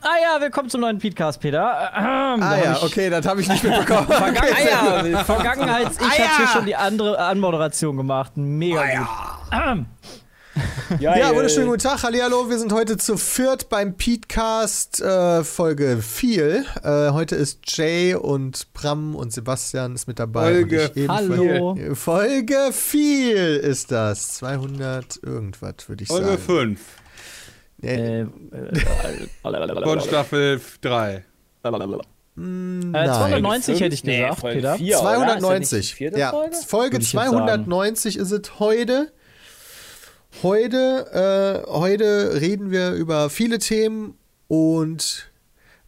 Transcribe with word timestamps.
Ah 0.00 0.14
ja, 0.22 0.40
willkommen 0.40 0.70
zum 0.70 0.80
neuen 0.82 0.98
Podcast, 0.98 1.40
Peter. 1.40 1.90
Ähm, 1.96 2.40
Ah 2.42 2.56
ja, 2.56 2.82
okay, 2.82 3.10
das 3.10 3.26
habe 3.26 3.40
ich 3.40 3.48
nicht 3.48 3.64
mitbekommen. 3.64 4.06
Vergangen, 4.06 4.36
Okay, 4.52 4.68
ah, 4.72 5.04
ja, 5.04 5.16
gut. 5.18 5.26
Vergangenheits, 5.26 5.96
ich 5.96 6.02
Ah, 6.06 6.08
hab 6.10 6.16
hier 6.36 6.44
ja. 6.44 6.50
schon 6.52 6.66
die 6.66 6.76
andere 6.76 7.18
Anmoderation 7.18 7.96
gemacht. 7.96 8.32
Mega 8.36 8.84
gut. 8.86 9.08
Ähm, 9.52 9.86
Ja, 11.00 11.34
wunderschönen 11.34 11.66
guten 11.66 11.82
Tag, 11.82 12.02
hallihallo, 12.04 12.48
wir 12.48 12.58
sind 12.58 12.72
heute 12.72 12.96
zu 12.96 13.16
viert 13.16 13.68
beim 13.68 13.96
Petecast 13.96 15.00
äh, 15.00 15.42
Folge 15.44 15.98
4. 16.00 16.64
Äh, 16.82 17.10
heute 17.10 17.34
ist 17.34 17.60
Jay 17.66 18.14
und 18.14 18.72
Bram 18.74 19.14
und 19.16 19.32
Sebastian 19.32 19.94
ist 19.96 20.06
mit 20.06 20.18
dabei. 20.20 20.52
Folge 20.54 20.82
und 20.84 20.90
ich 20.96 21.02
ebenfalls. 21.04 21.30
Hallo. 21.30 21.94
Folge 21.94 22.68
4 22.72 23.60
ist 23.62 23.90
das. 23.90 24.34
200 24.36 25.18
irgendwas, 25.24 25.74
würde 25.88 26.02
ich 26.04 26.08
Folge 26.08 26.26
sagen. 26.26 26.38
5 26.38 26.80
äh, 27.82 27.96
Nee, 27.96 28.20
äh, 28.20 29.82
von 29.82 30.00
Staffel 30.00 30.60
3. 30.80 31.24
äh, 31.64 31.70
nein. 32.36 33.08
290 33.08 33.80
hätte 33.80 33.94
ich 33.94 34.04
Nee, 34.04 34.18
gesagt, 34.20 34.40
Folge 34.40 34.56
Peter. 34.56 34.74
vier, 34.76 34.98
oder? 35.00 35.08
Ist 35.08 35.20
das 35.20 35.24
nicht 35.28 35.34
die 35.34 35.40
290. 35.40 35.94
vierte 35.94 36.18
ja, 36.18 36.30
Folge? 36.30 36.56
Folge 36.66 36.92
Würde 36.94 37.02
ich 37.04 37.12
jetzt 37.12 37.22
290 37.22 38.16
ist 38.16 38.30
es 38.30 38.58
heute. 38.60 39.12
Heute, 40.42 41.64
äh, 41.66 41.70
heute 41.70 42.40
reden 42.40 42.70
wir 42.70 42.92
über 42.92 43.30
viele 43.30 43.58
Themen 43.58 44.14
und 44.46 45.30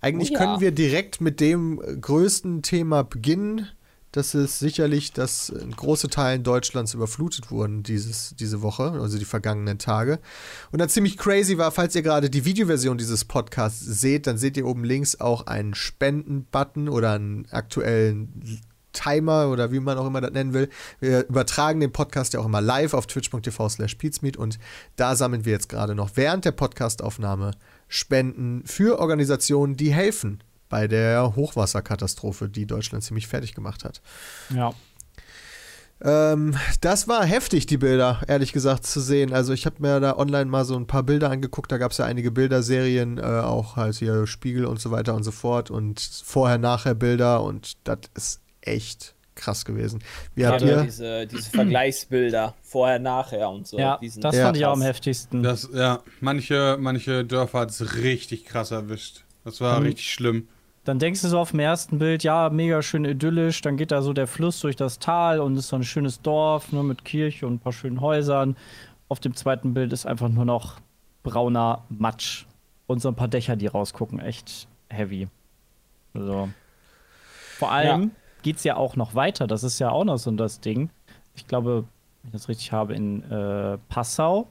eigentlich 0.01 0.31
Oh 0.31 0.35
ja. 0.35 0.39
können 0.39 0.61
wir 0.61 0.73
direkt 0.73 1.21
mit 1.21 1.41
dem 1.41 1.79
größten 2.01 2.63
Thema 2.63 3.05
beginnen. 3.05 3.69
Das 4.13 4.35
ist 4.35 4.59
sicherlich, 4.59 5.13
dass 5.13 5.53
große 5.77 6.09
Teilen 6.09 6.43
Deutschlands 6.43 6.95
überflutet 6.95 7.53
wurden 7.53 7.85
dieses, 7.85 8.35
diese 8.35 8.61
Woche, 8.61 8.91
also 9.01 9.19
die 9.19 9.25
vergangenen 9.25 9.79
Tage. 9.79 10.19
Und 10.73 10.81
dann 10.81 10.89
ziemlich 10.89 11.17
crazy 11.17 11.59
war, 11.59 11.71
falls 11.71 11.95
ihr 11.95 12.03
gerade 12.03 12.29
die 12.29 12.45
Videoversion 12.45 12.99
dieses 12.99 13.25
Podcasts 13.25 13.81
seht, 13.81 14.27
dann 14.27 14.37
seht 14.37 14.57
ihr 14.57 14.67
oben 14.67 14.83
links 14.83 15.21
auch 15.21 15.47
einen 15.47 15.75
Spenden-Button 15.75 16.89
oder 16.89 17.13
einen 17.13 17.47
aktuellen 17.53 18.61
Timer 18.93 19.49
oder 19.49 19.71
wie 19.71 19.79
man 19.79 19.97
auch 19.97 20.07
immer 20.07 20.21
das 20.21 20.33
nennen 20.33 20.55
will. 20.55 20.69
Wir 20.99 21.29
übertragen 21.29 21.79
den 21.79 21.93
Podcast 21.93 22.33
ja 22.33 22.41
auch 22.41 22.47
immer 22.47 22.61
live 22.61 22.95
auf 22.95 23.07
twitch.tv 23.07 23.69
slash 23.69 23.97
und 24.37 24.59
da 24.97 25.15
sammeln 25.15 25.45
wir 25.45 25.53
jetzt 25.53 25.69
gerade 25.69 25.95
noch 25.95 26.11
während 26.17 26.45
der 26.45 26.53
Podcastaufnahme 26.53 27.53
Spenden 27.87 28.65
für 28.67 28.99
Organisationen, 28.99 29.77
die 29.77 29.93
helfen 29.93 30.43
bei 30.71 30.89
der 30.89 31.37
Hochwasserkatastrophe, 31.37 32.49
die 32.49 32.65
Deutschland 32.65 33.05
ziemlich 33.05 33.27
fertig 33.27 33.55
gemacht 33.55 33.85
hat. 33.85 34.01
Ja. 34.55 34.73
Ähm, 36.03 36.57
das 36.81 37.09
war 37.09 37.27
heftig, 37.27 37.67
die 37.67 37.77
Bilder, 37.77 38.23
ehrlich 38.27 38.55
gesagt, 38.55 38.87
zu 38.87 39.01
sehen. 39.01 39.35
Also 39.35 39.53
ich 39.53 39.67
habe 39.67 39.77
mir 39.81 40.01
da 40.01 40.17
online 40.17 40.47
mal 40.47 40.65
so 40.65 40.75
ein 40.77 40.87
paar 40.87 41.03
Bilder 41.03 41.31
angeguckt. 41.31 41.71
Da 41.71 41.77
gab 41.77 41.93
es 41.93 41.99
ja 41.99 42.07
einige 42.07 42.31
Bilderserien, 42.31 43.19
äh, 43.19 43.23
auch 43.23 43.77
halt 43.77 43.97
hier 43.97 44.27
Spiegel 44.27 44.65
und 44.65 44.81
so 44.81 44.91
weiter 44.91 45.15
und 45.15 45.25
so 45.25 45.31
fort. 45.31 45.71
Und 45.71 46.01
vorher-nachher 46.01 46.95
Bilder 46.95 47.43
und 47.43 47.73
das 47.85 47.99
ist 48.15 48.41
echt 48.63 49.15
krass 49.35 49.65
gewesen. 49.67 50.03
Wie 50.35 50.47
habt 50.47 50.61
Gerade 50.61 50.73
ihr? 50.73 50.83
diese, 50.85 51.27
diese 51.27 51.51
Vergleichsbilder, 51.51 52.55
vorher, 52.63 52.99
nachher 52.99 53.51
und 53.51 53.67
so. 53.67 53.79
Ja, 53.79 53.99
das 54.19 54.37
Ja. 54.37 54.45
fand 54.47 54.57
ich 54.57 54.65
auch 54.67 54.73
am 54.75 54.83
heftigsten. 54.83 55.43
Das, 55.43 55.69
ja, 55.73 56.03
manche, 56.21 56.77
manche 56.81 57.25
Dörfer 57.27 57.61
hat 57.61 57.71
es 57.71 57.95
richtig 57.97 58.45
krass 58.47 58.71
erwischt. 58.71 59.25
Das 59.45 59.61
war 59.61 59.81
Mhm. 59.81 59.87
richtig 59.87 60.11
schlimm. 60.13 60.49
Dann 60.91 60.99
denkst 60.99 61.23
du 61.23 61.29
so 61.29 61.39
auf 61.39 61.53
dem 61.53 61.61
ersten 61.61 62.01
Bild, 62.01 62.25
ja, 62.25 62.51
mega 62.51 62.83
schön 62.83 63.05
idyllisch. 63.05 63.61
Dann 63.63 63.77
geht 63.77 63.93
da 63.93 64.03
so 64.03 64.13
der 64.13 64.27
Fluss 64.27 64.59
durch 64.59 64.75
das 64.75 64.99
Tal 64.99 65.39
und 65.39 65.57
ist 65.57 65.69
so 65.69 65.77
ein 65.77 65.85
schönes 65.85 66.21
Dorf, 66.21 66.73
nur 66.73 66.83
mit 66.83 67.05
Kirche 67.05 67.47
und 67.47 67.55
ein 67.55 67.59
paar 67.61 67.73
schönen 67.73 68.01
Häusern. 68.01 68.57
Auf 69.09 69.21
dem 69.21 69.37
zweiten 69.37 69.73
Bild 69.73 69.93
ist 69.93 70.05
einfach 70.05 70.29
nur 70.29 70.45
noch 70.45 70.81
brauner 71.23 71.85
Matsch 71.91 72.45
und 72.89 73.01
so 73.01 73.07
ein 73.07 73.15
paar 73.15 73.29
Dächer, 73.29 73.55
die 73.55 73.69
rausgucken. 73.69 74.19
Echt 74.19 74.67
heavy. 74.89 75.29
Also. 76.13 76.49
Vor 77.57 77.71
allem 77.71 78.11
geht's 78.43 78.65
ja 78.65 78.75
auch 78.75 78.97
noch 78.97 79.15
weiter. 79.15 79.47
Das 79.47 79.63
ist 79.63 79.79
ja 79.79 79.91
auch 79.91 80.03
noch 80.05 80.19
so 80.19 80.33
das 80.33 80.59
Ding. 80.59 80.91
Ich 81.37 81.47
glaube, 81.47 81.85
wenn 82.23 82.31
ich 82.31 82.33
das 82.33 82.49
richtig 82.49 82.73
habe, 82.73 82.97
in 82.97 83.23
äh, 83.31 83.79
Passau 83.89 84.49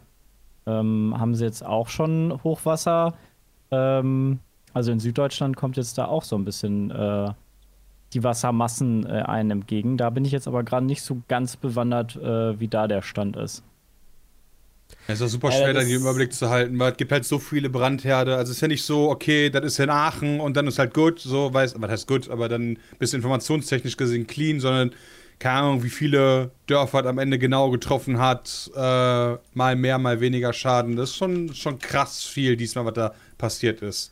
ähm, 0.66 1.13
haben 1.19 1.35
sie 1.35 1.44
jetzt 1.44 1.66
auch 1.66 1.89
schon 1.89 2.39
Hochwasser. 2.45 3.16
Ähm, 3.72 4.39
also 4.74 4.91
in 4.91 5.00
Süddeutschland 5.00 5.56
kommt 5.56 5.78
jetzt 5.78 5.97
da 5.97 6.06
auch 6.06 6.24
so 6.24 6.35
ein 6.35 6.46
bisschen 6.46 6.91
äh, 6.91 7.31
die 8.13 8.24
Wassermassen 8.24 9.06
äh, 9.06 9.22
einem 9.22 9.52
entgegen. 9.52 9.97
Da 9.97 10.09
bin 10.09 10.25
ich 10.25 10.31
jetzt 10.31 10.47
aber 10.47 10.63
gerade 10.63 10.85
nicht 10.85 11.02
so 11.02 11.22
ganz 11.28 11.56
bewandert, 11.56 12.16
äh, 12.16 12.59
wie 12.59 12.68
da 12.68 12.88
der 12.88 13.02
Stand 13.02 13.35
ist. 13.35 13.63
Es 15.08 15.16
ist 15.16 15.22
auch 15.22 15.29
super 15.29 15.52
schwer, 15.52 15.74
das 15.74 15.84
da 15.84 15.90
den 15.90 16.00
Überblick 16.00 16.34
zu 16.34 16.50
halten, 16.50 16.78
weil 16.79 16.91
es 16.91 16.97
gibt 16.97 17.12
halt 17.12 17.25
so 17.25 17.40
viele 17.40 17.69
Brandherde. 17.69 18.35
Also 18.35 18.52
es 18.52 18.58
ist 18.58 18.62
ja 18.62 18.68
nicht 18.68 18.84
so, 18.84 19.09
okay, 19.09 19.50
das 19.50 19.63
ist 19.63 19.79
in 19.79 19.90
Aachen 19.90 20.40
und 20.40 20.58
dann 20.58 20.68
ist 20.68 20.79
halt 20.79 20.94
gut, 20.94 21.19
so 21.19 21.53
weiß, 21.53 21.75
was 21.78 21.91
heißt 21.91 22.08
gut, 22.08 22.29
aber 22.29 22.50
dann 22.50 22.78
bist 22.97 23.13
du 23.13 23.18
informationstechnisch 23.18 23.97
gesehen 23.97 24.25
clean, 24.25 24.59
sondern 24.59 24.91
keine 25.38 25.59
Ahnung, 25.59 25.84
wie 25.84 25.90
viele 25.90 26.52
Dörfer 26.68 27.00
es 27.00 27.06
am 27.06 27.18
Ende 27.18 27.40
genau 27.40 27.69
getroffen 27.72 28.19
hat, 28.19 28.69
äh, 28.75 29.38
mal 29.53 29.75
mehr, 29.75 29.97
mal 29.97 30.19
weniger 30.19 30.53
Schaden. 30.53 30.96
Das 30.96 31.12
ist 31.12 31.16
schon, 31.16 31.53
schon 31.53 31.79
krass 31.79 32.24
viel 32.24 32.58
diesmal, 32.58 32.85
was 32.85 32.94
da 32.94 33.13
passiert 33.38 33.81
ist. 33.81 34.12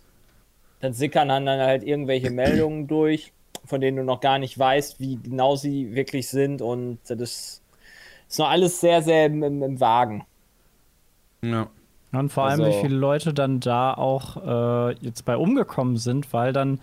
Dann 0.80 0.94
sickern 0.94 1.30
dann 1.30 1.48
halt 1.48 1.84
irgendwelche 1.84 2.30
Meldungen 2.30 2.88
durch, 2.88 3.34
von 3.66 3.82
denen 3.82 3.98
du 3.98 4.04
noch 4.04 4.20
gar 4.20 4.38
nicht 4.40 4.58
weißt, 4.58 5.00
wie 5.00 5.18
genau 5.18 5.56
sie 5.56 5.96
wirklich 5.96 6.28
sind. 6.30 6.62
Und 6.62 7.00
das 7.08 7.62
ist, 8.28 8.38
noch 8.38 8.50
alles 8.50 8.80
sehr, 8.80 9.02
sehr 9.02 9.26
im, 9.26 9.42
im, 9.44 9.64
im 9.64 9.80
Wagen. 9.80 10.26
Ja. 11.42 11.68
Und 12.14 12.30
vor 12.30 12.46
allem, 12.46 12.62
Also- 12.62 12.78
wie 12.78 12.82
viele 12.82 12.96
Leute 12.98 13.34
dann 13.34 13.60
da 13.60 13.94
auch 13.94 14.38
äh, 14.90 14.96
jetzt 15.02 15.26
bei 15.26 15.36
umgekommen 15.38 15.98
sind, 15.98 16.32
weil 16.34 16.54
dann 16.54 16.80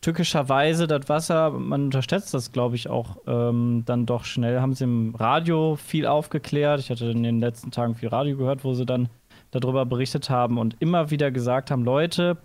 tückischerweise 0.00 0.86
das 0.86 1.08
Wasser, 1.08 1.50
man 1.50 1.84
unterschätzt 1.84 2.32
das, 2.32 2.52
glaube 2.52 2.76
ich, 2.76 2.88
auch 2.88 3.16
ähm, 3.26 3.82
dann 3.84 4.06
doch 4.06 4.24
schnell, 4.24 4.60
haben 4.60 4.72
sie 4.72 4.84
im 4.84 5.14
Radio 5.14 5.76
viel 5.76 6.06
aufgeklärt. 6.06 6.80
Ich 6.80 6.90
hatte 6.90 7.06
in 7.10 7.22
den 7.22 7.40
letzten 7.40 7.70
Tagen 7.70 7.94
viel 7.94 8.08
Radio 8.08 8.36
gehört, 8.36 8.64
wo 8.64 8.72
sie 8.72 8.86
dann 8.86 9.08
darüber 9.50 9.84
berichtet 9.84 10.30
haben 10.30 10.56
und 10.58 10.76
immer 10.80 11.10
wieder 11.10 11.30
gesagt 11.30 11.70
haben, 11.70 11.84
Leute, 11.84 12.38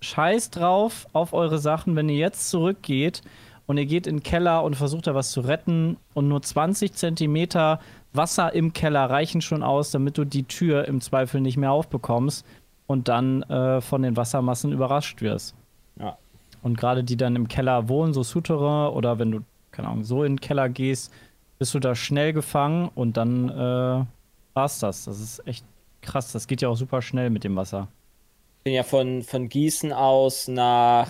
scheiß 0.00 0.50
drauf 0.50 1.06
auf 1.12 1.32
eure 1.32 1.58
Sachen, 1.58 1.96
wenn 1.96 2.08
ihr 2.08 2.16
jetzt 2.16 2.50
zurückgeht 2.50 3.22
und 3.66 3.76
ihr 3.76 3.86
geht 3.86 4.06
in 4.06 4.16
den 4.16 4.22
Keller 4.22 4.64
und 4.64 4.74
versucht 4.76 5.06
da 5.06 5.14
was 5.14 5.30
zu 5.30 5.42
retten 5.42 5.96
und 6.14 6.28
nur 6.28 6.42
20 6.42 6.92
Zentimeter 6.92 7.80
Wasser 8.12 8.52
im 8.52 8.72
Keller 8.72 9.08
reichen 9.08 9.40
schon 9.40 9.62
aus, 9.62 9.90
damit 9.92 10.18
du 10.18 10.24
die 10.24 10.42
Tür 10.42 10.86
im 10.88 11.00
Zweifel 11.00 11.40
nicht 11.40 11.56
mehr 11.56 11.70
aufbekommst 11.70 12.44
und 12.86 13.06
dann 13.06 13.42
äh, 13.44 13.80
von 13.80 14.02
den 14.02 14.16
Wassermassen 14.16 14.72
überrascht 14.72 15.22
wirst. 15.22 15.54
Ja. 15.98 16.16
Und 16.62 16.76
gerade 16.76 17.04
die 17.04 17.16
dann 17.16 17.36
im 17.36 17.46
Keller 17.46 17.88
wohnen, 17.88 18.12
so 18.12 18.22
Souterrain 18.22 18.92
oder 18.92 19.18
wenn 19.18 19.30
du, 19.30 19.40
keine 19.70 19.88
Ahnung, 19.88 20.04
so 20.04 20.24
in 20.24 20.32
den 20.34 20.40
Keller 20.40 20.68
gehst, 20.68 21.12
bist 21.58 21.72
du 21.74 21.78
da 21.78 21.94
schnell 21.94 22.32
gefangen 22.32 22.90
und 22.94 23.16
dann 23.16 23.48
äh, 23.48 24.04
war's 24.54 24.78
das. 24.80 25.04
Das 25.04 25.20
ist 25.20 25.46
echt 25.46 25.64
krass. 26.00 26.32
Das 26.32 26.48
geht 26.48 26.62
ja 26.62 26.68
auch 26.68 26.76
super 26.76 27.02
schnell 27.02 27.30
mit 27.30 27.44
dem 27.44 27.54
Wasser. 27.54 27.86
Bin 28.62 28.74
ja 28.74 28.82
von, 28.82 29.22
von 29.22 29.48
Gießen 29.48 29.92
aus 29.92 30.48
nach 30.48 31.08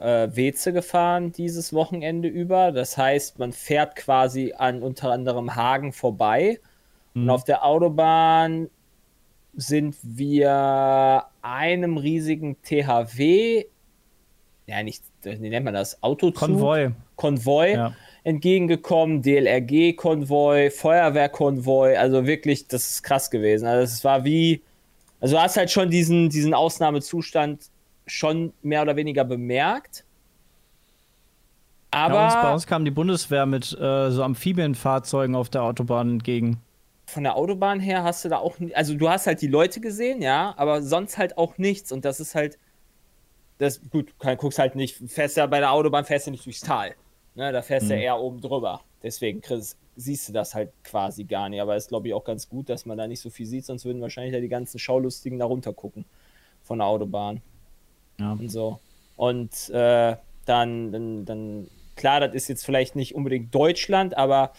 äh, 0.00 0.28
Weze 0.34 0.72
gefahren 0.72 1.32
dieses 1.32 1.72
Wochenende 1.72 2.28
über. 2.28 2.72
Das 2.72 2.96
heißt, 2.96 3.38
man 3.38 3.52
fährt 3.52 3.96
quasi 3.96 4.54
an 4.56 4.82
unter 4.82 5.10
anderem 5.10 5.54
Hagen 5.54 5.92
vorbei. 5.92 6.60
Und 7.14 7.30
auf 7.30 7.44
der 7.44 7.64
Autobahn 7.64 8.70
sind 9.54 9.96
wir 10.02 11.24
einem 11.42 11.96
riesigen 11.96 12.56
THW, 12.62 13.64
ja 14.66 14.82
nicht, 14.82 15.02
wie 15.22 15.48
nennt 15.48 15.64
man 15.64 15.74
das? 15.74 16.00
Autozug? 16.02 16.36
Konvoi. 16.36 16.90
Konvoi 17.16 17.72
Ja. 17.72 17.92
entgegengekommen, 18.22 19.22
DLRG-Konvoi, 19.22 20.70
Feuerwehrkonvoi, 20.70 21.96
also 21.96 22.26
wirklich, 22.26 22.68
das 22.68 22.88
ist 22.90 23.02
krass 23.02 23.30
gewesen. 23.30 23.66
Also 23.66 23.82
es 23.82 24.04
war 24.04 24.24
wie, 24.24 24.62
also 25.20 25.36
du 25.36 25.42
hast 25.42 25.56
halt 25.56 25.70
schon 25.70 25.90
diesen, 25.90 26.28
diesen 26.30 26.54
Ausnahmezustand 26.54 27.70
schon 28.06 28.52
mehr 28.62 28.82
oder 28.82 28.96
weniger 28.96 29.24
bemerkt. 29.24 30.04
Aber 31.90 32.14
bei, 32.14 32.24
uns, 32.24 32.34
bei 32.34 32.52
uns 32.52 32.66
kam 32.66 32.84
die 32.84 32.90
Bundeswehr 32.90 33.46
mit 33.46 33.72
äh, 33.78 34.10
so 34.10 34.22
Amphibienfahrzeugen 34.22 35.34
auf 35.34 35.48
der 35.48 35.62
Autobahn 35.62 36.10
entgegen. 36.10 36.60
von 37.06 37.22
der 37.24 37.36
Autobahn 37.36 37.80
her 37.80 38.02
hast 38.04 38.24
du 38.24 38.28
da 38.28 38.38
auch, 38.38 38.56
also 38.74 38.94
du 38.94 39.08
hast 39.08 39.26
halt 39.26 39.40
die 39.40 39.46
Leute 39.46 39.80
gesehen, 39.80 40.20
ja, 40.20 40.54
aber 40.58 40.82
sonst 40.82 41.16
halt 41.16 41.38
auch 41.38 41.56
nichts 41.58 41.90
und 41.90 42.04
das 42.04 42.20
ist 42.20 42.34
halt, 42.34 42.58
das, 43.58 43.80
gut, 43.90 44.12
du 44.20 44.36
guckst 44.36 44.58
halt 44.58 44.76
nicht, 44.76 44.96
fährst 45.10 45.36
ja 45.38 45.46
bei 45.46 45.58
der 45.60 45.72
Autobahn, 45.72 46.04
fährst 46.04 46.26
du 46.26 46.30
nicht 46.30 46.44
durchs 46.46 46.60
Tal. 46.60 46.94
Ne, 47.34 47.52
da 47.52 47.62
fährst 47.62 47.88
du 47.88 47.94
Mhm. 47.94 48.00
ja 48.00 48.04
eher 48.04 48.18
oben 48.18 48.40
drüber. 48.40 48.82
Deswegen 49.02 49.40
Chris, 49.40 49.76
siehst 49.98 50.28
du 50.28 50.32
das 50.32 50.54
halt 50.54 50.70
quasi 50.84 51.24
gar 51.24 51.48
nicht. 51.48 51.60
Aber 51.60 51.74
es 51.76 51.84
ist, 51.84 51.88
glaube 51.88 52.08
ich, 52.08 52.14
auch 52.14 52.24
ganz 52.24 52.48
gut, 52.48 52.68
dass 52.70 52.86
man 52.86 52.96
da 52.96 53.06
nicht 53.06 53.20
so 53.20 53.30
viel 53.30 53.46
sieht, 53.46 53.66
sonst 53.66 53.84
würden 53.84 54.00
wahrscheinlich 54.00 54.32
da 54.32 54.40
die 54.40 54.48
ganzen 54.48 54.78
Schaulustigen 54.78 55.38
da 55.38 55.44
runter 55.44 55.72
gucken 55.72 56.04
von 56.62 56.78
der 56.78 56.86
Autobahn 56.86 57.42
Ja. 58.20 58.32
und 58.32 58.48
so. 58.50 58.78
Und 59.16 59.68
äh, 59.70 60.16
dann, 60.46 60.92
dann, 60.92 61.24
dann, 61.24 61.68
klar, 61.96 62.20
das 62.20 62.34
ist 62.34 62.48
jetzt 62.48 62.64
vielleicht 62.64 62.94
nicht 62.94 63.14
unbedingt 63.16 63.52
Deutschland, 63.52 64.16
aber 64.16 64.52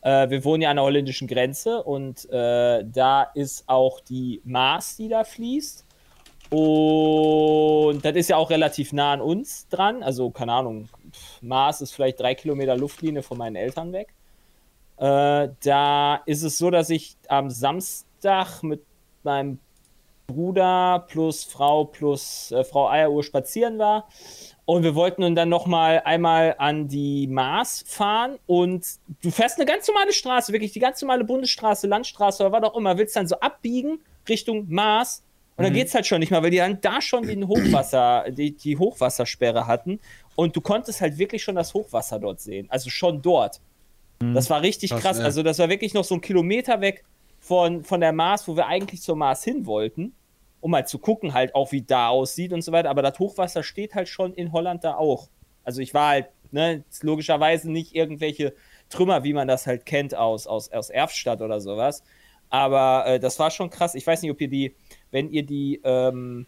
äh, 0.00 0.30
wir 0.30 0.44
wohnen 0.44 0.62
ja 0.62 0.70
an 0.70 0.76
der 0.76 0.84
holländischen 0.84 1.28
Grenze 1.28 1.82
und 1.82 2.28
äh, 2.30 2.82
da 2.84 3.22
ist 3.34 3.64
auch 3.68 4.00
die 4.00 4.40
Maas, 4.44 4.96
die 4.96 5.08
da 5.08 5.24
fließt. 5.24 5.84
Und 6.48 8.04
das 8.04 8.14
ist 8.16 8.30
ja 8.30 8.36
auch 8.36 8.50
relativ 8.50 8.92
nah 8.92 9.12
an 9.12 9.20
uns 9.20 9.68
dran. 9.68 10.02
Also, 10.02 10.30
keine 10.30 10.52
Ahnung, 10.52 10.88
Maas 11.42 11.80
ist 11.80 11.92
vielleicht 11.92 12.20
drei 12.20 12.34
Kilometer 12.34 12.76
Luftlinie 12.76 13.22
von 13.22 13.36
meinen 13.36 13.56
Eltern 13.56 13.92
weg. 13.92 14.14
Äh, 14.98 15.48
da 15.62 16.22
ist 16.26 16.42
es 16.42 16.58
so, 16.58 16.70
dass 16.70 16.90
ich 16.90 17.16
am 17.28 17.50
Samstag 17.50 18.62
mit 18.62 18.82
meinem 19.22 19.58
Bruder 20.26 21.04
plus 21.08 21.44
Frau 21.44 21.84
plus 21.84 22.50
äh, 22.52 22.64
Frau 22.64 22.88
Eieruhr 22.88 23.22
spazieren 23.22 23.78
war. 23.78 24.08
Und 24.64 24.82
wir 24.82 24.96
wollten 24.96 25.22
nun 25.22 25.36
dann 25.36 25.48
noch 25.48 25.66
mal 25.66 26.02
einmal 26.04 26.56
an 26.58 26.88
die 26.88 27.28
Maas 27.28 27.84
fahren 27.86 28.38
und 28.46 28.84
du 29.22 29.30
fährst 29.30 29.58
eine 29.58 29.66
ganz 29.66 29.86
normale 29.86 30.12
Straße, 30.12 30.52
wirklich 30.52 30.72
die 30.72 30.80
ganz 30.80 31.00
normale 31.00 31.22
Bundesstraße, 31.22 31.86
Landstraße 31.86 32.44
oder 32.44 32.52
was 32.52 32.70
auch 32.70 32.76
immer, 32.76 32.98
willst 32.98 33.14
dann 33.14 33.28
so 33.28 33.38
abbiegen 33.38 34.00
Richtung 34.28 34.66
Maas 34.68 35.22
und 35.56 35.62
dann 35.62 35.72
geht's 35.72 35.94
halt 35.94 36.04
schon 36.04 36.18
nicht 36.18 36.30
mehr, 36.30 36.42
weil 36.42 36.50
die 36.50 36.56
dann 36.56 36.80
da 36.80 37.00
schon 37.00 37.22
den 37.22 37.46
Hochwasser, 37.46 38.24
die, 38.30 38.56
die 38.56 38.76
Hochwassersperre 38.76 39.68
hatten 39.68 40.00
und 40.34 40.56
du 40.56 40.60
konntest 40.60 41.00
halt 41.00 41.16
wirklich 41.16 41.44
schon 41.44 41.54
das 41.54 41.72
Hochwasser 41.72 42.18
dort 42.18 42.40
sehen, 42.40 42.66
also 42.68 42.90
schon 42.90 43.22
dort. 43.22 43.60
Das 44.18 44.48
war 44.50 44.62
richtig 44.62 44.90
Krass, 44.90 45.02
krass, 45.02 45.20
also 45.20 45.42
das 45.42 45.58
war 45.58 45.68
wirklich 45.68 45.94
noch 45.94 46.04
so 46.04 46.14
ein 46.14 46.20
Kilometer 46.20 46.80
weg 46.80 47.04
von, 47.38 47.84
von 47.84 48.00
der 48.00 48.12
Maas, 48.12 48.48
wo 48.48 48.56
wir 48.56 48.66
eigentlich 48.66 49.02
zur 49.02 49.16
Maas 49.16 49.44
hin 49.44 49.66
wollten 49.66 50.14
um 50.66 50.72
mal 50.72 50.84
zu 50.84 50.98
gucken, 50.98 51.32
halt 51.32 51.54
auch, 51.54 51.70
wie 51.70 51.82
da 51.82 52.08
aussieht 52.08 52.52
und 52.52 52.62
so 52.62 52.72
weiter. 52.72 52.90
Aber 52.90 53.00
das 53.00 53.18
Hochwasser 53.20 53.62
steht 53.62 53.94
halt 53.94 54.08
schon 54.08 54.34
in 54.34 54.50
Holland 54.50 54.82
da 54.82 54.96
auch. 54.96 55.28
Also 55.62 55.80
ich 55.80 55.94
war 55.94 56.08
halt, 56.08 56.26
ne, 56.50 56.82
logischerweise 57.02 57.70
nicht 57.70 57.94
irgendwelche 57.94 58.52
Trümmer, 58.88 59.22
wie 59.22 59.32
man 59.32 59.46
das 59.46 59.68
halt 59.68 59.86
kennt 59.86 60.16
aus, 60.16 60.48
aus, 60.48 60.72
aus 60.72 60.90
Erfstadt 60.90 61.40
oder 61.40 61.60
sowas. 61.60 62.02
Aber 62.50 63.04
äh, 63.06 63.20
das 63.20 63.38
war 63.38 63.52
schon 63.52 63.70
krass. 63.70 63.94
Ich 63.94 64.04
weiß 64.04 64.22
nicht, 64.22 64.30
ob 64.32 64.40
ihr 64.40 64.48
die, 64.48 64.74
wenn 65.12 65.30
ihr 65.30 65.44
die, 65.44 65.80
ähm, 65.84 66.46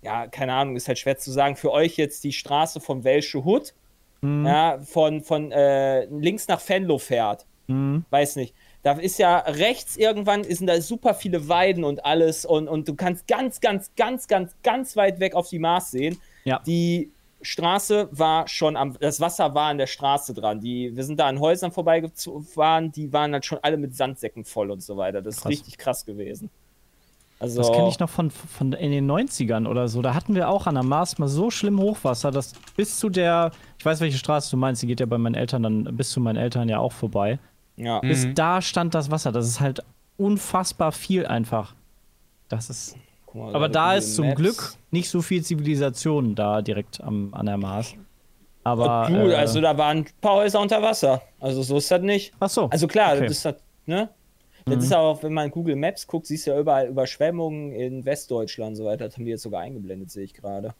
ja, 0.00 0.26
keine 0.26 0.54
Ahnung, 0.54 0.76
ist 0.76 0.88
halt 0.88 0.98
schwer 0.98 1.18
zu 1.18 1.30
sagen, 1.30 1.56
für 1.56 1.70
euch 1.70 1.98
jetzt 1.98 2.24
die 2.24 2.32
Straße 2.32 2.80
von 2.80 3.04
Welsche 3.04 3.44
Hut, 3.44 3.74
ja, 4.22 4.78
von, 4.80 5.22
von 5.22 5.52
äh, 5.52 6.06
links 6.06 6.48
nach 6.48 6.60
Venlo 6.68 6.98
fährt 6.98 7.46
Mhm. 7.68 8.04
weiß 8.10 8.36
nicht. 8.36 8.54
Da 8.82 8.92
ist 8.92 9.18
ja 9.18 9.38
rechts 9.40 9.96
irgendwann 9.96 10.42
sind 10.44 10.66
da 10.68 10.80
super 10.80 11.14
viele 11.14 11.48
Weiden 11.48 11.84
und 11.84 12.04
alles 12.04 12.46
und, 12.46 12.66
und 12.66 12.88
du 12.88 12.94
kannst 12.94 13.28
ganz, 13.28 13.60
ganz, 13.60 13.90
ganz, 13.94 14.26
ganz, 14.26 14.56
ganz 14.62 14.96
weit 14.96 15.20
weg 15.20 15.34
auf 15.34 15.48
die 15.50 15.58
Maas 15.58 15.90
sehen. 15.90 16.18
Ja. 16.44 16.60
Die 16.66 17.12
Straße 17.42 18.08
war 18.10 18.48
schon 18.48 18.76
am, 18.76 18.96
das 18.98 19.20
Wasser 19.20 19.54
war 19.54 19.68
an 19.68 19.76
der 19.78 19.86
Straße 19.86 20.32
dran. 20.32 20.60
Die, 20.60 20.96
wir 20.96 21.04
sind 21.04 21.20
da 21.20 21.26
an 21.26 21.40
Häusern 21.40 21.70
vorbeigefahren, 21.70 22.90
die 22.90 23.12
waren 23.12 23.32
dann 23.32 23.42
schon 23.42 23.58
alle 23.60 23.76
mit 23.76 23.94
Sandsäcken 23.94 24.44
voll 24.44 24.70
und 24.70 24.82
so 24.82 24.96
weiter. 24.96 25.20
Das 25.20 25.36
ist 25.36 25.42
Krass. 25.42 25.50
richtig 25.50 25.76
krass 25.76 26.06
gewesen. 26.06 26.48
Also, 27.40 27.60
Das 27.60 27.70
kenne 27.70 27.88
ich 27.88 27.98
noch 28.00 28.08
von, 28.08 28.30
von 28.30 28.72
in 28.72 28.90
den 28.90 29.08
90ern 29.10 29.68
oder 29.68 29.86
so. 29.88 30.02
Da 30.02 30.14
hatten 30.14 30.34
wir 30.34 30.48
auch 30.48 30.66
an 30.66 30.74
der 30.74 30.82
Maas 30.84 31.18
mal 31.18 31.28
so 31.28 31.50
schlimm 31.50 31.78
Hochwasser, 31.78 32.30
dass 32.32 32.52
bis 32.76 32.98
zu 32.98 33.08
der, 33.08 33.52
ich 33.78 33.84
weiß, 33.84 34.00
welche 34.00 34.18
Straße 34.18 34.50
du 34.50 34.56
meinst, 34.56 34.82
die 34.82 34.88
geht 34.88 34.98
ja 34.98 35.06
bei 35.06 35.18
meinen 35.18 35.36
Eltern 35.36 35.62
dann 35.62 35.84
bis 35.96 36.10
zu 36.10 36.20
meinen 36.20 36.36
Eltern 36.36 36.68
ja 36.68 36.78
auch 36.80 36.92
vorbei. 36.92 37.38
ja. 37.76 38.00
Bis 38.00 38.26
da 38.34 38.60
stand 38.60 38.94
das 38.94 39.10
Wasser. 39.10 39.30
Das 39.30 39.46
ist 39.46 39.60
halt 39.60 39.84
unfassbar 40.16 40.90
viel 40.92 41.26
einfach. 41.26 41.74
Das 42.48 42.70
ist. 42.70 42.96
Guck 43.26 43.36
mal, 43.42 43.54
Aber 43.54 43.68
da 43.68 43.94
ist 43.94 44.16
zum 44.16 44.26
Maps. 44.26 44.40
Glück 44.40 44.72
nicht 44.90 45.08
so 45.10 45.22
viel 45.22 45.44
Zivilisation 45.44 46.34
da 46.34 46.60
direkt 46.62 47.00
am, 47.00 47.32
an 47.34 47.46
der 47.46 47.56
Maas. 47.56 47.94
Aber. 48.64 49.06
Cool, 49.10 49.30
äh, 49.30 49.36
also 49.36 49.60
da 49.60 49.78
waren 49.78 49.98
ein 49.98 50.06
paar 50.20 50.34
Häuser 50.34 50.60
unter 50.60 50.82
Wasser. 50.82 51.22
Also 51.38 51.62
so 51.62 51.76
ist 51.76 51.90
das 51.90 52.02
nicht. 52.02 52.32
ach 52.40 52.50
so. 52.50 52.68
Also 52.70 52.88
klar, 52.88 53.12
okay. 53.12 53.20
Mhm. 53.20 53.26
das 53.26 53.36
ist 53.38 53.44
halt, 53.44 53.58
ne? 53.86 54.08
Das 54.70 54.84
ist 54.84 54.94
auch, 54.94 55.22
wenn 55.22 55.32
man 55.32 55.50
Google 55.50 55.76
Maps 55.76 56.06
guckt, 56.06 56.26
siehst 56.26 56.46
du 56.46 56.52
ja 56.52 56.60
überall 56.60 56.88
Überschwemmungen 56.88 57.72
in 57.72 58.04
Westdeutschland 58.04 58.70
und 58.70 58.76
so 58.76 58.84
weiter. 58.84 59.06
Das 59.06 59.16
haben 59.16 59.24
die 59.24 59.30
jetzt 59.30 59.42
sogar 59.42 59.60
eingeblendet, 59.60 60.10
sehe 60.10 60.24
ich 60.24 60.34
gerade. 60.34 60.74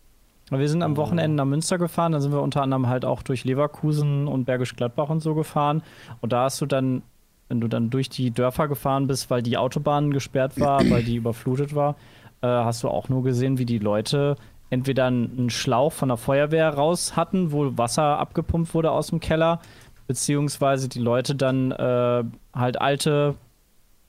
Wir 0.50 0.68
sind 0.68 0.82
am 0.82 0.96
Wochenende 0.96 1.36
nach 1.36 1.44
Münster 1.44 1.76
gefahren, 1.76 2.12
da 2.12 2.20
sind 2.20 2.32
wir 2.32 2.40
unter 2.40 2.62
anderem 2.62 2.88
halt 2.88 3.04
auch 3.04 3.22
durch 3.22 3.44
Leverkusen 3.44 4.26
und 4.26 4.46
Bergisch 4.46 4.76
Gladbach 4.76 5.10
und 5.10 5.20
so 5.20 5.34
gefahren. 5.34 5.82
Und 6.22 6.32
da 6.32 6.44
hast 6.44 6.60
du 6.60 6.66
dann, 6.66 7.02
wenn 7.48 7.60
du 7.60 7.68
dann 7.68 7.90
durch 7.90 8.08
die 8.08 8.30
Dörfer 8.30 8.66
gefahren 8.66 9.06
bist, 9.06 9.30
weil 9.30 9.42
die 9.42 9.58
Autobahn 9.58 10.10
gesperrt 10.10 10.58
war, 10.58 10.88
weil 10.88 11.04
die 11.04 11.16
überflutet 11.16 11.74
war, 11.74 11.96
äh, 12.40 12.46
hast 12.46 12.82
du 12.82 12.88
auch 12.88 13.10
nur 13.10 13.22
gesehen, 13.22 13.58
wie 13.58 13.66
die 13.66 13.78
Leute 13.78 14.36
entweder 14.70 15.06
einen 15.06 15.50
Schlauch 15.50 15.92
von 15.92 16.08
der 16.08 16.16
Feuerwehr 16.18 16.68
raus 16.70 17.16
hatten, 17.16 17.52
wo 17.52 17.76
Wasser 17.76 18.18
abgepumpt 18.18 18.72
wurde 18.74 18.90
aus 18.90 19.08
dem 19.08 19.20
Keller, 19.20 19.60
beziehungsweise 20.06 20.88
die 20.88 20.98
Leute 20.98 21.34
dann 21.34 21.72
äh, 21.72 22.24
halt 22.54 22.80
alte 22.80 23.34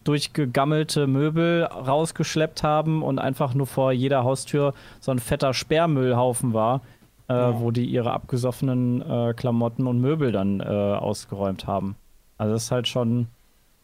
durchgegammelte 0.04 1.08
Möbel 1.08 1.64
rausgeschleppt 1.64 2.64
haben 2.64 3.04
und 3.04 3.20
einfach 3.20 3.54
nur 3.54 3.68
vor 3.68 3.92
jeder 3.92 4.24
Haustür 4.24 4.74
so 5.00 5.12
ein 5.12 5.20
fetter 5.20 5.54
Sperrmüllhaufen 5.54 6.54
war, 6.54 6.82
äh, 7.28 7.34
wo 7.34 7.72
die 7.72 7.86
ihre 7.86 8.12
abgesoffenen 8.12 9.02
äh, 9.02 9.34
Klamotten 9.36 9.88
und 9.88 10.00
Möbel 10.00 10.32
dann 10.32 10.62
äh, 10.62 10.64
ausgeräumt 10.64 11.68
haben. 11.68 11.96
Also 12.38 12.54
das 12.54 12.64
ist 12.64 12.72
halt 12.72 12.88
schon 12.88 13.28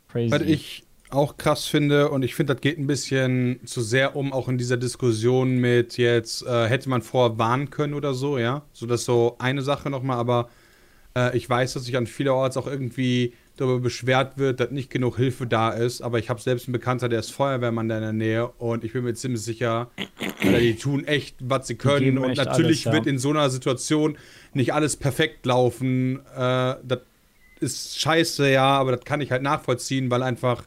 crazy. 0.08 0.32
Was 0.32 0.42
ich 0.42 0.84
auch 1.12 1.38
krass 1.38 1.66
finde, 1.66 2.10
und 2.10 2.24
ich 2.24 2.36
finde, 2.36 2.54
das 2.54 2.62
geht 2.62 2.80
ein 2.80 2.88
bisschen 2.88 3.60
zu 3.66 3.82
sehr 3.82 4.16
um, 4.16 4.34
auch 4.34 4.48
in 4.48 4.58
dieser 4.58 4.78
Diskussion 4.78 5.58
mit 5.58 5.98
jetzt, 5.98 6.46
äh, 6.46 6.68
hätte 6.68 6.90
man 6.90 7.02
vorher 7.02 7.38
warnen 7.38 7.70
können 7.70 7.94
oder 7.94 8.14
so, 8.14 8.38
ja. 8.38 8.64
So, 8.74 8.86
das 8.86 9.02
ist 9.02 9.06
so 9.06 9.36
eine 9.40 9.62
Sache 9.62 9.90
nochmal, 9.90 10.18
aber 10.18 10.50
äh, 11.16 11.36
ich 11.38 11.50
weiß, 11.50 11.74
dass 11.74 11.86
sich 11.86 11.96
an 11.98 12.08
vielerorts 12.08 12.58
auch 12.58 12.68
irgendwie 12.68 13.34
darüber 13.58 13.80
beschwert 13.80 14.38
wird, 14.38 14.60
dass 14.60 14.72
nicht 14.72 14.90
genug 14.90 15.18
Hilfe 15.18 15.48
da 15.48 15.70
ist, 15.70 16.02
aber 16.02 16.20
ich 16.20 16.30
habe 16.30 16.42
selbst 16.42 16.68
einen 16.68 16.74
Bekannter, 16.74 17.10
der 17.10 17.20
ist 17.20 17.32
Feuerwehrmann 17.32 17.88
da 17.88 17.96
in 17.98 18.04
der 18.04 18.14
Nähe 18.14 18.48
und 18.48 18.84
ich 18.84 18.94
bin 18.94 19.04
mir 19.04 19.14
ziemlich 19.14 19.42
sicher, 19.42 19.92
Alter, 20.42 20.60
die 20.60 20.76
tun 20.76 21.06
echt, 21.06 21.38
was 21.40 21.68
sie 21.68 21.76
können 21.76 22.18
und 22.18 22.38
natürlich 22.38 22.48
alles, 22.48 22.84
ja. 22.86 22.94
wird 22.94 23.08
in 23.08 23.18
so 23.18 23.30
einer 23.30 23.50
Situation 23.50 24.18
nicht 24.54 24.74
alles 24.74 24.96
perfekt 24.98 25.46
laufen. 25.46 26.20
Äh, 26.36 26.76
das 26.84 27.00
ist 27.60 28.00
scheiße, 28.00 28.52
ja, 28.52 28.68
aber 28.68 28.94
das 28.94 29.06
kann 29.06 29.22
ich 29.22 29.32
halt 29.32 29.42
nachvollziehen, 29.42 30.12
weil 30.12 30.24
einfach 30.24 30.64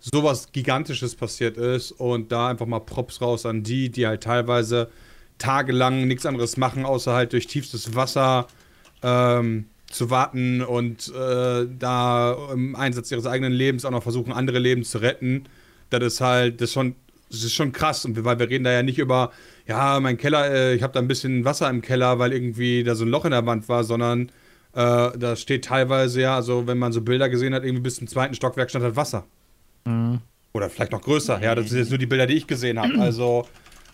sowas 0.00 0.50
Gigantisches 0.52 1.14
passiert 1.14 1.58
ist 1.58 1.92
und 1.92 2.32
da 2.32 2.48
einfach 2.48 2.66
mal 2.66 2.80
Props 2.80 3.20
raus 3.20 3.44
an 3.44 3.62
die, 3.62 3.90
die 3.90 4.06
halt 4.06 4.22
teilweise 4.22 4.88
tagelang 5.38 6.06
nichts 6.06 6.26
anderes 6.26 6.56
machen, 6.56 6.84
außer 6.84 7.12
halt 7.12 7.32
durch 7.32 7.46
tiefstes 7.46 7.94
Wasser 7.94 8.46
ähm, 9.02 9.66
zu 9.90 10.08
warten 10.08 10.62
und 10.62 11.08
äh, 11.08 11.66
da 11.78 12.36
im 12.52 12.76
Einsatz 12.76 13.10
ihres 13.10 13.26
eigenen 13.26 13.52
Lebens 13.52 13.84
auch 13.84 13.90
noch 13.90 14.02
versuchen, 14.02 14.32
andere 14.32 14.58
Leben 14.58 14.84
zu 14.84 14.98
retten. 14.98 15.44
Das 15.90 16.02
ist 16.02 16.20
halt, 16.20 16.60
das 16.60 16.70
ist 16.70 16.74
schon, 16.74 16.94
das 17.28 17.42
ist 17.42 17.52
schon 17.52 17.72
krass. 17.72 18.04
Und 18.04 18.16
wir, 18.16 18.24
weil 18.24 18.38
wir 18.38 18.48
reden 18.48 18.64
da 18.64 18.72
ja 18.72 18.82
nicht 18.82 18.98
über, 18.98 19.32
ja, 19.66 19.98
mein 20.00 20.16
Keller, 20.16 20.50
äh, 20.50 20.74
ich 20.74 20.82
habe 20.82 20.92
da 20.92 21.00
ein 21.00 21.08
bisschen 21.08 21.44
Wasser 21.44 21.68
im 21.68 21.82
Keller, 21.82 22.18
weil 22.18 22.32
irgendwie 22.32 22.84
da 22.84 22.94
so 22.94 23.04
ein 23.04 23.10
Loch 23.10 23.24
in 23.24 23.32
der 23.32 23.44
Wand 23.46 23.68
war, 23.68 23.82
sondern 23.84 24.30
äh, 24.74 25.10
da 25.18 25.34
steht 25.36 25.64
teilweise 25.64 26.20
ja, 26.20 26.36
also 26.36 26.66
wenn 26.68 26.78
man 26.78 26.92
so 26.92 27.00
Bilder 27.00 27.28
gesehen 27.28 27.52
hat, 27.54 27.64
irgendwie 27.64 27.82
bis 27.82 27.96
zum 27.96 28.06
zweiten 28.06 28.34
Stockwerk 28.34 28.70
stand 28.70 28.84
halt 28.84 28.96
Wasser. 28.96 29.26
Oder 30.52 30.70
vielleicht 30.70 30.92
noch 30.92 31.02
größer. 31.02 31.42
Ja, 31.42 31.54
das 31.54 31.68
sind 31.68 31.78
jetzt 31.78 31.90
nur 31.90 31.98
die 31.98 32.06
Bilder, 32.06 32.26
die 32.26 32.34
ich 32.34 32.46
gesehen 32.46 32.78
habe. 32.78 32.98
Also, 32.98 33.46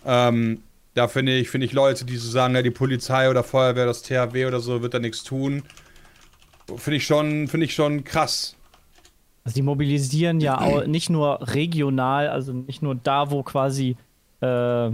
ähm, 0.05 0.61
da 0.93 1.07
finde 1.07 1.37
ich, 1.37 1.49
finde 1.49 1.65
ich 1.65 1.73
Leute, 1.73 2.05
die 2.05 2.17
so 2.17 2.29
sagen, 2.29 2.55
ja, 2.55 2.63
die 2.63 2.71
Polizei 2.71 3.29
oder 3.29 3.43
Feuerwehr, 3.43 3.85
das 3.85 4.01
THW 4.01 4.47
oder 4.47 4.59
so, 4.59 4.81
wird 4.81 4.95
da 4.95 4.99
nichts 4.99 5.23
tun. 5.23 5.63
Finde 6.75 6.97
ich 6.97 7.05
schon, 7.05 7.47
finde 7.47 7.65
ich 7.65 7.73
schon 7.73 8.03
krass. 8.03 8.55
Also 9.43 9.55
die 9.55 9.61
mobilisieren 9.61 10.41
ja 10.41 10.59
auch 10.59 10.85
nicht 10.85 11.09
nur 11.09 11.39
regional, 11.53 12.27
also 12.27 12.51
nicht 12.51 12.81
nur 12.81 12.95
da, 12.95 13.31
wo 13.31 13.43
quasi 13.43 13.95
äh, 14.41 14.91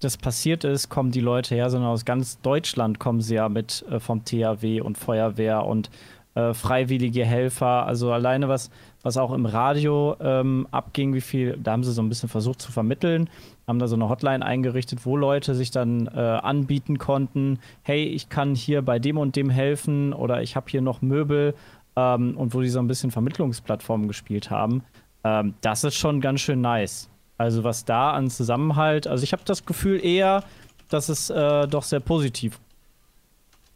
das 0.00 0.16
passiert 0.16 0.64
ist, 0.64 0.88
kommen 0.88 1.10
die 1.10 1.20
Leute 1.20 1.54
her, 1.54 1.70
sondern 1.70 1.90
aus 1.90 2.04
ganz 2.04 2.40
Deutschland 2.40 3.00
kommen 3.00 3.20
sie 3.20 3.34
ja 3.34 3.48
mit 3.48 3.84
äh, 3.90 3.98
vom 4.00 4.24
THW 4.24 4.80
und 4.80 4.96
Feuerwehr 4.96 5.66
und 5.66 5.90
äh, 6.34 6.54
freiwillige 6.54 7.24
Helfer. 7.24 7.86
Also 7.86 8.12
alleine 8.12 8.48
was, 8.48 8.70
was 9.02 9.16
auch 9.16 9.32
im 9.32 9.46
Radio 9.46 10.16
ähm, 10.20 10.66
abging, 10.70 11.14
wie 11.14 11.20
viel, 11.20 11.58
da 11.62 11.72
haben 11.72 11.84
sie 11.84 11.92
so 11.92 12.02
ein 12.02 12.08
bisschen 12.08 12.28
versucht 12.28 12.60
zu 12.60 12.70
vermitteln, 12.70 13.30
haben 13.66 13.78
da 13.78 13.88
so 13.88 13.96
eine 13.96 14.08
Hotline 14.08 14.44
eingerichtet, 14.44 15.06
wo 15.06 15.16
Leute 15.16 15.54
sich 15.54 15.70
dann 15.70 16.06
äh, 16.06 16.20
anbieten 16.20 16.98
konnten, 16.98 17.58
hey, 17.82 18.04
ich 18.04 18.28
kann 18.28 18.54
hier 18.54 18.82
bei 18.82 18.98
dem 18.98 19.16
und 19.16 19.36
dem 19.36 19.48
helfen 19.48 20.12
oder 20.12 20.42
ich 20.42 20.56
habe 20.56 20.66
hier 20.70 20.82
noch 20.82 21.00
Möbel 21.00 21.54
ähm, 21.96 22.36
und 22.36 22.54
wo 22.54 22.60
die 22.60 22.68
so 22.68 22.78
ein 22.78 22.88
bisschen 22.88 23.10
Vermittlungsplattformen 23.10 24.08
gespielt 24.08 24.50
haben. 24.50 24.82
Ähm, 25.24 25.54
das 25.60 25.84
ist 25.84 25.96
schon 25.96 26.20
ganz 26.20 26.40
schön 26.40 26.60
nice. 26.60 27.08
Also 27.38 27.64
was 27.64 27.86
da 27.86 28.12
an 28.12 28.28
Zusammenhalt, 28.28 29.06
also 29.06 29.24
ich 29.24 29.32
habe 29.32 29.42
das 29.46 29.64
Gefühl 29.64 30.04
eher, 30.04 30.44
dass 30.90 31.08
es 31.08 31.30
äh, 31.30 31.66
doch 31.68 31.84
sehr 31.84 32.00
positiv 32.00 32.60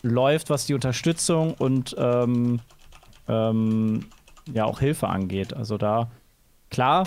läuft, 0.03 0.51
was 0.51 0.67
die 0.67 0.75
Unterstützung 0.75 1.55
und 1.55 1.97
ähm, 1.99 2.61
ähm, 3.27 4.05
ja 4.53 4.65
auch 4.65 4.81
Hilfe 4.81 5.09
angeht. 5.09 5.55
Also 5.55 5.79
da, 5.79 6.11
klar, 6.71 7.07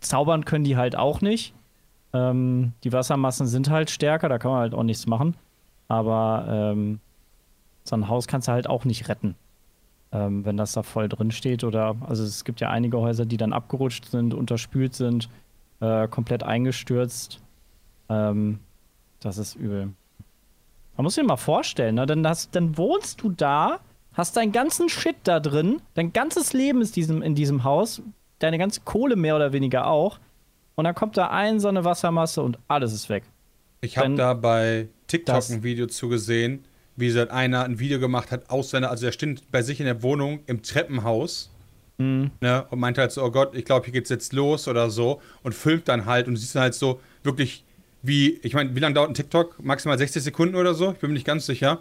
zaubern 0.00 0.44
können 0.44 0.64
die 0.64 0.76
halt 0.76 0.96
auch 0.96 1.20
nicht. 1.20 1.54
Ähm, 2.12 2.72
die 2.84 2.92
Wassermassen 2.92 3.46
sind 3.46 3.70
halt 3.70 3.90
stärker, 3.90 4.28
da 4.28 4.38
kann 4.38 4.50
man 4.50 4.60
halt 4.60 4.74
auch 4.74 4.82
nichts 4.82 5.06
machen. 5.06 5.36
Aber 5.88 6.46
ähm, 6.48 7.00
so 7.84 7.96
ein 7.96 8.08
Haus 8.08 8.26
kannst 8.26 8.48
du 8.48 8.52
halt 8.52 8.68
auch 8.68 8.84
nicht 8.84 9.08
retten, 9.08 9.34
ähm, 10.12 10.44
wenn 10.44 10.56
das 10.56 10.72
da 10.72 10.82
voll 10.82 11.08
drin 11.08 11.30
steht. 11.30 11.64
Oder 11.64 11.96
also 12.06 12.24
es 12.24 12.44
gibt 12.44 12.60
ja 12.60 12.70
einige 12.70 12.98
Häuser, 12.98 13.26
die 13.26 13.36
dann 13.36 13.52
abgerutscht 13.52 14.06
sind, 14.06 14.34
unterspült 14.34 14.94
sind, 14.94 15.28
äh, 15.80 16.08
komplett 16.08 16.42
eingestürzt. 16.42 17.40
Ähm, 18.08 18.60
das 19.20 19.38
ist 19.38 19.54
übel. 19.54 19.92
Man 20.96 21.04
muss 21.04 21.14
sich 21.14 21.24
mal 21.24 21.36
vorstellen, 21.36 21.94
ne? 21.94 22.06
Dann, 22.06 22.26
hast, 22.26 22.54
dann 22.54 22.76
wohnst 22.76 23.22
du 23.22 23.30
da, 23.30 23.78
hast 24.18 24.36
deinen 24.36 24.52
ganzen 24.52 24.88
Shit 24.88 25.16
da 25.24 25.40
drin, 25.40 25.80
dein 25.94 26.12
ganzes 26.12 26.52
Leben 26.52 26.82
ist 26.82 26.96
diesem, 26.96 27.22
in 27.22 27.34
diesem 27.34 27.64
Haus, 27.64 28.02
deine 28.38 28.58
ganze 28.58 28.82
Kohle 28.82 29.16
mehr 29.16 29.36
oder 29.36 29.52
weniger 29.52 29.86
auch. 29.86 30.18
Und 30.74 30.84
dann 30.84 30.94
kommt 30.94 31.16
da 31.16 31.28
ein 31.30 31.58
so 31.60 31.68
eine 31.68 31.84
Wassermasse 31.84 32.42
und 32.42 32.58
alles 32.68 32.92
ist 32.92 33.08
weg. 33.08 33.24
Ich 33.80 33.96
habe 33.96 34.14
da 34.14 34.34
bei 34.34 34.88
TikTok 35.06 35.48
ein 35.50 35.62
Video 35.62 35.86
zugesehen, 35.86 36.64
wie 36.96 37.10
so 37.10 37.26
einer 37.28 37.64
ein 37.64 37.78
Video 37.78 37.98
gemacht 37.98 38.30
hat 38.30 38.50
aus 38.50 38.70
seiner, 38.70 38.90
also 38.90 39.06
er 39.06 39.12
steht 39.12 39.50
bei 39.50 39.62
sich 39.62 39.80
in 39.80 39.86
der 39.86 40.02
Wohnung 40.02 40.40
im 40.46 40.62
Treppenhaus 40.62 41.50
Mhm. 42.00 42.30
ne, 42.40 42.64
und 42.70 42.78
meinte 42.78 43.00
halt 43.00 43.10
so, 43.10 43.24
oh 43.24 43.30
Gott, 43.32 43.56
ich 43.56 43.64
glaube, 43.64 43.84
hier 43.86 43.92
geht's 43.92 44.08
jetzt 44.08 44.32
los 44.32 44.68
oder 44.68 44.88
so 44.88 45.20
und 45.42 45.52
filmt 45.52 45.88
dann 45.88 46.06
halt 46.06 46.28
und 46.28 46.36
siehst 46.36 46.54
dann 46.54 46.62
halt 46.62 46.74
so 46.74 47.00
wirklich 47.24 47.64
wie, 48.02 48.38
ich 48.42 48.54
meine, 48.54 48.74
wie 48.76 48.78
lange 48.78 48.94
dauert 48.94 49.10
ein 49.10 49.14
TikTok? 49.14 49.62
Maximal 49.62 49.98
60 49.98 50.22
Sekunden 50.22 50.54
oder 50.54 50.74
so? 50.74 50.92
Ich 50.92 50.98
bin 50.98 51.10
mir 51.10 51.14
nicht 51.14 51.26
ganz 51.26 51.46
sicher. 51.46 51.80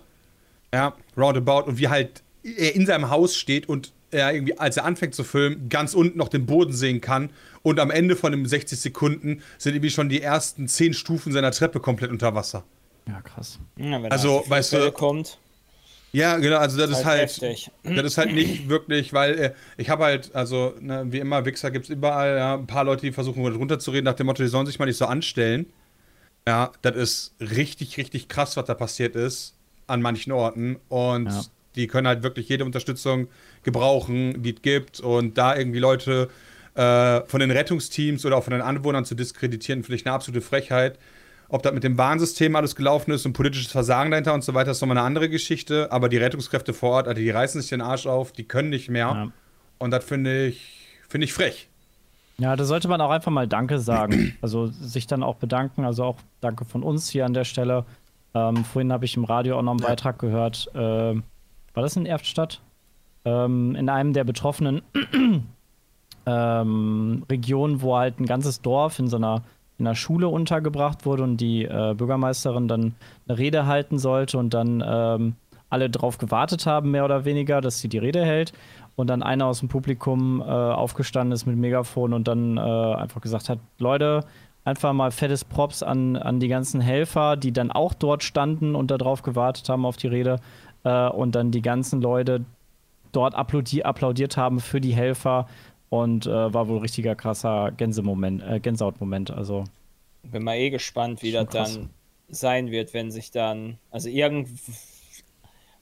Ja, 0.74 0.96
roundabout 1.16 1.70
und 1.70 1.78
wie 1.78 1.88
halt 1.88 2.24
er 2.44 2.76
in 2.76 2.86
seinem 2.86 3.10
Haus 3.10 3.36
steht 3.36 3.68
und 3.70 3.92
er 4.12 4.34
irgendwie, 4.34 4.58
als 4.58 4.78
er 4.78 4.86
anfängt 4.86 5.16
zu 5.16 5.24
filmen, 5.24 5.68
ganz 5.70 5.94
unten 5.94 6.18
noch 6.18 6.30
den 6.30 6.46
Boden 6.46 6.72
sehen 6.74 7.02
kann 7.02 7.30
und 7.62 7.80
am 7.80 7.92
Ende 7.92 8.16
von 8.16 8.32
den 8.32 8.46
60 8.46 8.80
Sekunden 8.80 9.42
sind 9.58 9.74
irgendwie 9.76 9.90
schon 9.90 10.08
die 10.10 10.22
ersten 10.22 10.68
10 10.68 10.94
Stufen 10.94 11.34
seiner 11.34 11.52
Treppe 11.52 11.80
komplett 11.82 12.12
unter 12.12 12.34
Wasser. 12.34 12.64
Ja, 13.08 13.22
krass. 13.22 13.60
Ja, 13.78 14.02
wenn 14.02 14.12
Also, 14.12 14.44
weißt 14.48 14.74
du- 14.74 14.92
kommt, 14.92 15.40
Ja, 16.14 16.38
genau, 16.38 16.58
also 16.58 16.78
das 16.78 16.90
ist 16.90 16.96
halt 16.98 17.06
halt, 17.06 17.30
heftig. 17.30 17.70
das 17.84 18.06
ist 18.06 18.18
halt 18.18 18.34
nicht 18.34 18.70
wirklich, 18.70 19.12
weil 19.12 19.38
äh, 19.38 19.54
ich 19.76 19.90
habe 19.90 20.06
halt, 20.06 20.34
also 20.34 20.74
ne, 20.80 21.06
wie 21.10 21.20
immer, 21.20 21.44
Wichser 21.46 21.70
gibt 21.70 21.86
es 21.86 21.90
überall, 21.92 22.38
ja, 22.38 22.54
ein 22.56 22.66
paar 22.68 22.86
Leute, 22.86 23.02
die 23.06 23.12
versuchen 23.12 23.46
runterzureden 23.46 24.06
nach 24.06 24.14
dem 24.14 24.26
Motto, 24.28 24.42
die 24.42 24.48
sollen 24.50 24.66
sich 24.66 24.80
mal 24.80 24.86
nicht 24.86 24.98
so 24.98 25.06
anstellen. 25.06 25.66
Ja, 26.48 26.72
das 26.82 26.96
ist 26.96 27.36
richtig, 27.42 27.98
richtig 27.98 28.30
krass, 28.30 28.56
was 28.56 28.66
da 28.66 28.74
passiert 28.74 29.16
ist 29.18 29.54
an 29.86 30.02
manchen 30.02 30.32
Orten 30.32 30.78
und 30.88 31.26
Ja. 31.28 31.44
Die 31.78 31.88
können 31.88 32.08
halt 32.08 32.24
wirklich 32.24 32.50
jede 32.50 32.66
Unterstützung 32.66 33.28
gebrauchen, 33.64 34.42
die 34.44 34.56
es 34.56 34.62
gibt 34.62 35.00
und 35.00 35.38
da 35.38 35.56
irgendwie 35.56 35.80
Leute 35.80 36.30
äh, 36.76 37.22
von 37.26 37.40
den 37.40 37.52
Rettungsteams 37.52 38.26
oder 38.26 38.38
auch 38.38 38.44
von 38.44 38.52
den 38.52 38.62
Anwohnern 38.62 39.06
zu 39.06 39.16
diskreditieren, 39.16 39.84
finde 39.84 39.96
ich 39.96 40.06
eine 40.06 40.14
absolute 40.14 40.42
Frechheit. 40.42 41.00
Ob 41.50 41.64
das 41.64 41.74
mit 41.74 41.84
dem 41.84 41.98
Warnsystem 41.98 42.56
alles 42.56 42.76
gelaufen 42.76 43.12
ist 43.12 43.26
und 43.26 43.34
politisches 43.34 43.72
Versagen 43.72 44.12
dahinter 44.12 44.34
und 44.34 44.44
so 44.44 44.54
weiter, 44.54 44.72
ist 44.72 44.82
nochmal 44.82 44.98
eine 44.98 45.06
andere 45.08 45.30
Geschichte. 45.30 45.92
Aber 45.92 46.10
die 46.10 46.18
Rettungskräfte 46.18 46.74
vor 46.74 46.92
Ort, 46.92 47.08
also 47.08 47.22
die 47.22 47.30
reißen 47.30 47.62
sich 47.62 47.70
den 47.70 47.82
Arsch 47.82 48.06
auf, 48.06 48.34
die 48.34 48.44
können 48.44 48.70
nicht 48.70 48.90
mehr. 48.90 49.08
Ja. 49.08 49.32
Und 49.78 49.92
das 49.92 50.04
finde 50.04 50.48
ich, 50.48 50.88
finde 51.08 51.26
ich 51.26 51.34
frech. 51.34 51.70
Ja, 52.38 52.56
da 52.56 52.66
sollte 52.66 52.88
man 52.88 53.02
auch 53.02 53.10
einfach 53.10 53.32
mal 53.32 53.48
Danke 53.48 53.80
sagen. 53.80 54.36
Also 54.42 54.68
sich 54.68 55.08
dann 55.08 55.24
auch 55.24 55.36
bedanken. 55.36 55.86
Also 55.86 56.04
auch 56.04 56.18
Danke 56.42 56.66
von 56.66 56.84
uns 56.84 57.10
hier 57.10 57.26
an 57.26 57.34
der 57.34 57.46
Stelle. 57.46 57.86
Ähm, 58.36 58.66
vorhin 58.66 58.92
habe 58.92 59.06
ich 59.06 59.16
im 59.16 59.24
Radio 59.24 59.58
auch 59.58 59.64
noch 59.64 59.72
einen 59.72 59.80
Beitrag 59.80 60.20
gehört. 60.20 60.70
Äh, 60.76 61.16
war 61.78 61.84
das 61.84 61.96
in 61.96 62.08
Erftstadt? 62.08 62.60
Ähm, 63.24 63.76
in 63.76 63.88
einem 63.88 64.12
der 64.12 64.24
betroffenen 64.24 64.82
ähm, 66.26 67.24
Regionen, 67.30 67.84
wo 67.84 67.96
halt 67.96 68.20
ein 68.20 68.26
ganzes 68.26 68.62
Dorf 68.64 68.98
in 68.98 69.08
so 69.08 69.18
einer, 69.18 69.44
in 69.78 69.86
einer 69.86 69.96
Schule 69.96 70.28
untergebracht 70.28 71.06
wurde 71.06 71.22
und 71.22 71.38
die 71.38 71.66
äh, 71.66 71.94
Bürgermeisterin 71.96 72.68
dann 72.68 72.96
eine 73.28 73.38
Rede 73.38 73.68
halten 73.68 74.00
sollte 74.00 74.40
und 74.40 74.56
dann 74.56 74.84
ähm, 74.84 75.36
alle 75.70 75.92
drauf 75.92 76.18
gewartet 76.18 76.66
haben, 76.66 76.90
mehr 76.90 77.06
oder 77.06 77.26
weniger, 77.26 77.62
dass 77.62 77.80
sie 77.80 77.90
die 77.90 78.00
Rede 78.00 78.26
hält. 78.26 78.54
Und 78.96 79.08
dann 79.12 79.22
einer 79.22 79.46
aus 79.46 79.60
dem 79.60 79.70
Publikum 79.70 80.42
äh, 80.42 80.46
aufgestanden 80.46 81.34
ist 81.34 81.46
mit 81.46 81.58
Megafon 81.58 82.12
und 82.12 82.28
dann 82.28 82.58
äh, 82.58 82.62
einfach 82.62 83.22
gesagt 83.22 83.50
hat: 83.50 83.60
Leute, 83.78 84.22
einfach 84.64 84.94
mal 84.94 85.12
fettes 85.12 85.46
Props 85.46 85.84
an, 85.84 86.16
an 86.16 86.40
die 86.40 86.48
ganzen 86.48 86.82
Helfer, 86.82 87.38
die 87.38 87.52
dann 87.52 87.72
auch 87.72 87.94
dort 87.94 88.24
standen 88.24 88.74
und 88.74 88.90
darauf 88.90 89.22
gewartet 89.22 89.70
haben 89.70 89.86
auf 89.86 89.98
die 89.98 90.08
Rede. 90.08 90.40
Äh, 90.88 91.10
und 91.10 91.36
dann 91.36 91.52
die 91.52 91.62
ganzen 91.62 92.02
Leute 92.02 92.46
dort 93.12 93.36
applaudi 93.36 93.84
applaudiert 93.84 94.38
haben 94.38 94.62
für 94.62 94.80
die 94.80 94.96
Helfer. 94.96 95.48
Und 95.90 96.26
äh, 96.26 96.54
war 96.54 96.68
wohl 96.68 96.80
richtiger 96.80 97.16
krasser 97.16 97.72
Gänsemoment, 97.72 98.44
äh, 98.44 98.60
Gänsehautmoment. 98.60 99.32
Also, 99.32 99.64
bin 100.24 100.44
mal 100.44 100.56
eh 100.56 100.70
gespannt, 100.70 101.22
wie 101.22 101.32
das 101.32 101.48
krass. 101.48 101.76
dann 101.76 101.90
sein 102.30 102.72
wird, 102.72 102.94
wenn 102.94 103.10
sich 103.10 103.32
dann, 103.32 103.78
also 103.90 104.10
irgend, 104.10 104.50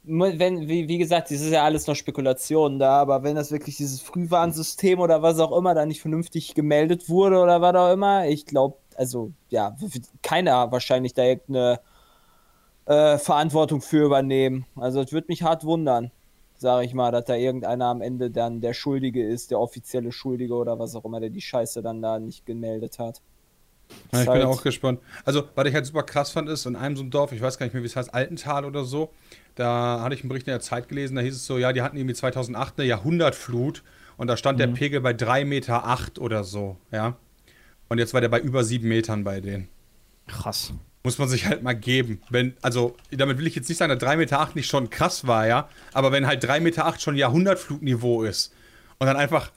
wenn, 0.04 0.68
wie, 0.68 0.88
wie 0.88 1.00
gesagt, 1.00 1.32
das 1.32 1.42
ist 1.42 1.52
ja 1.52 1.64
alles 1.64 1.88
noch 1.88 1.96
Spekulation 1.96 2.78
da, 2.78 3.02
aber 3.02 3.24
wenn 3.24 3.36
das 3.36 3.52
wirklich 3.52 3.78
dieses 3.78 4.00
Frühwarnsystem 4.02 5.00
oder 5.00 5.24
was 5.24 5.40
auch 5.40 5.58
immer 5.58 5.74
da 5.74 5.88
nicht 5.88 6.02
vernünftig 6.02 6.54
gemeldet 6.54 7.10
wurde 7.10 7.40
oder 7.40 7.62
was 7.62 7.76
auch 7.76 7.92
immer, 7.92 8.28
ich 8.28 8.46
glaube, 8.46 8.78
also 8.96 9.32
ja, 9.50 9.76
keiner 10.22 10.72
wahrscheinlich 10.72 11.16
da 11.16 11.24
irgendeine 11.24 11.80
äh, 12.86 13.18
Verantwortung 13.18 13.82
für 13.82 14.06
übernehmen. 14.06 14.66
Also 14.76 15.02
es 15.02 15.12
würde 15.12 15.28
mich 15.30 15.44
hart 15.44 15.64
wundern, 15.64 16.12
sage 16.58 16.86
ich 16.86 16.94
mal, 16.94 17.12
dass 17.12 17.26
da 17.26 17.36
irgendeiner 17.36 17.86
am 17.86 18.02
Ende 18.02 18.30
dann 18.30 18.62
der 18.62 18.74
Schuldige 18.74 19.26
ist, 19.28 19.52
der 19.52 19.60
offizielle 19.60 20.12
Schuldige 20.12 20.54
oder 20.54 20.78
was 20.80 20.96
auch 20.96 21.06
immer, 21.06 21.20
der 21.20 21.30
die 21.30 21.42
Scheiße 21.42 21.82
dann 21.82 22.02
da 22.02 22.20
nicht 22.20 22.46
gemeldet 22.46 23.00
hat. 23.00 23.22
Ja, 24.12 24.20
ich 24.22 24.26
bin 24.26 24.34
halt- 24.36 24.46
auch 24.46 24.64
gespannt. 24.64 25.00
Also, 25.26 25.44
was 25.54 25.68
ich 25.68 25.74
halt 25.76 25.86
super 25.86 26.04
krass 26.04 26.32
fand, 26.32 26.50
ist, 26.50 26.66
in 26.66 26.76
einem 26.76 26.96
so 26.96 27.04
einem 27.04 27.12
Dorf, 27.12 27.32
ich 27.32 27.42
weiß 27.42 27.58
gar 27.60 27.66
nicht 27.68 27.74
mehr, 27.74 27.84
wie 27.84 27.88
es 27.88 27.96
heißt, 27.96 28.14
Altental 28.14 28.66
oder 28.66 28.84
so, 28.84 29.12
da 29.56 30.02
hatte 30.02 30.16
ich 30.16 30.22
einen 30.22 30.30
Bericht 30.30 30.48
in 30.48 30.52
der 30.52 30.60
Zeit 30.60 30.90
gelesen, 30.90 31.16
da 31.16 31.22
hieß 31.22 31.36
es 31.36 31.46
so, 31.46 31.58
ja, 31.60 31.72
die 31.72 31.82
hatten 31.84 31.96
irgendwie 31.98 32.16
2008 32.16 32.80
eine 32.80 32.88
Jahrhundertflut 32.88 33.84
und 34.18 34.28
da 34.28 34.38
stand 34.38 34.60
der 34.60 34.68
Pegel 34.68 35.02
bei 35.02 35.12
3,8 35.12 35.46
Meter 35.46 35.86
acht 35.86 36.18
oder 36.20 36.44
so, 36.44 36.78
ja. 36.92 37.16
Und 37.90 38.00
jetzt 38.00 38.14
war 38.16 38.22
der 38.22 38.30
bei 38.30 38.40
über 38.40 38.64
7 38.64 38.88
Metern 38.88 39.24
bei 39.24 39.40
denen. 39.42 39.70
krass. 40.28 40.74
Muss 41.06 41.20
man 41.20 41.30
sich 41.30 41.46
halt 41.46 41.62
mal 41.62 41.76
geben. 41.76 42.20
Wenn, 42.30 42.58
also, 42.64 42.98
damit 43.12 43.38
will 43.38 43.46
ich 43.46 43.56
jetzt 43.56 43.70
nicht 43.70 43.78
sagen, 43.78 43.98
dass 43.98 44.10
3,8 44.10 44.18
Meter 44.18 44.50
nicht 44.56 44.68
schon 44.68 44.90
krass 44.90 45.28
war, 45.28 45.46
ja. 45.48 45.70
Aber 45.94 46.12
wenn 46.12 46.26
halt 46.26 46.44
3,8 46.44 46.60
Meter 46.62 46.96
schon 46.98 47.16
Jahrhundertflutniveau 47.16 48.24
ist 48.24 48.54
und 48.98 49.06
dann 49.06 49.16
einfach 49.16 49.52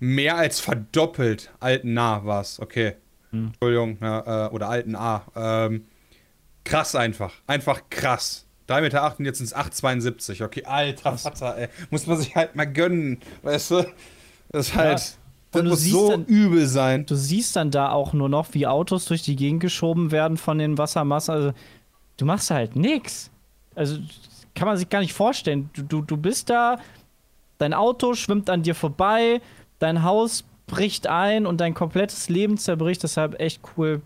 mehr 0.00 0.36
als 0.36 0.60
verdoppelt 0.60 1.52
alten 1.60 1.92
nah 1.94 2.24
war 2.24 2.40
es, 2.40 2.58
okay. 2.58 2.94
Entschuldigung, 3.32 3.98
ja, 4.00 4.46
äh, 4.46 4.50
oder 4.50 4.68
alten 4.68 4.96
A. 4.96 5.26
Ähm, 5.36 5.86
krass 6.64 6.94
einfach. 6.94 7.34
Einfach 7.46 7.82
krass. 7.90 8.46
3,8 8.68 8.80
Meter 8.80 9.14
und 9.18 9.24
jetzt 9.26 9.38
sind 9.38 9.46
es 9.46 9.54
8,72. 9.54 10.42
Okay, 10.42 10.64
alter 10.64 11.18
Vater, 11.18 11.58
ey. 11.58 11.68
Muss 11.90 12.06
man 12.06 12.16
sich 12.16 12.34
halt 12.34 12.56
mal 12.56 12.64
gönnen. 12.64 13.20
Weißt 13.42 13.72
du? 13.72 13.84
Das 14.48 14.68
ist 14.68 14.74
halt. 14.74 15.18
Das 15.62 15.70
muss 15.70 15.80
siehst 15.80 15.94
so 15.94 16.10
dann- 16.10 16.24
übel 16.26 16.66
sein. 16.66 17.06
Du 17.06 17.14
siehst 17.14 17.56
dann 17.56 17.70
da 17.70 17.90
auch 17.92 18.12
nur 18.12 18.28
noch, 18.28 18.48
wie 18.52 18.66
Autos 18.66 19.06
durch 19.06 19.22
die 19.22 19.36
Gegend 19.36 19.60
geschoben 19.60 20.10
werden 20.10 20.36
von 20.36 20.58
den 20.58 20.76
Wassermassen. 20.78 21.34
Also, 21.34 21.52
du 22.16 22.24
machst 22.24 22.50
halt 22.50 22.76
nix. 22.76 23.30
Also, 23.74 23.98
kann 24.54 24.68
man 24.68 24.76
sich 24.76 24.88
gar 24.88 25.00
nicht 25.00 25.12
vorstellen. 25.12 25.70
Du, 25.74 25.82
du, 25.82 26.02
du 26.02 26.16
bist 26.16 26.50
da, 26.50 26.78
dein 27.58 27.74
Auto 27.74 28.14
schwimmt 28.14 28.50
an 28.50 28.62
dir 28.62 28.74
vorbei, 28.74 29.40
dein 29.78 30.02
Haus 30.02 30.44
bricht 30.66 31.06
ein 31.06 31.46
und 31.46 31.60
dein 31.60 31.74
komplettes 31.74 32.28
Leben 32.28 32.56
zerbricht. 32.56 33.02
Deshalb 33.02 33.40
echt 33.40 33.60
cool, 33.76 34.00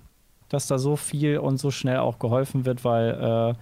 dass 0.48 0.66
da 0.66 0.78
so 0.78 0.96
viel 0.96 1.38
und 1.38 1.58
so 1.58 1.70
schnell 1.70 1.98
auch 1.98 2.18
geholfen 2.18 2.64
wird, 2.64 2.84
weil, 2.84 3.54
äh, 3.56 3.58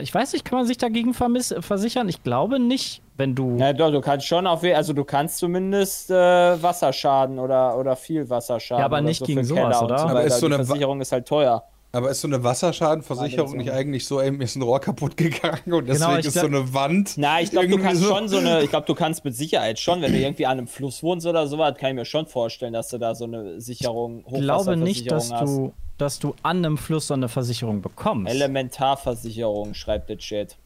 ich 0.00 0.14
weiß 0.14 0.32
nicht, 0.32 0.44
kann 0.44 0.58
man 0.58 0.66
sich 0.66 0.78
dagegen 0.78 1.14
versichern? 1.14 2.08
Ich 2.08 2.22
glaube 2.22 2.58
nicht, 2.58 3.02
wenn 3.16 3.34
du. 3.34 3.56
Ja, 3.58 3.72
doch, 3.72 3.90
du 3.90 4.00
kannst 4.00 4.26
schon 4.26 4.46
auf, 4.46 4.62
also 4.62 4.92
du 4.92 5.04
kannst 5.04 5.38
zumindest 5.38 6.10
äh, 6.10 6.14
Wasserschaden 6.14 7.38
oder, 7.38 7.76
oder 7.78 7.96
viel 7.96 8.28
Wasserschaden. 8.28 8.80
Ja, 8.80 8.86
aber 8.86 9.00
nicht 9.00 9.18
so 9.18 9.24
gegen 9.26 9.44
sowas, 9.44 9.82
oder? 9.82 9.98
So 9.98 10.08
Aber 10.08 10.22
ist 10.24 10.38
so 10.38 10.48
die 10.48 10.54
eine 10.54 10.64
Versicherung 10.64 11.00
ist 11.00 11.12
halt 11.12 11.26
teuer. 11.26 11.64
Aber 11.92 12.08
ist 12.10 12.20
so 12.20 12.28
eine 12.28 12.44
Wasserschadenversicherung 12.44 13.56
nicht 13.56 13.72
eigentlich 13.72 14.06
so, 14.06 14.20
ey, 14.20 14.30
mir 14.30 14.44
ist 14.44 14.54
ein 14.54 14.62
Rohr 14.62 14.80
kaputt 14.80 15.16
gegangen 15.16 15.72
und 15.72 15.88
deswegen 15.88 16.08
Genau, 16.10 16.18
ist 16.20 16.34
so 16.34 16.46
eine 16.46 16.72
Wand. 16.72 17.14
Na, 17.16 17.40
ich 17.40 17.50
glaube, 17.50 17.66
du 17.66 17.78
kannst 17.78 18.02
so- 18.02 18.08
schon 18.14 18.28
so 18.28 18.36
eine, 18.38 18.60
ich 18.62 18.70
glaube, 18.70 18.86
du 18.86 18.94
kannst 18.94 19.24
mit 19.24 19.34
Sicherheit 19.34 19.78
schon, 19.80 20.00
wenn 20.00 20.12
du 20.12 20.18
irgendwie 20.18 20.46
an 20.46 20.58
einem 20.58 20.68
Fluss 20.68 21.02
wohnst 21.02 21.26
oder 21.26 21.48
sowas, 21.48 21.74
kann 21.76 21.90
ich 21.90 21.96
mir 21.96 22.04
schon 22.04 22.26
vorstellen, 22.26 22.72
dass 22.74 22.88
du 22.90 22.98
da 22.98 23.14
so 23.16 23.24
eine 23.24 23.60
Sicherung, 23.60 24.24
Ich 24.30 24.40
glaube 24.40 24.76
nicht, 24.76 25.10
dass 25.10 25.30
du, 25.30 25.72
dass 25.98 26.20
du 26.20 26.34
an 26.44 26.58
einem 26.58 26.78
Fluss 26.78 27.08
so 27.08 27.14
eine 27.14 27.28
Versicherung 27.28 27.82
bekommst. 27.82 28.32
Elementarversicherung, 28.32 29.74
schreibt 29.74 30.08
der 30.10 30.18
Chat. 30.18 30.56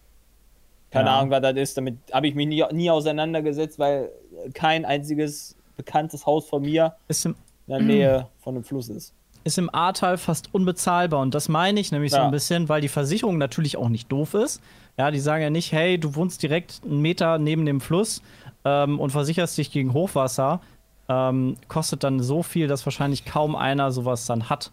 Keine 0.91 1.09
Ja. 1.09 1.19
Ahnung, 1.19 1.31
was 1.31 1.41
das 1.43 1.55
ist. 1.57 1.77
Damit 1.77 1.97
habe 2.13 2.29
ich 2.29 2.35
mich 2.35 2.47
nie, 2.47 2.63
nie 2.73 2.91
auseinandergesetzt, 2.91 3.79
weil 3.79 4.11
kein 4.53 4.85
einziges 4.85 5.57
bekanntes 5.77 6.27
Haus 6.27 6.47
von 6.47 6.63
mir 6.63 6.95
ist 7.09 7.25
im, 7.25 7.35
in 7.67 7.73
der 7.73 7.81
Nähe 7.83 8.29
von 8.41 8.55
einem 8.55 8.65
Fluss 8.65 8.89
ist. 8.91 9.13
Ist 9.45 9.59
im 9.59 9.73
Ahrtal 9.75 10.19
fast 10.19 10.49
unbezahlbar. 10.53 11.21
Und 11.21 11.35
das 11.35 11.49
meine 11.49 11.79
ich 11.81 11.93
nämlich 11.93 12.11
so 12.13 12.19
Ja. 12.19 12.25
ein 12.25 12.31
bisschen, 12.31 12.69
weil 12.69 12.81
die 12.81 12.89
Versicherung 12.89 13.39
natürlich 13.39 13.77
auch 13.77 13.89
nicht 13.89 14.11
doof 14.11 14.35
ist. 14.35 14.61
Ja, 14.97 15.11
die 15.11 15.21
sagen 15.21 15.43
ja 15.43 15.51
nicht, 15.51 15.73
hey, 15.73 15.99
du 15.99 16.15
wohnst 16.15 16.43
direkt 16.43 16.81
einen 16.85 17.01
Meter 17.03 17.39
neben 17.39 17.67
dem 17.67 17.81
Fluss 17.81 18.23
ähm, 18.65 18.99
und 19.01 19.11
versicherst 19.11 19.59
dich 19.59 19.71
gegen 19.71 19.93
Hochwasser. 19.93 20.61
Ähm, 21.09 21.57
kostet 21.69 22.03
dann 22.05 22.21
so 22.23 22.43
viel, 22.43 22.67
dass 22.69 22.87
wahrscheinlich 22.87 23.25
kaum 23.27 23.55
einer 23.57 23.93
sowas 23.93 24.25
dann 24.27 24.49
hat. 24.49 24.71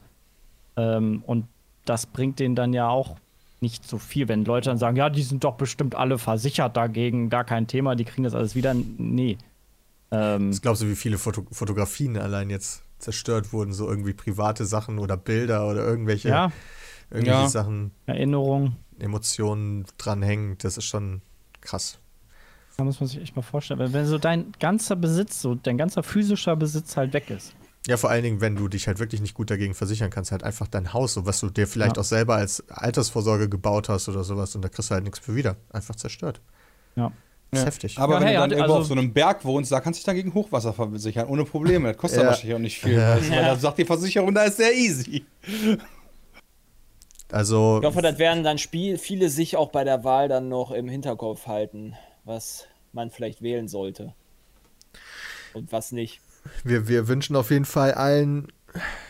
Ähm, 0.78 1.24
und 1.28 1.46
das 1.86 2.06
bringt 2.06 2.40
denen 2.40 2.56
dann 2.56 2.72
ja 2.74 2.88
auch 2.88 3.18
nicht 3.60 3.86
so 3.88 3.98
viel, 3.98 4.28
wenn 4.28 4.46
Leute 4.46 4.70
dann 4.70 4.78
sagen, 4.78 4.96
ja, 4.96 5.10
die 5.10 5.22
sind 5.24 5.44
doch 5.44 5.56
bestimmt 5.56 5.96
alle 5.96 6.18
versichert 6.18 6.78
dagegen, 6.78 7.30
gar 7.30 7.44
kein 7.44 7.68
Thema, 7.68 7.96
die 7.96 8.06
kriegen 8.06 8.24
das 8.24 8.34
alles 8.34 8.56
wieder. 8.56 8.74
Nee. 8.74 9.38
Ähm, 10.12 10.50
Was 10.52 10.62
glaubst 10.62 10.82
du, 10.82 10.88
wie 10.88 10.96
viele 10.96 11.18
Foto 11.18 11.46
Fotografien 11.52 12.18
allein 12.18 12.50
jetzt 12.50 12.84
zerstört 13.02 13.52
wurden? 13.54 13.74
So 13.74 13.90
irgendwie 13.90 14.14
private 14.14 14.66
Sachen 14.66 15.00
oder 15.00 15.18
Bilder 15.18 15.68
oder 15.68 15.86
irgendwelche, 15.86 16.30
ja, 16.30 16.52
irgendwelche 17.10 17.42
Ja. 17.42 17.50
Sachen, 17.50 17.92
Erinnerung. 18.06 18.76
Emotionen 19.00 19.86
dranhängen. 19.98 20.58
Das 20.60 20.78
ist 20.78 20.86
schon 20.86 21.22
krass. 21.62 22.00
Da 22.78 22.84
muss 22.84 23.00
man 23.00 23.08
sich 23.08 23.20
echt 23.22 23.36
mal 23.36 23.42
vorstellen. 23.42 23.80
Wenn, 23.80 23.94
wenn 23.94 24.06
so 24.06 24.18
dein 24.18 24.54
ganzer 24.60 24.96
Besitz, 24.96 25.42
so 25.42 25.56
dein 25.56 25.78
ganzer 25.78 26.04
physischer 26.04 26.56
Besitz 26.56 26.96
halt 26.98 27.14
weg 27.14 27.30
ist. 27.30 27.54
Ja, 27.88 27.98
vor 27.98 28.12
allen 28.12 28.24
Dingen, 28.24 28.42
wenn 28.42 28.56
du 28.56 28.68
dich 28.68 28.88
halt 28.88 29.00
wirklich 29.00 29.22
nicht 29.22 29.34
gut 29.34 29.50
dagegen 29.50 29.74
versichern 29.74 30.12
kannst, 30.12 30.32
halt 30.32 30.44
einfach 30.44 30.68
dein 30.68 30.94
Haus, 30.94 31.16
so 31.16 31.26
was 31.26 31.40
du 31.40 31.50
dir 31.50 31.68
vielleicht 31.68 31.98
Ja. 31.98 32.02
auch 32.02 32.06
selber 32.06 32.36
als 32.36 32.64
Altersvorsorge 32.70 33.50
gebaut 33.50 33.90
hast 33.90 34.08
oder 34.08 34.24
sowas 34.24 34.56
und 34.56 34.62
da 34.62 34.70
kriegst 34.70 34.92
du 34.92 34.94
halt 34.94 35.04
nichts 35.04 35.18
für 35.20 35.34
wieder. 35.36 35.58
Einfach 35.72 35.96
zerstört. 35.96 36.42
Ja. 36.96 37.12
Das 37.52 37.60
ist 37.62 37.66
heftig. 37.66 37.98
Aber 38.00 38.14
Ja, 38.16 38.20
wenn 38.22 38.28
hey, 38.28 38.36
du 38.36 38.56
dann 38.56 38.62
also- 38.62 38.76
auf 38.78 38.86
so 38.86 38.94
einem 38.94 39.12
Berg 39.14 39.44
wohnst, 39.44 39.72
da 39.72 39.82
kannst 39.82 39.98
du 39.98 40.02
dich 40.02 40.06
dann 40.06 40.16
gegen 40.16 40.34
Hochwasser 40.34 40.72
versichern, 40.74 41.28
ohne 41.28 41.44
Probleme. 41.44 41.90
Das 41.90 41.98
kostet 41.98 42.22
Ja. 42.22 42.28
wahrscheinlich 42.30 42.56
auch 42.56 42.60
nicht 42.60 42.80
viel. 42.80 42.94
Ja. 42.94 43.18
Weil 43.30 43.30
da 43.44 43.56
sagt 43.58 43.78
die 43.78 43.86
Versicherung, 43.86 44.34
da 44.34 44.44
ist 44.44 44.58
sehr 44.58 44.74
easy. 44.74 45.26
also, 47.32 47.80
Ich 47.82 47.86
hoffe, 47.88 48.02
das 48.02 48.18
werden 48.20 48.44
dann 48.44 48.58
Spiel 48.58 48.98
viele 48.98 49.30
sich 49.30 49.56
auch 49.58 49.70
bei 49.70 49.84
der 49.84 50.04
Wahl 50.04 50.28
dann 50.28 50.50
noch 50.50 50.72
im 50.72 50.88
Hinterkopf 50.90 51.48
halten, 51.48 51.96
was 52.26 52.66
man 52.94 53.10
vielleicht 53.10 53.42
wählen 53.42 53.68
sollte. 53.68 54.14
Und 55.54 55.72
was 55.72 55.92
nicht. 55.92 56.22
wir, 56.64 56.88
wir 56.88 57.08
wünschen 57.08 57.36
auf 57.36 57.52
jeden 57.52 57.66
Fall 57.66 57.94
allen 57.94 58.48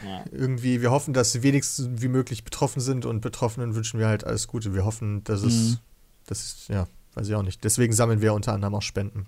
Ja. 0.04 0.26
irgendwie, 0.32 0.82
wir 0.82 0.90
hoffen, 0.92 1.14
dass 1.14 1.32
sie 1.32 1.44
wenigstens 1.44 2.02
wie 2.02 2.08
möglich 2.08 2.44
betroffen 2.44 2.80
sind 2.80 3.06
und 3.06 3.22
Betroffenen 3.22 3.76
wünschen 3.76 4.00
wir 4.00 4.08
halt 4.08 4.24
alles 4.26 4.48
Gute. 4.48 4.74
Wir 4.74 4.84
hoffen, 4.86 5.24
dass 5.24 5.44
es, 5.44 5.54
Mhm. 5.54 5.78
das 6.26 6.40
ist, 6.44 6.68
ja, 6.70 6.88
weiß 7.16 7.28
ich 7.28 7.36
auch 7.36 7.44
nicht. 7.44 7.64
Deswegen 7.64 7.94
sammeln 7.94 8.22
wir 8.22 8.34
unter 8.34 8.54
anderem 8.54 8.76
auch 8.76 8.82
Spenden. 8.82 9.28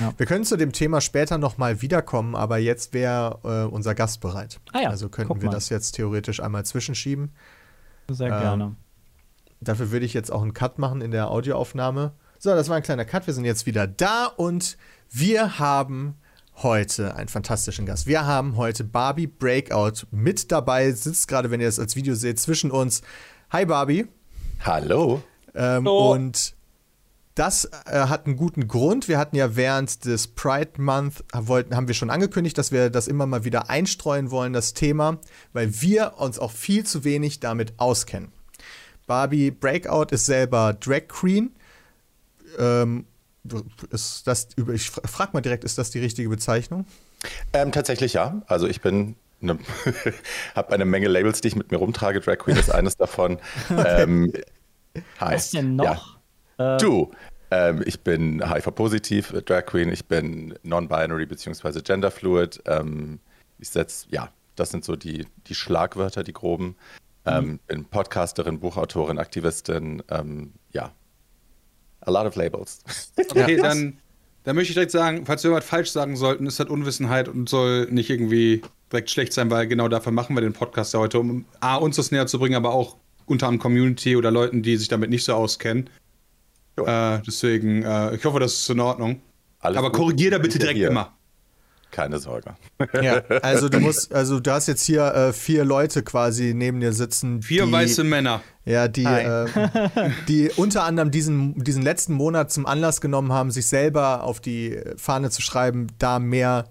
Ja. 0.00 0.12
Wir 0.16 0.26
können 0.26 0.44
zu 0.44 0.56
dem 0.56 0.72
Thema 0.72 1.00
später 1.00 1.38
nochmal 1.38 1.80
wiederkommen, 1.80 2.34
aber 2.34 2.58
jetzt 2.58 2.92
wäre 2.92 3.38
äh, 3.44 3.72
unser 3.72 3.94
Gast 3.94 4.20
bereit. 4.20 4.60
Ah 4.72 4.80
ja, 4.80 4.90
also 4.90 5.08
könnten 5.08 5.40
wir 5.40 5.46
mal. 5.46 5.52
das 5.54 5.68
jetzt 5.68 5.92
theoretisch 5.92 6.40
einmal 6.40 6.64
zwischenschieben. 6.64 7.32
Sehr 8.08 8.32
Ähm, 8.32 8.40
gerne. 8.40 8.76
Dafür 9.60 9.92
würde 9.92 10.04
ich 10.04 10.12
jetzt 10.12 10.30
auch 10.32 10.42
einen 10.42 10.52
Cut 10.52 10.78
machen 10.78 11.00
in 11.00 11.10
der 11.10 11.30
Audioaufnahme. 11.30 12.12
So, 12.38 12.50
das 12.50 12.68
war 12.68 12.76
ein 12.76 12.82
kleiner 12.82 13.04
Cut. 13.04 13.26
Wir 13.26 13.34
sind 13.34 13.44
jetzt 13.44 13.66
wieder 13.66 13.86
da 13.86 14.26
und 14.26 14.76
wir 15.10 15.58
haben 15.58 16.16
heute 16.56 17.14
einen 17.14 17.28
fantastischen 17.28 17.86
Gast. 17.86 18.06
Wir 18.06 18.26
haben 18.26 18.56
heute 18.56 18.84
Barbie 18.84 19.26
Breakout 19.26 20.06
mit 20.10 20.52
dabei, 20.52 20.92
sitzt 20.92 21.28
gerade, 21.28 21.50
wenn 21.50 21.60
ihr 21.60 21.66
das 21.66 21.78
als 21.78 21.96
Video 21.96 22.14
seht, 22.14 22.38
zwischen 22.38 22.70
uns. 22.70 23.02
Hi 23.50 23.64
Barbie. 23.64 24.06
Hallo. 24.64 25.22
Ähm, 25.54 25.84
Hallo. 25.84 26.12
Und 26.12 26.54
das 27.34 27.64
äh, 27.86 27.98
hat 28.06 28.26
einen 28.26 28.36
guten 28.36 28.68
Grund. 28.68 29.08
Wir 29.08 29.18
hatten 29.18 29.34
ja 29.36 29.56
während 29.56 30.04
des 30.04 30.28
Pride 30.28 30.80
Month, 30.80 31.24
wollten, 31.32 31.74
haben 31.74 31.88
wir 31.88 31.94
schon 31.94 32.10
angekündigt, 32.10 32.56
dass 32.58 32.70
wir 32.70 32.90
das 32.90 33.08
immer 33.08 33.26
mal 33.26 33.44
wieder 33.44 33.70
einstreuen 33.70 34.30
wollen, 34.30 34.52
das 34.52 34.72
Thema, 34.74 35.18
weil 35.52 35.80
wir 35.82 36.14
uns 36.18 36.38
auch 36.38 36.52
viel 36.52 36.84
zu 36.84 37.02
wenig 37.04 37.40
damit 37.40 37.74
auskennen. 37.78 38.30
Barbie 39.06 39.50
Breakout 39.50 40.06
ist 40.12 40.26
selber 40.26 40.74
Drag 40.74 41.08
Queen. 41.08 41.52
Ähm, 42.58 43.04
ist 43.90 44.26
das, 44.26 44.48
ich 44.72 44.90
fra- 44.90 45.06
frag 45.06 45.34
mal 45.34 45.40
direkt, 45.42 45.64
ist 45.64 45.76
das 45.76 45.90
die 45.90 45.98
richtige 45.98 46.28
Bezeichnung? 46.28 46.86
Ähm, 47.52 47.72
tatsächlich 47.72 48.14
ja. 48.14 48.42
Also 48.46 48.66
ich 48.68 48.80
bin 48.80 49.16
eine, 49.42 49.58
habe 50.54 50.72
eine 50.72 50.84
Menge 50.86 51.08
Labels, 51.08 51.40
die 51.42 51.48
ich 51.48 51.56
mit 51.56 51.70
mir 51.70 51.78
rumtrage. 51.78 52.20
Drag 52.20 52.38
Queen 52.38 52.56
ist 52.56 52.70
eines 52.70 52.96
davon. 52.96 53.38
ähm, 53.70 54.32
hi. 55.20 55.34
Was 55.34 55.50
denn 55.50 55.76
noch? 55.76 55.84
Ja. 55.84 56.00
Du. 56.56 57.10
Ähm, 57.50 57.82
ich 57.86 58.00
bin 58.00 58.42
HIV-positiv, 58.48 59.32
äh, 59.32 59.42
Drag 59.42 59.66
Queen. 59.66 59.90
Ich 59.92 60.06
bin 60.06 60.54
non-binary 60.62 61.26
bzw. 61.26 61.80
genderfluid. 61.82 62.62
Ähm, 62.66 63.20
ich 63.58 63.68
setze, 63.68 64.06
ja, 64.10 64.30
das 64.56 64.70
sind 64.70 64.84
so 64.84 64.96
die, 64.96 65.26
die 65.46 65.54
Schlagwörter, 65.54 66.22
die 66.24 66.32
groben. 66.32 66.76
Ähm, 67.26 67.58
bin 67.66 67.84
Podcasterin, 67.84 68.60
Buchautorin, 68.60 69.18
Aktivistin. 69.18 70.02
Ähm, 70.10 70.52
ja. 70.72 70.92
A 72.00 72.10
lot 72.10 72.26
of 72.26 72.36
labels. 72.36 72.82
Okay, 73.30 73.56
dann, 73.56 73.98
dann 74.44 74.56
möchte 74.56 74.70
ich 74.70 74.74
direkt 74.74 74.92
sagen, 74.92 75.24
falls 75.24 75.42
wir 75.42 75.50
irgendwas 75.50 75.68
falsch 75.68 75.90
sagen 75.90 76.16
sollten, 76.16 76.46
ist 76.46 76.60
das 76.60 76.68
Unwissenheit 76.68 77.28
und 77.28 77.48
soll 77.48 77.86
nicht 77.90 78.10
irgendwie 78.10 78.62
direkt 78.92 79.10
schlecht 79.10 79.32
sein, 79.32 79.50
weil 79.50 79.66
genau 79.66 79.88
dafür 79.88 80.12
machen 80.12 80.36
wir 80.36 80.42
den 80.42 80.52
Podcast 80.52 80.92
ja 80.92 81.00
heute, 81.00 81.18
um 81.18 81.46
A, 81.60 81.76
uns 81.76 81.96
das 81.96 82.10
näher 82.10 82.26
zu 82.26 82.38
bringen, 82.38 82.56
aber 82.56 82.74
auch 82.74 82.96
unter 83.26 83.46
anderem 83.46 83.62
Community 83.62 84.16
oder 84.16 84.30
Leuten, 84.30 84.62
die 84.62 84.76
sich 84.76 84.88
damit 84.88 85.08
nicht 85.08 85.24
so 85.24 85.32
auskennen. 85.32 85.88
Äh, 86.76 87.20
deswegen, 87.26 87.82
äh, 87.82 88.14
ich 88.14 88.24
hoffe, 88.24 88.40
das 88.40 88.54
ist 88.54 88.70
in 88.70 88.80
Ordnung. 88.80 89.20
Alles 89.60 89.78
aber 89.78 89.90
gut. 89.90 90.00
korrigier 90.00 90.30
da 90.30 90.38
bitte 90.38 90.58
direkt 90.58 90.78
Hier. 90.78 90.88
immer. 90.88 91.16
Keine 91.90 92.18
Sorge. 92.18 92.56
Ja, 93.00 93.22
also 93.42 93.68
du 93.68 93.78
musst, 93.78 94.12
also 94.12 94.40
du 94.40 94.50
hast 94.50 94.66
jetzt 94.66 94.82
hier 94.82 95.14
äh, 95.14 95.32
vier 95.32 95.64
Leute 95.64 96.02
quasi 96.02 96.52
neben 96.52 96.80
dir 96.80 96.92
sitzen. 96.92 97.40
Vier 97.40 97.66
die, 97.66 97.72
weiße 97.72 98.02
Männer. 98.02 98.42
Ja, 98.64 98.88
die, 98.88 99.04
ähm, 99.04 99.48
die 100.26 100.50
unter 100.56 100.82
anderem 100.82 101.12
diesen, 101.12 101.54
diesen 101.62 101.82
letzten 101.82 102.14
Monat 102.14 102.50
zum 102.50 102.66
Anlass 102.66 103.00
genommen 103.00 103.32
haben, 103.32 103.52
sich 103.52 103.66
selber 103.66 104.24
auf 104.24 104.40
die 104.40 104.76
Fahne 104.96 105.30
zu 105.30 105.40
schreiben, 105.40 105.86
da 106.00 106.18
mehr 106.18 106.64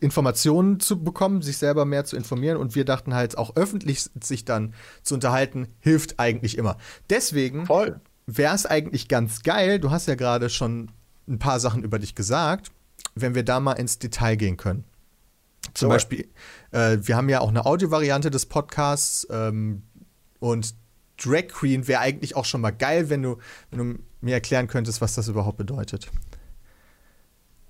Informationen 0.00 0.80
zu 0.80 1.02
bekommen, 1.02 1.40
sich 1.40 1.58
selber 1.58 1.84
mehr 1.84 2.04
zu 2.04 2.16
informieren. 2.16 2.56
Und 2.56 2.74
wir 2.74 2.84
dachten 2.84 3.14
halt, 3.14 3.38
auch 3.38 3.54
öffentlich 3.56 4.10
sich 4.20 4.44
dann 4.44 4.74
zu 5.02 5.14
unterhalten, 5.14 5.68
hilft 5.78 6.18
eigentlich 6.18 6.58
immer. 6.58 6.76
Deswegen 7.10 7.66
Voll. 7.66 8.00
Wäre 8.26 8.54
es 8.54 8.66
eigentlich 8.66 9.08
ganz 9.08 9.42
geil, 9.42 9.78
du 9.78 9.90
hast 9.90 10.06
ja 10.08 10.14
gerade 10.14 10.50
schon 10.50 10.90
ein 11.28 11.38
paar 11.38 11.60
Sachen 11.60 11.82
über 11.82 11.98
dich 11.98 12.14
gesagt, 12.14 12.70
wenn 13.14 13.34
wir 13.34 13.44
da 13.44 13.60
mal 13.60 13.72
ins 13.72 13.98
Detail 13.98 14.36
gehen 14.36 14.56
können. 14.56 14.84
Zum 15.74 15.86
Sure. 15.86 15.94
Beispiel, 15.94 16.28
äh, 16.70 16.98
wir 17.00 17.16
haben 17.16 17.28
ja 17.28 17.40
auch 17.40 17.48
eine 17.48 17.66
Audiovariante 17.66 18.30
des 18.30 18.46
Podcasts 18.46 19.26
ähm, 19.30 19.82
und 20.38 20.74
Drag 21.18 21.48
Queen 21.48 21.88
wäre 21.88 22.00
eigentlich 22.00 22.36
auch 22.36 22.44
schon 22.44 22.60
mal 22.60 22.70
geil, 22.70 23.08
wenn 23.08 23.22
du, 23.22 23.38
wenn 23.70 23.78
du 23.78 23.98
mir 24.20 24.34
erklären 24.34 24.68
könntest, 24.68 25.00
was 25.00 25.14
das 25.14 25.28
überhaupt 25.28 25.56
bedeutet. 25.56 26.10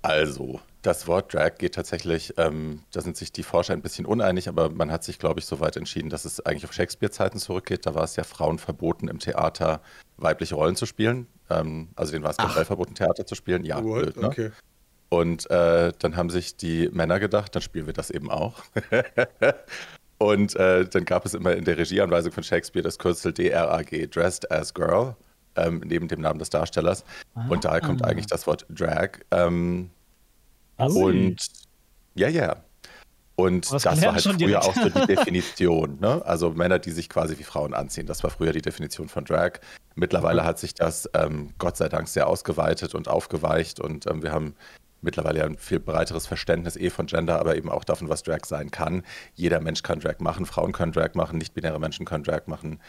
Also, 0.01 0.59
das 0.87 1.05
Wort 1.05 1.33
Drag 1.33 1.55
geht 1.57 1.75
tatsächlich, 1.75 2.33
ähm, 2.37 2.79
da 2.91 3.01
sind 3.01 3.17
sich 3.17 3.33
die 3.33 3.43
Forscher 3.43 3.73
ein 3.73 3.81
bisschen 3.81 4.05
uneinig, 4.05 4.47
aber 4.47 4.69
man 4.69 4.89
hat 4.89 5.03
sich, 5.03 5.19
glaube 5.19 5.41
ich, 5.41 5.45
so 5.45 5.59
weit 5.59 5.75
entschieden, 5.75 6.09
dass 6.09 6.23
es 6.23 6.39
eigentlich 6.45 6.63
auf 6.63 6.71
Shakespeare-Zeiten 6.71 7.39
zurückgeht. 7.39 7.85
Da 7.85 7.93
war 7.93 8.05
es 8.05 8.15
ja 8.15 8.23
Frauen 8.23 8.57
verboten, 8.57 9.09
im 9.09 9.19
Theater 9.19 9.81
weibliche 10.15 10.55
Rollen 10.55 10.77
zu 10.77 10.85
spielen. 10.85 11.27
Ähm, 11.49 11.89
also 11.97 12.13
denen 12.13 12.23
war 12.23 12.31
es 12.31 12.37
generell 12.37 12.63
verboten, 12.63 12.95
Theater 12.95 13.25
zu 13.25 13.35
spielen. 13.35 13.65
Ja, 13.65 13.83
What? 13.83 14.01
blöd, 14.01 14.17
ne? 14.17 14.27
Okay. 14.27 14.51
Und 15.09 15.49
äh, 15.51 15.91
dann 15.99 16.15
haben 16.15 16.29
sich 16.29 16.55
die 16.55 16.89
Männer 16.93 17.19
gedacht, 17.19 17.53
dann 17.53 17.61
spielen 17.61 17.85
wir 17.85 17.93
das 17.93 18.09
eben 18.09 18.31
auch. 18.31 18.63
Und 20.19 20.55
äh, 20.55 20.85
dann 20.85 21.03
gab 21.03 21.25
es 21.25 21.33
immer 21.33 21.53
in 21.53 21.65
der 21.65 21.77
Regieanweisung 21.77 22.31
von 22.31 22.43
Shakespeare 22.43 22.83
das 22.83 22.97
Kürzel 22.97 23.33
DRAG, 23.33 24.09
Dressed 24.09 24.49
as 24.51 24.73
Girl, 24.73 25.15
ähm, 25.57 25.81
neben 25.85 26.07
dem 26.07 26.21
Namen 26.21 26.39
des 26.39 26.49
Darstellers. 26.49 27.03
Und 27.49 27.65
daher 27.65 27.81
kommt 27.81 28.03
eigentlich 28.05 28.25
das 28.27 28.47
Wort 28.47 28.65
Drag. 28.69 29.19
Ähm, 29.31 29.91
und 30.77 31.37
ja, 32.15 32.29
ja. 32.29 32.63
Und 33.35 33.71
Was 33.71 33.83
das 33.83 34.01
war 34.01 34.13
halt 34.13 34.23
früher 34.23 34.33
direkt. 34.33 34.57
auch 34.65 34.73
so 34.73 34.89
die 34.89 35.05
Definition. 35.15 35.99
Ne? 35.99 36.25
Also 36.25 36.49
Männer, 36.51 36.79
die 36.79 36.89
sich 36.89 37.07
quasi 37.07 37.37
wie 37.37 37.43
Frauen 37.43 37.75
anziehen. 37.75 38.07
Das 38.07 38.23
war 38.23 38.31
früher 38.31 38.51
die 38.51 38.63
Definition 38.63 39.09
von 39.09 39.25
Drag. 39.25 39.59
Mittlerweile 39.93 40.43
hat 40.43 40.57
sich 40.57 40.73
das 40.73 41.07
ähm, 41.13 41.53
Gott 41.59 41.77
sei 41.77 41.87
Dank 41.87 42.07
sehr 42.07 42.27
ausgeweitet 42.27 42.95
und 42.95 43.07
aufgeweicht. 43.07 43.79
Und 43.79 44.07
ähm, 44.07 44.23
wir 44.23 44.31
haben 44.31 44.55
mittlerweile 45.01 45.39
ja 45.39 45.45
ein 45.45 45.57
viel 45.57 45.79
breiteres 45.79 46.25
Verständnis 46.25 46.75
eh 46.75 46.89
von 46.89 47.05
Gender, 47.05 47.39
aber 47.39 47.55
eben 47.55 47.69
auch 47.69 47.83
davon, 47.83 48.09
was 48.09 48.23
Drag 48.23 48.43
sein 48.45 48.71
kann. 48.71 49.03
Jeder 49.35 49.61
Mensch 49.61 49.83
kann 49.83 49.99
Drag 49.99 50.19
machen, 50.19 50.47
Frauen 50.47 50.71
können 50.71 50.91
Drag 50.91 51.13
machen, 51.13 51.37
nicht-binäre 51.37 51.79
Menschen 51.79 52.05
können 52.07 52.23
Drag 52.23 52.47
machen. 52.47 52.79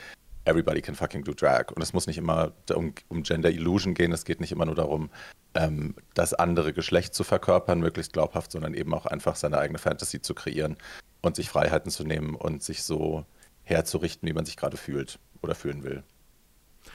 Everybody 0.49 0.81
can 0.81 0.95
fucking 0.95 1.25
do 1.25 1.35
Drag. 1.35 1.71
Und 1.75 1.83
es 1.83 1.93
muss 1.93 2.07
nicht 2.07 2.19
immer 2.19 2.53
um, 2.75 2.95
um 3.09 3.23
Gender 3.23 3.51
Illusion 3.51 3.95
gehen. 3.95 4.13
Es 4.13 4.25
geht 4.25 4.41
nicht 4.41 4.53
immer 4.53 4.65
nur 4.65 4.75
darum, 4.75 5.11
ähm, 5.55 5.95
das 6.15 6.35
andere 6.35 6.73
Geschlecht 6.73 7.15
zu 7.15 7.25
verkörpern, 7.25 7.81
möglichst 7.81 8.13
glaubhaft, 8.13 8.53
sondern 8.53 8.75
eben 8.75 8.95
auch 8.95 9.07
einfach 9.07 9.37
seine 9.37 9.59
eigene 9.59 9.79
Fantasy 9.79 10.23
zu 10.23 10.35
kreieren 10.35 10.77
und 11.21 11.37
sich 11.37 11.51
Freiheiten 11.51 11.91
zu 11.91 12.05
nehmen 12.05 12.35
und 12.35 12.63
sich 12.63 12.83
so 12.83 13.25
herzurichten, 13.63 14.29
wie 14.29 14.33
man 14.33 14.47
sich 14.47 14.57
gerade 14.57 14.77
fühlt 14.77 15.19
oder 15.43 15.55
fühlen 15.55 15.85
will. 15.85 16.03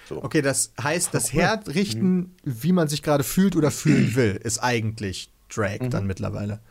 So. 0.09 0.23
Okay, 0.23 0.41
das 0.41 0.73
heißt, 0.81 1.13
das 1.13 1.31
Herrichten, 1.33 2.35
wie 2.43 2.71
man 2.71 2.87
sich 2.87 3.03
gerade 3.03 3.23
fühlt 3.23 3.55
oder 3.55 3.71
fühlen 3.71 4.15
will, 4.15 4.39
ist 4.43 4.59
eigentlich 4.59 5.31
Drag 5.49 5.77
dann 5.89 6.07
mittlerweile. 6.07 6.61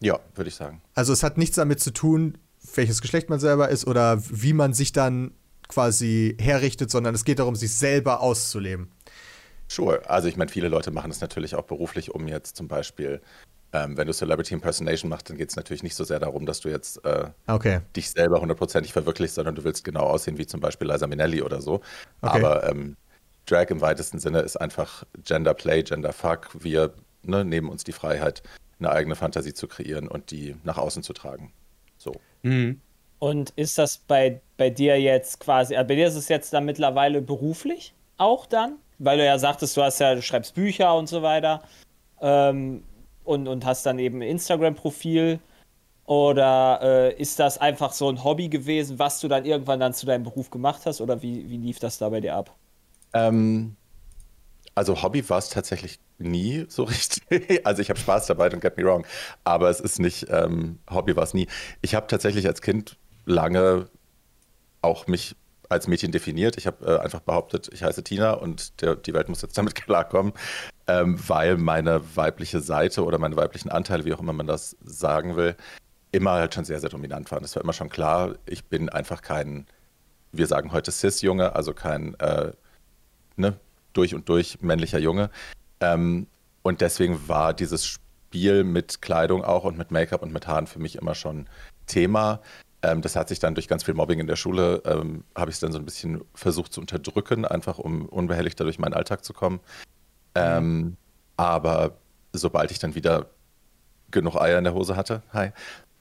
Ja, 0.00 0.18
würde 0.34 0.48
ich 0.48 0.54
sagen. 0.54 0.82
Also 0.94 1.12
es 1.12 1.22
hat 1.22 1.36
nichts 1.36 1.56
damit 1.56 1.80
zu 1.80 1.92
tun, 1.92 2.38
welches 2.74 3.02
Geschlecht 3.02 3.28
man 3.28 3.38
selber 3.38 3.68
ist 3.68 3.86
oder 3.86 4.22
wie 4.30 4.52
man 4.52 4.72
sich 4.72 4.92
dann 4.92 5.32
quasi 5.72 6.36
herrichtet, 6.40 6.90
sondern 6.90 7.14
es 7.14 7.24
geht 7.24 7.38
darum, 7.38 7.56
sich 7.56 7.74
selber 7.74 8.20
auszuleben. 8.20 8.90
Sure. 9.68 10.02
Also 10.08 10.28
ich 10.28 10.36
meine, 10.36 10.50
viele 10.50 10.68
Leute 10.68 10.90
machen 10.90 11.10
das 11.10 11.20
natürlich 11.22 11.54
auch 11.54 11.64
beruflich, 11.64 12.10
um 12.14 12.28
jetzt 12.28 12.56
zum 12.56 12.68
Beispiel, 12.68 13.22
ähm, 13.72 13.96
wenn 13.96 14.06
du 14.06 14.12
Celebrity 14.12 14.52
Impersonation 14.52 15.08
machst, 15.08 15.30
dann 15.30 15.38
geht 15.38 15.48
es 15.48 15.56
natürlich 15.56 15.82
nicht 15.82 15.94
so 15.94 16.04
sehr 16.04 16.20
darum, 16.20 16.44
dass 16.44 16.60
du 16.60 16.68
jetzt 16.68 17.02
äh, 17.06 17.30
Okay. 17.46 17.80
dich 17.96 18.10
selber 18.10 18.40
hundertprozentig 18.42 18.92
verwirklichst, 18.92 19.36
sondern 19.36 19.54
du 19.54 19.64
willst 19.64 19.82
genau 19.82 20.02
aussehen 20.02 20.36
wie 20.36 20.46
zum 20.46 20.60
Beispiel 20.60 20.90
Liza 20.90 21.06
Minnelli 21.06 21.40
oder 21.40 21.62
so. 21.62 21.76
Okay. 22.20 22.38
Aber 22.38 22.68
ähm, 22.68 22.96
Drag 23.46 23.70
im 23.70 23.80
weitesten 23.80 24.18
Sinne 24.18 24.40
ist 24.40 24.56
einfach 24.56 25.04
Gender 25.24 25.54
Play, 25.54 25.82
Gender 25.82 26.12
Fuck. 26.12 26.48
Wir 26.62 26.92
ne, 27.22 27.44
nehmen 27.44 27.70
uns 27.70 27.82
die 27.82 27.92
Freiheit, 27.92 28.42
eine 28.78 28.90
eigene 28.92 29.16
Fantasie 29.16 29.54
zu 29.54 29.68
kreieren 29.68 30.06
und 30.06 30.30
die 30.30 30.54
nach 30.64 30.76
außen 30.76 31.02
zu 31.02 31.14
tragen. 31.14 31.52
So. 31.96 32.20
Mhm. 32.42 32.80
Und 33.22 33.50
ist 33.50 33.78
das 33.78 33.98
bei, 33.98 34.40
bei 34.56 34.68
dir 34.68 35.00
jetzt 35.00 35.38
quasi, 35.38 35.76
also 35.76 35.86
bei 35.86 35.94
dir 35.94 36.08
ist 36.08 36.16
es 36.16 36.28
jetzt 36.28 36.52
dann 36.52 36.64
mittlerweile 36.64 37.22
beruflich 37.22 37.94
auch 38.18 38.46
dann? 38.46 38.78
Weil 38.98 39.18
du 39.18 39.24
ja 39.24 39.38
sagtest, 39.38 39.76
du 39.76 39.82
hast 39.82 40.00
ja, 40.00 40.16
du 40.16 40.22
schreibst 40.22 40.56
Bücher 40.56 40.96
und 40.96 41.08
so 41.08 41.22
weiter 41.22 41.62
ähm, 42.20 42.82
und, 43.22 43.46
und 43.46 43.64
hast 43.64 43.86
dann 43.86 44.00
eben 44.00 44.18
ein 44.18 44.28
Instagram-Profil. 44.28 45.38
Oder 46.04 46.80
äh, 46.82 47.14
ist 47.14 47.38
das 47.38 47.58
einfach 47.58 47.92
so 47.92 48.08
ein 48.08 48.24
Hobby 48.24 48.48
gewesen, 48.48 48.98
was 48.98 49.20
du 49.20 49.28
dann 49.28 49.44
irgendwann 49.44 49.78
dann 49.78 49.94
zu 49.94 50.04
deinem 50.04 50.24
Beruf 50.24 50.50
gemacht 50.50 50.82
hast? 50.84 51.00
Oder 51.00 51.22
wie, 51.22 51.48
wie 51.48 51.58
lief 51.58 51.78
das 51.78 51.98
da 51.98 52.08
bei 52.08 52.20
dir 52.20 52.34
ab? 52.34 52.52
Ähm, 53.12 53.76
also 54.74 55.00
Hobby 55.00 55.28
war 55.30 55.38
es 55.38 55.48
tatsächlich 55.48 56.00
nie 56.18 56.66
so 56.68 56.82
richtig. 57.30 57.64
Also 57.64 57.82
ich 57.82 57.88
habe 57.88 58.00
Spaß 58.00 58.26
dabei, 58.26 58.48
don't 58.48 58.58
get 58.58 58.76
me 58.76 58.82
wrong. 58.82 59.06
Aber 59.44 59.70
es 59.70 59.78
ist 59.78 60.00
nicht, 60.00 60.26
ähm, 60.28 60.80
Hobby 60.90 61.14
war 61.14 61.22
es 61.22 61.34
nie. 61.34 61.46
Ich 61.82 61.94
habe 61.94 62.08
tatsächlich 62.08 62.48
als 62.48 62.62
Kind 62.62 62.96
lange 63.24 63.88
auch 64.80 65.06
mich 65.06 65.36
als 65.68 65.88
Mädchen 65.88 66.12
definiert. 66.12 66.56
Ich 66.58 66.66
habe 66.66 66.84
äh, 66.84 66.98
einfach 66.98 67.20
behauptet, 67.20 67.70
ich 67.72 67.82
heiße 67.82 68.04
Tina 68.04 68.32
und 68.32 68.80
der, 68.82 68.94
die 68.94 69.14
Welt 69.14 69.28
muss 69.28 69.42
jetzt 69.42 69.56
damit 69.56 69.74
klarkommen, 69.76 70.32
ähm, 70.86 71.18
weil 71.26 71.56
meine 71.56 72.16
weibliche 72.16 72.60
Seite 72.60 73.04
oder 73.04 73.18
meine 73.18 73.36
weiblichen 73.36 73.70
Anteile, 73.70 74.04
wie 74.04 74.12
auch 74.12 74.20
immer 74.20 74.32
man 74.32 74.46
das 74.46 74.76
sagen 74.84 75.36
will, 75.36 75.56
immer 76.12 76.32
halt 76.32 76.54
schon 76.54 76.64
sehr, 76.64 76.78
sehr 76.78 76.90
dominant 76.90 77.30
waren. 77.30 77.42
Es 77.42 77.56
war 77.56 77.62
immer 77.62 77.72
schon 77.72 77.88
klar, 77.88 78.34
ich 78.46 78.64
bin 78.66 78.88
einfach 78.90 79.22
kein, 79.22 79.66
wir 80.30 80.46
sagen 80.46 80.72
heute 80.72 80.92
Cis-Junge, 80.92 81.56
also 81.56 81.72
kein 81.72 82.14
äh, 82.20 82.52
ne, 83.36 83.58
durch 83.94 84.14
und 84.14 84.28
durch 84.28 84.60
männlicher 84.60 84.98
Junge. 84.98 85.30
Ähm, 85.80 86.26
und 86.62 86.80
deswegen 86.80 87.28
war 87.28 87.54
dieses 87.54 87.86
Spiel 87.86 88.62
mit 88.62 89.02
Kleidung 89.02 89.42
auch 89.42 89.64
und 89.64 89.76
mit 89.76 89.90
Make-up 89.90 90.22
und 90.22 90.32
mit 90.32 90.46
Haaren 90.46 90.66
für 90.66 90.78
mich 90.78 90.96
immer 90.96 91.14
schon 91.14 91.48
Thema. 91.86 92.40
Ähm, 92.82 93.02
das 93.02 93.16
hat 93.16 93.28
sich 93.28 93.38
dann 93.38 93.54
durch 93.54 93.68
ganz 93.68 93.84
viel 93.84 93.94
Mobbing 93.94 94.18
in 94.18 94.26
der 94.26 94.36
Schule, 94.36 94.82
ähm, 94.84 95.24
habe 95.36 95.50
ich 95.50 95.56
es 95.56 95.60
dann 95.60 95.72
so 95.72 95.78
ein 95.78 95.84
bisschen 95.84 96.22
versucht 96.34 96.72
zu 96.72 96.80
unterdrücken, 96.80 97.44
einfach 97.44 97.78
um 97.78 98.06
unbehelligter 98.06 98.64
durch 98.64 98.78
meinen 98.78 98.94
Alltag 98.94 99.24
zu 99.24 99.32
kommen. 99.32 99.60
Ähm, 100.34 100.96
aber 101.36 101.96
sobald 102.32 102.70
ich 102.70 102.78
dann 102.78 102.94
wieder 102.94 103.26
genug 104.10 104.36
Eier 104.36 104.58
in 104.58 104.64
der 104.64 104.74
Hose 104.74 104.96
hatte, 104.96 105.22
hi, 105.32 105.50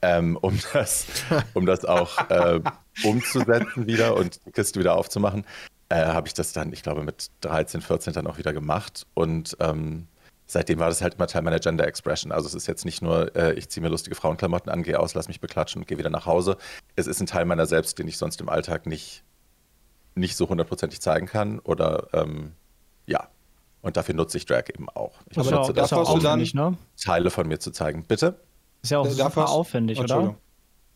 ähm, 0.01 0.37
um, 0.37 0.59
das, 0.73 1.05
um 1.53 1.65
das 1.65 1.85
auch 1.85 2.29
äh, 2.29 2.59
umzusetzen 3.03 3.87
wieder 3.87 4.15
und 4.15 4.45
die 4.45 4.51
Kiste 4.51 4.79
wieder 4.79 4.95
aufzumachen, 4.95 5.45
äh, 5.89 6.05
habe 6.05 6.27
ich 6.27 6.33
das 6.33 6.53
dann, 6.53 6.73
ich 6.73 6.83
glaube, 6.83 7.03
mit 7.03 7.29
13, 7.41 7.81
14 7.81 8.13
dann 8.13 8.27
auch 8.27 8.37
wieder 8.37 8.53
gemacht. 8.53 9.05
Und 9.13 9.57
ähm, 9.59 10.07
seitdem 10.51 10.79
war 10.79 10.89
das 10.89 11.01
halt 11.01 11.15
immer 11.15 11.27
Teil 11.27 11.41
meiner 11.43 11.59
Gender 11.59 11.87
Expression. 11.87 12.31
Also 12.31 12.47
es 12.47 12.53
ist 12.53 12.67
jetzt 12.67 12.83
nicht 12.85 13.01
nur, 13.01 13.35
äh, 13.35 13.53
ich 13.53 13.69
ziehe 13.69 13.81
mir 13.81 13.89
lustige 13.89 14.15
Frauenklamotten 14.15 14.71
an, 14.71 14.83
gehe 14.83 14.99
aus, 14.99 15.13
lass 15.13 15.27
mich 15.27 15.39
beklatschen 15.39 15.81
und 15.81 15.87
gehe 15.87 15.97
wieder 15.97 16.09
nach 16.09 16.25
Hause. 16.25 16.57
Es 16.95 17.07
ist 17.07 17.19
ein 17.21 17.25
Teil 17.27 17.45
meiner 17.45 17.65
selbst, 17.65 17.97
den 17.99 18.07
ich 18.07 18.17
sonst 18.17 18.41
im 18.41 18.49
Alltag 18.49 18.85
nicht, 18.85 19.23
nicht 20.15 20.35
so 20.35 20.49
hundertprozentig 20.49 21.01
zeigen 21.01 21.25
kann. 21.27 21.59
Oder 21.59 22.07
ähm, 22.13 22.51
ja. 23.05 23.29
Und 23.81 23.97
dafür 23.97 24.13
nutze 24.13 24.37
ich 24.37 24.45
Drag 24.45 24.65
eben 24.69 24.89
auch. 24.89 25.19
Ich 25.29 25.35
Das 25.37 25.47
Aber 25.47 25.61
auch- 25.61 25.67
da- 25.67 25.73
das 25.73 25.91
ja 25.91 25.97
auch 25.97 26.09
aufwendig, 26.09 26.53
ne? 26.53 26.77
Teile 27.01 27.29
von 27.31 27.47
mir 27.47 27.59
zu 27.59 27.71
zeigen. 27.71 28.03
Bitte? 28.03 28.39
Ist 28.83 28.91
ja 28.91 28.99
auch 28.99 29.07
super 29.07 29.49
aufwendig, 29.49 29.99
oder? 29.99 30.35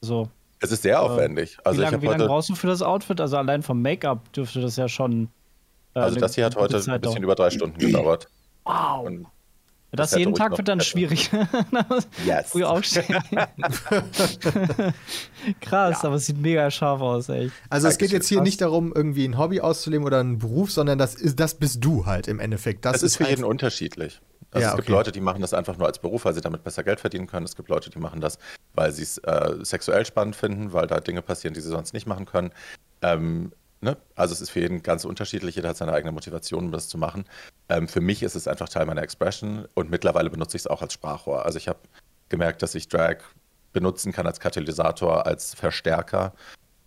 So. 0.01 0.29
Es 0.59 0.71
ist 0.71 0.83
sehr 0.83 1.01
aufwendig. 1.01 1.57
Also 1.63 1.77
wie 1.79 1.81
ich 1.81 1.85
lange, 1.85 1.93
habe 1.95 2.01
wie 2.01 2.05
lange 2.07 2.17
heute, 2.23 2.27
brauchst 2.27 2.49
du 2.49 2.55
für 2.55 2.67
das 2.67 2.81
Outfit? 2.81 3.19
Also 3.21 3.37
allein 3.37 3.63
vom 3.63 3.81
Make-up 3.81 4.31
dürfte 4.33 4.61
das 4.61 4.75
ja 4.75 4.87
schon. 4.87 5.29
äh, 5.95 5.99
also 5.99 6.19
das 6.19 6.35
hier 6.35 6.45
hat 6.45 6.55
heute 6.55 6.77
ein 6.77 7.01
bisschen 7.01 7.23
über 7.23 7.35
drei 7.35 7.49
Stunden 7.49 7.77
gedauert. 7.77 8.27
Wow. 8.65 9.05
Und 9.05 9.27
Das 9.91 10.11
hätte 10.11 10.19
jeden 10.19 10.31
ruhig 10.31 10.39
Tag 10.39 10.57
wird 10.57 10.67
dann 10.67 10.79
besser. 10.79 10.89
schwierig. 10.91 11.29
yes. 12.25 12.49
Früh 12.49 12.63
aufstehen. 12.63 13.15
Krass, 15.61 16.03
aber 16.03 16.15
es 16.15 16.25
sieht 16.25 16.37
mega 16.37 16.69
scharf 16.71 17.01
aus, 17.01 17.29
echt. 17.29 17.53
Also 17.69 17.87
es 17.87 17.97
geht 17.97 18.11
jetzt 18.11 18.27
hier 18.27 18.41
nicht 18.41 18.61
darum, 18.61 18.91
irgendwie 18.93 19.25
ein 19.25 19.37
Hobby 19.37 19.61
auszuleben 19.61 20.05
oder 20.05 20.19
einen 20.19 20.39
Beruf, 20.39 20.71
sondern 20.71 20.97
das 20.97 21.15
ist, 21.15 21.39
das 21.39 21.55
bist 21.55 21.83
du 21.83 22.05
halt 22.05 22.27
im 22.27 22.39
Endeffekt. 22.39 22.83
Das, 22.85 22.93
Das 22.93 23.03
ist 23.03 23.17
für 23.17 23.27
jeden 23.29 23.43
unterschiedlich. 23.43 24.21
Also 24.51 24.63
Ja, 24.63 24.69
es 24.71 24.75
gibt 24.77 24.87
okay. 24.87 24.97
Leute, 24.97 25.11
die 25.11 25.21
machen 25.21 25.41
das 25.41 25.53
einfach 25.53 25.77
nur 25.77 25.87
als 25.87 25.99
Beruf, 25.99 26.25
weil 26.25 26.33
sie 26.33 26.41
damit 26.41 26.63
besser 26.63 26.83
Geld 26.83 26.99
verdienen 26.99 27.27
können. 27.27 27.45
Es 27.45 27.55
gibt 27.55 27.69
Leute, 27.69 27.89
die 27.89 27.99
machen 27.99 28.21
das, 28.21 28.39
weil 28.73 28.91
sie 28.91 29.03
es 29.03 29.17
äh, 29.19 29.55
sexuell 29.61 30.05
spannend 30.05 30.35
finden, 30.35 30.73
weil 30.73 30.87
da 30.87 30.99
Dinge 30.99 31.21
passieren, 31.21 31.53
die 31.53 31.61
sie 31.61 31.69
sonst 31.69 31.93
nicht 31.93 32.07
machen 32.07 32.25
können. 32.25 32.51
Ähm, 33.01 33.51
ne? 33.81 33.97
Also 34.15 34.33
es 34.33 34.41
ist 34.41 34.49
für 34.49 34.59
jeden 34.61 34.81
ganz 34.83 35.05
unterschiedlich. 35.05 35.55
Jeder 35.55 35.69
hat 35.69 35.77
seine 35.77 35.93
eigene 35.93 36.11
Motivation, 36.11 36.65
um 36.65 36.71
das 36.71 36.87
zu 36.87 36.97
machen. 36.97 37.25
Ähm, 37.69 37.87
für 37.87 38.01
mich 38.01 38.23
ist 38.23 38.35
es 38.35 38.47
einfach 38.47 38.69
Teil 38.69 38.85
meiner 38.85 39.01
Expression 39.03 39.67
und 39.73 39.89
mittlerweile 39.89 40.29
benutze 40.29 40.57
ich 40.57 40.63
es 40.63 40.67
auch 40.67 40.81
als 40.81 40.93
Sprachrohr. 40.93 41.45
Also 41.45 41.57
ich 41.57 41.67
habe 41.67 41.79
gemerkt, 42.29 42.61
dass 42.61 42.75
ich 42.75 42.87
Drag 42.87 43.17
benutzen 43.73 44.11
kann 44.13 44.25
als 44.25 44.39
Katalysator, 44.39 45.25
als 45.25 45.53
Verstärker, 45.53 46.33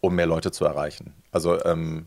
um 0.01 0.15
mehr 0.15 0.27
Leute 0.27 0.51
zu 0.53 0.65
erreichen. 0.65 1.13
Also 1.33 1.63
ähm, 1.65 2.07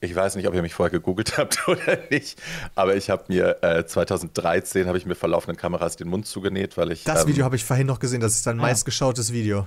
ich 0.00 0.14
weiß 0.14 0.36
nicht, 0.36 0.46
ob 0.46 0.54
ihr 0.54 0.62
mich 0.62 0.74
vorher 0.74 0.90
gegoogelt 0.92 1.36
habt 1.38 1.66
oder 1.66 1.98
nicht, 2.10 2.40
aber 2.74 2.94
ich 2.96 3.10
habe 3.10 3.24
mir 3.28 3.62
äh, 3.62 3.84
2013 3.84 4.86
habe 4.86 4.98
ich 4.98 5.06
mir 5.06 5.14
vor 5.16 5.28
laufenden 5.28 5.56
Kameras 5.56 5.96
den 5.96 6.08
Mund 6.08 6.26
zugenäht, 6.26 6.76
weil 6.76 6.92
ich 6.92 7.02
Das 7.04 7.22
ähm, 7.22 7.28
Video 7.28 7.44
habe 7.44 7.56
ich 7.56 7.64
vorhin 7.64 7.86
noch 7.86 7.98
gesehen, 7.98 8.20
das 8.20 8.34
ist 8.34 8.46
dein 8.46 8.58
Ah. 8.60 8.62
meistgeschautes 8.62 9.32
Video. 9.32 9.66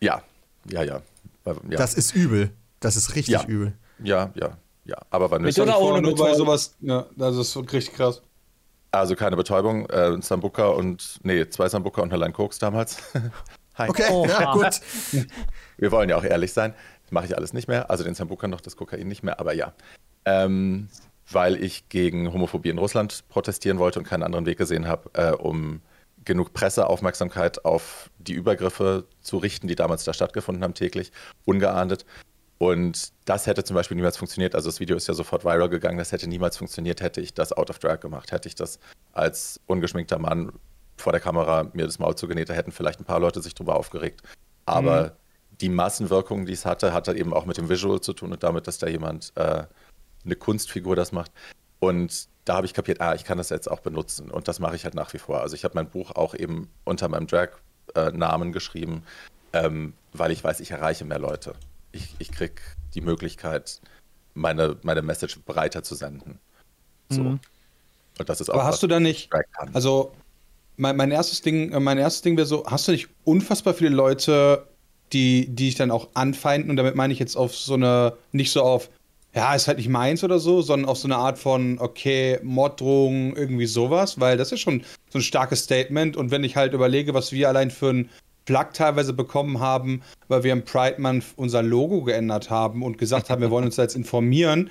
ja 0.00 0.22
ja 0.70 0.82
ja 0.82 1.02
Weil- 1.44 1.56
ja 1.68 1.76
Das 1.76 1.94
ist 1.94 2.14
übel. 2.14 2.50
Das 2.80 2.96
ist 2.96 3.14
richtig 3.14 3.32
Ja. 3.34 3.44
übel. 3.46 3.72
ja 4.02 4.30
ja 4.34 4.58
ja 4.84 4.96
aber 5.10 5.30
war 5.30 5.38
Mit 5.38 5.46
nicht 5.46 5.58
oder 5.60 5.78
ohne 5.80 6.00
nur 6.02 6.12
bei 6.12 6.30
Betäubung? 6.30 6.36
sowas, 6.36 6.76
ja, 6.80 7.06
das 7.16 7.36
ist 7.36 7.56
richtig 7.56 7.94
krass. 7.94 8.22
also 8.92 9.14
keine 9.16 9.36
Betäubung, 9.36 9.86
äh, 9.90 10.12
ein 10.12 10.22
Sambuca 10.22 10.68
und 10.68 11.18
nee 11.22 11.48
zwei 11.48 11.68
Sambuca 11.68 12.02
und 12.02 12.12
eine 12.12 12.20
Line 12.22 12.32
Koks 12.32 12.58
damals. 12.58 12.98
Hi. 13.76 13.90
Okay, 13.90 14.10
Oha. 14.10 14.28
ja, 14.40 14.52
gut. 14.52 14.80
Wir 15.76 15.92
wollen 15.92 16.08
ja 16.08 16.16
auch 16.16 16.24
ehrlich 16.24 16.52
sein. 16.52 16.74
Das 17.02 17.12
mache 17.12 17.26
ich 17.26 17.36
alles 17.36 17.52
nicht 17.52 17.68
mehr. 17.68 17.90
Also 17.90 18.04
den 18.04 18.14
Sambuca 18.14 18.48
noch, 18.48 18.60
das 18.62 18.76
Kokain 18.76 19.06
nicht 19.06 19.22
mehr, 19.22 19.38
aber 19.38 19.52
ja. 19.52 19.74
Ähm, 20.24 20.88
weil 21.30 21.62
ich 21.62 21.88
gegen 21.90 22.32
Homophobie 22.32 22.70
in 22.70 22.78
Russland 22.78 23.24
protestieren 23.28 23.78
wollte 23.78 23.98
und 23.98 24.04
keinen 24.06 24.22
anderen 24.22 24.46
Weg 24.46 24.56
gesehen 24.58 24.86
habe, 24.88 25.10
äh, 25.12 25.32
um 25.32 25.82
genug 26.24 26.52
Presseaufmerksamkeit 26.54 27.64
auf 27.64 28.10
die 28.18 28.32
Übergriffe 28.32 29.04
zu 29.20 29.36
richten, 29.38 29.68
die 29.68 29.74
damals 29.76 30.04
da 30.04 30.12
stattgefunden 30.14 30.64
haben, 30.64 30.74
täglich, 30.74 31.12
ungeahndet. 31.44 32.06
Und 32.58 33.12
das 33.26 33.46
hätte 33.46 33.64
zum 33.64 33.74
Beispiel 33.74 33.96
niemals 33.96 34.16
funktioniert. 34.16 34.54
Also 34.54 34.68
das 34.68 34.80
Video 34.80 34.96
ist 34.96 35.08
ja 35.08 35.14
sofort 35.14 35.44
viral 35.44 35.68
gegangen. 35.68 35.98
Das 35.98 36.12
hätte 36.12 36.26
niemals 36.26 36.56
funktioniert, 36.56 37.02
hätte 37.02 37.20
ich 37.20 37.34
das 37.34 37.52
out 37.52 37.68
of 37.68 37.78
drag 37.78 38.00
gemacht. 38.00 38.32
Hätte 38.32 38.48
ich 38.48 38.54
das 38.54 38.78
als 39.12 39.60
ungeschminkter 39.66 40.18
Mann 40.18 40.52
vor 40.96 41.12
der 41.12 41.20
Kamera 41.20 41.68
mir 41.72 41.86
das 41.86 41.98
Maul 41.98 42.14
zugenäht, 42.16 42.48
da 42.48 42.54
hätten 42.54 42.72
vielleicht 42.72 43.00
ein 43.00 43.04
paar 43.04 43.20
Leute 43.20 43.42
sich 43.42 43.54
drüber 43.54 43.76
aufgeregt. 43.76 44.22
Aber 44.64 45.16
die 45.60 45.68
Massenwirkung, 45.68 46.46
die 46.46 46.52
es 46.52 46.66
hatte, 46.66 46.92
hatte 46.92 47.16
eben 47.16 47.32
auch 47.32 47.46
mit 47.46 47.56
dem 47.56 47.68
Visual 47.68 48.00
zu 48.00 48.12
tun 48.12 48.32
und 48.32 48.42
damit, 48.42 48.66
dass 48.66 48.78
da 48.78 48.88
jemand 48.88 49.32
äh, 49.36 49.64
eine 50.24 50.36
Kunstfigur 50.36 50.96
das 50.96 51.12
macht. 51.12 51.30
Und 51.78 52.28
da 52.44 52.56
habe 52.56 52.66
ich 52.66 52.74
kapiert, 52.74 53.00
ah, 53.00 53.14
ich 53.14 53.24
kann 53.24 53.38
das 53.38 53.50
jetzt 53.50 53.70
auch 53.70 53.80
benutzen. 53.80 54.30
Und 54.30 54.48
das 54.48 54.60
mache 54.60 54.76
ich 54.76 54.84
halt 54.84 54.94
nach 54.94 55.12
wie 55.12 55.18
vor. 55.18 55.40
Also 55.40 55.54
ich 55.54 55.64
habe 55.64 55.74
mein 55.74 55.88
Buch 55.88 56.12
auch 56.12 56.34
eben 56.34 56.68
unter 56.84 57.08
meinem 57.08 57.26
Drag-Namen 57.26 58.52
geschrieben, 58.52 59.02
ähm, 59.52 59.94
weil 60.12 60.30
ich 60.30 60.42
weiß, 60.42 60.60
ich 60.60 60.70
erreiche 60.70 61.04
mehr 61.04 61.18
Leute. 61.18 61.54
Ich, 61.92 62.14
ich 62.18 62.30
kriege 62.30 62.60
die 62.94 63.00
Möglichkeit, 63.00 63.80
meine, 64.34 64.76
meine 64.82 65.02
Message 65.02 65.40
breiter 65.44 65.82
zu 65.82 65.94
senden. 65.94 66.38
So. 67.08 67.22
Mhm. 67.22 67.40
Und 68.18 68.28
das 68.28 68.40
ist 68.40 68.50
auch 68.50 68.54
Aber 68.54 68.64
hast 68.64 68.82
du 68.82 68.86
da 68.86 69.00
nicht, 69.00 69.30
also 69.72 70.12
mein, 70.76 70.96
mein 70.96 71.10
erstes 71.10 71.42
Ding, 71.42 71.72
äh, 71.72 71.80
mein 71.80 71.98
erstes 71.98 72.22
Ding 72.22 72.36
wäre 72.36 72.46
so, 72.46 72.64
hast 72.66 72.88
du 72.88 72.92
nicht 72.92 73.08
unfassbar 73.24 73.74
viele 73.74 73.90
Leute, 73.90 74.66
die, 75.12 75.46
die 75.46 75.66
dich 75.66 75.74
dann 75.74 75.90
auch 75.90 76.08
anfeinden 76.14 76.70
und 76.70 76.76
damit 76.76 76.94
meine 76.94 77.12
ich 77.12 77.18
jetzt 77.18 77.36
auf 77.36 77.54
so 77.54 77.74
eine, 77.74 78.16
nicht 78.32 78.50
so 78.50 78.62
auf, 78.62 78.90
ja, 79.34 79.54
ist 79.54 79.68
halt 79.68 79.78
nicht 79.78 79.88
meins 79.88 80.24
oder 80.24 80.38
so, 80.38 80.62
sondern 80.62 80.88
auf 80.88 80.98
so 80.98 81.06
eine 81.06 81.16
Art 81.16 81.38
von, 81.38 81.78
okay, 81.78 82.40
Morddrohungen, 82.42 83.36
irgendwie 83.36 83.66
sowas, 83.66 84.18
weil 84.18 84.36
das 84.36 84.50
ist 84.50 84.60
schon 84.60 84.82
so 85.10 85.18
ein 85.18 85.22
starkes 85.22 85.64
Statement 85.64 86.16
und 86.16 86.30
wenn 86.30 86.42
ich 86.42 86.56
halt 86.56 86.72
überlege, 86.72 87.14
was 87.14 87.32
wir 87.32 87.48
allein 87.48 87.70
für 87.70 87.90
ein 87.90 88.10
Plug 88.46 88.68
teilweise 88.72 89.12
bekommen 89.12 89.60
haben, 89.60 90.02
weil 90.28 90.42
wir 90.42 90.52
im 90.52 90.64
Pride 90.64 91.00
Month 91.00 91.24
unser 91.36 91.62
Logo 91.62 92.02
geändert 92.02 92.48
haben 92.48 92.82
und 92.82 92.96
gesagt 92.96 93.28
haben, 93.28 93.42
wir 93.42 93.50
wollen 93.50 93.66
uns 93.66 93.76
jetzt 93.76 93.94
informieren, 93.94 94.70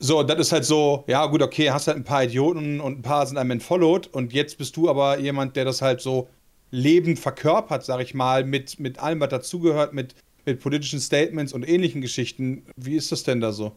so, 0.00 0.22
das 0.22 0.38
ist 0.38 0.52
halt 0.52 0.64
so, 0.64 1.04
ja 1.06 1.24
gut, 1.26 1.40
okay, 1.40 1.70
hast 1.70 1.86
halt 1.86 1.96
ein 1.96 2.04
paar 2.04 2.24
Idioten 2.24 2.80
und 2.80 2.98
ein 2.98 3.02
paar 3.02 3.26
sind 3.26 3.38
einem 3.38 3.52
entfollowed 3.52 4.06
und 4.08 4.32
jetzt 4.32 4.58
bist 4.58 4.76
du 4.76 4.90
aber 4.90 5.18
jemand, 5.18 5.56
der 5.56 5.64
das 5.64 5.80
halt 5.80 6.00
so 6.00 6.28
lebend 6.70 7.18
verkörpert, 7.18 7.84
sag 7.84 8.00
ich 8.00 8.12
mal, 8.12 8.44
mit, 8.44 8.80
mit 8.80 8.98
allem, 8.98 9.20
was 9.20 9.28
dazugehört, 9.28 9.94
mit, 9.94 10.14
mit 10.44 10.60
politischen 10.60 11.00
Statements 11.00 11.52
und 11.52 11.66
ähnlichen 11.66 12.00
Geschichten. 12.00 12.66
Wie 12.76 12.96
ist 12.96 13.12
das 13.12 13.22
denn 13.22 13.40
da 13.40 13.52
so? 13.52 13.72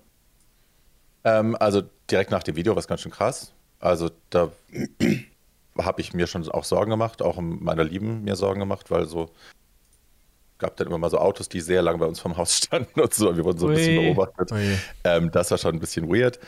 Ähm, 1.24 1.56
also 1.60 1.84
direkt 2.10 2.32
nach 2.32 2.44
dem 2.44 2.56
Video 2.56 2.74
war 2.74 2.80
es 2.80 2.88
ganz 2.88 3.02
schön 3.02 3.12
krass. 3.12 3.54
Also 3.80 4.10
da 4.30 4.52
habe 5.82 6.02
ich 6.02 6.14
mir 6.14 6.28
schon 6.28 6.48
auch 6.50 6.64
Sorgen 6.64 6.92
gemacht, 6.92 7.22
auch 7.22 7.40
meiner 7.40 7.84
Lieben 7.84 8.24
mir 8.24 8.36
Sorgen 8.36 8.60
gemacht, 8.60 8.92
weil 8.92 9.06
so 9.06 9.30
gab 10.58 10.76
dann 10.78 10.88
immer 10.88 10.98
mal 10.98 11.10
so 11.10 11.20
Autos, 11.20 11.50
die 11.50 11.62
sehr 11.62 11.82
lange 11.82 12.00
bei 12.00 12.06
uns 12.06 12.20
vom 12.20 12.38
Haus 12.38 12.58
standen 12.58 13.00
und 13.02 13.14
so. 13.14 13.36
Wir 13.36 13.44
wurden 13.44 13.60
so 13.60 13.68
ein 13.68 13.76
bisschen 13.76 14.04
beobachtet. 14.04 14.52
Ähm, 15.04 15.32
das 15.32 15.52
war 15.52 15.58
schon 15.58 15.76
ein 15.76 15.80
bisschen 15.80 16.10
weird. 16.10 16.40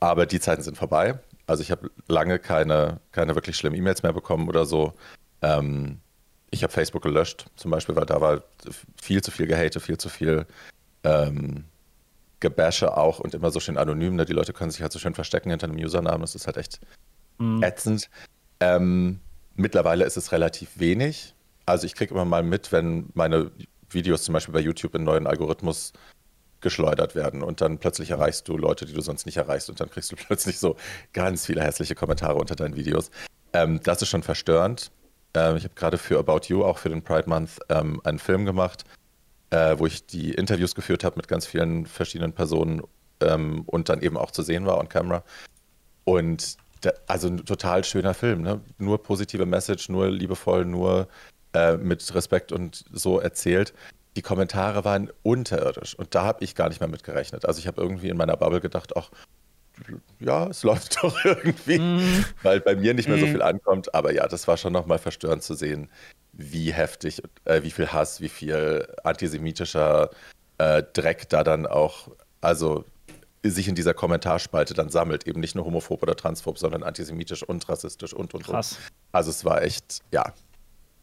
Aber 0.00 0.26
die 0.26 0.38
Zeiten 0.38 0.62
sind 0.62 0.76
vorbei. 0.76 1.18
Also 1.46 1.62
ich 1.62 1.70
habe 1.70 1.90
lange 2.06 2.38
keine, 2.38 3.00
keine 3.10 3.34
wirklich 3.34 3.56
schlimmen 3.56 3.76
E-Mails 3.76 4.02
mehr 4.02 4.12
bekommen 4.12 4.48
oder 4.48 4.64
so. 4.64 4.92
Ähm, 5.42 6.00
ich 6.50 6.62
habe 6.62 6.72
Facebook 6.72 7.02
gelöscht, 7.02 7.46
zum 7.56 7.70
Beispiel, 7.70 7.96
weil 7.96 8.06
da 8.06 8.20
war 8.20 8.42
viel 9.00 9.22
zu 9.22 9.30
viel 9.30 9.46
Gehate, 9.46 9.80
viel 9.80 9.98
zu 9.98 10.08
viel 10.08 10.46
ähm, 11.04 11.64
Gebäsche 12.40 12.96
auch 12.96 13.18
und 13.18 13.34
immer 13.34 13.50
so 13.50 13.60
schön 13.60 13.76
anonym. 13.76 14.16
Ne? 14.16 14.24
Die 14.24 14.32
Leute 14.32 14.52
können 14.52 14.70
sich 14.70 14.82
halt 14.82 14.92
so 14.92 14.98
schön 14.98 15.14
verstecken 15.14 15.50
hinter 15.50 15.66
einem 15.66 15.78
Usernamen. 15.78 16.20
Das 16.20 16.34
ist 16.34 16.46
halt 16.46 16.56
echt 16.56 16.80
mhm. 17.38 17.62
ätzend. 17.62 18.08
Ähm, 18.60 19.20
mittlerweile 19.54 20.04
ist 20.04 20.16
es 20.16 20.32
relativ 20.32 20.78
wenig. 20.78 21.34
Also 21.66 21.86
ich 21.86 21.94
kriege 21.94 22.14
immer 22.14 22.24
mal 22.24 22.42
mit, 22.42 22.72
wenn 22.72 23.10
meine 23.14 23.50
Videos 23.90 24.24
zum 24.24 24.32
Beispiel 24.32 24.54
bei 24.54 24.60
YouTube 24.60 24.94
in 24.94 25.04
neuen 25.04 25.26
Algorithmus 25.26 25.92
geschleudert 26.60 27.14
werden 27.14 27.42
und 27.42 27.60
dann 27.60 27.78
plötzlich 27.78 28.10
erreichst 28.10 28.48
du 28.48 28.56
Leute, 28.56 28.84
die 28.84 28.92
du 28.92 29.00
sonst 29.00 29.26
nicht 29.26 29.36
erreichst 29.36 29.70
und 29.70 29.80
dann 29.80 29.90
kriegst 29.90 30.10
du 30.10 30.16
plötzlich 30.26 30.58
so 30.58 30.76
ganz 31.12 31.46
viele 31.46 31.62
hässliche 31.62 31.94
Kommentare 31.94 32.34
unter 32.34 32.56
deinen 32.56 32.76
Videos. 32.76 33.10
Ähm, 33.52 33.80
das 33.82 34.02
ist 34.02 34.08
schon 34.08 34.22
verstörend. 34.22 34.90
Ähm, 35.34 35.56
ich 35.56 35.64
habe 35.64 35.74
gerade 35.74 35.98
für 35.98 36.18
About 36.18 36.46
You, 36.46 36.64
auch 36.64 36.78
für 36.78 36.88
den 36.88 37.02
Pride 37.02 37.28
Month, 37.28 37.58
ähm, 37.68 38.00
einen 38.04 38.18
Film 38.18 38.44
gemacht, 38.44 38.84
äh, 39.50 39.78
wo 39.78 39.86
ich 39.86 40.06
die 40.06 40.32
Interviews 40.32 40.74
geführt 40.74 41.04
habe 41.04 41.16
mit 41.16 41.28
ganz 41.28 41.46
vielen 41.46 41.86
verschiedenen 41.86 42.32
Personen 42.32 42.82
ähm, 43.20 43.62
und 43.66 43.88
dann 43.88 44.00
eben 44.00 44.16
auch 44.16 44.30
zu 44.30 44.42
sehen 44.42 44.66
war 44.66 44.78
on 44.78 44.88
camera. 44.88 45.22
Und 46.04 46.56
also 47.06 47.28
ein 47.28 47.44
total 47.44 47.84
schöner 47.84 48.14
Film, 48.14 48.42
ne? 48.42 48.60
Nur 48.78 49.02
positive 49.02 49.46
Message, 49.46 49.88
nur 49.88 50.08
liebevoll, 50.08 50.64
nur 50.64 51.08
äh, 51.52 51.76
mit 51.76 52.14
Respekt 52.14 52.52
und 52.52 52.84
so 52.92 53.18
erzählt. 53.20 53.74
Die 54.16 54.22
Kommentare 54.22 54.84
waren 54.84 55.10
unterirdisch 55.22 55.94
und 55.94 56.14
da 56.14 56.24
habe 56.24 56.44
ich 56.44 56.54
gar 56.54 56.68
nicht 56.68 56.80
mehr 56.80 56.88
mit 56.88 57.04
gerechnet. 57.04 57.46
Also 57.46 57.60
ich 57.60 57.66
habe 57.66 57.80
irgendwie 57.80 58.08
in 58.08 58.16
meiner 58.16 58.36
Bubble 58.36 58.60
gedacht, 58.60 58.96
ach, 58.96 59.10
ja, 60.18 60.48
es 60.48 60.62
läuft 60.64 61.02
doch 61.02 61.24
irgendwie, 61.24 61.78
mm. 61.78 62.24
weil 62.42 62.60
bei 62.60 62.74
mir 62.74 62.94
nicht 62.94 63.08
mehr 63.08 63.18
so 63.18 63.26
mhm. 63.26 63.32
viel 63.32 63.42
ankommt. 63.42 63.94
Aber 63.94 64.12
ja, 64.12 64.26
das 64.26 64.48
war 64.48 64.56
schon 64.56 64.72
nochmal 64.72 64.98
verstörend 64.98 65.42
zu 65.42 65.54
sehen, 65.54 65.88
wie 66.32 66.72
heftig, 66.72 67.22
äh, 67.44 67.62
wie 67.62 67.70
viel 67.70 67.92
Hass, 67.92 68.20
wie 68.20 68.28
viel 68.28 68.86
antisemitischer 69.04 70.10
äh, 70.58 70.82
Dreck 70.92 71.28
da 71.28 71.44
dann 71.44 71.66
auch, 71.66 72.08
also 72.40 72.84
sich 73.44 73.68
in 73.68 73.74
dieser 73.74 73.94
Kommentarspalte 73.94 74.74
dann 74.74 74.88
sammelt. 74.88 75.26
Eben 75.26 75.40
nicht 75.40 75.54
nur 75.54 75.64
homophob 75.64 76.02
oder 76.02 76.16
transphob, 76.16 76.58
sondern 76.58 76.82
antisemitisch 76.82 77.42
und 77.42 77.68
rassistisch 77.68 78.12
und 78.12 78.34
und 78.34 78.44
Krass. 78.44 78.72
und. 78.72 78.78
Also 79.12 79.30
es 79.30 79.44
war 79.44 79.62
echt, 79.62 80.00
ja, 80.12 80.32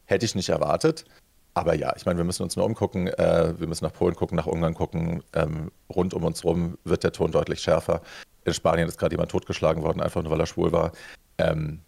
hätte 0.06 0.26
ich 0.26 0.36
nicht 0.36 0.50
erwartet. 0.50 1.06
Aber 1.54 1.74
ja, 1.74 1.93
ich 1.95 2.06
meine, 2.06 2.17
wir 2.17 2.26
müssen 2.26 2.43
uns 2.43 2.58
nur 2.58 2.65
umgucken. 2.65 3.08
Äh, 3.08 3.58
wir 3.58 3.67
müssen 3.67 3.86
nach 3.86 3.93
Polen 3.93 4.15
gucken, 4.15 4.36
nach 4.36 4.45
Ungarn 4.45 4.74
gucken. 4.74 5.24
Ähm, 5.34 5.71
rund 5.89 6.13
um 6.13 6.26
uns 6.26 6.43
rum 6.43 6.78
wird 6.84 7.04
der 7.04 7.13
Ton 7.13 7.32
deutlich 7.32 7.62
schärfer. 7.62 8.02
In 8.43 8.54
Spanien 8.54 8.89
ist 8.89 8.98
gerade 8.98 9.13
jemand 9.13 9.32
totgeschlagen 9.32 9.82
worden, 9.82 10.02
einfach 10.02 10.21
nur 10.21 10.32
weil 10.32 10.39
er 10.41 10.48
schwul 10.48 10.74
war. 10.74 10.91
Ähm, 11.38 11.80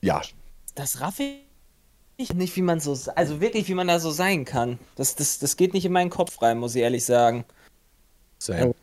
ja. 0.00 0.20
Das 0.74 1.00
raff 1.00 1.20
ich 2.20 2.34
nicht, 2.34 2.56
wie 2.56 2.62
man 2.62 2.80
so, 2.80 2.98
also 3.14 3.40
wirklich, 3.40 3.68
wie 3.68 3.74
man 3.74 3.86
da 3.86 4.00
so 4.00 4.10
sein 4.10 4.44
kann. 4.44 4.80
Das, 4.96 5.14
das, 5.14 5.38
das 5.38 5.56
geht 5.56 5.72
nicht 5.72 5.84
in 5.84 5.92
meinen 5.92 6.10
Kopf 6.10 6.42
rein, 6.42 6.58
muss 6.58 6.74
ich 6.74 6.82
ehrlich 6.82 7.04
sagen. 7.04 7.44
Same. 8.38 8.74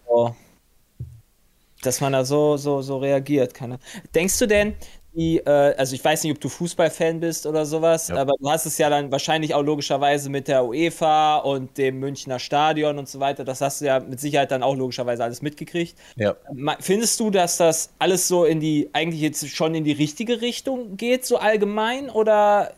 Dass 1.82 2.02
man 2.02 2.14
da 2.14 2.26
so, 2.26 2.58
so, 2.58 2.82
so 2.82 2.98
reagiert. 2.98 3.54
Keine. 3.54 3.80
Denkst 4.14 4.40
du 4.40 4.48
denn, 4.48 4.76
die, 5.16 5.38
äh, 5.38 5.76
also 5.78 5.96
ich 5.96 6.04
weiß 6.04 6.24
nicht, 6.24 6.34
ob 6.34 6.42
du 6.42 6.50
Fußballfan 6.50 7.22
bist 7.22 7.46
oder 7.46 7.66
sowas, 7.66 8.10
ja. 8.10 8.18
aber 8.18 8.34
du 8.38 8.50
hast 8.50 8.66
es 8.66 8.78
ja 8.78 8.90
dann 8.90 9.12
wahrscheinlich 9.12 9.54
auch 9.54 9.64
logischerweise 9.64 10.30
mit 10.30 10.48
der 10.50 10.66
UEFA 10.66 11.38
und 11.38 11.78
dem 11.78 12.00
Münchner 12.00 12.38
Stadion 12.38 13.00
und 13.00 13.08
so 13.08 13.20
weiter. 13.20 13.46
Das 13.46 13.62
hast 13.62 13.80
du 13.80 13.86
ja 13.86 14.02
mit 14.02 14.20
Sicherheit 14.20 14.52
dann 14.52 14.62
auch 14.62 14.76
logischerweise 14.76 15.24
alles 15.24 15.42
mitgekriegt. 15.42 15.98
Ja. 16.18 16.36
Findest 16.82 17.20
du, 17.20 17.30
dass 17.30 17.58
das 17.58 17.92
alles 17.98 18.28
so 18.28 18.44
in 18.44 18.60
die, 18.60 18.90
eigentlich 18.92 19.22
jetzt 19.22 19.48
schon 19.50 19.74
in 19.74 19.86
die 19.86 19.94
richtige 19.94 20.42
Richtung 20.42 20.98
geht, 20.98 21.26
so 21.26 21.38
allgemein? 21.38 22.10
Oder 22.10 22.74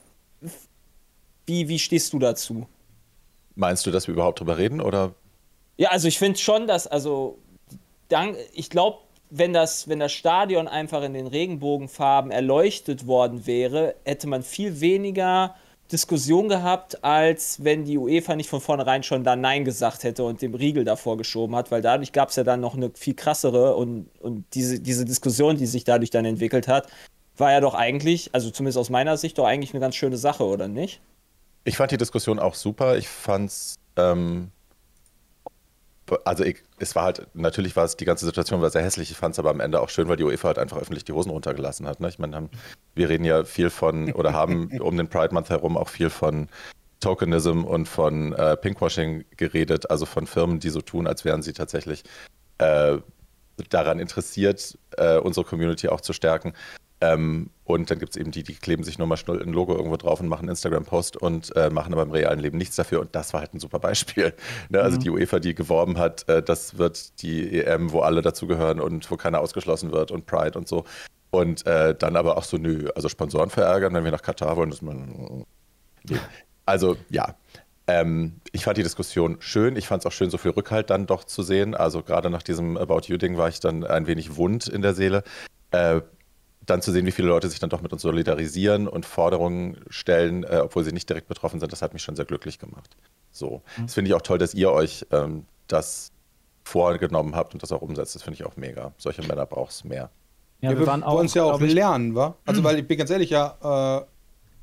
wie, 1.47 1.67
wie 1.67 1.79
stehst 1.79 2.13
du 2.13 2.19
dazu? 2.19 2.67
Meinst 3.55 3.87
du, 3.87 3.91
dass 3.91 4.07
wir 4.07 4.13
überhaupt 4.13 4.39
drüber 4.39 4.59
reden 4.59 4.79
oder? 4.79 5.15
Ja, 5.77 5.89
also 5.89 6.07
ich 6.07 6.17
finde 6.17 6.39
schon, 6.39 6.67
dass, 6.67 6.87
also, 6.87 7.37
dank, 8.09 8.37
ich 8.53 8.69
glaube, 8.69 8.99
wenn 9.29 9.53
das, 9.53 9.87
wenn 9.87 9.99
das 9.99 10.13
Stadion 10.13 10.67
einfach 10.67 11.03
in 11.03 11.13
den 11.13 11.27
Regenbogenfarben 11.27 12.31
erleuchtet 12.31 13.07
worden 13.07 13.45
wäre, 13.45 13.95
hätte 14.05 14.27
man 14.27 14.43
viel 14.43 14.79
weniger 14.79 15.55
Diskussion 15.91 16.49
gehabt, 16.49 17.03
als 17.03 17.63
wenn 17.63 17.85
die 17.85 17.97
UEFA 17.97 18.35
nicht 18.35 18.49
von 18.49 18.59
vornherein 18.59 19.03
schon 19.03 19.23
da 19.23 19.35
Nein 19.35 19.63
gesagt 19.63 20.03
hätte 20.03 20.23
und 20.23 20.41
dem 20.41 20.53
Riegel 20.53 20.83
davor 20.83 21.17
geschoben 21.17 21.55
hat, 21.55 21.71
weil 21.71 21.81
dadurch 21.81 22.11
gab 22.11 22.29
es 22.29 22.35
ja 22.35 22.43
dann 22.43 22.59
noch 22.59 22.75
eine 22.75 22.91
viel 22.93 23.13
krassere 23.13 23.75
und, 23.75 24.09
und 24.19 24.45
diese, 24.53 24.79
diese 24.79 25.05
Diskussion, 25.05 25.57
die 25.57 25.65
sich 25.65 25.85
dadurch 25.85 26.09
dann 26.09 26.25
entwickelt 26.25 26.67
hat, 26.67 26.87
war 27.37 27.51
ja 27.51 27.61
doch 27.61 27.73
eigentlich, 27.73 28.31
also 28.33 28.49
zumindest 28.49 28.77
aus 28.77 28.89
meiner 28.89 29.15
Sicht, 29.15 29.37
doch 29.37 29.45
eigentlich 29.45 29.73
eine 29.73 29.79
ganz 29.79 29.95
schöne 29.95 30.17
Sache, 30.17 30.43
oder 30.43 30.67
nicht? 30.67 30.99
Ich 31.63 31.77
fand 31.77 31.91
die 31.91 31.97
Diskussion 31.97 32.39
auch 32.39 32.55
super. 32.55 32.97
Ich 32.97 33.07
fand's 33.07 33.75
ähm, 33.95 34.51
also 36.25 36.43
ich, 36.43 36.63
es 36.79 36.95
war 36.95 37.03
halt, 37.03 37.27
natürlich 37.33 37.75
war 37.75 37.85
es, 37.85 37.97
die 37.97 38.05
ganze 38.05 38.25
Situation 38.25 38.61
war 38.61 38.69
sehr 38.69 38.83
hässlich, 38.83 39.11
ich 39.11 39.17
fand 39.17 39.33
es 39.33 39.39
aber 39.39 39.49
am 39.49 39.59
Ende 39.59 39.81
auch 39.81 39.89
schön, 39.89 40.07
weil 40.07 40.17
die 40.17 40.23
UEFA 40.23 40.49
halt 40.49 40.59
einfach 40.59 40.77
öffentlich 40.77 41.05
die 41.05 41.13
Hosen 41.13 41.31
runtergelassen 41.31 41.87
hat. 41.87 41.99
Ne? 41.99 42.09
Ich 42.09 42.19
meine, 42.19 42.49
wir 42.95 43.09
reden 43.09 43.25
ja 43.25 43.43
viel 43.43 43.69
von, 43.69 44.11
oder 44.13 44.33
haben 44.33 44.69
um 44.79 44.97
den 44.97 45.09
Pride 45.09 45.33
Month 45.33 45.49
herum 45.49 45.77
auch 45.77 45.89
viel 45.89 46.09
von 46.09 46.49
Tokenism 46.99 47.63
und 47.63 47.87
von 47.87 48.33
äh, 48.33 48.57
Pinkwashing 48.57 49.25
geredet, 49.35 49.89
also 49.91 50.05
von 50.05 50.25
Firmen, 50.25 50.59
die 50.59 50.69
so 50.69 50.81
tun, 50.81 51.07
als 51.07 51.25
wären 51.25 51.43
sie 51.43 51.53
tatsächlich 51.53 52.03
äh, 52.57 52.97
daran 53.69 53.99
interessiert, 53.99 54.77
äh, 54.97 55.17
unsere 55.17 55.45
Community 55.45 55.89
auch 55.89 56.01
zu 56.01 56.13
stärken. 56.13 56.53
Ähm, 56.99 57.51
und 57.63 57.91
dann 57.91 57.99
gibt 57.99 58.11
es 58.11 58.15
eben 58.15 58.31
die, 58.31 58.43
die 58.43 58.55
kleben 58.55 58.83
sich 58.83 58.97
nur 58.97 59.07
mal 59.07 59.17
schnell 59.17 59.41
ein 59.41 59.53
Logo 59.53 59.75
irgendwo 59.75 59.97
drauf 59.97 60.19
und 60.19 60.27
machen 60.27 60.43
einen 60.43 60.49
Instagram-Post 60.49 61.17
und 61.17 61.55
äh, 61.55 61.69
machen 61.69 61.93
aber 61.93 62.03
im 62.03 62.11
realen 62.11 62.39
Leben 62.39 62.57
nichts 62.57 62.75
dafür. 62.75 63.01
Und 63.01 63.13
das 63.13 63.33
war 63.33 63.41
halt 63.41 63.53
ein 63.53 63.59
super 63.59 63.79
Beispiel. 63.79 64.33
Ne? 64.69 64.81
Also 64.81 64.97
mhm. 64.97 65.01
die 65.01 65.09
UEFA, 65.09 65.39
die 65.39 65.53
geworben 65.53 65.97
hat, 65.97 66.27
äh, 66.27 66.41
das 66.41 66.77
wird 66.77 67.21
die 67.21 67.61
EM, 67.61 67.91
wo 67.91 67.99
alle 67.99 68.21
dazugehören 68.21 68.79
und 68.79 69.09
wo 69.11 69.17
keiner 69.17 69.39
ausgeschlossen 69.39 69.91
wird 69.91 70.11
und 70.11 70.25
Pride 70.25 70.57
und 70.57 70.67
so. 70.67 70.85
Und 71.29 71.65
äh, 71.67 71.93
dann 71.93 72.15
aber 72.15 72.37
auch 72.37 72.43
so, 72.43 72.57
nö, 72.57 72.89
also 72.95 73.09
Sponsoren 73.09 73.49
verärgern, 73.49 73.93
wenn 73.93 74.03
wir 74.03 74.11
nach 74.11 74.21
Katar 74.21 74.57
wollen, 74.57 74.69
dass 74.69 74.81
man. 74.81 75.45
Nee. 76.03 76.17
Also 76.65 76.97
ja. 77.09 77.35
Ähm, 77.87 78.41
ich 78.51 78.65
fand 78.65 78.77
die 78.77 78.83
Diskussion 78.83 79.37
schön. 79.39 79.75
Ich 79.77 79.87
fand 79.87 80.01
es 80.01 80.05
auch 80.05 80.11
schön, 80.11 80.29
so 80.29 80.37
viel 80.37 80.51
Rückhalt 80.51 80.89
dann 80.89 81.05
doch 81.05 81.23
zu 81.23 81.43
sehen. 81.43 81.73
Also 81.75 82.03
gerade 82.03 82.29
nach 82.29 82.43
diesem 82.43 82.75
About 82.77 83.01
You-Ding 83.05 83.37
war 83.37 83.47
ich 83.47 83.59
dann 83.59 83.85
ein 83.85 84.07
wenig 84.07 84.35
wund 84.35 84.67
in 84.67 84.81
der 84.81 84.93
Seele. 84.93 85.23
Äh, 85.71 86.01
dann 86.67 86.81
zu 86.81 86.91
sehen, 86.91 87.05
wie 87.05 87.11
viele 87.11 87.29
Leute 87.29 87.49
sich 87.49 87.59
dann 87.59 87.69
doch 87.69 87.81
mit 87.81 87.91
uns 87.93 88.01
solidarisieren 88.01 88.87
und 88.87 89.05
Forderungen 89.05 89.77
stellen, 89.89 90.43
äh, 90.43 90.61
obwohl 90.63 90.83
sie 90.83 90.91
nicht 90.91 91.09
direkt 91.09 91.27
betroffen 91.27 91.59
sind, 91.59 91.71
das 91.71 91.81
hat 91.81 91.93
mich 91.93 92.03
schon 92.03 92.15
sehr 92.15 92.25
glücklich 92.25 92.59
gemacht. 92.59 92.95
So. 93.31 93.61
Mhm. 93.77 93.83
Das 93.83 93.93
finde 93.93 94.09
ich 94.09 94.15
auch 94.15 94.21
toll, 94.21 94.37
dass 94.37 94.53
ihr 94.53 94.71
euch 94.71 95.05
ähm, 95.11 95.45
das 95.67 96.11
vorgenommen 96.63 97.35
habt 97.35 97.53
und 97.53 97.63
das 97.63 97.71
auch 97.71 97.81
umsetzt. 97.81 98.15
Das 98.15 98.23
finde 98.23 98.35
ich 98.35 98.45
auch 98.45 98.57
mega. 98.57 98.93
Solche 98.97 99.23
Männer 99.23 99.45
braucht 99.45 99.71
es 99.71 99.83
mehr. 99.83 100.09
Ja, 100.59 100.71
wir, 100.71 100.79
wir 100.79 100.87
wollen 100.87 101.03
uns 101.03 101.33
ja 101.33 101.43
auch 101.43 101.59
lernen, 101.61 102.15
wa? 102.15 102.35
Also, 102.45 102.61
mhm. 102.61 102.65
weil 102.65 102.79
ich 102.79 102.87
bin 102.87 102.97
ganz 102.97 103.09
ehrlich, 103.09 103.29
ja, 103.29 103.99
äh, 103.99 104.05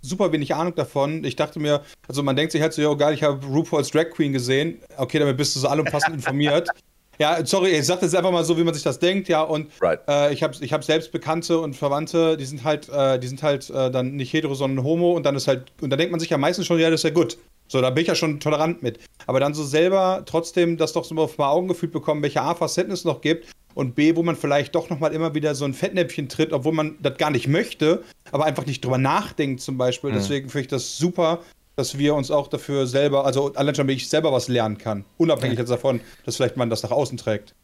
super 0.02 0.30
wenig 0.32 0.54
Ahnung 0.54 0.74
davon. 0.74 1.24
Ich 1.24 1.36
dachte 1.36 1.58
mir, 1.58 1.82
also 2.06 2.22
man 2.22 2.36
denkt 2.36 2.52
sich 2.52 2.60
halt 2.60 2.74
so, 2.74 2.82
ja, 2.82 2.92
geil, 2.94 3.14
ich 3.14 3.22
habe 3.22 3.44
RuPaul's 3.46 3.90
Drag 3.90 4.10
Queen 4.10 4.32
gesehen. 4.32 4.80
Okay, 4.96 5.18
damit 5.18 5.36
bist 5.36 5.56
du 5.56 5.60
so 5.60 5.68
allumfassend 5.68 6.14
informiert. 6.14 6.68
Ja, 7.18 7.44
sorry, 7.44 7.70
ich 7.70 7.86
sage 7.86 8.02
das 8.02 8.14
einfach 8.14 8.32
mal 8.32 8.44
so, 8.44 8.56
wie 8.58 8.64
man 8.64 8.74
sich 8.74 8.82
das 8.82 8.98
denkt, 8.98 9.28
ja. 9.28 9.42
Und 9.42 9.70
right. 9.80 10.00
äh, 10.08 10.32
ich 10.32 10.42
habe 10.42 10.54
ich 10.60 10.72
hab 10.72 10.84
selbst 10.84 11.12
Bekannte 11.12 11.58
und 11.58 11.74
Verwandte, 11.74 12.36
die 12.36 12.44
sind 12.44 12.64
halt, 12.64 12.88
äh, 12.88 13.18
die 13.18 13.26
sind 13.26 13.42
halt 13.42 13.70
äh, 13.70 13.90
dann 13.90 14.16
nicht 14.16 14.32
hetero, 14.32 14.54
sondern 14.54 14.84
homo 14.84 15.12
und 15.12 15.24
dann 15.24 15.36
ist 15.36 15.48
halt, 15.48 15.72
und 15.80 15.90
da 15.90 15.96
denkt 15.96 16.10
man 16.10 16.20
sich 16.20 16.30
ja 16.30 16.38
meistens 16.38 16.66
schon, 16.66 16.78
ja, 16.78 16.90
das 16.90 17.00
ist 17.00 17.04
ja 17.04 17.10
gut. 17.10 17.38
So, 17.66 17.80
da 17.80 17.90
bin 17.90 18.02
ich 18.02 18.08
ja 18.08 18.14
schon 18.14 18.40
tolerant 18.40 18.82
mit. 18.82 18.98
Aber 19.26 19.40
dann 19.40 19.54
so 19.54 19.64
selber 19.64 20.22
trotzdem 20.26 20.76
das 20.76 20.92
doch 20.92 21.04
so 21.04 21.14
mal 21.14 21.22
auf 21.22 21.38
mal 21.38 21.48
Augen 21.48 21.68
gefühlt 21.68 21.92
bekommen, 21.92 22.22
welche 22.22 22.42
A, 22.42 22.54
Facetten 22.54 22.92
es 22.92 23.04
noch 23.04 23.20
gibt 23.20 23.46
und 23.74 23.94
B, 23.94 24.14
wo 24.16 24.22
man 24.22 24.36
vielleicht 24.36 24.74
doch 24.74 24.90
nochmal 24.90 25.12
immer 25.12 25.34
wieder 25.34 25.54
so 25.54 25.64
ein 25.64 25.74
Fettnäpfchen 25.74 26.28
tritt, 26.28 26.52
obwohl 26.52 26.72
man 26.72 26.96
das 27.00 27.16
gar 27.16 27.30
nicht 27.30 27.48
möchte, 27.48 28.02
aber 28.32 28.44
einfach 28.44 28.66
nicht 28.66 28.84
drüber 28.84 28.98
nachdenkt 28.98 29.60
zum 29.60 29.78
Beispiel. 29.78 30.10
Mhm. 30.10 30.14
Deswegen 30.14 30.48
finde 30.48 30.62
ich 30.62 30.68
das 30.68 30.96
super, 30.98 31.40
dass 31.76 31.98
wir 31.98 32.14
uns 32.14 32.30
auch 32.30 32.48
dafür 32.48 32.86
selber, 32.86 33.24
also 33.24 33.52
allein 33.54 33.74
schon, 33.74 33.86
wenn 33.88 33.96
ich 33.96 34.08
selber 34.08 34.32
was 34.32 34.48
lernen 34.48 34.78
kann, 34.78 35.04
unabhängig 35.16 35.58
jetzt 35.58 35.70
davon, 35.70 36.00
dass 36.24 36.36
vielleicht 36.36 36.56
man 36.56 36.70
das 36.70 36.82
nach 36.82 36.90
außen 36.92 37.18
trägt. 37.18 37.54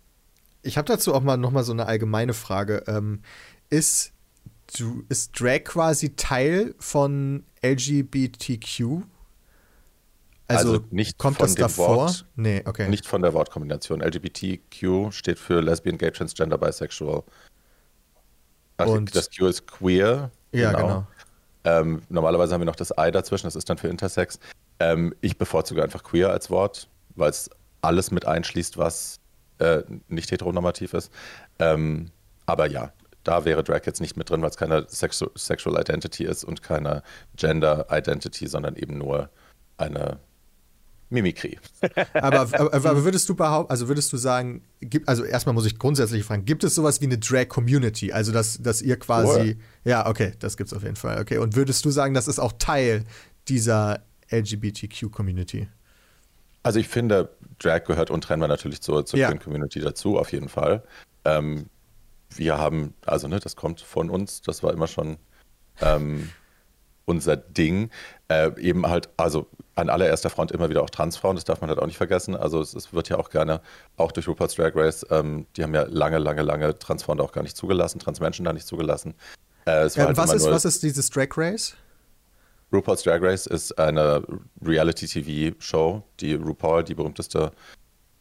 Ich 0.62 0.76
habe 0.76 0.86
dazu 0.88 1.14
auch 1.14 1.22
mal 1.22 1.36
noch 1.36 1.50
mal 1.52 1.62
so 1.64 1.72
eine 1.72 1.86
allgemeine 1.86 2.34
Frage. 2.34 2.82
Ähm, 2.86 3.22
ist 3.70 4.12
du, 4.78 5.04
ist 5.08 5.40
Drag 5.40 5.64
quasi 5.64 6.16
Teil 6.16 6.74
von 6.78 7.44
LGBTQ? 7.64 9.02
Also, 10.48 10.72
Also 10.72 10.84
nicht 10.90 11.16
kommt 11.16 11.36
von 11.36 11.46
das 11.46 11.54
dem 11.54 11.62
davor? 11.62 11.96
Wort. 11.96 12.26
Nee, 12.34 12.62
okay. 12.66 12.88
Nicht 12.88 13.06
von 13.06 13.22
der 13.22 13.32
Wortkombination. 13.32 14.00
LGBTQ 14.02 15.12
steht 15.12 15.38
für 15.38 15.60
Lesbian, 15.60 15.96
Gay, 15.96 16.10
Transgender, 16.10 16.58
Bisexual. 16.58 17.22
Ach, 18.76 18.86
Und- 18.86 19.14
das 19.14 19.30
Q 19.30 19.46
ist 19.46 19.66
queer. 19.68 20.32
ja, 20.52 20.72
genau. 20.72 21.06
Ähm, 21.64 22.02
normalerweise 22.08 22.54
haben 22.54 22.60
wir 22.60 22.66
noch 22.66 22.76
das 22.76 22.92
I 22.98 23.10
dazwischen, 23.10 23.46
das 23.46 23.56
ist 23.56 23.68
dann 23.68 23.78
für 23.78 23.88
Intersex. 23.88 24.38
Ähm, 24.78 25.14
ich 25.20 25.36
bevorzuge 25.36 25.82
einfach 25.82 26.02
queer 26.02 26.30
als 26.30 26.50
Wort, 26.50 26.88
weil 27.16 27.30
es 27.30 27.50
alles 27.82 28.10
mit 28.10 28.26
einschließt, 28.26 28.78
was 28.78 29.20
äh, 29.58 29.82
nicht 30.08 30.30
heteronormativ 30.30 30.94
ist. 30.94 31.12
Ähm, 31.58 32.10
aber 32.46 32.66
ja, 32.66 32.92
da 33.24 33.44
wäre 33.44 33.62
Drag 33.62 33.84
jetzt 33.84 34.00
nicht 34.00 34.16
mit 34.16 34.30
drin, 34.30 34.42
weil 34.42 34.50
es 34.50 34.56
keine 34.56 34.86
Sexu 34.88 35.28
Sexual 35.36 35.78
Identity 35.80 36.24
ist 36.24 36.44
und 36.44 36.62
keine 36.62 37.02
Gender 37.36 37.86
Identity, 37.90 38.46
sondern 38.46 38.76
eben 38.76 38.96
nur 38.98 39.28
eine 39.76 40.18
Mimikrie. 41.10 41.58
Aber, 42.14 42.40
aber, 42.40 42.72
aber 42.72 43.04
würdest 43.04 43.28
du 43.28 43.34
behaupten, 43.34 43.70
also 43.70 43.88
würdest 43.88 44.12
du 44.12 44.16
sagen, 44.16 44.62
gibt, 44.80 45.08
also 45.08 45.24
erstmal 45.24 45.54
muss 45.54 45.66
ich 45.66 45.78
grundsätzlich 45.78 46.24
fragen, 46.24 46.44
gibt 46.44 46.62
es 46.62 46.74
sowas 46.74 47.00
wie 47.00 47.06
eine 47.06 47.18
Drag-Community? 47.18 48.12
Also, 48.12 48.32
dass, 48.32 48.62
dass 48.62 48.80
ihr 48.80 48.96
quasi. 48.96 49.58
Ja, 49.84 50.06
okay, 50.08 50.34
das 50.38 50.56
gibt's 50.56 50.72
auf 50.72 50.82
jeden 50.84 50.96
Fall. 50.96 51.20
Okay. 51.20 51.38
Und 51.38 51.56
würdest 51.56 51.84
du 51.84 51.90
sagen, 51.90 52.14
das 52.14 52.28
ist 52.28 52.38
auch 52.38 52.52
Teil 52.58 53.04
dieser 53.48 54.02
LGBTQ-Community? 54.30 55.68
Also 56.62 56.78
ich 56.78 56.88
finde, 56.88 57.30
Drag 57.58 57.84
gehört 57.84 58.10
untrennbar 58.10 58.48
natürlich 58.48 58.80
zur, 58.80 59.04
zur 59.06 59.18
Ja. 59.18 59.32
Community 59.34 59.80
dazu, 59.80 60.18
auf 60.18 60.32
jeden 60.32 60.48
Fall. 60.48 60.84
Ähm, 61.24 61.66
wir 62.36 62.58
haben, 62.58 62.94
also 63.04 63.28
ne, 63.28 63.40
das 63.40 63.56
kommt 63.56 63.80
von 63.80 64.10
uns, 64.10 64.42
das 64.42 64.62
war 64.62 64.72
immer 64.72 64.86
schon 64.86 65.16
ähm, 65.80 66.30
unser 67.04 67.36
Ding. 67.36 67.90
Äh, 68.28 68.52
eben 68.60 68.86
halt, 68.86 69.08
also 69.16 69.48
an 69.80 69.90
allererster 69.90 70.30
Front 70.30 70.52
immer 70.52 70.70
wieder 70.70 70.82
auch 70.82 70.90
Transfrauen, 70.90 71.36
das 71.36 71.44
darf 71.44 71.60
man 71.60 71.70
halt 71.70 71.78
auch 71.78 71.86
nicht 71.86 71.96
vergessen. 71.96 72.36
Also 72.36 72.60
es, 72.60 72.74
es 72.74 72.92
wird 72.92 73.08
ja 73.08 73.18
auch 73.18 73.30
gerne, 73.30 73.60
auch 73.96 74.12
durch 74.12 74.28
RuPaul's 74.28 74.54
Drag 74.54 74.74
Race, 74.74 75.04
ähm, 75.10 75.46
die 75.56 75.62
haben 75.62 75.74
ja 75.74 75.82
lange, 75.88 76.18
lange, 76.18 76.42
lange 76.42 76.78
Transfrauen 76.78 77.18
da 77.18 77.24
auch 77.24 77.32
gar 77.32 77.42
nicht 77.42 77.56
zugelassen, 77.56 77.98
Transmenschen 77.98 78.44
da 78.44 78.52
nicht 78.52 78.66
zugelassen. 78.66 79.14
Äh, 79.66 79.86
Ähm, 79.96 80.06
halt 80.06 80.16
was, 80.16 80.32
ist, 80.32 80.50
was 80.50 80.64
ist 80.64 80.82
dieses 80.82 81.10
Drag 81.10 81.28
Race? 81.36 81.74
RuPaul's 82.72 83.02
Drag 83.02 83.20
Race 83.20 83.46
ist 83.46 83.78
eine 83.78 84.22
Reality-TV-Show, 84.64 86.02
die 86.20 86.34
RuPaul, 86.34 86.84
die 86.84 86.94
berühmteste, 86.94 87.50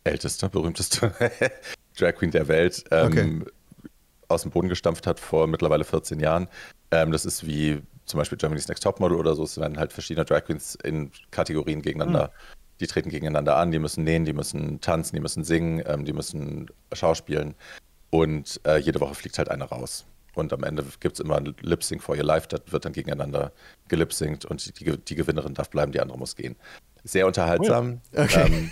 älteste, 0.03 0.49
berühmteste 0.49 1.13
Drag 1.97 2.15
Queen 2.15 2.31
der 2.31 2.47
Welt, 2.47 2.83
ähm, 2.91 3.45
aus 4.27 4.43
dem 4.43 4.51
Boden 4.51 4.69
gestampft 4.69 5.07
hat 5.07 5.19
vor 5.19 5.47
mittlerweile 5.47 5.83
14 5.83 6.19
Jahren. 6.19 6.47
Ähm, 6.91 7.11
das 7.11 7.25
ist 7.25 7.45
wie 7.45 7.81
zum 8.09 8.17
Beispiel 8.17 8.37
Germany's 8.37 8.67
Next 8.67 8.83
Topmodel 8.83 9.17
oder 9.17 9.35
so. 9.35 9.43
Es 9.43 9.57
werden 9.59 9.77
halt 9.77 9.93
verschiedene 9.93 10.25
Drag 10.25 10.43
Queens 10.43 10.75
in 10.83 11.11
Kategorien 11.31 11.81
gegeneinander, 11.81 12.31
die 12.79 12.87
treten 12.87 13.09
gegeneinander 13.09 13.55
an, 13.57 13.71
die 13.71 13.79
müssen 13.79 14.03
nähen, 14.03 14.25
die 14.25 14.33
müssen 14.33 14.81
tanzen, 14.81 15.15
die 15.15 15.21
müssen 15.21 15.43
singen, 15.43 15.83
ähm, 15.85 16.05
die 16.05 16.13
müssen 16.13 16.67
schauspielen. 16.93 17.53
Und 18.09 18.59
äh, 18.65 18.77
jede 18.77 18.99
Woche 18.99 19.13
fliegt 19.13 19.37
halt 19.37 19.49
eine 19.49 19.65
raus. 19.65 20.05
Und 20.33 20.53
am 20.53 20.63
Ende 20.63 20.83
gibt 20.99 21.15
es 21.15 21.19
immer 21.19 21.37
ein 21.37 21.53
Lip 21.61 21.83
Sync 21.83 22.01
for 22.01 22.15
Your 22.15 22.23
Life, 22.23 22.47
das 22.47 22.61
wird 22.67 22.85
dann 22.85 22.93
gegeneinander 22.93 23.51
gelipsingt 23.87 24.45
und 24.45 24.79
die, 24.79 24.97
die 24.97 25.15
Gewinnerin 25.15 25.53
darf 25.53 25.69
bleiben, 25.69 25.91
die 25.91 25.99
andere 25.99 26.17
muss 26.17 26.35
gehen. 26.35 26.55
Sehr 27.03 27.27
unterhaltsam. 27.27 28.01
Ähm, 28.13 28.71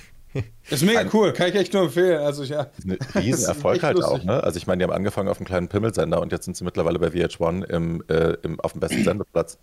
Ist 0.69 0.83
mega 0.83 1.05
cool, 1.13 1.33
kann 1.33 1.49
ich 1.49 1.55
echt 1.55 1.73
nur 1.73 1.83
empfehlen. 1.83 2.19
Also 2.19 2.43
ja. 2.43 2.67
ist 3.15 3.47
echt 3.47 3.63
halt 3.63 3.83
auch. 3.83 4.11
lustig. 4.11 4.25
Ne? 4.25 4.43
Also 4.43 4.57
ich 4.57 4.67
meine, 4.67 4.79
die 4.79 4.83
haben 4.83 4.95
angefangen 4.95 5.29
auf 5.29 5.37
einem 5.37 5.45
kleinen 5.45 5.67
Pimmelsender 5.67 6.21
und 6.21 6.31
jetzt 6.31 6.45
sind 6.45 6.57
sie 6.57 6.63
mittlerweile 6.63 6.99
bei 6.99 7.07
VH1 7.07 7.65
im, 7.65 8.03
äh, 8.07 8.37
im, 8.43 8.59
auf 8.59 8.73
dem 8.73 8.81
besten 8.81 9.03
Sendeplatz. 9.03 9.57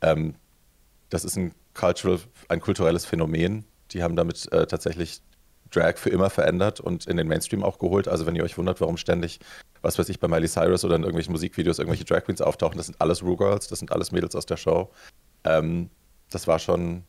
Ähm, 0.00 0.34
das 1.10 1.24
ist 1.24 1.36
ein, 1.36 1.52
cultural, 1.74 2.18
ein 2.48 2.60
kulturelles 2.60 3.04
Phänomen. 3.04 3.64
Die 3.92 4.02
haben 4.02 4.16
damit 4.16 4.50
äh, 4.52 4.66
tatsächlich 4.66 5.22
Drag 5.70 5.96
für 5.96 6.10
immer 6.10 6.30
verändert 6.30 6.80
und 6.80 7.06
in 7.06 7.16
den 7.16 7.28
Mainstream 7.28 7.62
auch 7.62 7.78
geholt. 7.78 8.08
Also 8.08 8.26
wenn 8.26 8.36
ihr 8.36 8.44
euch 8.44 8.58
wundert, 8.58 8.80
warum 8.80 8.96
ständig, 8.96 9.40
was 9.80 9.98
weiß 9.98 10.08
ich, 10.10 10.20
bei 10.20 10.28
Miley 10.28 10.48
Cyrus 10.48 10.84
oder 10.84 10.96
in 10.96 11.02
irgendwelchen 11.02 11.32
Musikvideos 11.32 11.78
irgendwelche 11.78 12.04
Drag 12.04 12.24
Queens 12.24 12.40
auftauchen, 12.40 12.76
das 12.76 12.86
sind 12.86 13.00
alles 13.00 13.22
Ru 13.22 13.36
Girls, 13.36 13.68
das 13.68 13.78
sind 13.78 13.90
alles 13.90 14.12
Mädels 14.12 14.36
aus 14.36 14.46
der 14.46 14.56
Show. 14.56 14.90
Ähm, 15.44 15.90
das 16.30 16.46
war 16.46 16.58
schon, 16.58 17.04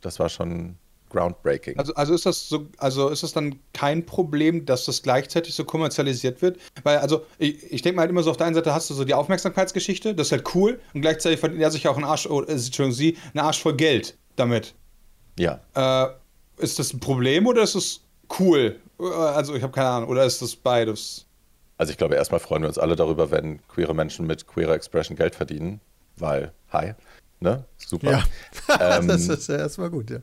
das 0.00 0.18
war 0.18 0.28
schon 0.28 0.76
groundbreaking. 1.12 1.78
Also, 1.78 1.94
also 1.94 2.14
ist 2.14 2.26
das 2.26 2.48
so, 2.48 2.66
also 2.78 3.08
ist 3.10 3.22
das 3.22 3.32
dann 3.32 3.58
kein 3.72 4.04
Problem, 4.06 4.64
dass 4.66 4.84
das 4.86 5.02
gleichzeitig 5.02 5.54
so 5.54 5.64
kommerzialisiert 5.64 6.42
wird? 6.42 6.58
Weil, 6.82 6.98
also, 6.98 7.24
ich, 7.38 7.70
ich 7.72 7.82
denke 7.82 7.96
mal 7.96 8.02
halt 8.02 8.10
immer 8.10 8.22
so, 8.22 8.30
auf 8.30 8.36
der 8.36 8.46
einen 8.46 8.54
Seite 8.54 8.74
hast 8.74 8.90
du 8.90 8.94
so 8.94 9.04
die 9.04 9.14
Aufmerksamkeitsgeschichte, 9.14 10.14
das 10.14 10.28
ist 10.28 10.32
halt 10.32 10.54
cool, 10.54 10.80
und 10.94 11.02
gleichzeitig 11.02 11.38
verdient 11.38 11.62
er 11.62 11.70
sich 11.70 11.86
auch 11.86 11.96
einen 11.96 12.04
Arsch, 12.04 12.26
oh, 12.26 12.42
Entschuldigung, 12.42 12.92
sie, 12.92 13.16
einen 13.34 13.44
Arsch 13.44 13.60
voll 13.62 13.76
Geld 13.76 14.16
damit. 14.36 14.74
ja. 15.38 15.60
Äh, 15.74 16.08
ist 16.58 16.78
das 16.78 16.92
ein 16.92 17.00
Problem 17.00 17.46
oder 17.46 17.62
ist 17.62 17.74
es 17.74 18.00
cool? 18.38 18.76
Äh, 19.00 19.04
Also, 19.04 19.54
ich 19.54 19.62
habe 19.62 19.72
keine 19.72 19.88
Ahnung, 19.88 20.08
oder 20.10 20.24
ist 20.24 20.42
das 20.42 20.56
beides? 20.56 21.26
Also 21.78 21.90
ich 21.90 21.98
glaube, 21.98 22.14
erstmal 22.14 22.38
freuen 22.38 22.62
wir 22.62 22.68
uns 22.68 22.78
alle 22.78 22.94
darüber, 22.94 23.30
wenn 23.32 23.60
queere 23.66 23.94
Menschen 23.94 24.26
mit 24.26 24.46
queerer 24.46 24.74
Expression 24.74 25.16
Geld 25.16 25.34
verdienen, 25.34 25.80
weil, 26.16 26.52
hi, 26.72 26.92
ne, 27.40 27.64
super. 27.78 28.10
Ja. 28.68 28.98
Ähm, 28.98 29.08
das 29.08 29.26
ist 29.26 29.48
ja 29.48 29.56
erstmal 29.56 29.90
gut, 29.90 30.10
ja. 30.10 30.18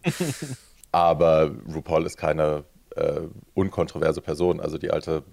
Aber 0.91 1.51
RuPaul 1.73 2.05
ist 2.05 2.17
keine 2.17 2.63
äh, 2.95 3.21
unkontroverse 3.53 4.21
Person. 4.21 4.59
Also 4.59 4.77
die 4.77 4.91
alte, 4.91 5.23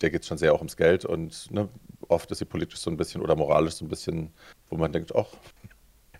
der 0.00 0.10
geht 0.10 0.24
schon 0.24 0.38
sehr 0.38 0.52
auch 0.54 0.58
ums 0.58 0.76
Geld 0.76 1.04
und 1.04 1.50
ne, 1.50 1.68
oft 2.08 2.30
ist 2.30 2.38
sie 2.38 2.44
politisch 2.44 2.78
so 2.80 2.90
ein 2.90 2.96
bisschen 2.96 3.20
oder 3.22 3.36
moralisch 3.36 3.74
so 3.74 3.84
ein 3.84 3.88
bisschen, 3.88 4.30
wo 4.70 4.76
man 4.76 4.92
denkt, 4.92 5.14
ach, 5.14 5.26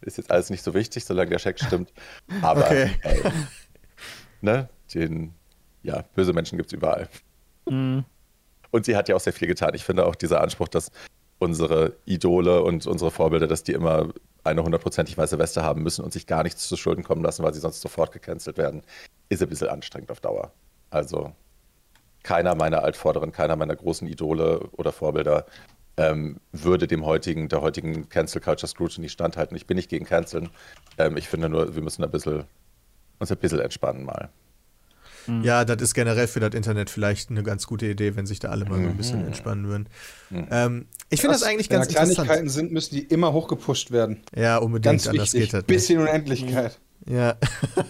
ist 0.02 0.18
jetzt 0.18 0.30
alles 0.30 0.50
nicht 0.50 0.62
so 0.62 0.74
wichtig, 0.74 1.04
solange 1.04 1.30
der 1.30 1.38
Scheck 1.38 1.58
stimmt. 1.58 1.92
Aber 2.42 2.66
Okay. 2.66 2.90
äh, 3.02 3.30
ne, 4.42 4.68
den, 4.94 5.34
ja, 5.82 6.02
böse 6.14 6.32
Menschen 6.34 6.58
gibt 6.58 6.68
es 6.68 6.72
überall. 6.74 7.08
Und 7.66 8.84
sie 8.84 8.96
hat 8.96 9.08
ja 9.08 9.16
auch 9.16 9.20
sehr 9.20 9.32
viel 9.32 9.48
getan. 9.48 9.72
Ich 9.74 9.84
finde 9.84 10.04
auch 10.06 10.14
dieser 10.14 10.42
Anspruch, 10.42 10.68
dass 10.68 10.90
unsere 11.38 11.96
Idole 12.04 12.62
und 12.62 12.86
unsere 12.86 13.10
Vorbilder, 13.10 13.46
dass 13.46 13.62
die 13.62 13.72
immer 13.72 14.08
eine 14.44 14.62
hundertprozentig 14.62 15.16
weiße 15.18 15.38
Weste 15.38 15.62
haben 15.62 15.82
müssen 15.82 16.04
und 16.04 16.12
sich 16.12 16.26
gar 16.26 16.42
nichts 16.42 16.68
zu 16.68 16.76
Schulden 16.76 17.02
kommen 17.02 17.22
lassen, 17.22 17.42
weil 17.42 17.54
sie 17.54 17.60
sonst 17.60 17.80
sofort 17.80 18.12
gecancelt 18.12 18.58
werden, 18.58 18.82
ist 19.28 19.42
ein 19.42 19.48
bisschen 19.48 19.68
anstrengend 19.68 20.10
auf 20.10 20.20
Dauer. 20.20 20.52
Also 20.90 21.32
keiner 22.22 22.54
meiner 22.54 22.82
Altvorderen, 22.82 23.32
keiner 23.32 23.56
meiner 23.56 23.76
großen 23.76 24.06
Idole 24.06 24.60
oder 24.72 24.92
Vorbilder 24.92 25.46
ähm, 25.96 26.40
würde 26.52 26.86
dem 26.86 27.04
heutigen, 27.04 27.48
der 27.48 27.60
heutigen 27.60 28.08
Cancel 28.08 28.40
Culture 28.40 28.68
Scrutiny 28.68 29.08
standhalten. 29.08 29.56
Ich 29.56 29.66
bin 29.66 29.76
nicht 29.76 29.88
gegen 29.88 30.04
Canceln. 30.04 30.50
Ähm, 30.98 31.16
ich 31.16 31.28
finde 31.28 31.48
nur, 31.48 31.74
wir 31.74 31.82
müssen 31.82 32.04
ein 32.04 32.10
bisschen, 32.10 32.44
uns 33.18 33.30
ein 33.30 33.38
bisschen 33.38 33.60
entspannen 33.60 34.04
mal. 34.04 34.30
Ja, 35.42 35.64
das 35.64 35.80
ist 35.82 35.94
generell 35.94 36.26
für 36.26 36.40
das 36.40 36.54
Internet 36.54 36.90
vielleicht 36.90 37.30
eine 37.30 37.42
ganz 37.42 37.66
gute 37.66 37.86
Idee, 37.86 38.16
wenn 38.16 38.26
sich 38.26 38.38
da 38.40 38.48
alle 38.50 38.64
mal 38.64 38.76
so 38.82 38.88
ein 38.88 38.96
bisschen 38.96 39.24
entspannen 39.26 39.66
würden. 39.68 39.88
Ähm, 40.30 40.86
ich 41.10 41.20
finde 41.20 41.34
das 41.34 41.42
eigentlich 41.44 41.70
Wenn 41.70 41.78
ganz 41.78 41.88
da 41.88 41.94
Kleinigkeiten 42.00 42.28
interessant. 42.30 42.50
sind, 42.50 42.72
müssen 42.72 42.94
die 42.94 43.02
immer 43.04 43.32
hochgepusht 43.32 43.90
werden. 43.90 44.22
Ja, 44.36 44.58
unbedingt, 44.58 44.84
Ganz 44.84 45.06
anders 45.06 45.32
wichtig. 45.32 45.50
geht 45.52 45.54
das 45.54 45.66
nicht. 45.68 45.90
in 45.90 45.98
Unendlichkeit. 45.98 46.78
Ja. 47.06 47.36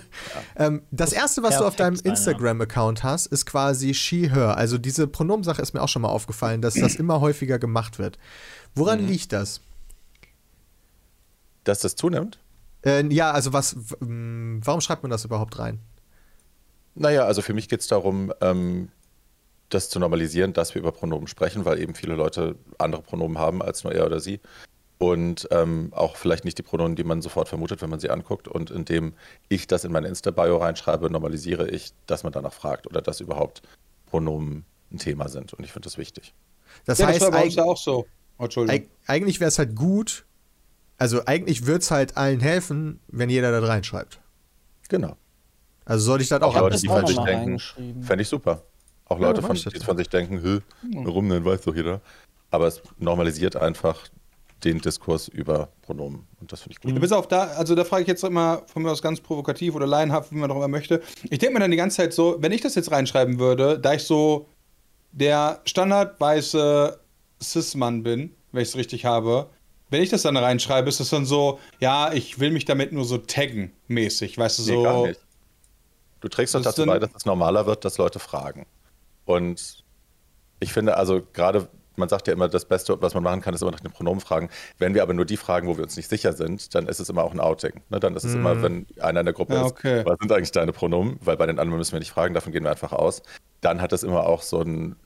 ähm, 0.57 0.83
das 0.91 1.13
erste, 1.13 1.43
was 1.43 1.59
du 1.59 1.65
auf 1.65 1.77
deinem. 1.77 1.95
Instagram-Account 2.03 3.03
hast, 3.05 3.27
ist 3.27 3.47
quasi 3.47 3.95
she, 3.95 4.29
her. 4.31 4.57
Also 4.57 4.77
diese 4.79 5.07
Pronomensache 5.07 5.63
ist 5.63 5.73
mir 5.73 5.83
auch 5.83 5.89
schon 5.89 6.03
mal 6.03 6.09
aufgefallen, 6.09 6.61
dass 6.63 6.75
das 6.75 6.97
immer 6.97 7.21
häufiger 7.21 7.59
gemacht 7.59 7.99
wird. 7.99 8.19
Woran 8.75 9.03
Mhm. 9.03 9.09
liegt 9.09 9.33
das? 9.33 9.61
Dass 11.65 11.79
das 11.81 11.97
zunimmt? 11.97 12.39
Äh, 12.85 13.07
ja, 13.13 13.31
also 13.31 13.53
was, 13.53 13.77
warum 14.01 14.81
schreibt 14.81 15.03
man 15.03 15.11
das 15.11 15.25
überhaupt 15.25 15.59
rein? 15.59 15.79
Naja, 16.95 17.25
also 17.25 17.43
für 17.43 17.55
mich 17.55 17.69
geht 17.69 17.81
es 17.81 17.89
darum, 17.89 18.33
ähm, 18.41 18.89
das 19.69 19.89
zu 19.89 19.99
normalisieren, 19.99 20.53
dass 20.53 20.75
wir 20.75 20.81
über 20.81 20.93
Pronomen 20.93 21.27
sprechen, 21.27 21.65
weil 21.65 21.81
eben 21.81 21.95
viele 21.95 22.15
Leute 22.15 22.57
andere 22.79 23.03
Pronomen 23.03 23.39
haben 23.39 23.63
als 23.63 23.85
nur 23.85 23.93
er 23.93 24.07
oder 24.07 24.21
sie. 24.21 24.41
Und 24.99 25.49
ähm, 25.51 25.93
auch 25.93 26.17
vielleicht 26.17 26.45
nicht 26.45 26.57
die 26.57 26.63
Pronomen, 26.63 26.95
die 26.95 27.05
man 27.05 27.21
sofort 27.21 27.49
vermutet, 27.49 27.83
wenn 27.83 27.91
man 27.91 27.99
sie 27.99 28.11
anguckt. 28.11 28.47
Und 28.47 28.71
indem 28.71 29.15
ich 29.49 29.67
das 29.67 29.85
in 29.85 29.93
meine 29.93 30.09
Insta-Bio 30.09 30.59
reinschreibe, 30.59 31.11
normalisiere 31.11 31.69
ich, 31.69 31.93
dass 32.07 32.23
man 32.23 32.33
danach 32.33 32.53
fragt 32.53 32.87
oder 32.87 33.03
dass 33.03 33.21
überhaupt 33.21 33.63
Pronomen 34.07 34.65
ein 34.93 34.99
Thema 34.99 35.29
sind. 35.29 35.53
Und 35.53 35.65
ich 35.65 35.73
finde 35.73 35.87
das 35.87 35.99
wichtig. 35.99 36.33
Das 36.85 36.99
ja, 36.99 37.07
das 37.07 37.17
heißt, 37.17 37.25
war 37.25 37.31
bei 37.33 37.45
uns 37.45 37.55
ja 37.57 37.65
auch 37.65 37.77
so. 37.77 38.07
Oh, 38.39 38.45
Entschuldigung. 38.45 38.83
eig 38.83 38.89
eigentlich 39.07 39.41
wäre 39.41 39.49
es 39.49 39.59
halt 39.59 39.77
gut, 39.77 40.25
also 40.99 41.25
eigentlich 41.27 41.67
würde 41.67 41.81
es 41.81 41.91
halt 41.91 42.17
allen 42.17 42.41
helfen, 42.41 43.01
wenn 43.09 43.31
jeder 43.31 43.53
da 43.53 43.67
reinschreibt. 43.67 44.21
Genau. 44.89 45.17
Also 45.85 46.05
sollte 46.07 46.23
ich 46.23 46.29
das 46.29 46.41
Auch 46.43 46.55
auch 46.55 46.61
Leute, 46.61 46.81
die 46.81 46.89
von 46.89 47.07
sich 47.07 47.19
denken, 47.19 47.59
fände 48.03 48.23
ich 48.23 48.29
super. 48.29 48.63
Auch 49.07 49.21
Ja, 49.21 49.29
Leute, 49.29 49.43
mach 49.43 49.49
von, 49.49 49.73
die 49.73 49.81
von 49.81 49.97
sich 49.97 50.09
denken, 50.09 50.41
Hö, 50.41 50.61
warum 51.05 51.29
denn, 51.29 51.45
weiß 51.45 51.63
doch 51.63 51.75
jeder. 51.75 52.01
Aber 52.51 52.67
es 52.67 52.81
normalisiert 52.99 53.57
einfach 53.57 54.09
den 54.65 54.81
Diskurs 54.81 55.29
über 55.29 55.69
Pronomen. 55.83 56.27
Und 56.41 56.51
das 56.51 56.63
finde 56.63 56.77
ich 56.77 56.81
gut. 56.81 57.01
Bis 57.01 57.13
auf 57.13 57.29
da, 57.29 57.45
also 57.49 57.75
da 57.75 57.85
frage 57.85 58.03
ich 58.03 58.09
jetzt 58.09 58.25
immer 58.25 58.63
von 58.67 58.83
mir 58.83 58.91
aus 58.91 59.03
ganz 59.03 59.21
provokativ 59.21 59.75
oder 59.75 59.87
laienhaft, 59.87 60.33
wie 60.33 60.37
man 60.37 60.51
auch 60.51 60.57
immer 60.57 60.69
möchte. 60.69 61.03
Ich 61.25 61.39
denke 61.39 61.55
mir 61.55 61.61
dann 61.61 61.71
die 61.71 61.77
ganze 61.77 61.99
Zeit 61.99 62.15
so, 62.15 62.37
wenn 62.41 62.53
ich 62.53 62.63
das 62.63 62.75
jetzt 62.75 62.91
reinschreiben 62.91 63.39
würde, 63.39 63.79
da 63.79 63.95
ich 63.95 64.05
so 64.05 64.49
der 65.13 65.61
standard 65.65 66.19
weiße 66.19 66.99
Cis-Mann 67.43 68.03
bin, 68.03 68.35
wenn 68.53 68.63
ich 68.63 68.69
es 68.69 68.77
richtig 68.77 69.05
habe. 69.05 69.51
Wenn 69.91 70.03
ich 70.03 70.09
das 70.09 70.23
dann 70.23 70.37
reinschreibe, 70.37 70.89
ist 70.89 70.99
das 70.99 71.11
dann 71.11 71.27
so, 71.27 71.59
ja, 71.79 72.13
ich 72.13 72.41
will 72.41 72.51
mich 72.51 72.65
damit 72.65 72.93
nur 72.93 73.05
so 73.05 73.19
taggen 73.19 73.73
mäßig, 73.89 74.39
weißt 74.39 74.59
du, 74.59 74.63
so. 74.63 74.77
Nee, 74.77 74.83
gar 74.83 75.07
nicht. 75.07 75.21
Du 76.25 76.31
trägst 76.31 76.55
doch 76.55 76.61
ist 76.61 76.67
dazu 76.67 76.87
bei, 76.87 76.99
dass 76.99 77.11
es 77.15 77.27
normaler 77.27 77.67
wird, 77.67 77.85
dass 77.85 77.99
Leute 77.99 78.19
fragen. 78.19 78.65
Und 79.27 79.85
ich 80.59 80.73
finde, 80.73 80.97
also 80.97 81.21
gerade, 81.35 81.69
man 81.97 82.09
sagt 82.09 82.29
ja 82.29 82.33
immer, 82.33 82.49
das 82.49 82.65
Beste, 82.65 82.97
was 83.03 83.13
man 83.13 83.23
machen 83.23 83.43
kann, 83.43 83.53
ist 83.53 83.61
immer 83.61 83.73
nach 83.73 83.81
den 83.81 83.93
Pronomen 83.93 84.23
fragen. 84.23 84.49
Wenn 84.79 84.95
wir 84.95 85.03
aber 85.03 85.13
nur 85.13 85.27
die 85.27 85.37
fragen, 85.37 85.69
wo 85.69 85.77
wir 85.77 85.85
uns 85.85 85.99
nicht 85.99 86.09
sicher 86.09 86.33
sind, 86.33 86.75
dann 86.75 86.89
ist 86.89 86.99
es 86.99 87.11
immer 87.11 87.25
auch 87.25 87.33
ein 87.33 87.41
Outing. 87.41 87.83
Ne? 87.91 88.01
Dann 88.01 88.17
ist 88.17 88.25
es 88.25 88.33
immer, 88.33 88.63
wenn 88.63 88.87
einer 89.01 89.21
in 89.21 89.27
der 89.27 89.35
Gruppe 89.35 89.53
Ja, 89.53 89.67
ist, 89.67 89.73
okay. 89.73 90.03
was 90.07 90.17
sind 90.19 90.33
eigentlich 90.33 90.51
deine 90.51 90.73
Pronomen? 90.73 91.19
Weil 91.21 91.37
bei 91.37 91.45
den 91.45 91.59
anderen 91.59 91.77
müssen 91.77 91.93
wir 91.93 91.99
nicht 91.99 92.13
fragen, 92.13 92.33
davon 92.33 92.55
gehen 92.55 92.65
wir 92.65 92.71
einfach 92.71 92.95
aus. 92.95 93.21
Dann 93.61 93.83
hat 93.83 93.93
es 93.93 94.03
immer 94.03 94.25
auch 94.25 94.41
so 94.41 94.63
ein, 94.63 94.97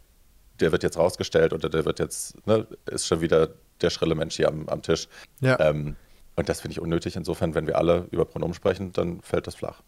der 0.61 0.71
wird 0.71 0.85
jetzt 0.85 0.99
rausgestellt 0.99 1.53
oder 1.53 1.69
der 1.69 1.85
wird 1.85 1.99
jetzt, 1.99 2.47
ne, 2.47 2.65
ist 2.87 3.09
schon 3.09 3.21
wieder 3.21 3.49
der 3.81 3.91
schrille 3.91 4.15
Mensch 4.15 4.37
hier 4.37 4.47
am, 4.47 4.69
am 4.69 4.83
Tisch. 4.83 5.09
Ja. 5.41 5.59
Ähm, 5.59 5.97
und 6.37 6.49
das 6.49 6.61
finde 6.61 6.75
ich 6.75 6.81
unnötig. 6.81 7.17
Insofern, 7.17 7.57
wenn 7.57 7.67
wir 7.67 7.77
alle 7.77 8.07
über 8.13 8.25
Pronomen 8.25 8.55
sprechen, 8.55 8.93
dann 8.93 9.21
fällt 9.23 9.49
das 9.49 9.57
flach. 9.57 9.83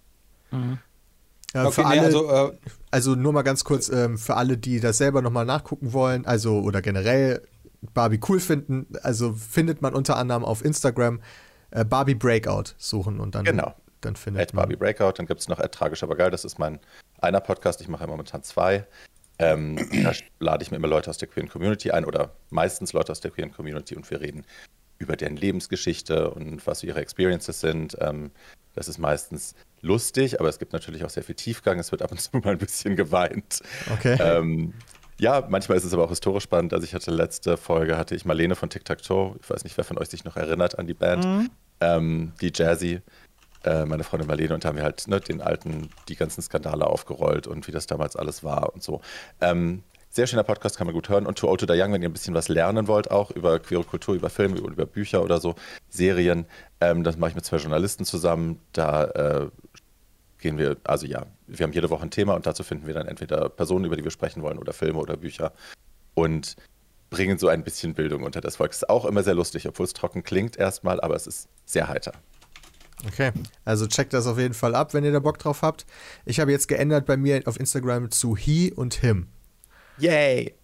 Ja, 1.55 1.65
Okay, 1.67 1.73
für 1.75 1.81
nee, 1.89 1.99
alle, 1.99 2.03
also, 2.03 2.31
äh, 2.31 2.53
Also 2.91 3.15
nur 3.15 3.33
mal 3.33 3.43
ganz 3.43 3.65
kurz 3.65 3.89
ähm, 3.89 4.19
für 4.19 4.37
alle, 4.37 4.57
die 4.57 4.81
das 4.81 4.99
selber 4.99 5.21
nochmal 5.23 5.45
nachgucken 5.45 5.93
wollen, 5.93 6.25
also 6.27 6.61
oder 6.61 6.81
generell 6.83 7.43
Barbie 7.95 8.21
cool 8.29 8.41
finden, 8.41 8.87
also 9.03 9.33
findet 9.33 9.83
man 9.83 9.95
unter 9.95 10.17
anderem 10.17 10.45
auf 10.45 10.65
Instagram 10.65 11.21
äh, 11.71 11.85
Barbie 11.85 12.15
Breakout 12.15 12.75
suchen 12.79 13.21
und 13.21 13.35
dann, 13.35 13.45
Genau. 13.45 13.75
dann 14.03 14.17
findet 14.17 14.43
At 14.43 14.55
man. 14.55 14.63
Barbie 14.63 14.77
Breakout, 14.77 15.15
dann 15.17 15.27
gibt 15.27 15.41
es 15.41 15.49
noch 15.49 15.59
At 15.59 15.73
Tragisch 15.73 16.03
aber 16.03 16.15
geil, 16.17 16.31
das 16.31 16.45
ist 16.45 16.59
mein 16.59 16.79
einer 17.21 17.41
Podcast, 17.41 17.81
ich 17.81 17.89
mache 17.89 18.05
ja 18.05 18.07
momentan 18.09 18.43
zwei. 18.43 18.87
Ähm, 19.39 19.77
da 20.05 20.13
lade 20.39 20.63
ich 20.63 20.71
mir 20.71 20.77
immer 20.77 20.89
Leute 20.89 21.09
aus 21.09 21.17
der 21.19 21.29
queeren 21.29 21.49
Community 21.49 21.91
ein 21.91 22.05
oder 22.05 22.33
meistens 22.51 22.93
Leute 22.93 23.11
aus 23.13 23.21
der 23.21 23.31
queeren 23.31 23.53
Community 23.53 23.97
und 23.97 24.09
wir 24.11 24.21
reden 24.21 24.45
über 24.99 25.17
deren 25.17 25.37
Lebensgeschichte 25.37 26.31
und 26.31 26.67
was 26.67 26.83
ihre 26.83 27.01
Experiences 27.01 27.61
sind. 27.61 27.97
Ähm, 28.01 28.31
das 28.75 28.87
ist 28.89 28.99
meistens 28.99 29.55
lustig, 29.83 30.41
aber 30.41 30.49
es 30.49 30.59
gibt 30.59 30.73
natürlich 30.73 31.05
auch 31.05 31.11
sehr 31.11 31.23
viel 31.23 31.35
Tiefgang. 31.35 31.79
Es 31.79 31.93
wird 31.93 32.03
ab 32.03 32.11
und 32.11 32.21
zu 32.21 32.31
mal 32.45 32.53
ein 32.53 32.59
bisschen 32.59 32.97
geweint. 32.97 33.61
Okay. 33.93 34.17
Ähm, 34.21 34.75
ja, 35.19 35.47
manchmal 35.49 35.77
ist 35.77 35.85
es 35.85 35.93
aber 35.93 36.05
auch 36.05 36.11
historisch 36.11 36.45
spannend. 36.45 36.73
Also 36.73 36.85
ich 36.85 36.95
hatte 36.95 37.11
letzte 37.11 37.57
Folge, 37.57 37.99
hatte 37.99 38.15
ich 38.15 38.25
Marlene 38.25 38.55
von 38.55 38.71
Tic 38.71 38.85
Tac 38.85 39.03
Toe. 39.03 39.37
Ich 39.43 39.51
weiß 39.51 39.65
nicht, 39.65 39.77
wer 39.77 39.85
von 39.85 39.99
euch 39.99 40.09
sich 40.09 40.25
noch 40.25 40.37
erinnert 40.37 40.79
an 40.79 40.87
die 40.87 40.95
Band. 40.95 41.51
Ähm, 41.81 42.33
die 42.41 42.53
Jazzy, 42.55 43.03
äh, 43.65 43.85
meine 43.85 44.05
Freundin 44.05 44.29
Marlene. 44.29 44.55
Und 44.55 44.65
da 44.65 44.69
haben 44.69 44.77
wir 44.77 44.83
halt 44.83 45.07
ne, 45.09 45.21
den 45.21 45.43
alten, 45.43 45.91
die 46.09 46.17
ganzen 46.17 46.41
Skandale 46.41 46.87
aufgerollt 46.87 47.47
und 47.47 47.67
wie 47.67 47.73
das 47.73 47.87
damals 47.87 48.17
alles 48.17 48.43
war 48.43 48.73
und 48.73 48.83
so. 48.83 49.03
Ähm, 49.43 49.83
sehr 50.13 50.27
schöner 50.27 50.43
Podcast, 50.43 50.77
kann 50.77 50.87
man 50.87 50.95
gut 50.95 51.09
hören. 51.09 51.25
Und 51.27 51.39
To 51.39 51.49
Old 51.49 51.61
to 51.61 51.67
Die 51.67 51.81
Young, 51.81 51.93
wenn 51.93 52.03
ihr 52.03 52.09
ein 52.09 52.13
bisschen 52.13 52.35
was 52.35 52.49
lernen 52.49 52.89
wollt, 52.89 53.11
auch 53.11 53.31
über 53.31 53.61
queere 53.61 53.85
Kultur, 53.85 54.15
über 54.15 54.29
Filme, 54.29 54.57
über, 54.57 54.71
über 54.71 54.87
Bücher 54.87 55.23
oder 55.23 55.39
so, 55.39 55.55
Serien, 55.89 56.47
ähm, 56.81 57.05
das 57.05 57.17
mache 57.17 57.31
ich 57.31 57.35
mit 57.37 57.45
zwei 57.45 57.59
Journalisten 57.59 58.05
zusammen. 58.05 58.61
Da 58.73 59.05
äh, 59.05 59.51
gehen 60.41 60.59
wir, 60.59 60.77
also 60.85 61.07
ja, 61.07 61.27
wir 61.47 61.65
haben 61.65 61.73
jede 61.73 61.91
Woche 61.91 62.03
ein 62.03 62.11
Thema 62.11 62.35
und 62.35 62.47
dazu 62.47 62.63
finden 62.63 62.87
wir 62.87 62.95
dann 62.95 63.07
entweder 63.07 63.49
Personen, 63.49 63.85
über 63.85 63.97
die 63.97 64.05
wir 64.05 64.11
sprechen 64.11 64.43
wollen 64.43 64.59
oder 64.59 64.73
Filme 64.73 64.99
oder 64.99 65.17
Bücher 65.17 65.53
und 66.15 66.57
bringen 67.11 67.39
so 67.39 67.49
ein 67.49 67.65
bisschen 67.65 67.95
Bildung 67.95 68.23
unter 68.23 68.41
das 68.41 68.57
Volk. 68.57 68.71
Ist 68.71 68.89
auch 68.89 69.05
immer 69.05 69.23
sehr 69.23 69.35
lustig, 69.35 69.67
obwohl 69.69 69.85
es 69.85 69.93
trocken 69.93 70.23
klingt 70.23 70.57
erstmal, 70.57 71.01
aber 71.01 71.17
es 71.17 71.27
ist 71.27 71.49
sehr 71.65 71.89
heiter. 71.89 72.13
Okay, 73.07 73.33
also 73.65 73.87
checkt 73.87 74.13
das 74.13 74.27
auf 74.27 74.39
jeden 74.39 74.55
Fall 74.55 74.75
ab, 74.75 74.93
wenn 74.95 75.05
ihr 75.05 75.13
da 75.13 75.21
Bock 75.21 75.39
drauf 75.39 75.63
habt. 75.63 75.87
Ich 76.27 76.39
habe 76.39 76.53
jetzt 76.53 76.69
geändert 76.69 77.07
bei 77.07 77.17
mir 77.17 77.43
auf 77.47 77.59
Instagram 77.59 78.11
zu 78.11 78.37
he 78.37 78.73
und 78.73 78.95
him. 78.95 79.29
Yay! 79.99 80.55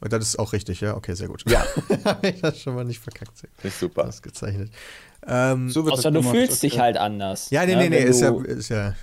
Und 0.00 0.12
das 0.12 0.24
ist 0.24 0.38
auch 0.38 0.52
richtig, 0.52 0.80
ja? 0.80 0.96
Okay, 0.96 1.14
sehr 1.14 1.28
gut. 1.28 1.42
Ja. 1.50 1.64
habe 2.04 2.28
ich 2.28 2.40
das 2.40 2.60
schon 2.60 2.74
mal 2.74 2.84
nicht 2.84 3.00
verkackt. 3.00 3.42
Ich 3.62 3.74
super. 3.74 4.06
ausgezeichnet. 4.06 4.70
Ähm, 5.26 5.70
so 5.70 5.84
Außer 5.90 6.10
du 6.10 6.20
gemacht, 6.20 6.36
fühlst 6.36 6.62
dich 6.62 6.78
halt 6.78 6.96
anders. 6.96 7.50
ja, 7.50 7.66
nee, 7.66 7.74
ne, 7.74 7.88
nee, 7.88 7.88
nee, 7.88 8.04
ist 8.04 8.20
ja, 8.20 8.30
ist 8.44 8.68
ja. 8.68 8.94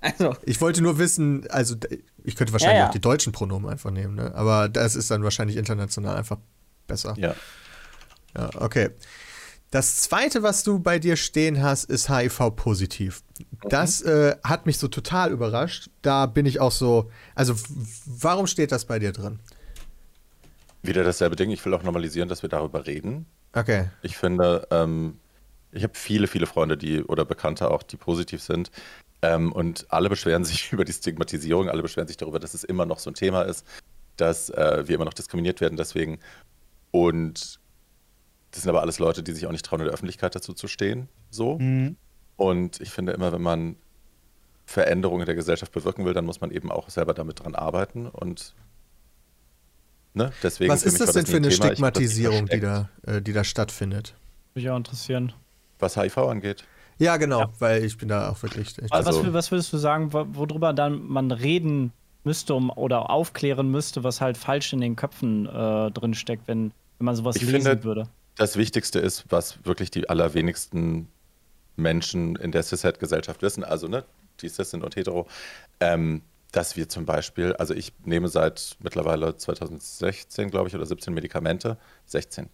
Also, 0.18 0.34
Ich 0.44 0.60
wollte 0.60 0.82
nur 0.82 0.98
wissen, 0.98 1.46
also 1.50 1.76
ich 2.24 2.34
könnte 2.36 2.52
wahrscheinlich 2.52 2.76
Ja, 2.76 2.82
ja. 2.84 2.88
auch 2.88 2.92
die 2.92 3.00
deutschen 3.00 3.32
Pronomen 3.32 3.70
einfach 3.70 3.90
nehmen, 3.90 4.14
ne? 4.14 4.34
Aber 4.34 4.68
das 4.68 4.96
ist 4.96 5.10
dann 5.10 5.22
wahrscheinlich 5.22 5.56
international 5.58 6.16
einfach 6.16 6.38
besser. 6.86 7.14
Ja. 7.18 7.34
Ja, 8.36 8.50
okay. 8.56 8.90
Das 9.70 9.96
zweite, 9.98 10.42
was 10.42 10.64
du 10.64 10.80
bei 10.80 10.98
dir 10.98 11.16
stehen 11.16 11.62
hast, 11.62 11.84
ist 11.84 12.08
HIV-positiv. 12.08 13.22
Das 13.68 14.00
äh, 14.02 14.34
hat 14.42 14.66
mich 14.66 14.78
so 14.78 14.88
total 14.88 15.30
überrascht. 15.30 15.90
Da 16.02 16.26
bin 16.26 16.44
ich 16.44 16.60
auch 16.60 16.72
so. 16.72 17.10
Also, 17.36 17.54
warum 18.06 18.46
steht 18.48 18.72
das 18.72 18.84
bei 18.84 18.98
dir 18.98 19.12
drin? 19.12 19.38
Wieder 20.82 21.04
dasselbe 21.04 21.36
Ding. 21.36 21.50
Ich 21.50 21.64
will 21.64 21.74
auch 21.74 21.82
normalisieren, 21.84 22.28
dass 22.28 22.42
wir 22.42 22.48
darüber 22.48 22.86
reden. 22.86 23.26
Okay. 23.52 23.90
Ich 24.02 24.16
finde, 24.16 24.66
ähm, 24.70 25.18
ich 25.72 25.82
habe 25.82 25.94
viele, 25.94 26.26
viele 26.26 26.46
Freunde, 26.46 26.76
die 26.76 27.02
oder 27.02 27.24
Bekannte 27.24 27.70
auch, 27.70 27.82
die 27.82 27.96
positiv 27.96 28.42
sind. 28.42 28.70
Ähm, 29.22 29.52
und 29.52 29.86
alle 29.90 30.08
beschweren 30.08 30.44
sich 30.46 30.72
über 30.72 30.84
die 30.84 30.92
Stigmatisierung, 30.92 31.68
alle 31.68 31.82
beschweren 31.82 32.08
sich 32.08 32.16
darüber, 32.16 32.38
dass 32.38 32.54
es 32.54 32.64
immer 32.64 32.86
noch 32.86 32.98
so 32.98 33.10
ein 33.10 33.14
Thema 33.14 33.42
ist, 33.42 33.66
dass 34.16 34.50
äh, 34.50 34.84
wir 34.86 34.96
immer 34.96 35.04
noch 35.04 35.14
diskriminiert 35.14 35.60
werden 35.60 35.76
deswegen. 35.76 36.18
Und 36.90 37.60
das 38.50 38.62
sind 38.62 38.70
aber 38.70 38.82
alles 38.82 38.98
Leute, 38.98 39.22
die 39.22 39.32
sich 39.32 39.46
auch 39.46 39.52
nicht 39.52 39.64
trauen, 39.64 39.80
in 39.80 39.86
der 39.86 39.94
Öffentlichkeit 39.94 40.34
dazu 40.34 40.52
zu 40.52 40.66
stehen. 40.66 41.08
So. 41.30 41.58
Und 42.36 42.80
ich 42.80 42.90
finde 42.90 43.12
immer, 43.12 43.32
wenn 43.32 43.42
man 43.42 43.76
Veränderungen 44.66 45.22
in 45.22 45.26
der 45.26 45.34
Gesellschaft 45.34 45.72
bewirken 45.72 46.04
will, 46.04 46.14
dann 46.14 46.24
muss 46.24 46.40
man 46.40 46.50
eben 46.50 46.72
auch 46.72 46.88
selber 46.90 47.14
damit 47.14 47.40
dran 47.40 47.54
arbeiten. 47.54 48.06
Und 48.06 48.54
ne, 50.14 50.32
deswegen 50.42 50.72
Was 50.72 50.82
ist 50.82 51.00
das 51.00 51.12
denn 51.12 51.26
für 51.26 51.36
ein 51.36 51.44
eine 51.44 51.48
Thema. 51.50 51.66
Stigmatisierung, 51.66 52.46
die 52.46 52.60
da, 52.60 52.88
äh, 53.06 53.22
die 53.22 53.32
da 53.32 53.44
stattfindet? 53.44 54.14
Mich 54.54 54.68
auch 54.68 54.76
interessieren. 54.76 55.32
Was 55.80 55.96
HIV 55.96 56.18
angeht. 56.18 56.64
Ja, 56.98 57.16
genau, 57.16 57.46
weil 57.58 57.84
ich 57.84 57.96
bin 57.96 58.08
da 58.08 58.28
auch 58.30 58.42
wirklich. 58.42 58.74
Also- 58.90 59.24
was, 59.24 59.32
was 59.32 59.50
würdest 59.50 59.72
du 59.72 59.78
sagen, 59.78 60.12
wo- 60.12 60.26
worüber 60.32 60.72
dann 60.74 61.06
man 61.06 61.30
reden 61.30 61.92
müsste 62.24 62.54
um, 62.54 62.68
oder 62.70 63.08
aufklären 63.08 63.70
müsste, 63.70 64.04
was 64.04 64.20
halt 64.20 64.36
falsch 64.36 64.72
in 64.74 64.82
den 64.82 64.96
Köpfen 64.96 65.46
äh, 65.46 65.90
drin 65.90 66.12
steckt, 66.12 66.46
wenn, 66.48 66.72
wenn 66.98 67.04
man 67.06 67.16
sowas 67.16 67.36
Ich 67.36 67.42
lesen 67.42 67.62
finde- 67.62 67.84
würde? 67.84 68.02
Das 68.36 68.56
Wichtigste 68.56 68.98
ist, 69.00 69.24
was 69.30 69.64
wirklich 69.64 69.90
die 69.90 70.08
allerwenigsten 70.10 71.08
Menschen 71.76 72.36
in 72.36 72.52
der 72.52 72.62
Cis-Het-Gesellschaft 72.62 73.40
wissen, 73.42 73.64
also 73.64 73.88
ne, 73.88 74.04
die 74.40 74.48
Cis 74.48 74.70
sind 74.70 74.84
und 74.84 74.96
hetero, 74.96 75.26
ähm, 75.80 76.22
dass 76.52 76.76
wir 76.76 76.88
zum 76.88 77.06
Beispiel, 77.06 77.54
also 77.54 77.74
ich 77.74 77.92
nehme 78.04 78.28
seit 78.28 78.76
mittlerweile 78.80 79.36
2016, 79.36 80.50
glaube 80.50 80.68
ich, 80.68 80.74
oder 80.74 80.84
17 80.86 81.14
Medikamente, 81.14 81.76
16, 82.06 82.48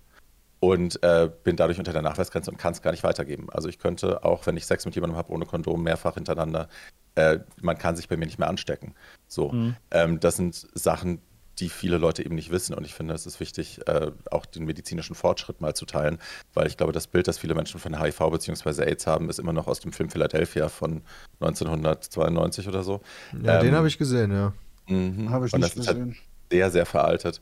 und 0.60 1.02
äh, 1.02 1.30
bin 1.44 1.56
dadurch 1.56 1.78
unter 1.78 1.92
der 1.92 2.02
Nachweisgrenze 2.02 2.50
und 2.50 2.56
kann 2.56 2.72
es 2.72 2.82
gar 2.82 2.90
nicht 2.90 3.04
weitergeben. 3.04 3.48
Also 3.50 3.68
ich 3.68 3.78
könnte 3.78 4.24
auch, 4.24 4.46
wenn 4.46 4.56
ich 4.56 4.66
Sex 4.66 4.84
mit 4.86 4.94
jemandem 4.94 5.16
habe 5.16 5.32
ohne 5.32 5.46
Kondom, 5.46 5.82
mehrfach 5.82 6.14
hintereinander, 6.14 6.68
äh, 7.14 7.40
man 7.60 7.78
kann 7.78 7.96
sich 7.96 8.08
bei 8.08 8.16
mir 8.16 8.26
nicht 8.26 8.38
mehr 8.38 8.48
anstecken. 8.48 8.94
So, 9.28 9.54
ähm, 9.90 10.20
das 10.20 10.36
sind 10.36 10.66
Sachen, 10.74 11.20
die 11.58 11.70
viele 11.70 11.96
Leute 11.96 12.22
eben 12.24 12.34
nicht 12.34 12.50
wissen. 12.50 12.74
Und 12.74 12.84
ich 12.84 12.94
finde, 12.94 13.14
es 13.14 13.24
ist 13.26 13.40
wichtig, 13.40 13.80
äh, 13.86 14.10
auch 14.30 14.44
den 14.44 14.64
medizinischen 14.66 15.14
Fortschritt 15.14 15.60
mal 15.62 15.74
zu 15.74 15.86
teilen, 15.86 16.18
weil 16.52 16.66
ich 16.66 16.76
glaube, 16.76 16.92
das 16.92 17.06
Bild, 17.06 17.28
das 17.28 17.38
viele 17.38 17.54
Menschen 17.54 17.80
von 17.80 17.98
HIV 17.98 18.18
bzw. 18.30 18.82
AIDS 18.82 19.06
haben, 19.06 19.30
ist 19.30 19.38
immer 19.38 19.54
noch 19.54 19.66
aus 19.66 19.80
dem 19.80 19.92
Film 19.92 20.10
Philadelphia 20.10 20.68
von 20.68 21.02
1992 21.40 22.68
oder 22.68 22.82
so. 22.82 23.00
ja, 23.42 23.58
den 23.60 23.70
Ähm, 23.70 23.74
habe 23.74 23.88
ich 23.88 23.98
gesehen, 23.98 24.32
ja. 24.32 24.52
Mhm. 24.88 25.30
Habe 25.30 25.46
ich 25.46 25.52
Und 25.54 25.60
nicht 25.60 25.74
das 25.76 25.80
ist 25.82 25.88
halt 25.88 25.98
gesehen. 25.98 26.16
sehr, 26.50 26.70
sehr 26.70 26.86
veraltet. 26.86 27.40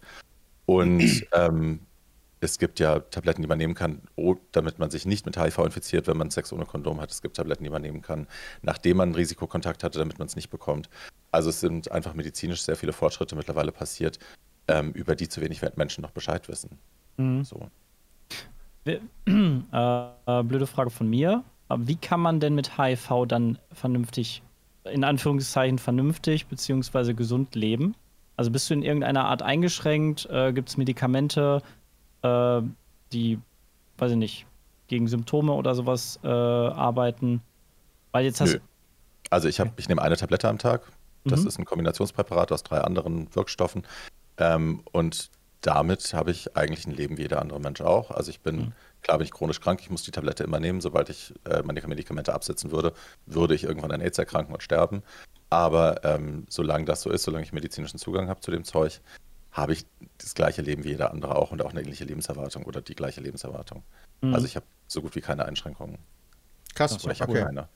Und 0.67 1.01
ähm, 1.33 1.81
es 2.45 2.59
gibt 2.59 2.79
ja 2.79 3.01
Tabletten, 3.01 3.43
die 3.43 3.49
man 3.49 3.59
nehmen 3.59 3.75
kann, 3.75 4.03
damit 4.53 4.79
man 4.79 4.91
sich 4.91 5.07
nicht 5.07 5.27
mit 5.27 5.37
HIV 5.37 5.59
infiziert, 5.59 6.07
wenn 6.07 6.17
man 6.17 6.31
Sex 6.31 6.53
ohne 6.53 6.67
Kondom 6.67 7.01
hat. 7.01 7.11
Es 7.11 7.23
gibt 7.23 7.37
Tabletten, 7.37 7.65
die 7.65 7.71
man 7.71 7.83
nehmen 7.83 8.03
kann, 8.03 8.27
nachdem 8.63 8.99
man 8.99 9.09
einen 9.09 9.15
Risikokontakt 9.15 9.83
hatte, 9.83 9.99
damit 9.99 10.19
man 10.19 10.27
es 10.27 10.37
nicht 10.37 10.51
bekommt. 10.51 10.89
Also 11.33 11.51
es 11.51 11.61
sind 11.61 11.91
einfach 11.91 12.15
medizinisch 12.15 12.63
sehr 12.63 12.77
viele 12.77 12.93
Fortschritte 12.93 13.35
mittlerweile 13.35 13.73
passiert, 13.73 14.19
ähm, 14.69 14.93
über 14.93 15.17
die 15.17 15.29
zu 15.29 15.41
wenig 15.41 15.63
Menschen 15.77 16.03
noch 16.03 16.11
Bescheid 16.11 16.49
wissen. 16.49 16.79
Mhm. 17.17 17.45
So. 17.45 17.69
Äh, 19.27 20.09
äh, 20.27 20.43
blöde 20.43 20.67
Frage 20.67 20.91
von 20.91 21.09
mir. 21.09 21.43
Wie 21.75 21.97
kann 21.97 22.21
man 22.21 22.41
denn 22.41 22.55
mit 22.55 22.77
HIV 22.79 23.25
dann 23.27 23.59
vernünftig, 23.73 24.43
in 24.85 25.05
Anführungszeichen 25.05 25.79
vernünftig 25.79 26.47
beziehungsweise 26.47 27.15
gesund 27.15 27.55
leben? 27.55 27.95
Also 28.37 28.51
bist 28.51 28.69
du 28.69 28.75
in 28.75 28.83
irgendeiner 28.83 29.25
Art 29.25 29.43
eingeschränkt? 29.43 30.29
Äh, 30.31 30.53
Gibt 30.53 30.69
es 30.69 30.77
Medikamente, 30.77 31.63
äh, 32.25 32.63
die, 33.13 33.39
weiß 33.99 34.13
ich 34.13 34.17
nicht, 34.17 34.47
gegen 34.89 35.07
Symptome 35.09 35.53
oder 35.53 35.75
sowas 35.75 36.19
äh, 36.25 36.29
arbeiten? 36.29 37.41
Weil 38.13 38.25
jetzt 38.25 38.41
hast 38.41 38.55
Nö. 38.55 38.61
Also 39.31 39.49
ich, 39.49 39.61
hab, 39.61 39.79
ich 39.79 39.89
nehme 39.89 40.03
eine 40.03 40.17
Tablette 40.17 40.49
am 40.49 40.59
Tag. 40.59 40.83
Das 41.25 41.41
Mhm. 41.43 41.47
ist 41.49 41.59
ein 41.59 41.65
Kombinationspräparat 41.65 42.53
aus 42.53 42.63
drei 42.63 42.81
anderen 42.81 43.35
Wirkstoffen. 43.35 43.87
Ähm, 44.37 44.83
und 44.93 45.31
damit 45.63 46.13
habe 46.13 46.31
ich 46.31 46.57
eigentlich 46.57 46.87
ein 46.87 46.93
Leben 46.93 47.17
wie 47.17 47.23
jeder 47.23 47.41
andere 47.41 47.59
Mensch 47.61 47.81
auch. 47.81 48.11
Also 48.11 48.31
ich 48.31 48.41
bin, 48.41 48.75
klar 49.01 49.17
bin 49.17 49.25
ich 49.25 49.33
chronisch 49.33 49.61
krank, 49.61 49.81
ich 49.81 49.89
muss 49.91 50.03
die 50.03 50.11
Tablette 50.11 50.45
immer 50.45 50.61
nehmen. 50.61 50.83
Sobald 50.83 51.09
ich 51.09 51.35
äh, 51.45 51.63
meine 51.63 51.81
Medikamente 51.87 52.35
absetzen 52.35 52.71
würde, 52.71 52.93
würde 53.25 53.55
ich 53.55 53.65
irgendwann 53.65 53.91
an 53.93 54.03
AIDS 54.03 54.19
erkranken 54.19 54.53
und 54.55 54.63
sterben. 54.63 55.03
Aber 55.49 56.05
ähm, 56.05 56.45
solange 56.51 56.85
das 56.85 57.01
so 57.01 57.11
ist, 57.11 57.23
solange 57.23 57.45
ich 57.45 57.53
medizinischen 57.53 57.99
Zugang 57.99 58.29
habe 58.29 58.41
zu 58.41 58.51
dem 58.51 58.65
Zeug, 58.65 59.01
habe 59.55 59.73
ich 59.73 59.87
das 60.19 60.35
gleiche 60.35 60.61
Leben 60.61 60.85
wie 60.85 60.91
jeder 60.91 61.13
andere 61.13 61.37
auch 61.37 61.51
und 61.53 61.63
auch 61.63 61.71
eine 61.71 61.81
ähnliche 61.81 62.05
Lebenserwartung 62.05 62.65
oder 62.65 62.83
die 62.83 62.95
gleiche 62.95 63.21
Lebenserwartung. 63.23 63.83
Mhm. 64.21 64.35
Also 64.35 64.47
ich 64.47 64.57
habe 64.57 64.67
so 64.87 65.01
gut 65.01 65.15
wie 65.17 65.21
keine 65.23 65.47
Einschränkungen. 65.47 65.99
Krass, 66.75 67.03
Oder 67.05 67.13
ich 67.13 67.23
habe 67.23 67.33
okay. 67.33 67.45
keine. 67.45 67.69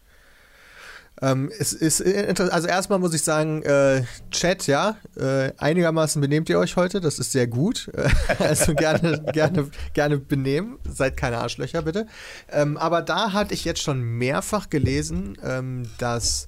Ähm, 1.21 1.51
es 1.59 1.73
ist 1.73 2.01
inter- 2.01 2.53
also 2.53 2.69
erstmal 2.69 2.99
muss 2.99 3.15
ich 3.15 3.23
sagen, 3.23 3.63
äh, 3.63 4.05
Chat, 4.31 4.67
ja, 4.67 4.97
äh, 5.17 5.53
einigermaßen 5.57 6.21
benehmt 6.21 6.49
ihr 6.49 6.59
euch 6.59 6.77
heute, 6.77 7.01
das 7.01 7.19
ist 7.19 7.33
sehr 7.33 7.47
gut. 7.47 7.91
Äh, 7.95 8.09
also 8.43 8.75
gerne, 8.75 9.23
gerne, 9.33 9.71
gerne 9.95 10.19
benehmen, 10.19 10.79
seid 10.89 11.17
keine 11.17 11.39
Arschlöcher 11.39 11.83
bitte. 11.83 12.07
Ähm, 12.51 12.77
aber 12.77 13.03
da 13.03 13.33
hatte 13.33 13.55
ich 13.55 13.65
jetzt 13.65 13.83
schon 13.83 14.01
mehrfach 14.03 14.69
gelesen, 14.69 15.37
ähm, 15.45 15.89
dass 15.99 16.47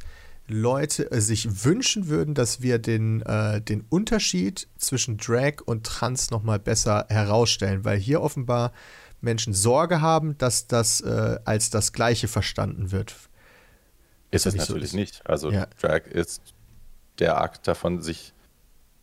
Leute 0.50 1.10
äh, 1.10 1.20
sich 1.20 1.64
wünschen 1.64 2.08
würden, 2.08 2.34
dass 2.34 2.60
wir 2.60 2.78
den, 2.78 3.22
äh, 3.22 3.60
den 3.60 3.84
Unterschied 3.88 4.68
zwischen 4.78 5.16
Drag 5.16 5.62
und 5.64 5.86
Trans 5.86 6.30
nochmal 6.30 6.58
besser 6.58 7.06
herausstellen, 7.08 7.84
weil 7.84 7.98
hier 7.98 8.20
offenbar 8.22 8.72
Menschen 9.20 9.52
Sorge 9.54 10.00
haben, 10.00 10.36
dass 10.38 10.66
das 10.66 11.00
äh, 11.00 11.38
als 11.44 11.70
das 11.70 11.92
Gleiche 11.92 12.28
verstanden 12.28 12.90
wird. 12.90 13.14
Ist 14.30 14.46
es 14.46 14.54
so 14.54 14.58
natürlich 14.58 14.84
ist. 14.84 14.94
nicht. 14.94 15.26
Also 15.26 15.50
Ja. 15.50 15.66
Drag 15.80 16.06
ist 16.06 16.42
der 17.18 17.40
Akt 17.40 17.66
davon, 17.66 18.00
sich 18.02 18.32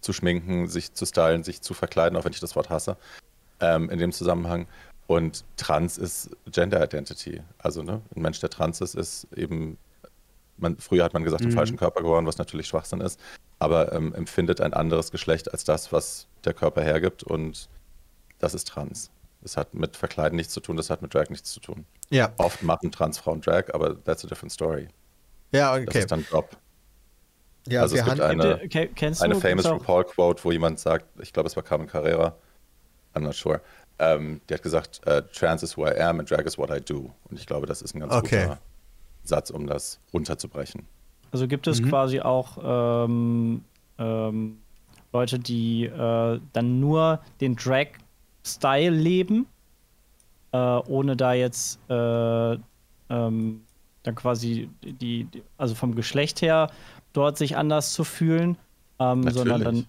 zu 0.02 0.14
schminken, 0.14 0.68
sich 0.68 0.94
zu 0.94 1.06
stylen, 1.06 1.44
sich 1.44 1.62
zu 1.62 1.74
verkleiden, 1.74 2.18
auch 2.18 2.26
wenn 2.26 2.32
ich 2.32 2.40
das 2.40 2.56
Wort 2.56 2.70
hasse, 2.70 2.98
ähm, 3.60 3.90
in 3.90 4.00
dem 4.00 4.12
Zusammenhang. 4.12 4.68
Und 5.08 5.46
Trans 5.56 5.98
ist 5.98 6.30
Gender 6.52 6.84
Identity. 6.84 7.42
Also 7.58 7.82
ne, 7.82 8.02
ein 8.16 8.22
Mensch, 8.22 8.40
der 8.40 8.50
trans 8.50 8.82
ist, 8.82 8.96
ist 8.96 9.28
eben, 9.36 9.78
man, 10.58 10.78
früher 10.78 11.04
hat 11.04 11.14
man 11.14 11.24
gesagt, 11.24 11.44
im 11.44 11.50
Mhm. 11.50 11.54
falschen 11.56 11.78
Körper 11.78 12.02
geboren, 12.02 12.26
was 12.26 12.38
natürlich 12.38 12.68
Schwachsinn 12.68 13.02
ist, 13.02 13.20
aber 13.60 13.92
ähm, 13.94 14.14
empfindet 14.14 14.62
ein 14.62 14.74
anderes 14.74 15.12
Geschlecht 15.12 15.52
als 15.52 15.64
das, 15.64 15.92
was 15.92 16.28
der 16.46 16.54
Körper 16.54 16.82
hergibt 16.82 17.24
und 17.24 17.70
das 18.40 18.54
ist 18.54 18.68
Trans. 18.68 19.12
Das 19.42 19.56
hat 19.58 19.74
mit 19.74 19.96
Verkleiden 19.96 20.36
nichts 20.36 20.54
zu 20.54 20.60
tun, 20.60 20.78
das 20.78 20.90
hat 20.90 21.02
mit 21.02 21.14
Drag 21.14 21.30
nichts 21.30 21.52
zu 21.52 21.60
tun. 21.60 21.86
Ja, 22.10 22.34
Oft 22.38 22.64
machen 22.64 22.92
Transfrauen 22.92 23.42
Drag, 23.42 23.74
aber 23.74 24.04
that's 24.04 24.24
a 24.26 24.28
different 24.28 24.52
story. 24.52 24.88
ja, 25.52 25.78
Das 25.78 25.88
okay. 25.88 26.00
ist 26.00 26.12
dann 26.12 26.26
Job. 26.30 26.58
Ja, 27.68 27.82
also 27.82 27.98
es 27.98 28.06
gibt 28.06 28.22
eine, 28.22 28.60
ke- 28.70 28.88
kennst 28.96 29.22
eine 29.22 29.34
du, 29.34 29.40
famous 29.42 29.66
RuPaul-Quote, 29.66 30.44
wo 30.44 30.52
jemand 30.52 30.80
sagt, 30.80 31.06
ich 31.22 31.34
glaube, 31.34 31.48
es 31.48 31.56
war 31.56 31.64
Carmen 31.64 31.86
Carrera, 31.88 32.36
I'm 33.14 33.22
not 33.22 33.36
sure, 33.36 33.62
ähm, 34.00 34.40
die 34.50 34.54
hat 34.54 34.64
gesagt, 34.64 35.06
äh, 35.06 35.22
Trans 35.34 35.64
is 35.64 35.76
who 35.76 35.86
I 35.86 36.00
am 36.00 36.20
and 36.20 36.30
Drag 36.30 36.46
is 36.46 36.58
what 36.58 36.70
I 36.70 36.80
do. 36.80 37.12
Und 37.30 37.38
ich 37.40 37.46
glaube, 37.46 37.66
das 37.68 37.82
ist 37.82 37.94
ein 37.94 38.00
ganz 38.00 38.14
Okay. 38.14 38.44
guter 38.44 38.60
Satz, 39.28 39.50
um 39.50 39.68
das 39.68 40.00
runterzubrechen. 40.14 40.84
Also 41.32 41.48
gibt 41.48 41.68
es 41.68 41.84
quasi 41.84 42.22
auch 42.22 42.58
ähm, 43.06 43.62
ähm, 44.00 44.58
Leute, 45.14 45.40
die 45.40 45.86
äh, 45.86 46.40
dann 46.54 46.80
nur 46.80 47.22
den 47.42 47.56
Drag-Style 47.56 48.96
leben, 48.96 49.46
äh, 50.52 50.58
ohne 50.58 51.16
da 51.16 51.34
jetzt 51.34 51.80
äh, 51.90 52.58
ähm, 53.10 53.62
dann 54.04 54.16
quasi 54.16 54.70
die, 54.84 55.26
die, 55.26 55.44
also 55.58 55.76
vom 55.76 55.96
Geschlecht 55.96 56.42
her 56.42 56.72
dort 57.14 57.38
sich 57.38 57.58
anders 57.58 57.94
zu 57.94 58.04
fühlen, 58.04 58.58
ähm, 59.00 59.30
sondern 59.30 59.64
dann. 59.64 59.88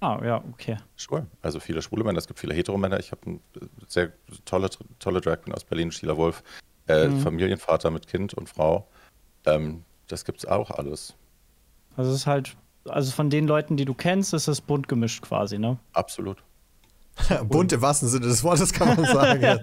Ah, 0.00 0.20
ja, 0.24 0.44
okay. 0.52 0.76
Sure. 0.96 1.26
Also 1.42 1.58
viele 1.58 1.82
schwule 1.82 2.04
Männer, 2.04 2.18
es 2.18 2.28
gibt 2.28 2.38
viele 2.38 2.54
Heteromänner. 2.54 3.00
Ich 3.00 3.10
habe 3.10 3.20
eine 3.26 3.40
sehr 3.88 4.12
tolle, 4.44 4.70
tolle 5.00 5.20
Drag 5.20 5.42
Queen 5.42 5.54
aus 5.54 5.64
Berlin, 5.64 5.90
Sheila 5.90 6.16
Wolf, 6.16 6.44
äh, 6.88 7.08
Mhm. 7.08 7.20
Familienvater 7.20 7.90
mit 7.90 8.06
Kind 8.08 8.34
und 8.34 8.48
Frau. 8.48 8.86
Ähm, 9.46 9.84
das 10.08 10.24
gibt's 10.24 10.44
auch 10.46 10.70
alles. 10.70 11.14
Also 11.96 12.10
es 12.10 12.18
ist 12.18 12.26
halt, 12.26 12.56
also 12.88 13.10
von 13.12 13.30
den 13.30 13.46
Leuten, 13.46 13.76
die 13.76 13.84
du 13.84 13.94
kennst, 13.94 14.32
ist 14.34 14.48
es 14.48 14.60
bunt 14.60 14.88
gemischt 14.88 15.22
quasi, 15.22 15.58
ne? 15.58 15.78
Absolut. 15.92 16.38
Bunt 17.48 17.72
im 17.72 17.82
wahrsten 17.82 18.08
Sinne 18.08 18.26
des 18.26 18.44
Wortes 18.44 18.72
kann 18.72 18.88
man 18.96 19.04
sagen. 19.04 19.42
ja. 19.42 19.58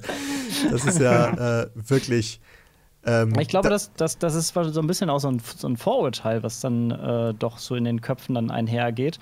Das 0.70 0.86
ist 0.86 1.00
ja 1.00 1.62
äh, 1.64 1.70
wirklich. 1.74 2.42
Ähm, 3.06 3.34
Ich 3.40 3.48
glaube, 3.48 3.70
da- 3.70 3.76
das, 3.76 3.94
das, 3.94 4.18
das 4.18 4.36
ist 4.36 4.54
so 4.54 4.80
ein 4.82 4.88
bisschen 4.88 5.10
auch 5.10 5.20
so 5.20 5.30
ein, 5.30 5.40
so 5.40 5.68
ein 5.70 5.78
Vorurteil, 5.78 6.44
was 6.44 6.60
dann 6.60 6.92
äh, 6.92 7.34
doch 7.34 7.58
so 7.58 7.76
in 7.76 7.86
den 7.86 8.02
Köpfen 8.02 8.36
dann 8.36 8.52
einhergeht, 8.52 9.20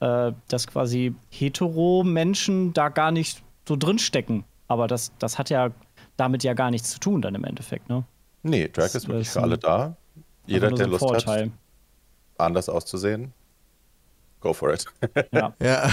äh, 0.00 0.32
dass 0.48 0.66
quasi 0.66 1.14
hetero-Menschen 1.30 2.72
da 2.72 2.88
gar 2.88 3.10
nicht 3.10 3.42
so 3.68 3.76
drinstecken. 3.76 4.44
Aber 4.68 4.86
das, 4.86 5.12
das 5.18 5.38
hat 5.38 5.50
ja 5.50 5.70
damit 6.16 6.44
ja 6.44 6.54
gar 6.54 6.70
nichts 6.70 6.90
zu 6.90 7.00
tun 7.00 7.22
dann 7.22 7.34
im 7.34 7.44
Endeffekt, 7.44 7.88
ne? 7.88 8.04
Nee, 8.42 8.68
Drag 8.68 8.84
Das 8.84 8.94
ist 8.96 9.08
wirklich 9.08 9.26
ist 9.28 9.32
für 9.34 9.42
alle 9.42 9.58
da. 9.58 9.96
Jeder, 10.46 10.68
der 10.70 10.84
so 10.84 10.90
Lust 10.90 11.00
Vorurteil. 11.00 11.44
hat, 11.44 11.50
anders 12.38 12.68
auszusehen, 12.68 13.32
go 14.40 14.52
for 14.52 14.72
it. 14.74 14.84
Ja. 15.32 15.54
ja. 15.60 15.90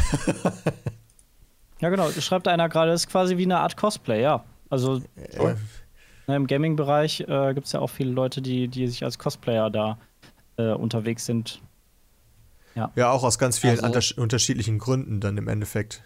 ja, 1.80 1.89
genau. 1.89 2.09
Schreibt 2.11 2.47
einer 2.47 2.69
gerade, 2.69 2.91
das 2.91 3.01
ist 3.01 3.09
quasi 3.09 3.38
wie 3.38 3.43
eine 3.45 3.59
Art 3.59 3.78
Cosplay, 3.78 4.22
ja. 4.22 4.43
Also 4.69 5.01
Äh, 5.15 5.55
ne, 6.28 6.36
im 6.36 6.47
Gaming-Bereich 6.47 7.22
äh, 7.22 7.53
gibt 7.53 7.67
es 7.67 7.74
ja 7.74 7.80
auch 7.80 7.89
viele 7.89 8.11
Leute, 8.11 8.41
die, 8.41 8.67
die 8.67 8.88
sich 8.88 9.03
als 9.03 9.17
Cosplayer 9.17 9.69
da 9.69 9.97
äh, 10.57 10.72
unterwegs 10.74 11.26
sind. 11.26 11.61
ja, 12.76 13.11
auch 13.11 13.24
aus 13.24 13.38
ganz 13.39 13.57
vielen 13.57 13.80
Also- 13.80 13.88
untersch- 13.99 14.19
unterschiedlichen 14.19 14.78
Gründen 14.80 15.19
dann 15.19 15.38
im 15.38 15.47
Endeffekt. 15.47 16.03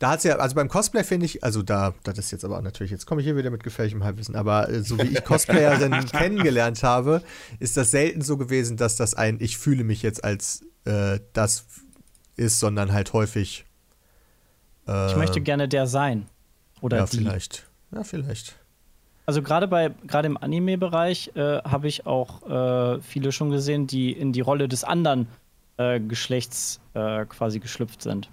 Da 0.00 0.12
hat's 0.12 0.24
ja, 0.24 0.36
also 0.36 0.54
beim 0.54 0.68
Cosplay 0.68 1.04
finde 1.04 1.26
ich, 1.26 1.44
also 1.44 1.62
da, 1.62 1.92
das 2.04 2.18
ist 2.18 2.30
jetzt 2.30 2.42
aber 2.42 2.62
natürlich, 2.62 2.90
jetzt 2.90 3.04
komme 3.04 3.20
ich 3.20 3.26
hier 3.26 3.36
wieder 3.36 3.50
mit 3.50 3.62
gefährlichem 3.62 4.02
Halbwissen, 4.02 4.34
aber 4.34 4.70
äh, 4.70 4.82
so 4.82 4.96
wie 4.96 5.08
ich 5.08 5.22
Cosplayerinnen 5.24 6.06
kennengelernt 6.10 6.82
habe, 6.82 7.22
ist 7.58 7.76
das 7.76 7.90
selten 7.90 8.22
so 8.22 8.38
gewesen, 8.38 8.78
dass 8.78 8.96
das 8.96 9.12
ein, 9.12 9.36
ich 9.40 9.58
fühle 9.58 9.84
mich 9.84 10.02
jetzt 10.02 10.24
als 10.24 10.62
äh, 10.86 11.20
das 11.34 11.66
ist, 12.36 12.60
sondern 12.60 12.94
halt 12.94 13.12
häufig. 13.12 13.66
Äh, 14.88 15.10
Ich 15.10 15.16
möchte 15.16 15.42
gerne 15.42 15.68
der 15.68 15.86
sein. 15.86 16.26
Oder 16.80 16.96
ja, 16.96 17.04
die. 17.04 17.18
vielleicht. 17.18 17.66
Ja, 17.92 18.02
vielleicht. 18.02 18.56
Also 19.26 19.42
gerade 19.42 19.68
bei 19.68 19.90
gerade 20.06 20.28
im 20.28 20.38
Anime-Bereich 20.38 21.32
äh, 21.34 21.58
habe 21.58 21.88
ich 21.88 22.06
auch 22.06 22.48
äh, 22.48 23.02
viele 23.02 23.32
schon 23.32 23.50
gesehen, 23.50 23.86
die 23.86 24.12
in 24.12 24.32
die 24.32 24.40
Rolle 24.40 24.66
des 24.66 24.82
anderen 24.82 25.28
äh, 25.76 26.00
Geschlechts 26.00 26.80
quasi 26.92 27.60
geschlüpft 27.60 28.02
sind. 28.02 28.28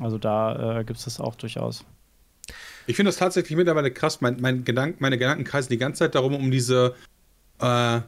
Also 0.00 0.18
da 0.18 0.80
äh, 0.80 0.84
gibt 0.84 0.98
es 0.98 1.04
das 1.04 1.20
auch 1.20 1.34
durchaus. 1.34 1.84
Ich 2.86 2.96
finde 2.96 3.10
das 3.10 3.18
tatsächlich 3.18 3.56
mittlerweile 3.56 3.90
krass. 3.90 4.20
Mein, 4.20 4.40
mein 4.40 4.64
Gedank, 4.64 5.00
meine 5.00 5.18
Gedanken 5.18 5.44
kreisen 5.44 5.68
die 5.68 5.78
ganze 5.78 6.00
Zeit 6.00 6.14
darum, 6.14 6.34
um 6.34 6.50
diese, 6.50 6.94
äh, 7.60 8.00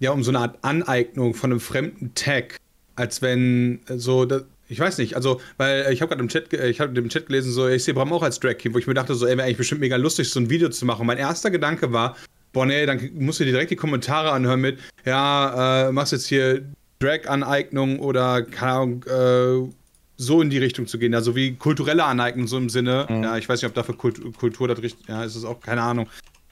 ja, 0.00 0.10
um 0.10 0.22
so 0.22 0.30
eine 0.30 0.38
Art 0.38 0.58
Aneignung 0.62 1.34
von 1.34 1.50
einem 1.50 1.60
fremden 1.60 2.14
Tag. 2.14 2.56
Als 2.94 3.22
wenn 3.22 3.80
äh, 3.88 3.98
so, 3.98 4.24
da, 4.24 4.42
ich 4.68 4.78
weiß 4.78 4.98
nicht, 4.98 5.16
also, 5.16 5.40
weil 5.56 5.82
äh, 5.82 5.92
ich 5.92 6.00
habe 6.02 6.10
gerade 6.10 6.22
im 6.22 6.28
Chat, 6.28 6.52
äh, 6.52 6.68
ich 6.68 6.80
habe 6.80 6.96
im 6.98 7.08
Chat 7.08 7.26
gelesen, 7.26 7.50
so, 7.50 7.66
ich 7.68 7.84
sehe 7.84 7.94
Bram 7.94 8.12
auch 8.12 8.22
als 8.22 8.38
Drag 8.38 8.58
King, 8.58 8.74
wo 8.74 8.78
ich 8.78 8.86
mir 8.86 8.94
dachte, 8.94 9.14
so, 9.14 9.26
ey, 9.26 9.36
wäre 9.36 9.44
eigentlich 9.44 9.58
bestimmt 9.58 9.80
mega 9.80 9.96
lustig, 9.96 10.30
so 10.30 10.40
ein 10.40 10.50
Video 10.50 10.68
zu 10.68 10.84
machen. 10.86 11.06
Mein 11.06 11.18
erster 11.18 11.50
Gedanke 11.50 11.92
war, 11.92 12.16
boah, 12.52 12.66
nee, 12.66 12.86
dann 12.86 13.10
musst 13.14 13.40
du 13.40 13.44
dir 13.44 13.52
direkt 13.52 13.70
die 13.70 13.76
Kommentare 13.76 14.32
anhören 14.32 14.60
mit, 14.60 14.78
ja, 15.04 15.88
äh, 15.88 15.92
machst 15.92 16.12
jetzt 16.12 16.26
hier 16.26 16.64
Drag-Aneignung 17.00 17.98
oder, 18.00 18.42
keine 18.42 18.72
Ahnung, 18.72 19.04
äh, 19.04 19.72
so 20.18 20.42
in 20.42 20.50
die 20.50 20.58
Richtung 20.58 20.86
zu 20.86 20.98
gehen, 20.98 21.14
also 21.14 21.34
wie 21.34 21.54
kulturelle 21.54 22.04
Aneignung, 22.04 22.48
so 22.48 22.58
im 22.58 22.68
Sinne, 22.68 23.06
ja, 23.08 23.38
ich 23.38 23.48
weiß 23.48 23.62
nicht, 23.62 23.68
ob 23.68 23.74
dafür 23.74 23.96
Kultur, 23.96 24.32
Kultur 24.32 24.68
das 24.68 24.82
richtig, 24.82 25.08
ja, 25.08 25.24
ist 25.24 25.36
es 25.36 25.44
auch, 25.44 25.60
keine 25.60 25.80
Ahnung, 25.80 26.08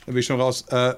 da 0.07 0.13
bin 0.13 0.19
ich 0.19 0.27
schon 0.27 0.41
raus. 0.41 0.65
Äh, 0.71 0.95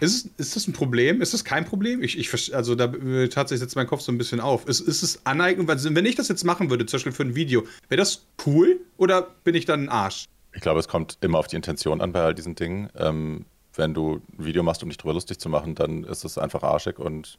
ist, 0.00 0.26
es, 0.26 0.30
ist 0.36 0.56
das 0.56 0.68
ein 0.68 0.72
Problem? 0.72 1.20
Ist 1.20 1.34
das 1.34 1.44
kein 1.44 1.64
Problem? 1.64 2.02
Ich, 2.02 2.18
ich 2.18 2.54
also 2.54 2.74
da 2.74 2.84
äh, 2.84 3.28
tatsächlich 3.28 3.60
setzt 3.60 3.76
mein 3.76 3.86
Kopf 3.86 4.00
so 4.00 4.12
ein 4.12 4.18
bisschen 4.18 4.40
auf. 4.40 4.66
Ist, 4.66 4.80
ist 4.80 5.02
es 5.02 5.24
Aneignung? 5.24 5.66
Weil, 5.66 5.78
Wenn 5.82 6.06
ich 6.06 6.14
das 6.14 6.28
jetzt 6.28 6.44
machen 6.44 6.70
würde, 6.70 6.86
zum 6.86 6.98
Beispiel 6.98 7.12
für 7.12 7.22
ein 7.24 7.34
Video, 7.34 7.62
wäre 7.88 7.98
das 7.98 8.26
cool 8.46 8.80
oder 8.96 9.22
bin 9.44 9.54
ich 9.54 9.64
dann 9.64 9.84
ein 9.84 9.88
Arsch? 9.88 10.26
Ich 10.52 10.60
glaube, 10.60 10.80
es 10.80 10.88
kommt 10.88 11.18
immer 11.20 11.38
auf 11.38 11.48
die 11.48 11.56
Intention 11.56 12.00
an 12.00 12.12
bei 12.12 12.20
all 12.22 12.34
diesen 12.34 12.54
Dingen. 12.54 12.90
Ähm, 12.96 13.46
wenn 13.74 13.94
du 13.94 14.20
ein 14.38 14.44
Video 14.44 14.62
machst, 14.62 14.82
um 14.82 14.88
dich 14.88 14.98
drüber 14.98 15.14
lustig 15.14 15.38
zu 15.38 15.48
machen, 15.48 15.74
dann 15.74 16.04
ist 16.04 16.24
es 16.24 16.38
einfach 16.38 16.62
arschig 16.62 16.98
und 16.98 17.36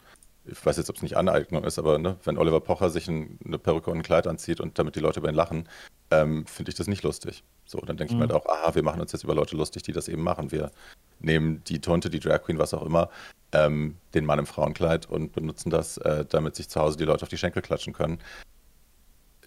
ich 0.48 0.66
weiß 0.66 0.78
jetzt, 0.78 0.90
ob 0.90 0.98
es 0.98 1.02
nicht 1.02 1.18
Aneignung 1.18 1.64
ist, 1.64 1.80
aber 1.80 1.98
ne, 1.98 2.18
wenn 2.24 2.38
Oliver 2.38 2.60
Pocher 2.60 2.90
sich 2.90 3.08
ein, 3.08 3.40
eine 3.46 3.58
Perücke 3.58 3.90
und 3.90 3.98
ein 3.98 4.04
Kleid 4.04 4.28
anzieht 4.28 4.60
und 4.60 4.78
damit 4.78 4.96
die 4.96 5.00
Leute 5.00 5.20
über 5.20 5.30
ihn 5.30 5.36
lachen, 5.36 5.68
ähm, 6.12 6.46
finde 6.46 6.70
ich 6.70 6.76
das 6.76 6.88
nicht 6.88 7.04
lustig. 7.04 7.44
So, 7.66 7.80
dann 7.80 7.98
denke 7.98 8.14
ich 8.14 8.18
mir 8.18 8.28
halt 8.28 8.34
auch, 8.34 8.46
aha, 8.46 8.76
wir 8.76 8.84
machen 8.84 9.02
uns 9.02 9.12
jetzt 9.12 9.24
über 9.24 9.34
Leute 9.34 9.56
lustig, 9.56 9.84
die 9.84 9.92
das 9.92 10.08
eben 10.08 10.24
machen. 10.24 10.52
Wir 10.52 10.72
nehmen 11.20 11.64
die 11.66 11.82
Tonte, 11.82 12.10
die 12.10 12.20
Drag 12.20 12.44
Queen, 12.44 12.60
was 12.60 12.74
auch 12.74 12.86
immer, 12.86 13.10
ähm, 13.52 13.98
den 14.14 14.26
Mann 14.26 14.40
im 14.40 14.46
Frauenkleid 14.46 15.10
und 15.10 15.34
benutzen 15.34 15.70
das, 15.70 15.98
äh, 15.98 16.26
damit 16.26 16.56
sich 16.56 16.70
zu 16.70 16.80
Hause 16.80 16.98
die 16.98 17.06
Leute 17.06 17.24
auf 17.24 17.30
die 17.30 17.38
Schenkel 17.38 17.62
klatschen 17.62 17.94
können. 17.94 18.20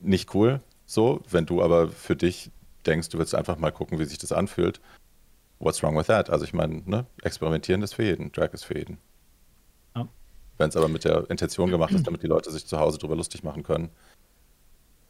Nicht 0.00 0.34
cool, 0.34 0.60
so, 0.86 1.20
wenn 1.30 1.46
du 1.46 1.62
aber 1.62 1.88
für 1.88 2.16
dich 2.16 2.50
denkst, 2.86 3.10
du 3.10 3.18
willst 3.18 3.34
einfach 3.34 3.58
mal 3.58 3.70
gucken, 3.70 3.98
wie 3.98 4.04
sich 4.04 4.18
das 4.18 4.32
anfühlt, 4.32 4.80
what's 5.58 5.82
wrong 5.82 5.96
with 5.96 6.06
that? 6.06 6.30
Also 6.30 6.44
ich 6.44 6.54
meine, 6.54 6.82
ne, 6.86 7.06
experimentieren 7.22 7.82
ist 7.82 7.94
für 7.94 8.04
jeden, 8.04 8.32
Drag 8.32 8.52
ist 8.52 8.64
für 8.64 8.78
jeden. 8.78 8.98
Wenn 10.58 10.68
es 10.68 10.76
aber 10.76 10.88
mit 10.88 11.04
der 11.04 11.28
Intention 11.30 11.70
gemacht 11.70 11.92
ist, 11.92 12.02
damit 12.06 12.22
die 12.22 12.26
Leute 12.26 12.50
sich 12.50 12.66
zu 12.66 12.78
Hause 12.78 12.98
drüber 12.98 13.16
lustig 13.16 13.42
machen 13.42 13.62
können, 13.62 13.88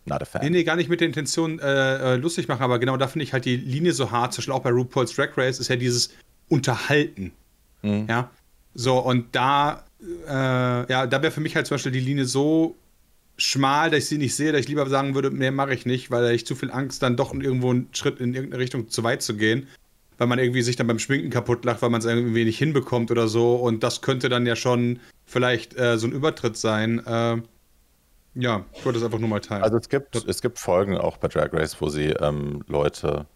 not 0.06 0.22
a 0.22 0.24
fan. 0.24 0.42
Nee, 0.42 0.50
nee, 0.50 0.64
gar 0.64 0.76
nicht 0.76 0.88
mit 0.88 1.00
der 1.00 1.08
Intention 1.08 1.58
äh, 1.58 2.14
äh, 2.14 2.16
lustig 2.16 2.48
machen, 2.48 2.62
aber 2.62 2.78
genau 2.78 2.96
da 2.96 3.08
finde 3.08 3.24
ich 3.24 3.32
halt 3.32 3.44
die 3.44 3.56
Linie 3.56 3.92
so 3.92 4.10
hart, 4.10 4.32
zum 4.32 4.42
Beispiel 4.42 4.54
auch 4.54 4.62
bei 4.62 4.70
RuPaul's 4.70 5.14
Drag 5.14 5.36
Race, 5.36 5.60
ist 5.60 5.68
ja 5.68 5.76
dieses 5.76 6.10
Unterhalten. 6.48 7.32
Mhm. 7.82 8.06
Ja. 8.08 8.30
So, 8.74 8.98
und 8.98 9.34
da, 9.34 9.84
äh, 10.26 10.30
ja, 10.90 11.06
da 11.06 11.22
wäre 11.22 11.32
für 11.32 11.40
mich 11.40 11.56
halt 11.56 11.66
zum 11.66 11.76
Beispiel 11.76 11.92
die 11.92 12.00
Linie 12.00 12.24
so 12.24 12.76
schmal, 13.36 13.90
dass 13.90 14.00
ich 14.00 14.06
sie 14.06 14.18
nicht 14.18 14.34
sehe, 14.34 14.52
dass 14.52 14.62
ich 14.62 14.68
lieber 14.68 14.88
sagen 14.88 15.14
würde, 15.14 15.30
mehr 15.30 15.52
mache 15.52 15.72
ich 15.72 15.86
nicht, 15.86 16.10
weil 16.10 16.34
ich 16.34 16.44
zu 16.44 16.54
viel 16.54 16.70
Angst, 16.70 17.02
dann 17.02 17.16
doch 17.16 17.32
irgendwo 17.32 17.70
einen 17.70 17.88
Schritt 17.92 18.20
in 18.20 18.34
irgendeine 18.34 18.62
Richtung 18.62 18.88
zu 18.88 19.04
weit 19.04 19.22
zu 19.22 19.36
gehen. 19.36 19.68
Weil 20.18 20.26
man 20.26 20.40
irgendwie 20.40 20.62
sich 20.62 20.74
dann 20.74 20.88
beim 20.88 20.98
Schminken 20.98 21.30
kaputt 21.30 21.64
lacht, 21.64 21.80
weil 21.80 21.90
man 21.90 22.00
es 22.00 22.04
irgendwie 22.04 22.44
nicht 22.44 22.58
hinbekommt 22.58 23.12
oder 23.12 23.28
so. 23.28 23.54
Und 23.54 23.84
das 23.84 24.00
könnte 24.00 24.28
dann 24.28 24.46
ja 24.46 24.56
schon 24.56 24.98
vielleicht 25.28 25.78
äh, 25.78 25.98
so 25.98 26.06
ein 26.06 26.12
Übertritt 26.12 26.56
sein. 26.56 27.04
Äh, 27.06 27.36
ja, 28.34 28.64
ich 28.72 28.84
wollte 28.84 28.98
das 28.98 29.04
einfach 29.04 29.18
nur 29.18 29.28
mal 29.28 29.40
teilen. 29.40 29.62
Also 29.62 29.76
es 29.76 29.88
gibt, 29.88 30.16
es 30.16 30.42
gibt 30.42 30.58
Folgen 30.58 30.96
auch 30.96 31.18
bei 31.18 31.28
Drag 31.28 31.52
Race, 31.52 31.76
wo 31.80 31.88
sie 31.88 32.06
ähm, 32.06 32.64
Leute 32.66 33.26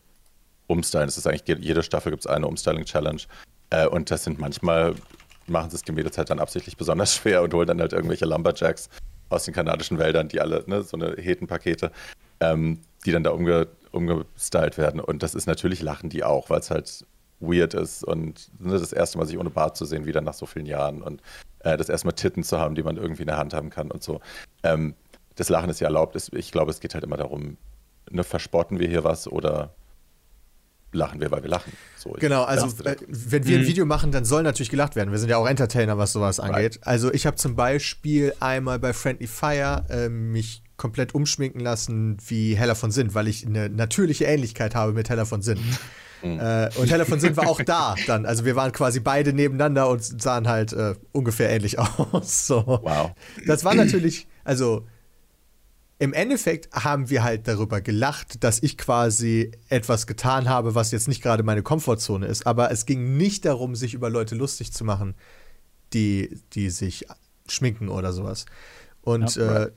umstylen. 0.66 1.08
Es 1.08 1.18
ist 1.18 1.26
eigentlich 1.26 1.58
jede 1.58 1.82
Staffel 1.82 2.10
gibt 2.10 2.24
es 2.24 2.26
eine 2.26 2.46
Umstyling-Challenge. 2.46 3.22
Äh, 3.70 3.86
und 3.86 4.10
das 4.10 4.24
sind 4.24 4.38
manchmal, 4.38 4.94
machen 5.46 5.70
sie 5.70 5.76
es 5.76 5.82
die 5.82 5.92
Mädels 5.92 6.16
halt 6.18 6.30
dann 6.30 6.38
absichtlich 6.38 6.76
besonders 6.76 7.14
schwer 7.16 7.42
und 7.42 7.52
holen 7.52 7.66
dann 7.66 7.80
halt 7.80 7.92
irgendwelche 7.92 8.24
Lumberjacks 8.24 8.88
aus 9.28 9.44
den 9.44 9.54
kanadischen 9.54 9.98
Wäldern, 9.98 10.28
die 10.28 10.40
alle, 10.40 10.64
ne, 10.66 10.82
so 10.82 10.96
eine 10.96 11.16
Hetenpakete, 11.16 11.90
ähm, 12.40 12.80
die 13.04 13.12
dann 13.12 13.24
da 13.24 13.30
umge, 13.30 13.68
umgestylt 13.90 14.78
werden. 14.78 15.00
Und 15.00 15.22
das 15.22 15.34
ist 15.34 15.46
natürlich 15.46 15.82
lachen 15.82 16.10
die 16.10 16.24
auch, 16.24 16.48
weil 16.48 16.60
es 16.60 16.70
halt 16.70 17.04
weird 17.42 17.74
ist 17.74 18.04
und 18.04 18.50
ne, 18.58 18.78
das 18.78 18.92
erste 18.92 19.18
Mal 19.18 19.26
sich 19.26 19.38
ohne 19.38 19.50
Bart 19.50 19.76
zu 19.76 19.84
sehen, 19.84 20.06
wieder 20.06 20.20
nach 20.20 20.34
so 20.34 20.46
vielen 20.46 20.66
Jahren 20.66 21.02
und 21.02 21.20
äh, 21.60 21.76
das 21.76 21.88
erste 21.88 22.06
Mal 22.06 22.12
Titten 22.12 22.42
zu 22.42 22.58
haben, 22.58 22.74
die 22.74 22.82
man 22.82 22.96
irgendwie 22.96 23.22
in 23.22 23.28
der 23.28 23.38
Hand 23.38 23.52
haben 23.52 23.70
kann 23.70 23.90
und 23.90 24.02
so. 24.02 24.20
Ähm, 24.62 24.94
das 25.34 25.48
Lachen 25.48 25.70
ist 25.70 25.80
ja 25.80 25.86
erlaubt. 25.86 26.16
Ich 26.32 26.52
glaube, 26.52 26.70
es 26.70 26.80
geht 26.80 26.94
halt 26.94 27.04
immer 27.04 27.16
darum, 27.16 27.56
ne, 28.10 28.24
verspotten 28.24 28.78
wir 28.78 28.88
hier 28.88 29.04
was 29.04 29.26
oder 29.26 29.74
lachen 30.92 31.20
wir, 31.20 31.30
weil 31.30 31.42
wir 31.42 31.50
lachen. 31.50 31.72
So, 31.96 32.10
genau, 32.18 32.44
also 32.44 32.66
äh, 32.84 32.96
wenn 33.08 33.46
wir 33.46 33.58
ein 33.58 33.62
mhm. 33.62 33.66
Video 33.66 33.86
machen, 33.86 34.12
dann 34.12 34.24
soll 34.24 34.42
natürlich 34.42 34.70
gelacht 34.70 34.94
werden. 34.94 35.10
Wir 35.10 35.18
sind 35.18 35.30
ja 35.30 35.38
auch 35.38 35.46
Entertainer, 35.46 35.98
was 35.98 36.12
sowas 36.12 36.38
angeht. 36.38 36.76
Right. 36.76 36.86
Also 36.86 37.12
ich 37.12 37.26
habe 37.26 37.36
zum 37.36 37.56
Beispiel 37.56 38.34
einmal 38.40 38.78
bei 38.78 38.92
Friendly 38.92 39.26
Fire 39.26 39.84
äh, 39.88 40.08
mich 40.08 40.62
komplett 40.76 41.14
umschminken 41.14 41.60
lassen 41.60 42.18
wie 42.26 42.56
Heller 42.56 42.74
von 42.74 42.90
Sinn, 42.90 43.14
weil 43.14 43.28
ich 43.28 43.46
eine 43.46 43.70
natürliche 43.70 44.24
Ähnlichkeit 44.24 44.74
habe 44.74 44.92
mit 44.92 45.08
Heller 45.08 45.26
von 45.26 45.42
Sinn. 45.42 45.58
Mhm. 46.22 46.38
Äh, 46.38 46.70
und 46.76 46.90
Heller 46.90 47.06
von 47.06 47.20
Sinn 47.20 47.36
war 47.36 47.48
auch 47.48 47.60
da 47.62 47.94
dann. 48.06 48.26
Also 48.26 48.44
wir 48.44 48.56
waren 48.56 48.72
quasi 48.72 49.00
beide 49.00 49.32
nebeneinander 49.32 49.88
und 49.88 50.02
sahen 50.02 50.48
halt 50.48 50.72
äh, 50.72 50.94
ungefähr 51.12 51.50
ähnlich 51.50 51.78
aus. 51.78 52.46
So. 52.46 52.64
Wow. 52.66 53.12
Das 53.46 53.64
war 53.64 53.74
natürlich, 53.74 54.26
also 54.44 54.86
im 55.98 56.12
Endeffekt 56.12 56.68
haben 56.72 57.10
wir 57.10 57.22
halt 57.22 57.46
darüber 57.46 57.80
gelacht, 57.80 58.42
dass 58.42 58.60
ich 58.60 58.76
quasi 58.76 59.52
etwas 59.68 60.08
getan 60.08 60.48
habe, 60.48 60.74
was 60.74 60.90
jetzt 60.90 61.06
nicht 61.06 61.22
gerade 61.22 61.44
meine 61.44 61.62
Komfortzone 61.62 62.26
ist. 62.26 62.44
Aber 62.46 62.72
es 62.72 62.86
ging 62.86 63.16
nicht 63.16 63.44
darum, 63.44 63.76
sich 63.76 63.94
über 63.94 64.10
Leute 64.10 64.34
lustig 64.34 64.72
zu 64.72 64.84
machen, 64.84 65.14
die, 65.92 66.40
die 66.54 66.70
sich 66.70 67.06
schminken 67.46 67.88
oder 67.88 68.12
sowas. 68.12 68.46
Und 69.02 69.36
ja, 69.36 69.64
äh, 69.64 69.70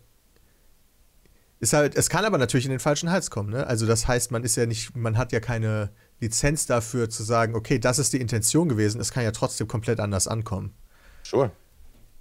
ist 1.60 1.74
halt, 1.74 1.96
es 1.96 2.10
kann 2.10 2.26
aber 2.26 2.38
natürlich 2.38 2.66
in 2.66 2.72
den 2.72 2.80
falschen 2.80 3.12
Hals 3.12 3.30
kommen. 3.30 3.52
Ne? 3.52 3.66
Also 3.68 3.86
das 3.86 4.08
heißt, 4.08 4.32
man 4.32 4.44
ist 4.44 4.56
ja 4.56 4.66
nicht, 4.66 4.96
man 4.96 5.18
hat 5.18 5.32
ja 5.32 5.40
keine 5.40 5.92
Lizenz 6.20 6.66
dafür 6.66 7.10
zu 7.10 7.24
sagen, 7.24 7.56
okay, 7.56 7.80
das 7.80 8.00
ist 8.00 8.14
die 8.14 8.22
Intention 8.22 8.70
gewesen. 8.70 9.02
Es 9.02 9.12
kann 9.12 9.24
ja 9.24 9.32
trotzdem 9.32 9.68
komplett 9.68 10.00
anders 10.00 10.28
ankommen. 10.28 10.74
Sure. 11.24 11.52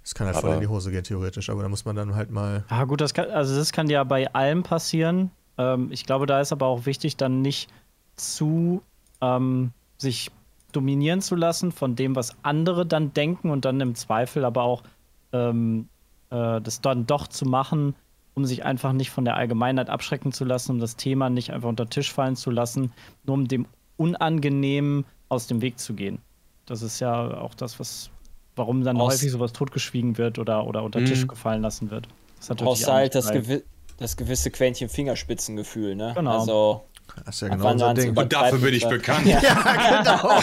Das 0.03 0.13
kann 0.13 0.27
halt 0.27 0.35
aber 0.35 0.47
voll 0.47 0.55
in 0.55 0.61
die 0.61 0.67
Hose 0.67 0.91
gehen, 0.91 1.03
theoretisch, 1.03 1.49
aber 1.49 1.63
da 1.63 1.69
muss 1.69 1.85
man 1.85 1.95
dann 1.95 2.13
halt 2.13 2.29
mal. 2.29 2.63
Ah, 2.67 2.83
gut, 2.83 3.01
das 3.01 3.13
kann, 3.13 3.29
also 3.31 3.55
das 3.55 3.71
kann 3.71 3.89
ja 3.89 4.03
bei 4.03 4.31
allem 4.33 4.61
passieren. 4.61 5.31
Ähm, 5.57 5.87
ich 5.91 6.05
glaube, 6.05 6.27
da 6.27 6.41
ist 6.41 6.51
aber 6.51 6.67
auch 6.67 6.85
wichtig, 6.85 7.17
dann 7.17 7.41
nicht 7.41 7.71
zu 8.15 8.83
ähm, 9.21 9.71
sich 9.97 10.31
dominieren 10.71 11.21
zu 11.21 11.35
lassen 11.35 11.71
von 11.71 11.95
dem, 11.95 12.15
was 12.15 12.35
andere 12.43 12.85
dann 12.85 13.13
denken 13.13 13.49
und 13.49 13.65
dann 13.65 13.79
im 13.81 13.95
Zweifel 13.95 14.45
aber 14.45 14.63
auch 14.63 14.83
ähm, 15.31 15.89
äh, 16.29 16.61
das 16.61 16.81
dann 16.81 17.07
doch 17.07 17.27
zu 17.27 17.45
machen, 17.45 17.95
um 18.33 18.45
sich 18.45 18.65
einfach 18.65 18.93
nicht 18.93 19.09
von 19.09 19.25
der 19.25 19.37
Allgemeinheit 19.37 19.89
abschrecken 19.89 20.31
zu 20.31 20.43
lassen, 20.45 20.73
um 20.73 20.79
das 20.79 20.97
Thema 20.97 21.29
nicht 21.29 21.51
einfach 21.51 21.69
unter 21.69 21.85
den 21.85 21.91
Tisch 21.91 22.13
fallen 22.13 22.35
zu 22.35 22.51
lassen, 22.51 22.91
nur 23.23 23.35
um 23.35 23.47
dem 23.47 23.65
Unangenehmen 23.97 25.05
aus 25.29 25.47
dem 25.47 25.61
Weg 25.61 25.79
zu 25.79 25.93
gehen. 25.93 26.19
Das 26.65 26.81
ist 26.81 26.99
ja 26.99 27.37
auch 27.37 27.53
das, 27.53 27.79
was 27.79 28.09
warum 28.55 28.83
dann 28.83 28.97
Aus 28.97 29.13
häufig 29.13 29.31
sowas 29.31 29.53
totgeschwiegen 29.53 30.17
wird 30.17 30.39
oder, 30.39 30.65
oder 30.65 30.83
unter 30.83 30.99
den 30.99 31.07
Tisch 31.07 31.23
mhm. 31.23 31.27
gefallen 31.27 31.61
lassen 31.61 31.91
wird. 31.91 32.07
Das 32.47 32.55
brauchst 32.57 32.87
halt 32.87 33.15
das, 33.15 33.31
gewi 33.31 33.63
das 33.97 34.17
gewisse 34.17 34.51
Quäntchen 34.51 34.89
Fingerspitzengefühl, 34.89 35.95
ne? 35.95 36.13
Genau. 36.15 36.39
Also, 36.39 36.83
das 37.25 37.35
ist 37.35 37.41
ja 37.41 37.47
genau 37.47 37.77
so 37.77 37.93
Ding. 37.93 38.17
Und 38.17 38.33
dafür 38.33 38.59
bin 38.59 38.73
ich 38.73 38.85
bekannt. 38.85 39.25
ja, 39.25 39.39
genau. 39.39 40.41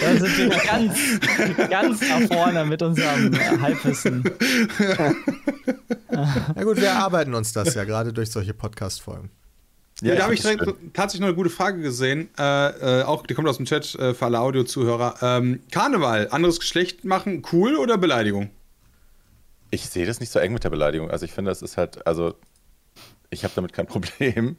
da 0.00 0.16
sind 0.16 0.38
wir 0.38 0.48
ganz, 0.48 0.98
ganz 1.68 2.00
nach 2.08 2.34
vorne 2.34 2.64
mit 2.64 2.80
unserem 2.80 3.60
Halbwissen. 3.60 4.24
Na 6.08 6.64
gut, 6.64 6.78
wir 6.78 6.88
erarbeiten 6.88 7.34
uns 7.34 7.52
das 7.52 7.74
ja 7.74 7.84
gerade 7.84 8.12
durch 8.12 8.30
solche 8.30 8.54
Podcast-Folgen. 8.54 9.30
Ja, 10.02 10.14
da 10.14 10.24
habe 10.24 10.34
ich 10.34 10.42
direkt 10.42 10.64
tatsächlich 10.92 11.20
noch 11.20 11.28
eine 11.28 11.36
gute 11.36 11.50
Frage 11.50 11.80
gesehen. 11.80 12.28
Äh, 12.38 13.00
äh, 13.00 13.02
auch, 13.02 13.26
die 13.26 13.34
kommt 13.34 13.48
aus 13.48 13.56
dem 13.56 13.66
Chat 13.66 13.96
äh, 13.96 14.14
für 14.14 14.26
alle 14.26 14.38
Audio-Zuhörer. 14.38 15.16
Ähm, 15.22 15.60
Karneval, 15.72 16.28
anderes 16.30 16.60
Geschlecht 16.60 17.04
machen, 17.04 17.42
cool 17.52 17.76
oder 17.76 17.98
Beleidigung? 17.98 18.50
Ich 19.70 19.88
sehe 19.88 20.06
das 20.06 20.20
nicht 20.20 20.30
so 20.30 20.38
eng 20.38 20.52
mit 20.52 20.62
der 20.62 20.70
Beleidigung. 20.70 21.10
Also 21.10 21.24
ich 21.24 21.32
finde, 21.32 21.50
das 21.50 21.62
ist 21.62 21.76
halt, 21.76 22.06
also 22.06 22.34
ich 23.30 23.42
habe 23.42 23.52
damit 23.56 23.72
kein 23.72 23.86
Problem. 23.88 24.56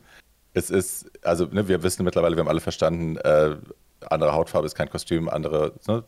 Es 0.54 0.70
ist, 0.70 1.10
also 1.24 1.46
ne, 1.46 1.68
wir 1.70 1.84
wissen 1.84 2.04
mittlerweile, 2.04 2.36
wir 2.36 2.42
haben 2.42 2.50
alle 2.50 2.60
verstanden, 2.60 3.16
äh, 3.18 3.56
andere 4.10 4.34
Hautfarbe 4.34 4.66
ist 4.66 4.76
kein 4.76 4.90
Kostüm, 4.90 5.30
andere, 5.30 5.74
ne, 5.88 6.04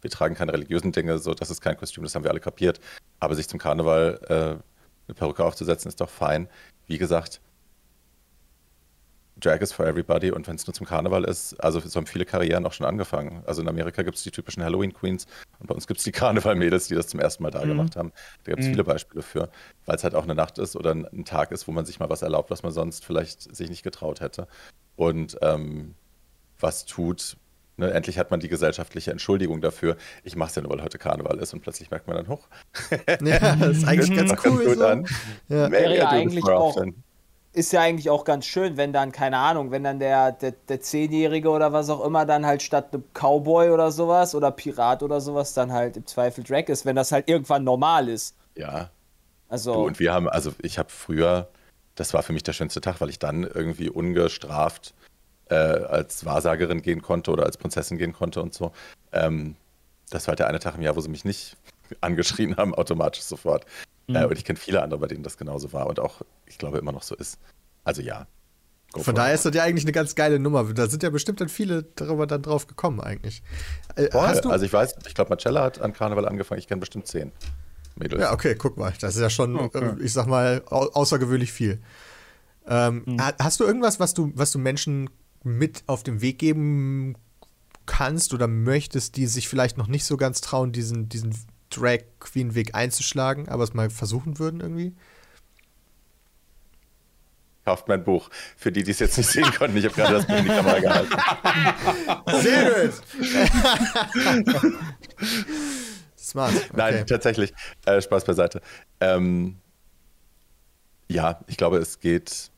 wir 0.00 0.10
tragen 0.10 0.36
keine 0.36 0.52
religiösen 0.52 0.92
Dinge, 0.92 1.18
so 1.18 1.34
das 1.34 1.50
ist 1.50 1.60
kein 1.60 1.76
Kostüm, 1.76 2.04
das 2.04 2.14
haben 2.14 2.22
wir 2.22 2.30
alle 2.30 2.40
kapiert. 2.40 2.80
Aber 3.18 3.34
sich 3.34 3.48
zum 3.48 3.58
Karneval 3.58 4.20
äh, 4.28 4.34
eine 5.08 5.14
Perücke 5.14 5.44
aufzusetzen, 5.44 5.88
ist 5.88 6.00
doch 6.00 6.10
fein. 6.10 6.48
Wie 6.86 6.98
gesagt, 6.98 7.40
Drag 9.38 9.60
is 9.60 9.72
for 9.72 9.86
everybody 9.86 10.30
und 10.30 10.46
wenn 10.48 10.56
es 10.56 10.66
nur 10.66 10.72
zum 10.72 10.86
Karneval 10.86 11.24
ist, 11.24 11.54
also 11.62 11.78
so 11.80 11.98
haben 11.98 12.06
viele 12.06 12.24
Karrieren 12.24 12.64
auch 12.64 12.72
schon 12.72 12.86
angefangen. 12.86 13.42
Also 13.46 13.60
in 13.60 13.68
Amerika 13.68 14.02
gibt 14.02 14.16
es 14.16 14.22
die 14.22 14.30
typischen 14.30 14.62
Halloween 14.62 14.94
Queens 14.94 15.26
und 15.58 15.66
bei 15.66 15.74
uns 15.74 15.86
gibt 15.86 15.98
es 15.98 16.04
die 16.04 16.12
Karneval-Mädels, 16.12 16.88
die 16.88 16.94
das 16.94 17.08
zum 17.08 17.20
ersten 17.20 17.42
Mal 17.42 17.50
da 17.50 17.62
mhm. 17.62 17.68
gemacht 17.68 17.96
haben. 17.96 18.12
Da 18.44 18.52
gibt 18.52 18.60
es 18.60 18.66
mhm. 18.66 18.72
viele 18.72 18.84
Beispiele 18.84 19.22
für, 19.22 19.50
weil 19.84 19.96
es 19.96 20.04
halt 20.04 20.14
auch 20.14 20.24
eine 20.24 20.34
Nacht 20.34 20.58
ist 20.58 20.74
oder 20.74 20.92
ein, 20.92 21.24
Tag 21.26 21.50
ist, 21.50 21.66
wo 21.68 21.72
man 21.72 21.84
sich 21.84 21.98
mal 21.98 22.08
was 22.08 22.22
erlaubt, 22.22 22.50
was 22.50 22.62
man 22.62 22.72
sonst 22.72 23.04
vielleicht 23.04 23.54
sich 23.54 23.68
nicht 23.68 23.82
getraut 23.82 24.20
hätte. 24.20 24.46
Und 24.94 25.36
ähm, 25.42 25.94
was 26.58 26.86
tut, 26.86 27.36
Ne, 27.78 27.92
endlich 27.92 28.18
hat 28.18 28.30
man 28.30 28.40
die 28.40 28.48
gesellschaftliche 28.48 29.10
Entschuldigung 29.10 29.60
dafür. 29.60 29.98
Ich 30.24 30.34
mache 30.34 30.48
es 30.48 30.56
ja 30.56 30.62
nur, 30.62 30.72
weil 30.72 30.82
heute 30.82 30.96
Karneval 30.96 31.38
ist 31.38 31.52
und 31.52 31.60
plötzlich 31.60 31.90
merkt 31.90 32.06
man 32.06 32.16
dann, 32.16 32.28
hoch. 32.28 32.48
ja, 33.22 33.54
das 33.56 33.76
ist 33.76 33.86
eigentlich 33.86 34.16
ganz 34.16 34.32
cool. 34.46 34.64
Gut 34.64 34.78
so. 34.78 34.86
an. 34.86 35.06
Ja. 35.48 35.70
Wäre 35.70 35.94
ja 35.94 36.08
eigentlich 36.08 36.44
auch, 36.44 36.82
ist 37.56 37.72
ja 37.72 37.80
eigentlich 37.80 38.10
auch 38.10 38.24
ganz 38.24 38.44
schön, 38.44 38.76
wenn 38.76 38.92
dann, 38.92 39.12
keine 39.12 39.38
Ahnung, 39.38 39.70
wenn 39.70 39.82
dann 39.82 39.98
der, 39.98 40.32
der, 40.32 40.52
der 40.68 40.80
Zehnjährige 40.82 41.48
oder 41.48 41.72
was 41.72 41.88
auch 41.88 42.04
immer 42.04 42.26
dann 42.26 42.44
halt 42.44 42.62
statt 42.62 42.92
einem 42.92 43.02
Cowboy 43.14 43.70
oder 43.70 43.90
sowas 43.90 44.34
oder 44.34 44.50
Pirat 44.50 45.02
oder 45.02 45.22
sowas 45.22 45.54
dann 45.54 45.72
halt 45.72 45.96
im 45.96 46.06
Zweifel 46.06 46.44
Drag 46.44 46.68
ist, 46.68 46.84
wenn 46.84 46.96
das 46.96 47.12
halt 47.12 47.30
irgendwann 47.30 47.64
normal 47.64 48.10
ist. 48.10 48.36
Ja. 48.56 48.90
Also. 49.48 49.72
Du, 49.72 49.86
und 49.86 49.98
wir 49.98 50.12
haben, 50.12 50.28
also 50.28 50.52
ich 50.60 50.78
habe 50.78 50.90
früher, 50.90 51.48
das 51.94 52.12
war 52.12 52.22
für 52.22 52.34
mich 52.34 52.42
der 52.42 52.52
schönste 52.52 52.82
Tag, 52.82 53.00
weil 53.00 53.08
ich 53.08 53.18
dann 53.18 53.44
irgendwie 53.44 53.88
ungestraft 53.88 54.92
äh, 55.48 55.54
als 55.54 56.26
Wahrsagerin 56.26 56.82
gehen 56.82 57.00
konnte 57.00 57.30
oder 57.30 57.44
als 57.46 57.56
Prinzessin 57.56 57.96
gehen 57.96 58.12
konnte 58.12 58.42
und 58.42 58.52
so. 58.52 58.72
Ähm, 59.12 59.56
das 60.10 60.26
war 60.26 60.32
halt 60.32 60.40
der 60.40 60.48
eine 60.48 60.60
Tag 60.60 60.74
im 60.74 60.82
Jahr, 60.82 60.94
wo 60.94 61.00
sie 61.00 61.08
mich 61.08 61.24
nicht 61.24 61.56
angeschrien 62.00 62.56
haben, 62.56 62.74
automatisch 62.74 63.22
sofort. 63.22 63.66
Mhm. 64.06 64.16
Äh, 64.16 64.24
und 64.26 64.38
ich 64.38 64.44
kenne 64.44 64.58
viele 64.58 64.82
andere, 64.82 65.00
bei 65.00 65.06
denen 65.06 65.22
das 65.22 65.36
genauso 65.36 65.72
war 65.72 65.86
und 65.86 66.00
auch, 66.00 66.22
ich 66.46 66.58
glaube, 66.58 66.78
immer 66.78 66.92
noch 66.92 67.02
so 67.02 67.14
ist. 67.14 67.38
Also 67.84 68.02
ja. 68.02 68.26
Von 68.94 69.14
daher 69.14 69.34
ist 69.34 69.44
das 69.44 69.54
ja 69.54 69.62
eigentlich 69.62 69.84
eine 69.84 69.92
ganz 69.92 70.14
geile 70.14 70.38
Nummer. 70.38 70.64
Da 70.72 70.88
sind 70.88 71.02
ja 71.02 71.10
bestimmt 71.10 71.40
dann 71.40 71.48
viele 71.48 71.82
darüber 71.96 72.26
dann 72.26 72.40
drauf 72.40 72.66
gekommen 72.66 73.00
eigentlich. 73.00 73.42
Äh, 73.96 74.08
also 74.10 74.64
ich 74.64 74.72
weiß, 74.72 74.94
ich 75.06 75.14
glaube, 75.14 75.30
Marcella 75.30 75.64
hat 75.64 75.80
an 75.80 75.92
Karneval 75.92 76.26
angefangen. 76.26 76.60
Ich 76.60 76.68
kenne 76.68 76.80
bestimmt 76.80 77.06
zehn 77.06 77.32
Mädels. 77.96 78.22
Ja, 78.22 78.32
okay, 78.32 78.54
guck 78.54 78.76
mal. 78.78 78.92
Das 79.00 79.14
ist 79.14 79.20
ja 79.20 79.28
schon, 79.28 79.56
okay. 79.56 79.96
ich 80.00 80.12
sag 80.12 80.26
mal, 80.26 80.62
au 80.70 80.86
außergewöhnlich 80.86 81.52
viel. 81.52 81.80
Ähm, 82.66 83.02
mhm. 83.06 83.20
Hast 83.38 83.60
du 83.60 83.64
irgendwas, 83.64 84.00
was 84.00 84.14
du, 84.14 84.32
was 84.34 84.52
du 84.52 84.58
Menschen 84.58 85.10
mit 85.42 85.84
auf 85.86 86.02
den 86.02 86.20
Weg 86.20 86.38
geben 86.38 87.16
kannst 87.86 88.34
oder 88.34 88.48
möchtest, 88.48 89.16
die 89.16 89.26
sich 89.26 89.48
vielleicht 89.48 89.78
noch 89.78 89.86
nicht 89.86 90.04
so 90.04 90.16
ganz 90.16 90.40
trauen, 90.40 90.72
diesen, 90.72 91.08
diesen 91.08 91.34
Drag 91.70 92.00
Queen 92.20 92.54
Weg 92.54 92.74
einzuschlagen, 92.74 93.48
aber 93.48 93.64
es 93.64 93.74
mal 93.74 93.90
versuchen 93.90 94.38
würden 94.38 94.60
irgendwie? 94.60 94.94
Kauft 97.64 97.88
mein 97.88 98.04
Buch. 98.04 98.30
Für 98.56 98.70
die, 98.70 98.84
die 98.84 98.92
es 98.92 99.00
jetzt 99.00 99.18
nicht 99.18 99.28
sehen 99.28 99.50
konnten, 99.58 99.76
ich 99.76 99.84
habe 99.84 99.94
gerade 99.94 100.14
das 100.14 100.26
Buch 100.26 100.36
in 100.36 100.44
die 100.44 100.50
Kamera 100.50 100.78
gehalten. 100.78 101.16
Sehr 102.40 102.88
gut. 102.88 103.02
Smart. 106.16 106.54
Okay. 106.54 106.68
Nein, 106.74 107.06
tatsächlich. 107.06 107.52
Äh, 107.84 108.00
Spaß 108.00 108.24
beiseite. 108.24 108.60
Ähm, 109.00 109.56
ja, 111.08 111.40
ich 111.48 111.56
glaube, 111.56 111.78
es 111.78 111.98
geht. 111.98 112.50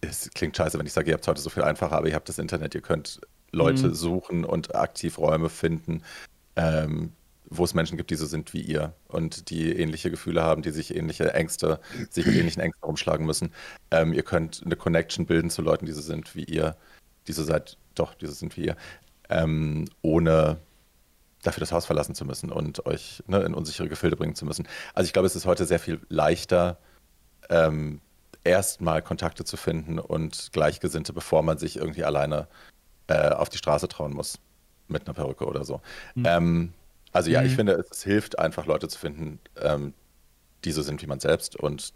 Es 0.00 0.30
klingt 0.30 0.56
scheiße, 0.56 0.78
wenn 0.78 0.86
ich 0.86 0.92
sage, 0.92 1.10
ihr 1.10 1.14
habt 1.14 1.24
es 1.24 1.28
heute 1.28 1.40
so 1.40 1.50
viel 1.50 1.64
einfacher, 1.64 1.96
aber 1.96 2.08
ihr 2.08 2.14
habt 2.14 2.28
das 2.28 2.38
Internet, 2.38 2.74
ihr 2.74 2.80
könnt 2.80 3.20
Leute 3.52 3.88
mhm. 3.88 3.94
suchen 3.94 4.44
und 4.44 4.74
aktiv 4.74 5.18
Räume 5.18 5.48
finden. 5.48 6.02
Ähm, 6.56 7.12
wo 7.50 7.64
es 7.64 7.74
Menschen 7.74 7.96
gibt, 7.96 8.10
die 8.10 8.16
so 8.16 8.26
sind 8.26 8.52
wie 8.52 8.60
ihr 8.60 8.94
und 9.08 9.50
die 9.50 9.72
ähnliche 9.72 10.10
Gefühle 10.10 10.42
haben, 10.42 10.62
die 10.62 10.70
sich 10.70 10.94
ähnliche 10.94 11.32
Ängste, 11.32 11.80
sich 12.10 12.26
mit 12.26 12.36
ähnlichen 12.36 12.62
Ängsten 12.62 12.84
rumschlagen 12.84 13.26
müssen. 13.26 13.52
Ähm, 13.90 14.12
ihr 14.12 14.22
könnt 14.22 14.62
eine 14.64 14.76
Connection 14.76 15.26
bilden 15.26 15.50
zu 15.50 15.62
Leuten, 15.62 15.86
die 15.86 15.92
so 15.92 16.00
sind 16.00 16.34
wie 16.34 16.44
ihr, 16.44 16.76
die 17.26 17.32
so 17.32 17.42
seid, 17.42 17.76
doch, 17.94 18.14
die 18.14 18.26
so 18.26 18.32
sind 18.32 18.56
wie 18.56 18.66
ihr, 18.66 18.76
ähm, 19.28 19.86
ohne 20.02 20.58
dafür 21.42 21.60
das 21.60 21.72
Haus 21.72 21.86
verlassen 21.86 22.14
zu 22.14 22.24
müssen 22.24 22.50
und 22.50 22.84
euch 22.86 23.22
ne, 23.26 23.40
in 23.42 23.54
unsichere 23.54 23.88
Gefilde 23.88 24.16
bringen 24.16 24.34
zu 24.34 24.44
müssen. 24.44 24.66
Also 24.94 25.06
ich 25.06 25.12
glaube, 25.12 25.26
es 25.26 25.36
ist 25.36 25.46
heute 25.46 25.64
sehr 25.66 25.78
viel 25.78 26.00
leichter, 26.08 26.78
ähm, 27.48 28.00
erstmal 28.44 29.02
Kontakte 29.02 29.44
zu 29.44 29.56
finden 29.56 29.98
und 29.98 30.50
Gleichgesinnte, 30.52 31.12
bevor 31.12 31.42
man 31.42 31.58
sich 31.58 31.76
irgendwie 31.76 32.04
alleine 32.04 32.48
äh, 33.06 33.30
auf 33.30 33.48
die 33.48 33.58
Straße 33.58 33.88
trauen 33.88 34.12
muss 34.12 34.38
mit 34.88 35.06
einer 35.06 35.14
Perücke 35.14 35.46
oder 35.46 35.64
so. 35.64 35.80
Mhm. 36.14 36.24
Ähm, 36.26 36.72
also 37.12 37.30
ja, 37.30 37.40
mhm. 37.40 37.46
ich 37.46 37.56
finde, 37.56 37.72
es, 37.72 37.90
es, 37.90 38.02
hilft 38.02 38.38
einfach, 38.38 38.66
Leute 38.66 38.88
zu 38.88 38.98
finden, 38.98 39.40
ähm, 39.60 39.94
die 40.64 40.72
so 40.72 40.82
sind 40.82 41.02
wie 41.02 41.06
man 41.06 41.20
selbst 41.20 41.56
und 41.56 41.92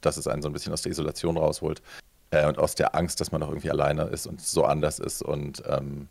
dass 0.00 0.16
es 0.16 0.26
einen 0.26 0.40
so 0.40 0.48
ein 0.48 0.52
bisschen 0.52 0.72
aus 0.72 0.82
der 0.82 0.92
Isolation 0.92 1.36
rausholt 1.36 1.82
äh, 2.30 2.46
und 2.46 2.58
aus 2.58 2.74
der 2.74 2.94
Angst, 2.94 3.20
dass 3.20 3.32
man 3.32 3.40
noch 3.40 3.48
irgendwie 3.48 3.70
alleine 3.70 4.04
ist 4.04 4.26
und 4.26 4.40
so 4.40 4.64
anders 4.64 4.98
ist 4.98 5.22
und 5.22 5.62
ähm, 5.66 6.08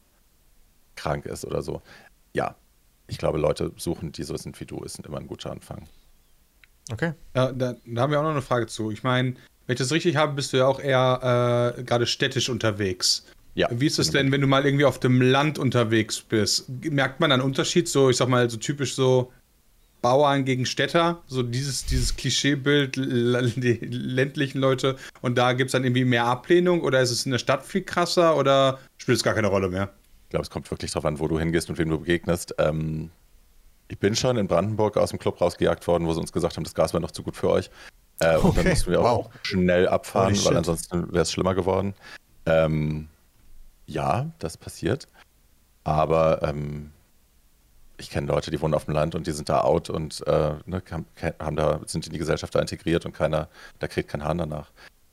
krank 0.95 1.25
ist 1.25 1.45
oder 1.45 1.61
so. 1.61 1.81
Ja, 2.33 2.55
ich 3.07 3.17
glaube, 3.17 3.39
Leute 3.39 3.71
suchen, 3.77 4.11
die 4.11 4.23
so 4.23 4.37
sind 4.37 4.59
wie 4.59 4.65
du, 4.65 4.83
ist 4.83 4.99
immer 4.99 5.17
ein 5.17 5.27
guter 5.27 5.51
Anfang. 5.51 5.87
Okay. 6.91 7.13
Ja, 7.35 7.51
da, 7.51 7.75
da 7.85 8.01
haben 8.01 8.11
wir 8.11 8.19
auch 8.19 8.23
noch 8.23 8.31
eine 8.31 8.41
Frage 8.41 8.67
zu. 8.67 8.91
Ich 8.91 9.03
meine, 9.03 9.35
wenn 9.65 9.73
ich 9.73 9.79
das 9.79 9.91
richtig 9.91 10.15
habe, 10.15 10.33
bist 10.33 10.53
du 10.53 10.57
ja 10.57 10.67
auch 10.67 10.79
eher 10.79 11.75
äh, 11.77 11.83
gerade 11.83 12.05
städtisch 12.05 12.49
unterwegs. 12.49 13.25
Ja. 13.57 13.67
Wie 13.71 13.87
ist 13.87 13.97
es 13.97 14.11
denn, 14.11 14.31
wenn 14.31 14.41
du 14.41 14.45
mal 14.45 14.65
irgendwie 14.65 14.85
auf 14.85 14.99
dem 14.99 15.19
Land 15.19 15.57
unterwegs 15.57 16.21
bist? 16.21 16.69
Merkt 16.83 17.19
man 17.19 17.31
einen 17.31 17.41
Unterschied? 17.41 17.87
So, 17.89 18.11
ich 18.11 18.17
sag 18.17 18.29
mal, 18.29 18.47
so 18.51 18.57
typisch 18.57 18.93
so 18.93 19.31
Bauern 20.03 20.45
gegen 20.45 20.67
Städter, 20.67 21.23
so 21.25 21.41
dieses, 21.41 21.83
dieses 21.83 22.15
Klischeebild, 22.15 22.95
die 22.97 23.79
ländlichen 23.81 24.59
Leute 24.59 24.95
und 25.21 25.39
da 25.39 25.53
gibt 25.53 25.69
es 25.69 25.71
dann 25.71 25.83
irgendwie 25.83 26.05
mehr 26.05 26.25
Ablehnung 26.25 26.81
oder 26.81 27.01
ist 27.01 27.09
es 27.09 27.25
in 27.25 27.31
der 27.31 27.39
Stadt 27.39 27.65
viel 27.65 27.81
krasser 27.81 28.37
oder 28.37 28.77
spielt 28.97 29.17
es 29.17 29.23
gar 29.23 29.33
keine 29.33 29.47
Rolle 29.47 29.69
mehr? 29.69 29.91
Ich 30.25 30.29
glaube, 30.29 30.43
es 30.43 30.51
kommt 30.51 30.69
wirklich 30.69 30.91
darauf 30.91 31.05
an, 31.05 31.17
wo 31.17 31.27
du 31.27 31.39
hingehst 31.39 31.67
und 31.71 31.79
wem 31.79 31.89
du 31.89 31.97
begegnest. 31.97 32.53
Ähm, 32.59 33.09
ich 33.87 33.97
bin 33.97 34.15
schon 34.15 34.37
in 34.37 34.47
Brandenburg 34.47 34.97
aus 34.97 35.09
dem 35.09 35.17
Club 35.17 35.41
rausgejagt 35.41 35.87
worden, 35.87 36.05
wo 36.05 36.13
sie 36.13 36.19
uns 36.19 36.31
gesagt 36.31 36.57
haben, 36.57 36.63
das 36.63 36.75
Gas 36.75 36.93
wäre 36.93 37.01
noch 37.01 37.09
zu 37.11 37.23
gut 37.23 37.35
für 37.35 37.49
euch. 37.49 37.71
Äh, 38.19 38.35
okay. 38.35 38.47
Und 38.47 38.57
dann 38.57 38.67
mussten 38.67 38.91
wir 38.91 38.99
wow. 38.99 39.05
auch 39.05 39.29
schnell 39.41 39.87
abfahren, 39.87 40.37
weil 40.45 40.57
ansonsten 40.57 41.11
wäre 41.11 41.23
es 41.23 41.31
schlimmer 41.31 41.55
geworden. 41.55 41.95
Ähm, 42.45 43.07
ja, 43.87 44.29
das 44.39 44.57
passiert. 44.57 45.07
Aber 45.83 46.43
ähm, 46.43 46.91
ich 47.97 48.09
kenne 48.09 48.27
Leute, 48.27 48.51
die 48.51 48.61
wohnen 48.61 48.73
auf 48.73 48.85
dem 48.85 48.93
Land 48.93 49.15
und 49.15 49.25
die 49.25 49.31
sind 49.31 49.49
da 49.49 49.61
out 49.61 49.89
und 49.89 50.25
äh, 50.27 50.53
ne, 50.65 50.83
haben, 51.39 51.55
da, 51.55 51.79
sind 51.85 52.05
in 52.05 52.13
die 52.13 52.19
Gesellschaft 52.19 52.53
da 52.53 52.59
integriert 52.59 53.05
und 53.05 53.13
keiner, 53.13 53.47
da 53.79 53.87
kriegt 53.87 54.09
kein 54.09 54.23
Hahn 54.23 54.37
danach. 54.37 54.69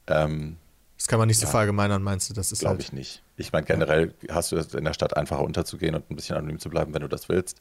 Ähm, 0.06 0.56
das 0.98 1.06
kann 1.06 1.18
man 1.18 1.28
nicht 1.28 1.40
ja, 1.40 1.46
so 1.46 1.50
verallgemeinern, 1.50 2.02
meinst 2.02 2.28
du? 2.28 2.34
Das 2.34 2.52
ist 2.52 2.60
Glaube 2.60 2.74
halt 2.74 2.84
ich 2.84 2.92
nicht. 2.92 3.22
Ich 3.36 3.52
meine, 3.52 3.66
generell 3.66 4.14
ja. 4.22 4.34
hast 4.34 4.52
du 4.52 4.56
es 4.56 4.74
in 4.74 4.84
der 4.84 4.92
Stadt 4.92 5.16
einfacher 5.16 5.42
unterzugehen 5.42 5.94
und 5.94 6.10
ein 6.10 6.16
bisschen 6.16 6.36
anonym 6.36 6.58
zu 6.58 6.68
bleiben, 6.68 6.92
wenn 6.92 7.02
du 7.02 7.08
das 7.08 7.28
willst. 7.28 7.60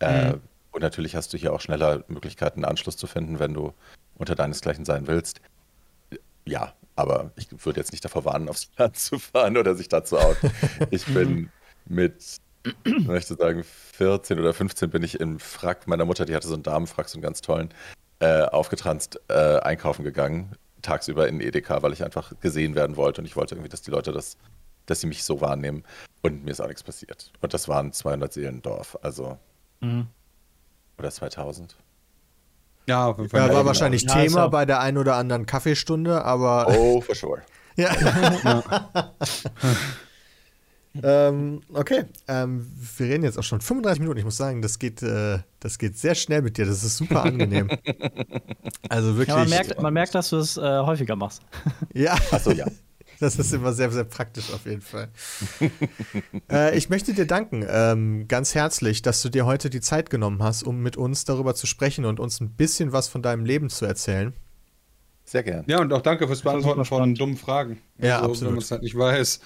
Äh, 0.00 0.32
mhm. 0.32 0.40
und 0.72 0.82
natürlich 0.82 1.14
hast 1.14 1.32
du 1.32 1.36
hier 1.36 1.52
auch 1.52 1.60
schneller 1.60 2.04
Möglichkeiten, 2.08 2.60
einen 2.60 2.70
Anschluss 2.70 2.96
zu 2.96 3.06
finden, 3.06 3.38
wenn 3.38 3.54
du 3.54 3.72
unter 4.16 4.34
deinesgleichen 4.34 4.84
sein 4.84 5.06
willst. 5.06 5.40
Ja, 6.46 6.72
aber 6.96 7.32
ich 7.36 7.48
würde 7.64 7.80
jetzt 7.80 7.92
nicht 7.92 8.04
davor 8.04 8.24
warnen, 8.24 8.48
aufs 8.48 8.70
Land 8.76 8.96
zu 8.96 9.18
fahren 9.18 9.56
oder 9.56 9.74
sich 9.74 9.88
dazu 9.88 10.18
out. 10.18 10.36
Ich 10.90 11.04
bin 11.06 11.50
mit, 11.86 12.40
ich 12.84 13.06
möchte 13.06 13.34
sagen, 13.34 13.64
14 13.64 14.38
oder 14.38 14.54
15 14.54 14.90
bin 14.90 15.02
ich 15.02 15.20
im 15.20 15.38
Frack 15.38 15.86
meiner 15.86 16.04
Mutter, 16.04 16.24
die 16.24 16.34
hatte 16.34 16.48
so 16.48 16.54
einen 16.54 16.62
Damenfrack, 16.62 17.08
so 17.08 17.16
einen 17.16 17.22
ganz 17.22 17.40
tollen, 17.40 17.70
äh, 18.20 18.42
aufgetranst 18.42 19.20
äh, 19.28 19.58
einkaufen 19.60 20.04
gegangen, 20.04 20.56
tagsüber 20.82 21.28
in 21.28 21.40
Edeka, 21.40 21.82
weil 21.82 21.92
ich 21.92 22.04
einfach 22.04 22.38
gesehen 22.40 22.74
werden 22.74 22.96
wollte 22.96 23.20
und 23.20 23.26
ich 23.26 23.36
wollte 23.36 23.54
irgendwie, 23.54 23.70
dass 23.70 23.82
die 23.82 23.90
Leute 23.90 24.12
das, 24.12 24.36
dass 24.86 25.00
sie 25.00 25.06
mich 25.06 25.24
so 25.24 25.40
wahrnehmen 25.40 25.84
und 26.22 26.44
mir 26.44 26.52
ist 26.52 26.60
auch 26.60 26.68
nichts 26.68 26.82
passiert. 26.82 27.32
Und 27.40 27.54
das 27.54 27.68
waren 27.68 27.92
200 27.92 28.32
Seelen 28.32 28.62
Dorf, 28.62 28.98
also 29.02 29.38
mhm. 29.80 30.06
oder 30.98 31.10
2000. 31.10 31.76
Ja, 32.86 33.06
auf 33.06 33.18
jeden 33.18 33.30
Fall. 33.30 33.48
Ja, 33.48 33.54
war 33.54 33.64
wahrscheinlich 33.64 34.02
ja, 34.02 34.14
Thema 34.14 34.48
bei 34.48 34.66
der 34.66 34.80
einen 34.80 34.98
oder 34.98 35.16
anderen 35.16 35.46
Kaffeestunde, 35.46 36.24
aber. 36.24 36.68
Oh, 36.68 37.00
for 37.00 37.14
sure. 37.14 37.42
ja. 37.76 37.90
ähm, 41.02 41.62
okay, 41.72 42.04
ähm, 42.28 42.70
wir 42.96 43.06
reden 43.06 43.24
jetzt 43.24 43.38
auch 43.38 43.42
schon 43.42 43.60
35 43.60 44.00
Minuten. 44.00 44.18
Ich 44.18 44.24
muss 44.24 44.36
sagen, 44.36 44.62
das 44.62 44.78
geht, 44.78 45.02
äh, 45.02 45.38
das 45.60 45.78
geht 45.78 45.98
sehr 45.98 46.14
schnell 46.14 46.42
mit 46.42 46.56
dir. 46.56 46.66
Das 46.66 46.84
ist 46.84 46.98
super 46.98 47.24
angenehm. 47.24 47.68
also 48.88 49.16
wirklich. 49.16 49.28
Ja, 49.28 49.38
man, 49.38 49.48
merkt, 49.48 49.82
man 49.82 49.92
merkt, 49.92 50.14
dass 50.14 50.30
du 50.30 50.36
es 50.36 50.56
äh, 50.56 50.60
häufiger 50.60 51.16
machst. 51.16 51.42
ja. 51.94 52.14
Achso, 52.30 52.52
ja. 52.52 52.66
Das 53.24 53.38
ist 53.38 53.54
immer 53.54 53.72
sehr, 53.72 53.90
sehr 53.90 54.04
praktisch 54.04 54.52
auf 54.52 54.66
jeden 54.66 54.82
Fall. 54.82 55.08
äh, 56.52 56.76
ich 56.76 56.90
möchte 56.90 57.14
dir 57.14 57.26
danken, 57.26 57.64
ähm, 57.66 58.28
ganz 58.28 58.54
herzlich, 58.54 59.00
dass 59.00 59.22
du 59.22 59.30
dir 59.30 59.46
heute 59.46 59.70
die 59.70 59.80
Zeit 59.80 60.10
genommen 60.10 60.42
hast, 60.42 60.62
um 60.62 60.82
mit 60.82 60.98
uns 60.98 61.24
darüber 61.24 61.54
zu 61.54 61.66
sprechen 61.66 62.04
und 62.04 62.20
uns 62.20 62.42
ein 62.42 62.50
bisschen 62.50 62.92
was 62.92 63.08
von 63.08 63.22
deinem 63.22 63.46
Leben 63.46 63.70
zu 63.70 63.86
erzählen. 63.86 64.34
Sehr 65.24 65.42
gern. 65.42 65.64
Ja, 65.68 65.80
und 65.80 65.90
auch 65.94 66.02
danke 66.02 66.26
fürs 66.26 66.42
Beantworten 66.42 66.84
von 66.84 67.14
dummen 67.14 67.38
Fragen. 67.38 67.80
Ja, 67.96 68.16
also, 68.16 68.28
absolut. 68.28 68.42
Wenn 68.42 68.56
man 68.56 68.62
es 68.62 68.70
halt 68.70 68.82
nicht 68.82 68.98
weiß. 68.98 69.40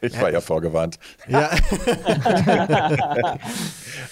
Ich 0.00 0.20
war 0.20 0.32
ja 0.32 0.40
vorgewarnt. 0.40 0.98
Ja. 1.28 1.48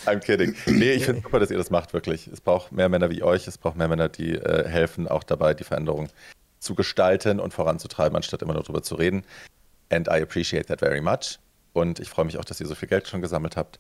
I'm 0.07 0.21
kidding. 0.21 0.55
Nee, 0.67 0.93
ich 0.93 1.05
finde 1.05 1.21
super, 1.21 1.41
dass 1.41 1.51
ihr 1.51 1.59
das 1.59 1.71
macht, 1.71 1.93
wirklich. 1.95 2.29
Es 2.29 2.41
braucht 2.41 2.71
mehr 2.71 2.89
Männer 2.89 3.11
wie 3.11 3.25
euch. 3.25 3.49
Es 3.49 3.59
braucht 3.59 3.77
mehr 3.77 3.89
Männer, 3.89 4.09
die 4.09 4.37
äh, 4.37 4.69
helfen, 4.69 5.09
auch 5.09 5.25
dabei, 5.25 5.53
die 5.53 5.65
Veränderung 5.65 6.11
zu 6.65 6.75
gestalten 6.75 7.41
und 7.41 7.55
voranzutreiben, 7.55 8.17
anstatt 8.17 8.43
immer 8.43 8.55
nur 8.55 8.63
darüber 8.63 8.83
zu 8.83 8.95
reden. 8.95 9.25
And 9.91 10.09
I 10.09 10.23
appreciate 10.23 10.67
that 10.67 10.81
very 10.81 11.01
much. 11.01 11.39
Und 11.73 12.01
ich 12.01 12.09
freue 12.09 12.25
mich 12.25 12.39
auch, 12.39 12.45
dass 12.45 12.61
ihr 12.61 12.67
so 12.67 12.75
viel 12.75 12.89
Geld 12.89 13.07
schon 13.07 13.21
gesammelt 13.21 13.57
habt. 13.57 13.79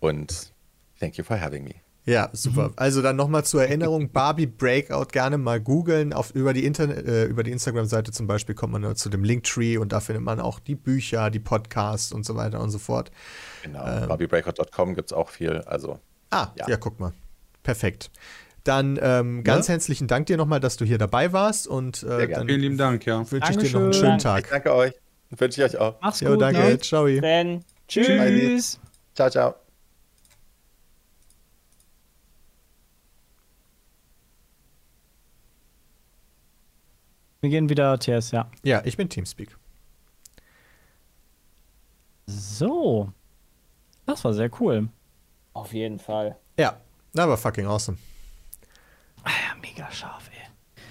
Und 0.00 0.52
thank 1.00 1.16
you 1.16 1.24
for 1.24 1.40
having 1.40 1.64
me. 1.64 1.74
Ja, 2.08 2.30
super. 2.32 2.72
Also 2.76 3.02
dann 3.02 3.16
nochmal 3.16 3.44
zur 3.44 3.62
Erinnerung, 3.62 4.10
Barbie 4.10 4.46
Breakout 4.46 5.08
gerne 5.12 5.36
mal 5.36 5.60
googeln. 5.60 6.14
Auf, 6.14 6.30
über 6.30 6.54
die, 6.54 6.64
äh, 6.64 7.24
über 7.24 7.42
die 7.42 7.50
Instagram-Seite 7.50 8.12
zum 8.12 8.26
Beispiel 8.26 8.54
kommt 8.54 8.72
man 8.72 8.96
zu 8.96 9.10
dem 9.10 9.24
Linktree 9.24 9.76
und 9.76 9.92
da 9.92 10.00
findet 10.00 10.24
man 10.24 10.40
auch 10.40 10.58
die 10.58 10.74
Bücher, 10.74 11.30
die 11.30 11.38
Podcasts 11.38 12.10
und 12.10 12.24
so 12.24 12.34
weiter 12.34 12.60
und 12.60 12.70
so 12.70 12.78
fort. 12.78 13.10
Genau, 13.62 13.86
ähm, 13.86 14.08
barbiebreakout.com 14.08 14.94
gibt 14.94 15.10
es 15.10 15.12
auch 15.12 15.28
viel. 15.28 15.58
Also, 15.66 16.00
ah, 16.30 16.48
ja. 16.56 16.66
ja, 16.66 16.76
guck 16.78 16.98
mal. 16.98 17.12
Perfekt. 17.62 18.10
Dann 18.68 18.98
ähm, 19.00 19.44
ganz 19.44 19.66
ja? 19.66 19.72
herzlichen 19.72 20.08
Dank 20.08 20.26
dir 20.26 20.36
nochmal, 20.36 20.60
dass 20.60 20.76
du 20.76 20.84
hier 20.84 20.98
dabei 20.98 21.32
warst 21.32 21.66
und 21.66 22.02
äh, 22.02 22.28
dann 22.28 22.46
vielen 22.46 22.60
lieben 22.60 22.76
Dank, 22.76 23.06
ja. 23.06 23.18
Wünsche 23.30 23.50
ich 23.52 23.56
dir 23.56 23.70
noch 23.72 23.80
einen 23.80 23.94
schönen 23.94 24.18
Tag. 24.18 24.44
Ich 24.44 24.50
danke 24.50 24.74
euch. 24.74 24.92
Wünsche 25.30 25.64
ich 25.64 25.74
euch 25.74 25.80
auch. 25.80 25.98
Mach's 26.02 26.20
jo, 26.20 26.32
gut. 26.32 26.42
danke. 26.42 26.60
Ne? 26.60 26.78
Ciao. 26.78 27.04
Ben. 27.04 27.64
Tschüss. 27.88 28.06
Tschüss. 28.06 28.80
Ciao, 29.14 29.30
ciao. 29.30 29.54
Wir 37.40 37.48
gehen 37.48 37.70
wieder 37.70 37.98
TS, 37.98 38.32
ja. 38.32 38.50
Ja, 38.64 38.82
ich 38.84 38.98
bin 38.98 39.08
Teamspeak. 39.08 39.56
So. 42.26 43.10
Das 44.04 44.22
war 44.24 44.34
sehr 44.34 44.50
cool. 44.60 44.90
Auf 45.54 45.72
jeden 45.72 45.98
Fall. 45.98 46.36
Ja, 46.58 46.78
das 47.14 47.26
war 47.26 47.38
fucking 47.38 47.64
awesome. 47.64 47.96
Ah 49.28 49.30
ja, 49.30 49.60
mega 49.60 49.90
scharf, 49.90 50.30
ey. 50.32 50.82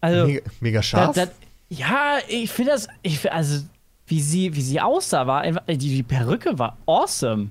Also, 0.00 0.26
mega, 0.26 0.40
mega 0.60 0.82
scharf? 0.82 1.14
Das, 1.14 1.28
das, 1.28 1.36
ja, 1.68 2.18
ich 2.28 2.50
finde 2.50 2.72
das, 2.72 2.88
ich, 3.02 3.30
also, 3.30 3.64
wie 4.06 4.20
sie, 4.20 4.54
wie 4.54 4.62
sie 4.62 4.80
aussah, 4.80 5.26
war 5.26 5.42
einfach, 5.42 5.62
die, 5.66 5.76
die 5.76 6.02
Perücke 6.02 6.58
war 6.58 6.76
awesome. 6.86 7.50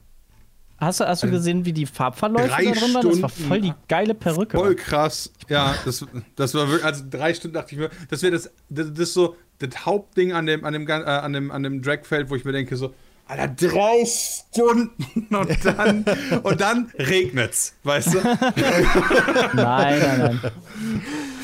Hast 0.80 1.00
du, 1.00 1.08
hast 1.08 1.24
du 1.24 1.32
gesehen, 1.32 1.66
wie 1.66 1.74
die 1.74 1.88
Farbverläufe 1.88 2.50
drei 2.50 2.66
da 2.66 2.72
drin 2.72 2.94
waren? 2.94 3.10
Das 3.10 3.22
war 3.22 3.30
voll 3.30 3.62
die 3.62 3.74
geile 3.88 4.14
Perücke. 4.14 4.58
Voll 4.58 4.76
krass. 4.76 5.32
Ja, 5.50 5.74
das, 5.86 6.06
das 6.36 6.54
war 6.54 6.68
wirklich, 6.68 6.86
also 6.86 7.04
drei 7.10 7.34
Stunden 7.34 7.56
dachte 7.56 7.74
ich 7.74 7.80
mir, 7.80 7.90
das 8.10 8.22
wäre 8.22 8.34
das, 8.34 8.52
das, 8.70 8.94
das, 8.94 9.00
ist 9.00 9.14
so 9.16 9.36
das 9.58 9.86
Hauptding 9.86 10.34
an 10.34 10.46
dem, 10.46 10.64
an 10.66 10.74
dem, 10.74 10.88
äh, 10.88 10.92
an 10.92 11.34
dem, 11.34 11.50
an 11.50 11.64
dem 11.64 11.82
Dragfeld, 11.82 12.30
wo 12.30 12.36
ich 12.36 12.46
mir 12.46 12.52
denke, 12.52 12.76
so, 12.76 12.94
Alter, 13.28 13.48
drei 13.50 14.06
Stunden 14.06 15.36
und 15.36 15.66
dann, 15.66 16.06
und 16.44 16.62
dann 16.62 16.92
regnet's, 16.98 17.74
weißt 17.84 18.14
du? 18.14 18.18
nein, 19.54 20.00
nein, 20.00 20.40
nein. 20.42 20.52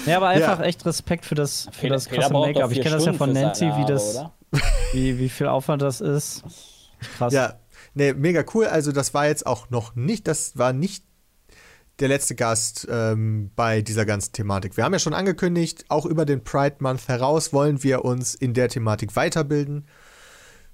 Ja, 0.06 0.18
aber 0.18 0.30
einfach 0.30 0.60
ja. 0.60 0.66
echt 0.66 0.86
Respekt 0.86 1.26
für 1.26 1.36
das, 1.36 1.68
für 1.74 1.90
das 1.90 2.08
krasse 2.08 2.32
Make-up. 2.32 2.72
Ich 2.72 2.82
kenne 2.82 2.96
das 2.96 3.06
ja 3.06 3.14
von 3.14 3.34
Nancy, 3.34 3.66
wie 3.66 3.86
das, 3.86 4.24
wie, 4.94 5.20
wie 5.20 5.30
viel 5.30 5.48
Aufwand 5.48 5.82
das 5.82 6.00
ist. 6.00 6.44
Krass. 7.18 7.34
Ja, 7.34 7.56
nee, 7.94 8.14
mega 8.14 8.46
cool. 8.54 8.66
Also, 8.66 8.94
das 8.94 9.14
war 9.14 9.28
jetzt 9.28 9.46
auch 9.46 9.70
noch 9.70 9.96
nicht, 9.96 10.28
das 10.28 10.58
war 10.58 10.72
nicht 10.72 11.04
der 12.00 12.08
letzte 12.08 12.36
Gast 12.36 12.88
ähm, 12.90 13.52
bei 13.56 13.82
dieser 13.82 14.06
ganzen 14.06 14.32
Thematik. 14.32 14.78
Wir 14.78 14.86
haben 14.86 14.94
ja 14.94 15.00
schon 15.00 15.14
angekündigt, 15.14 15.86
auch 15.90 16.06
über 16.06 16.26
den 16.26 16.44
Pride 16.44 16.78
Month 16.80 17.08
heraus 17.08 17.52
wollen 17.52 17.84
wir 17.84 18.06
uns 18.06 18.36
in 18.36 18.54
der 18.54 18.70
Thematik 18.70 19.16
weiterbilden 19.16 19.86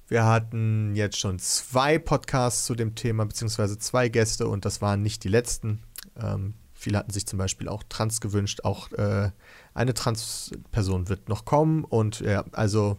Wir 0.10 0.26
hatten 0.26 0.96
jetzt 0.96 1.20
schon 1.20 1.38
zwei 1.38 2.00
Podcasts 2.00 2.66
zu 2.66 2.74
dem 2.74 2.96
Thema, 2.96 3.26
beziehungsweise 3.28 3.78
zwei 3.78 4.10
Gäste 4.10 4.48
und 4.48 4.66
das 4.66 4.82
waren 4.82 5.04
nicht 5.04 5.24
die 5.24 5.30
letzten. 5.30 5.84
Ähm, 6.20 6.56
viele 6.74 6.98
hatten 6.98 7.12
sich 7.12 7.28
zum 7.28 7.38
Beispiel 7.38 7.70
auch 7.70 7.84
Trans 7.90 8.20
gewünscht. 8.20 8.62
Auch 8.64 8.92
äh, 8.94 9.30
eine 9.76 9.94
Trans-Person 9.94 11.10
wird 11.10 11.30
noch 11.30 11.46
kommen 11.46 11.84
und 11.84 12.22
ja, 12.22 12.44
also 12.54 12.98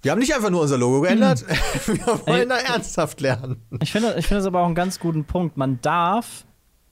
wir 0.00 0.12
haben 0.12 0.18
nicht 0.18 0.34
einfach 0.34 0.48
nur 0.48 0.62
unser 0.62 0.78
Logo 0.78 1.02
geändert, 1.02 1.44
wir 1.86 2.26
wollen 2.26 2.48
da 2.48 2.56
ernsthaft 2.56 3.20
lernen. 3.20 3.60
Ich 3.82 3.92
finde, 3.92 4.14
ich 4.18 4.26
finde 4.26 4.40
das 4.40 4.46
aber 4.46 4.60
auch 4.60 4.66
einen 4.66 4.74
ganz 4.74 4.98
guten 4.98 5.26
Punkt. 5.26 5.58
Man 5.58 5.78
darf, 5.82 6.46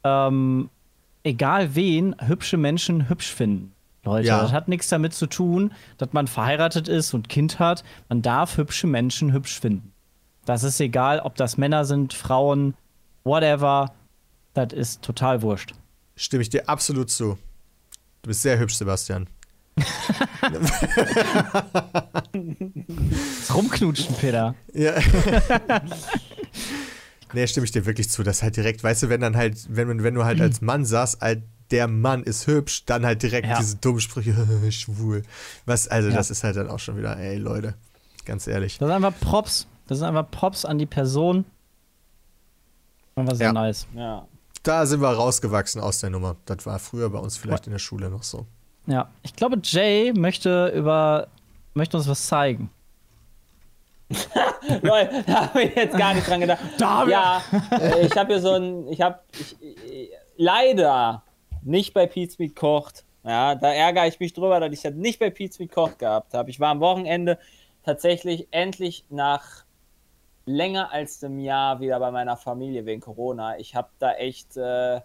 ähm, 0.05 0.68
egal 1.22 1.74
wen, 1.74 2.14
hübsche 2.20 2.59
Menschen 2.59 3.09
hübsch 3.09 3.33
finden. 3.33 3.72
Leute, 4.05 4.26
Ja. 4.28 4.42
das 4.42 4.53
hat 4.53 4.68
nichts 4.68 4.88
damit 4.88 5.14
zu 5.14 5.26
tun, 5.26 5.72
dass 5.98 6.12
man 6.12 6.26
verheiratet 6.26 6.88
ist 6.88 7.14
und 7.14 7.28
Kind 7.28 7.59
hat. 7.61 7.84
Man 8.09 8.20
darf 8.22 8.57
hübsche 8.57 8.86
Menschen 8.86 9.32
hübsch 9.32 9.61
finden. 9.61 9.92
Das 10.44 10.64
ist 10.64 10.80
egal, 10.80 11.20
ob 11.20 11.36
das 11.36 11.57
Männer 11.57 11.84
sind, 11.84 12.12
Frauen, 12.14 12.74
whatever. 13.22 13.92
Das 14.55 14.72
ist 14.72 15.03
total 15.03 15.40
wurscht. 15.42 15.72
Stimme 16.16 16.42
ich 16.42 16.50
dir 16.50 16.68
absolut 16.68 17.11
zu. 17.11 17.38
Du 18.22 18.28
bist 18.28 18.42
sehr 18.42 18.59
hübsch, 18.59 18.74
Sebastian. 18.74 19.28
Das 22.32 23.55
Rumknutschen, 23.55 24.14
Peter. 24.16 24.55
Ja. 24.74 24.92
nee, 27.33 27.47
stimme 27.47 27.64
ich 27.64 27.72
dir 27.72 27.87
wirklich 27.87 28.09
zu. 28.11 28.22
Das 28.22 28.43
halt 28.43 28.57
direkt, 28.57 28.83
weißt 28.85 29.05
du, 29.05 29.09
wenn 29.09 29.20
dann 29.20 29.37
halt, 29.37 29.57
wenn, 29.68 30.03
wenn 30.03 30.14
du 30.14 30.24
halt 30.24 30.41
als 30.41 30.61
Mann 30.61 30.85
sagst, 30.85 31.20
halt, 31.20 31.43
der 31.70 31.89
Mann 31.89 32.22
ist 32.22 32.47
hübsch, 32.47 32.85
dann 32.85 33.07
halt 33.07 33.22
direkt 33.22 33.47
Ja. 33.49 33.59
diese 33.59 33.76
dummen 33.76 34.01
Sprüche, 34.01 34.35
schwul. 34.72 35.22
Was, 35.64 35.89
also 35.89 36.09
Ja. 36.11 36.14
das 36.16 36.30
ist 36.30 36.45
halt 36.45 36.57
dann 36.57 36.68
auch 36.68 36.78
schon 36.78 36.97
wieder, 36.99 37.16
ey 37.16 37.39
Leute, 37.39 37.74
ganz 38.26 38.47
ehrlich. 38.47 38.78
Das 38.78 38.89
ist 38.89 38.95
einfach 38.95 39.18
Props. 39.20 39.66
Das 39.87 39.99
ist 39.99 40.05
einfach 40.05 40.30
Props 40.30 40.64
an 40.64 40.78
die 40.78 40.87
Person. 40.87 41.45
Einfach 43.16 43.35
sehr 43.37 43.49
Ja. 43.49 43.53
nice. 43.53 43.87
Ja. 43.95 44.26
Da 44.62 44.87
sind 44.87 45.01
wir 45.01 45.09
rausgewachsen 45.09 45.80
aus 45.80 45.99
der 46.01 46.11
Nummer. 46.11 46.37
Das 46.47 46.64
war 46.66 46.78
früher 46.78 47.11
bei 47.11 47.18
uns 47.18 47.37
vielleicht 47.37 47.66
in 47.66 47.72
der 47.72 47.78
Schule 47.80 48.11
noch 48.11 48.22
so. 48.22 48.47
Ja, 48.87 49.11
ich 49.22 49.35
glaube, 49.35 49.59
Jay 49.62 50.12
möchte 50.12 50.68
über 50.68 51.28
möchte 51.74 51.97
uns 51.97 52.07
was 52.09 52.26
zeigen. 52.26 52.70
Leute, 54.82 55.22
da 55.26 55.48
habe 55.48 55.62
ich 55.62 55.74
jetzt 55.74 55.96
gar 55.96 56.14
nicht 56.14 56.28
dran 56.28 56.40
gedacht. 56.40 56.60
Da- 56.78 57.06
ja, 57.06 57.42
äh, 57.78 58.06
ich 58.06 58.16
habe 58.16 58.32
hier 58.32 58.40
so 58.42 58.52
ein, 58.54 58.88
ich 58.88 59.00
habe 59.00 59.20
ich, 59.32 59.56
leider 60.36 61.22
nicht 61.62 61.94
bei 61.94 62.06
Pete's 62.06 62.38
Meat 62.38 62.56
kocht. 62.56 63.04
Ja, 63.24 63.54
da 63.54 63.72
ärgere 63.72 64.08
ich 64.08 64.18
mich 64.18 64.32
drüber, 64.32 64.58
dass 64.58 64.72
ich 64.72 64.82
das 64.82 64.94
nicht 64.94 65.18
bei 65.20 65.30
Pete's 65.30 65.58
Meat 65.58 65.70
kocht 65.72 65.98
gehabt 65.98 66.34
habe. 66.34 66.50
Ich 66.50 66.58
war 66.58 66.70
am 66.70 66.80
Wochenende 66.80 67.38
tatsächlich 67.84 68.48
endlich 68.50 69.04
nach 69.10 69.64
länger 70.44 70.90
als 70.92 71.22
einem 71.22 71.38
Jahr 71.38 71.80
wieder 71.80 72.00
bei 72.00 72.10
meiner 72.10 72.36
Familie 72.36 72.84
wegen 72.84 73.00
Corona. 73.00 73.58
Ich 73.58 73.74
habe 73.76 73.88
da 74.00 74.12
echt, 74.14 74.56
äh, 74.56 75.00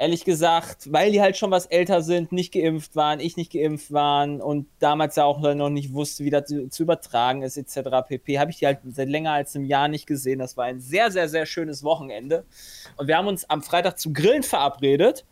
ehrlich 0.00 0.24
gesagt, 0.24 0.90
weil 0.90 1.12
die 1.12 1.20
halt 1.20 1.36
schon 1.36 1.50
was 1.50 1.66
älter 1.66 2.00
sind, 2.00 2.32
nicht 2.32 2.54
geimpft 2.54 2.96
waren, 2.96 3.20
ich 3.20 3.36
nicht 3.36 3.52
geimpft 3.52 3.92
waren 3.92 4.40
und 4.40 4.66
damals 4.78 5.16
ja 5.16 5.24
auch 5.24 5.40
noch 5.40 5.68
nicht 5.68 5.92
wusste, 5.92 6.24
wie 6.24 6.30
das 6.30 6.46
zu, 6.46 6.70
zu 6.70 6.84
übertragen 6.84 7.42
ist, 7.42 7.58
etc. 7.58 8.08
pp. 8.08 8.38
Habe 8.38 8.50
ich 8.50 8.58
die 8.58 8.66
halt 8.66 8.78
seit 8.88 9.10
länger 9.10 9.32
als 9.32 9.54
einem 9.54 9.66
Jahr 9.66 9.88
nicht 9.88 10.06
gesehen. 10.06 10.38
Das 10.38 10.56
war 10.56 10.64
ein 10.64 10.80
sehr, 10.80 11.10
sehr, 11.10 11.28
sehr 11.28 11.44
schönes 11.44 11.84
Wochenende. 11.84 12.46
Und 12.96 13.08
wir 13.08 13.16
haben 13.18 13.28
uns 13.28 13.48
am 13.50 13.62
Freitag 13.62 13.98
zum 13.98 14.14
Grillen 14.14 14.42
verabredet. 14.42 15.26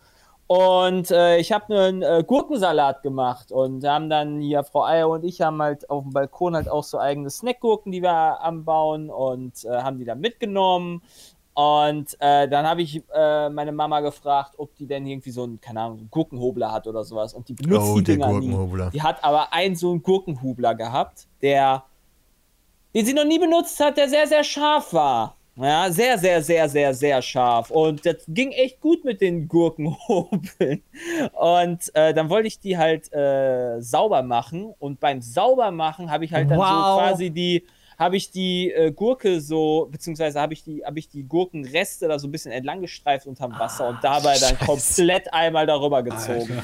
Und 0.48 1.10
äh, 1.10 1.38
ich 1.38 1.52
habe 1.52 1.74
einen 1.74 2.02
äh, 2.02 2.22
Gurkensalat 2.26 3.02
gemacht 3.02 3.52
und 3.52 3.84
haben 3.84 4.08
dann 4.10 4.40
hier, 4.40 4.64
Frau 4.64 4.84
Eier 4.84 5.08
und 5.08 5.24
ich 5.24 5.40
haben 5.42 5.60
halt 5.60 5.88
auf 5.90 6.04
dem 6.04 6.12
Balkon 6.12 6.56
halt 6.56 6.70
auch 6.70 6.84
so 6.84 6.98
eigene 6.98 7.28
Snackgurken, 7.28 7.92
die 7.92 8.02
wir 8.02 8.40
anbauen 8.40 9.10
und 9.10 9.64
äh, 9.64 9.68
haben 9.68 9.98
die 9.98 10.06
dann 10.06 10.20
mitgenommen. 10.20 11.02
Und 11.59 12.16
äh, 12.20 12.46
dann 12.48 12.64
habe 12.68 12.82
ich 12.82 13.02
äh, 13.12 13.48
meine 13.48 13.72
Mama 13.72 13.98
gefragt, 13.98 14.54
ob 14.59 14.76
die 14.76 14.86
denn 14.86 15.04
irgendwie 15.04 15.32
so 15.32 15.42
einen, 15.42 15.61
keine 15.61 15.80
Ahnung, 15.80 16.06
Gurkenhobler 16.09 16.70
hat 16.70 16.86
oder 16.86 17.02
sowas. 17.02 17.34
Und 17.34 17.48
die 17.48 17.54
benutzt 17.54 17.84
Oh, 17.88 17.96
die 17.98 18.04
Dinger 18.04 18.28
nie. 18.28 18.32
Gurkenhobler. 18.46 18.90
Die 18.90 19.02
hat 19.02 19.24
aber 19.24 19.52
einen 19.52 19.74
so 19.74 19.90
einen 19.90 20.00
Gurkenhubler 20.04 20.76
gehabt, 20.76 21.26
der, 21.42 21.82
den 22.94 23.04
sie 23.04 23.12
noch 23.12 23.24
nie 23.24 23.40
benutzt 23.40 23.80
hat, 23.80 23.96
der 23.96 24.09
sehr, 24.09 24.28
sehr 24.28 24.44
scharf 24.44 24.92
war. 24.92 25.34
Ja, 25.56 25.90
sehr, 25.90 26.16
sehr, 26.16 26.40
sehr, 26.42 26.68
sehr, 26.68 26.94
sehr 26.94 27.20
scharf. 27.22 27.72
Und 27.72 28.06
das 28.06 28.18
ging 28.28 28.52
echt 28.52 28.80
gut 28.80 29.04
mit 29.04 29.20
den 29.20 29.48
Gurkenhobeln. 29.48 30.84
Und 31.32 31.92
äh, 31.96 32.14
dann 32.14 32.30
wollte 32.30 32.46
ich 32.46 32.61
die 32.61 32.78
halt 32.78 33.12
äh, 33.12 33.80
sauber 33.80 34.22
machen. 34.22 34.72
Und 34.78 35.00
beim 35.00 35.20
Saubermachen 35.20 36.09
habe 36.09 36.24
ich 36.24 36.32
halt 36.32 36.48
dann 36.52 36.59
Wow. 36.59 36.66
so 36.68 36.98
quasi 37.00 37.30
die, 37.30 37.66
habe 37.99 38.16
ich 38.16 38.30
die 38.30 38.70
äh, 38.70 38.92
Gurke 38.92 39.40
so, 39.40 39.88
beziehungsweise 39.90 40.40
habe 40.40 40.53
ich 40.53 40.62
die, 40.62 40.84
habe 40.84 40.99
ich 40.99 41.09
die 41.09 41.24
Gurkenreste 41.24 42.07
da 42.07 42.18
so 42.18 42.28
ein 42.28 42.30
bisschen 42.30 42.53
entlang 42.53 42.80
gestreift 42.80 43.26
unterm 43.26 43.59
Wasser 43.59 43.88
und 43.88 43.99
dabei 44.03 44.38
dann 44.38 44.57
komplett 44.59 45.32
einmal 45.34 45.66
darüber 45.66 46.03
gezogen. 46.03 46.62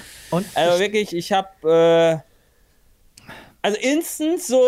Also 0.54 0.78
wirklich, 0.78 1.12
ich 1.12 1.32
habe 1.32 2.22
äh, 2.22 2.34
also 3.62 3.78
instant 3.80 4.42
so, 4.42 4.62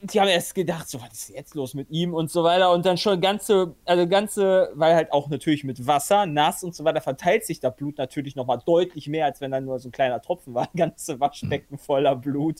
die 0.00 0.18
haben 0.18 0.28
erst 0.28 0.54
gedacht, 0.54 0.88
so 0.88 1.00
was 1.00 1.12
ist 1.12 1.28
jetzt 1.28 1.54
los 1.54 1.74
mit 1.74 1.90
ihm 1.90 2.14
und 2.14 2.30
so 2.30 2.42
weiter 2.42 2.72
und 2.72 2.84
dann 2.84 2.96
schon 2.96 3.20
ganze, 3.20 3.74
also 3.84 4.08
ganze, 4.08 4.72
weil 4.74 4.94
halt 4.96 5.12
auch 5.12 5.28
natürlich 5.28 5.64
mit 5.64 5.86
Wasser, 5.86 6.26
nass 6.26 6.64
und 6.64 6.74
so 6.74 6.82
weiter 6.82 7.02
verteilt 7.02 7.44
sich 7.44 7.60
das 7.60 7.76
Blut 7.76 7.98
natürlich 7.98 8.34
noch 8.34 8.46
mal 8.46 8.56
deutlich 8.56 9.06
mehr, 9.06 9.26
als 9.26 9.40
wenn 9.40 9.50
dann 9.50 9.66
nur 9.66 9.78
so 9.78 9.88
ein 9.88 9.92
kleiner 9.92 10.20
Tropfen 10.20 10.54
war, 10.54 10.66
ganze 10.76 11.20
Waschbecken 11.20 11.78
voller 11.78 12.16
Blut. 12.16 12.56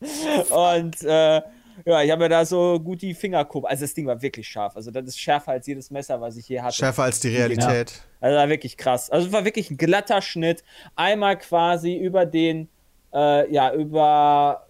Und 0.00 1.02
äh, 1.04 1.42
ja, 1.84 2.02
ich 2.02 2.10
habe 2.10 2.24
mir 2.24 2.28
da 2.28 2.44
so 2.44 2.78
gut 2.80 3.02
die 3.02 3.14
Fingerkuppe, 3.14 3.68
also 3.68 3.84
das 3.84 3.94
Ding 3.94 4.06
war 4.06 4.20
wirklich 4.22 4.48
scharf, 4.48 4.76
also 4.76 4.90
das 4.90 5.06
ist 5.06 5.18
schärfer 5.20 5.52
als 5.52 5.66
jedes 5.66 5.90
Messer, 5.90 6.20
was 6.20 6.36
ich 6.36 6.48
je 6.48 6.60
hatte. 6.60 6.76
Schärfer 6.76 7.04
als 7.04 7.20
die 7.20 7.28
Realität. 7.28 8.02
Also 8.20 8.36
war 8.36 8.48
wirklich 8.48 8.76
krass. 8.76 9.10
Also 9.10 9.28
es 9.28 9.32
war 9.32 9.44
wirklich 9.44 9.70
ein 9.70 9.76
glatter 9.76 10.20
Schnitt. 10.22 10.64
Einmal 10.96 11.38
quasi 11.38 11.96
über 11.96 12.26
den, 12.26 12.68
äh, 13.14 13.50
ja, 13.52 13.72
über 13.72 14.66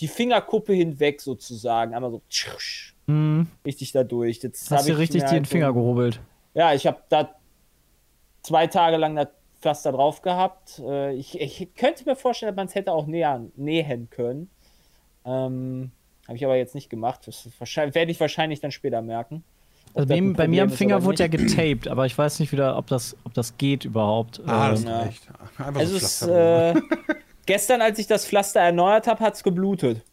die 0.00 0.08
Fingerkuppe 0.08 0.72
hinweg 0.72 1.20
sozusagen. 1.20 1.94
Einmal 1.94 2.10
so 2.10 2.22
tschüss, 2.28 2.92
hm, 3.06 3.48
richtig 3.64 3.92
da 3.92 4.04
durch. 4.04 4.42
Jetzt 4.42 4.70
hast 4.70 4.86
du 4.88 4.92
ich 4.92 4.98
richtig 4.98 5.22
dir 5.22 5.28
den 5.28 5.32
halt 5.38 5.46
so- 5.46 5.50
Finger 5.52 5.72
gehobelt. 5.72 6.20
Ja, 6.54 6.74
ich 6.74 6.86
habe 6.86 6.98
da 7.08 7.34
zwei 8.42 8.66
Tage 8.66 8.96
lang 8.98 9.16
das 9.16 9.28
Pflaster 9.60 9.92
drauf 9.92 10.22
gehabt. 10.22 10.80
Äh, 10.84 11.14
ich, 11.14 11.40
ich 11.40 11.74
könnte 11.74 12.04
mir 12.04 12.16
vorstellen, 12.16 12.50
dass 12.52 12.56
man 12.56 12.66
es 12.66 12.74
hätte 12.74 12.92
auch 12.92 13.06
näher, 13.06 13.40
nähen 13.56 14.10
können. 14.10 14.50
Ähm, 15.24 15.92
habe 16.26 16.36
ich 16.36 16.44
aber 16.44 16.56
jetzt 16.56 16.74
nicht 16.74 16.90
gemacht. 16.90 17.20
Das 17.26 17.46
ist 17.46 17.60
werde 17.60 18.10
ich 18.10 18.20
wahrscheinlich 18.20 18.60
dann 18.60 18.70
später 18.70 19.02
merken. 19.02 19.44
Also 19.94 20.08
bei, 20.08 20.20
bei 20.20 20.48
mir 20.48 20.62
am 20.62 20.70
ist 20.70 20.78
Finger 20.78 21.04
wurde 21.04 21.22
ja 21.22 21.28
getaped, 21.28 21.88
aber 21.88 22.06
ich 22.06 22.16
weiß 22.16 22.40
nicht 22.40 22.52
wieder, 22.52 22.78
ob 22.78 22.86
das, 22.86 23.16
ob 23.24 23.34
das 23.34 23.58
geht 23.58 23.84
überhaupt. 23.84 24.40
Ah, 24.46 24.70
das 24.70 24.82
Ähm, 24.82 24.88
ja. 24.88 24.98
reicht. 25.00 25.28
Einfach 25.58 25.80
Also 25.80 25.98
so 25.98 26.06
es, 26.06 26.18
Pflaster 26.18 26.76
äh, 26.76 26.80
gestern, 27.46 27.82
als 27.82 27.98
ich 27.98 28.06
das 28.06 28.26
Pflaster 28.26 28.60
erneuert 28.60 29.06
habe, 29.06 29.20
hat 29.22 29.34
es 29.34 29.42
geblutet. 29.42 30.02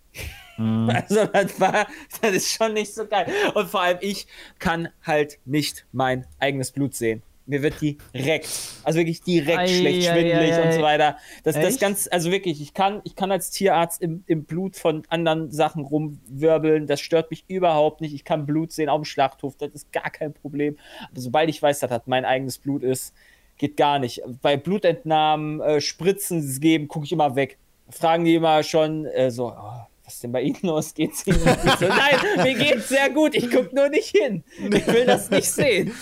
Also 0.59 1.25
das 1.25 1.57
war, 1.61 1.87
das 2.21 2.31
ist 2.33 2.51
schon 2.51 2.73
nicht 2.73 2.93
so 2.93 3.05
geil. 3.07 3.31
Und 3.53 3.69
vor 3.69 3.81
allem 3.81 3.97
ich 4.01 4.27
kann 4.59 4.89
halt 5.03 5.39
nicht 5.45 5.85
mein 5.93 6.27
eigenes 6.37 6.71
Blut 6.73 6.93
sehen. 6.95 7.23
Mir 7.49 7.63
wird 7.63 7.81
direkt, 7.81 8.47
also 8.83 8.99
wirklich 8.99 9.23
direkt 9.23 9.57
Ei, 9.57 9.67
schlecht, 9.67 10.07
ei, 10.07 10.13
schwindelig 10.13 10.53
ei, 10.53 10.67
und 10.67 10.73
so 10.73 10.81
weiter. 10.83 11.17
Das, 11.43 11.55
das 11.55 11.79
ganz, 11.79 12.07
also 12.11 12.31
wirklich, 12.31 12.61
ich 12.61 12.75
kann, 12.75 13.01
ich 13.05 13.15
kann 13.15 13.31
als 13.31 13.49
Tierarzt 13.49 14.03
im, 14.03 14.23
im 14.27 14.43
Blut 14.43 14.75
von 14.75 15.01
anderen 15.09 15.49
Sachen 15.49 15.83
rumwirbeln. 15.83 16.85
Das 16.85 17.01
stört 17.01 17.31
mich 17.31 17.45
überhaupt 17.47 18.01
nicht. 18.01 18.13
Ich 18.13 18.23
kann 18.23 18.45
Blut 18.45 18.71
sehen 18.71 18.87
auf 18.87 19.01
dem 19.01 19.05
Schlachthof. 19.05 19.57
Das 19.57 19.71
ist 19.71 19.91
gar 19.91 20.11
kein 20.11 20.31
Problem. 20.31 20.77
Aber 21.09 21.19
sobald 21.19 21.49
ich 21.49 21.59
weiß, 21.59 21.79
dass 21.79 21.89
das 21.89 22.03
mein 22.05 22.23
eigenes 22.23 22.59
Blut 22.59 22.83
ist, 22.83 23.15
geht 23.57 23.75
gar 23.77 23.97
nicht. 23.97 24.21
Bei 24.43 24.55
Blutentnahmen, 24.55 25.59
äh, 25.59 25.81
Spritzen 25.81 26.59
geben, 26.59 26.87
gucke 26.87 27.05
ich 27.05 27.11
immer 27.11 27.35
weg. 27.35 27.57
Fragen 27.89 28.25
die 28.25 28.35
immer 28.35 28.61
schon 28.61 29.07
äh, 29.07 29.31
so, 29.31 29.47
oh, 29.47 29.87
was 30.09 30.15
ist 30.15 30.23
denn 30.23 30.31
bei 30.31 30.41
Ihnen 30.41 30.57
los? 30.63 30.95
Geht's 30.95 31.25
Ihnen 31.27 31.39
gut? 31.39 31.79
So, 31.79 31.87
Nein, 31.87 32.15
mir 32.43 32.55
geht's 32.55 32.89
sehr 32.89 33.11
gut. 33.11 33.35
Ich 33.35 33.51
gucke 33.51 33.75
nur 33.75 33.89
nicht 33.89 34.15
hin. 34.15 34.43
Ich 34.57 34.87
will 34.87 35.05
das 35.05 35.29
nicht 35.29 35.51
sehen. 35.51 35.93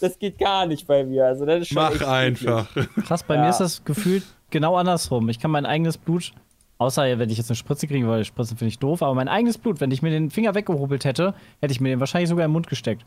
Das 0.00 0.18
geht 0.18 0.38
gar 0.38 0.66
nicht 0.66 0.86
bei 0.86 1.04
mir. 1.04 1.26
Also 1.26 1.44
das 1.46 1.62
ist 1.62 1.68
schon 1.68 1.76
Mach 1.76 2.00
einfach. 2.02 2.66
Krass, 3.06 3.22
bei 3.22 3.34
Ja. 3.36 3.42
mir 3.42 3.50
ist 3.50 3.58
das 3.60 3.84
gefühlt 3.84 4.24
genau 4.50 4.76
andersrum. 4.76 5.28
Ich 5.28 5.38
kann 5.38 5.50
mein 5.50 5.66
eigenes 5.66 5.98
Blut, 5.98 6.32
außer 6.78 7.18
wenn 7.18 7.30
ich 7.30 7.38
jetzt 7.38 7.50
eine 7.50 7.56
Spritze 7.56 7.86
kriege, 7.86 8.08
weil 8.08 8.24
Spritzen 8.24 8.56
finde 8.56 8.68
ich 8.70 8.78
doof, 8.78 9.02
aber 9.02 9.14
mein 9.14 9.28
eigenes 9.28 9.58
Blut, 9.58 9.80
wenn 9.80 9.90
ich 9.90 10.02
mir 10.02 10.10
den 10.10 10.30
Finger 10.30 10.54
weggehobelt 10.54 11.04
hätte, 11.04 11.34
hätte 11.60 11.72
ich 11.72 11.80
mir 11.80 11.88
den 11.90 12.00
wahrscheinlich 12.00 12.28
sogar 12.30 12.44
im 12.44 12.52
Mund 12.52 12.68
gesteckt. 12.68 13.02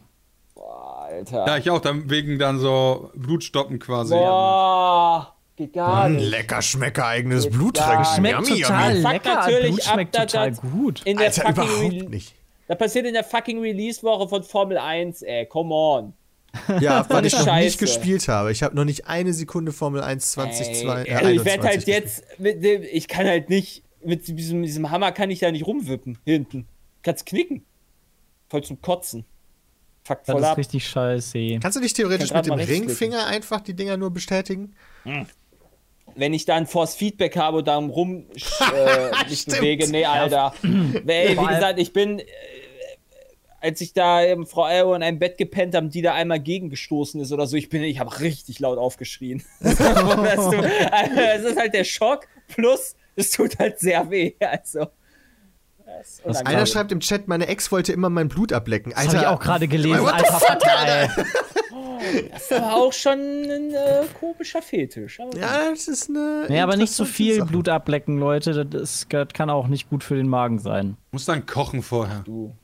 Boah, 0.56 1.06
Alter. 1.10 1.46
Ja, 1.48 1.58
ich 1.58 1.70
auch, 1.70 1.80
dann 1.80 2.10
wegen 2.10 2.38
dann 2.40 2.60
so 2.60 3.12
Blutstoppen 3.16 3.80
quasi. 3.80 4.14
Boah, 4.14 5.34
geht 5.56 5.74
gar 5.74 6.10
nicht. 6.10 6.30
Lecker 6.30 6.62
Schmecker, 6.62 7.06
eigenes 7.08 7.44
Geht 7.46 7.54
Blut 7.54 7.78
trinken. 7.78 8.06
Schmeckt 8.06 8.48
Yummy, 8.48 8.62
total 8.62 8.96
yummy. 8.98 9.08
Lecker, 9.14 9.36
natürlich 9.36 9.70
Blut 9.70 9.88
ab, 9.88 9.94
schmeckt 9.94 10.16
da- 10.16 10.26
total 10.26 10.52
gut. 10.54 11.02
In 11.06 11.18
der 11.18 11.28
Alter, 11.28 11.50
überhaupt 11.50 11.82
Re- 11.82 12.10
nicht. 12.10 12.36
Das 12.68 12.78
passiert 12.78 13.06
in 13.06 13.14
der 13.14 13.26
fucking 13.26 13.60
Release-Woche 13.60 14.30
von 14.30 14.44
Formel 14.44 14.78
1, 14.78 15.24
ey. 15.24 15.46
Come 15.46 15.74
on. 15.74 16.14
Ja, 16.80 17.06
weil 17.10 17.26
ich 17.26 17.34
noch 17.34 17.46
Scheiße. 17.46 17.66
nicht 17.66 17.80
gespielt 17.80 18.28
habe. 18.28 18.52
Ich 18.52 18.64
habe 18.64 18.76
noch 18.76 18.86
nicht 18.86 19.08
eine 19.08 19.34
Sekunde 19.34 19.72
Formel 19.72 20.02
1 20.02 20.32
2022. 20.32 21.08
Ey, 21.08 21.14
Äh, 21.14 21.16
also 21.16 21.30
ich 21.30 21.46
werde 21.46 21.64
21 21.64 21.64
halt 21.64 21.76
gespielt. 21.86 22.04
jetzt, 22.04 22.40
mit 22.40 22.64
dem, 22.64 22.84
ich 22.92 23.08
kann 23.08 23.26
halt 23.28 23.50
nicht, 23.50 23.84
mit 24.04 24.28
diesem, 24.28 24.64
diesem 24.64 24.90
Hammer 24.92 25.12
kann 25.12 25.30
ich 25.32 25.40
da 25.40 25.52
nicht 25.52 25.66
rumwippen 25.66 26.18
hinten. 26.26 26.68
Kannst 27.04 27.26
knicken. 27.26 27.64
voll 28.50 28.64
zum 28.64 28.82
Kotzen. 28.82 29.26
Fuck 30.04 30.20
Das 30.26 30.34
voll 30.34 30.42
ist 30.42 30.48
ab. 30.48 30.58
richtig 30.58 30.88
scheiße. 30.88 31.60
Kannst 31.62 31.78
du 31.78 31.82
nicht 31.82 31.96
theoretisch 31.96 32.34
mit 32.34 32.46
dem 32.46 32.54
Ringfinger 32.54 33.28
einfach 33.28 33.62
die 33.62 33.74
Dinger 33.76 33.98
nur 33.98 34.12
bestätigen? 34.12 34.74
Wenn 36.16 36.34
ich 36.34 36.46
dann 36.46 36.68
Force 36.68 36.96
Feedback 36.96 37.38
habe 37.38 37.60
und 37.60 37.68
darum 37.68 37.90
rum 37.90 38.26
äh, 38.76 39.30
mich 39.30 39.46
bewege, 39.46 39.88
nee, 39.90 40.04
Alter. 40.06 40.54
Ey, 40.64 41.38
wie 41.38 41.46
gesagt, 41.48 41.80
ich 41.80 41.94
bin, 41.94 42.20
äh, 42.20 42.26
als 43.62 43.80
ich 43.82 43.94
da 43.94 44.22
ähm, 44.22 44.46
Frau 44.46 44.68
Elro 44.68 44.94
in 44.96 45.04
einem 45.04 45.20
Bett 45.20 45.38
gepennt 45.38 45.76
haben, 45.76 45.90
die 45.90 46.02
da 46.02 46.14
einmal 46.14 46.40
gegengestoßen 46.40 47.22
ist 47.22 47.32
oder 47.32 47.48
so, 47.48 47.56
ich 47.56 47.70
bin, 47.70 47.84
ich 47.84 48.00
habe 48.00 48.20
richtig 48.20 48.60
laut 48.60 48.78
aufgeschrien. 48.78 49.44
Das 49.62 49.80
also, 49.80 50.54
es 50.54 51.44
ist 51.44 51.58
halt 51.58 51.74
der 51.74 51.84
Schock 51.84 52.28
plus 52.48 52.96
es 53.16 53.32
tut 53.32 53.60
halt 53.60 53.80
sehr 53.80 54.10
weh. 54.10 54.34
Also. 54.40 54.88
das 56.24 56.46
Einer 56.46 56.66
schreibt 56.66 56.92
im 56.92 57.00
Chat, 57.00 57.28
meine 57.28 57.48
Ex 57.48 57.72
wollte 57.72 57.94
immer 57.94 58.10
mein 58.10 58.28
Blut 58.28 58.54
ablecken. 58.54 58.94
Das 58.96 59.08
habe 59.08 59.18
ich 59.18 59.28
auch 59.28 59.40
gerade 59.40 59.68
gelesen. 59.68 60.06
Alter, 60.08 60.34
fuck, 60.34 60.48
fatal. 60.48 61.10
Das 62.32 62.42
ist 62.42 62.54
aber 62.54 62.76
auch 62.76 62.92
schon 62.92 63.20
ein 63.20 63.74
äh, 63.76 64.06
komischer 64.20 64.64
Fetisch. 64.64 65.20
Aber 65.20 65.38
Ja, 65.38 65.70
das 65.70 65.88
ist 65.88 66.10
eine. 66.10 66.46
Nee, 66.50 66.60
aber 66.60 66.76
nicht 66.76 66.92
zu 66.92 67.04
interessante 67.04 67.14
viel 67.14 67.36
Sache. 67.36 67.48
Blut 67.48 67.70
ablecken, 67.70 68.18
Leute. 68.18 68.66
Das, 68.66 69.06
das 69.08 69.28
kann 69.30 69.52
auch 69.52 69.68
nicht 69.68 69.88
gut 69.88 70.04
für 70.04 70.16
den 70.16 70.28
Magen 70.28 70.58
sein. 70.58 70.98
Muss 71.12 71.26
dann 71.26 71.46
kochen 71.46 71.84
vorher. 71.84 72.24
Du. 72.26 72.56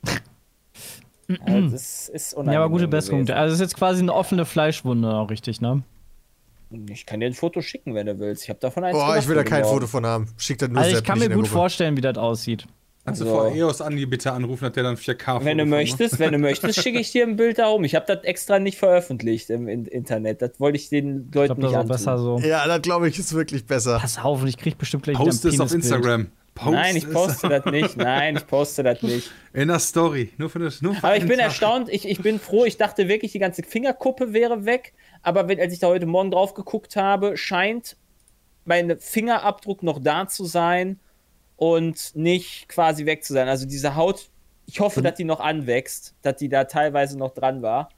Ja, 1.28 1.60
das 1.60 2.08
ist 2.08 2.34
unangenehm. 2.34 2.54
Ja, 2.54 2.60
aber 2.64 2.70
gute 2.70 2.88
Besserung. 2.88 3.20
gewesen. 3.26 3.36
Also, 3.36 3.52
es 3.54 3.60
ist 3.60 3.66
jetzt 3.66 3.76
quasi 3.76 4.00
eine 4.02 4.14
offene 4.14 4.44
Fleischwunde, 4.46 5.12
auch 5.14 5.30
richtig, 5.30 5.60
ne? 5.60 5.82
Ich 6.90 7.06
kann 7.06 7.20
dir 7.20 7.26
ein 7.26 7.34
Foto 7.34 7.60
schicken, 7.62 7.94
wenn 7.94 8.06
du 8.06 8.18
willst. 8.18 8.44
Ich 8.44 8.50
habe 8.50 8.60
davon 8.60 8.84
eins 8.84 8.94
Boah, 8.94 9.06
gemacht 9.06 9.22
ich 9.22 9.28
will 9.28 9.36
da 9.36 9.44
kein. 9.44 9.64
Foto 9.64 9.86
von 9.86 10.04
haben. 10.04 10.28
Schick 10.36 10.58
das 10.58 10.68
nur 10.68 10.78
Also, 10.82 10.96
ich 10.96 11.04
kann 11.04 11.18
mir 11.18 11.28
gut 11.28 11.36
Gruppe. 11.36 11.48
vorstellen, 11.48 11.96
wie 11.96 12.00
das 12.02 12.16
aussieht. 12.18 12.66
Kannst 13.06 13.22
du 13.22 13.24
Also- 13.24 13.36
vor 13.38 13.54
EOS 13.54 13.80
Andi 13.80 14.04
bitte 14.04 14.32
anrufen, 14.32 14.66
hat 14.66 14.76
der 14.76 14.82
dann 14.82 14.96
4K 14.98 15.42
Wenn 15.42 15.56
du 15.56 15.64
möchtest, 15.64 16.18
wenn 16.18 16.32
du 16.32 16.38
möchtest, 16.38 16.82
schicke 16.82 16.98
ich 17.00 17.10
dir 17.10 17.26
ein 17.26 17.36
Bild 17.36 17.58
da 17.58 17.68
um. 17.68 17.84
Ich 17.84 17.94
habe 17.94 18.04
das 18.06 18.22
extra 18.24 18.58
nicht 18.58 18.76
veröffentlicht 18.76 19.48
im, 19.48 19.66
in- 19.66 19.86
Internet. 19.86 20.42
Das 20.42 20.60
wollte 20.60 20.76
ich 20.76 20.90
den 20.90 21.28
Ich 21.30 21.34
Leuten 21.34 21.54
glaube, 21.54 21.54
das 21.54 21.56
nicht 21.56 21.64
ist 21.70 21.74
auch 21.74 21.80
antun. 21.80 21.88
besser 21.88 22.18
so. 22.18 22.38
Ja, 22.46 22.66
das 22.66 22.82
glaube 22.82 23.08
ich 23.08 23.18
ist 23.18 23.32
wirklich 23.32 23.64
besser. 23.64 23.98
Pass 23.98 24.18
auf, 24.18 24.42
und 24.42 24.48
ich 24.48 24.58
krieg 24.58 24.76
bestimmt 24.76 25.04
gleich 25.04 25.16
Post 25.16 25.42
wieder 25.44 25.54
es 25.54 25.58
ein 25.58 25.62
auf 25.64 25.70
Penisbild. 25.70 25.96
Instagram. 26.04 26.26
Post 26.58 26.72
Nein, 26.72 26.96
ich 26.96 27.10
poste 27.10 27.48
das 27.48 27.64
nicht. 27.66 27.96
Nein, 27.96 28.36
ich 28.36 28.46
poste 28.46 28.82
das 28.82 29.02
nicht. 29.02 29.30
In 29.52 29.68
der 29.68 29.78
Story. 29.78 30.32
Nur 30.36 30.50
für 30.50 30.58
das. 30.58 30.82
Nur 30.82 30.94
für 30.94 31.04
Aber 31.04 31.16
ich 31.16 31.26
bin 31.26 31.38
Tag. 31.38 31.46
erstaunt. 31.46 31.88
Ich, 31.88 32.06
ich 32.06 32.20
bin 32.20 32.40
froh. 32.40 32.64
Ich 32.64 32.76
dachte 32.76 33.08
wirklich, 33.08 33.32
die 33.32 33.38
ganze 33.38 33.62
Fingerkuppe 33.62 34.32
wäre 34.32 34.64
weg. 34.64 34.92
Aber 35.22 35.48
wenn, 35.48 35.60
als 35.60 35.72
ich 35.72 35.78
da 35.78 35.86
heute 35.86 36.06
Morgen 36.06 36.30
drauf 36.30 36.54
geguckt 36.54 36.96
habe, 36.96 37.36
scheint 37.36 37.96
mein 38.64 38.98
Fingerabdruck 38.98 39.82
noch 39.82 40.00
da 40.00 40.26
zu 40.26 40.44
sein 40.44 40.98
und 41.56 42.14
nicht 42.14 42.68
quasi 42.68 43.06
weg 43.06 43.24
zu 43.24 43.32
sein. 43.32 43.48
Also 43.48 43.66
diese 43.66 43.94
Haut, 43.96 44.28
ich 44.66 44.80
hoffe, 44.80 45.00
dass 45.00 45.14
die 45.14 45.24
noch 45.24 45.40
anwächst, 45.40 46.14
dass 46.22 46.36
die 46.36 46.48
da 46.48 46.64
teilweise 46.64 47.16
noch 47.16 47.34
dran 47.34 47.62
war. 47.62 47.88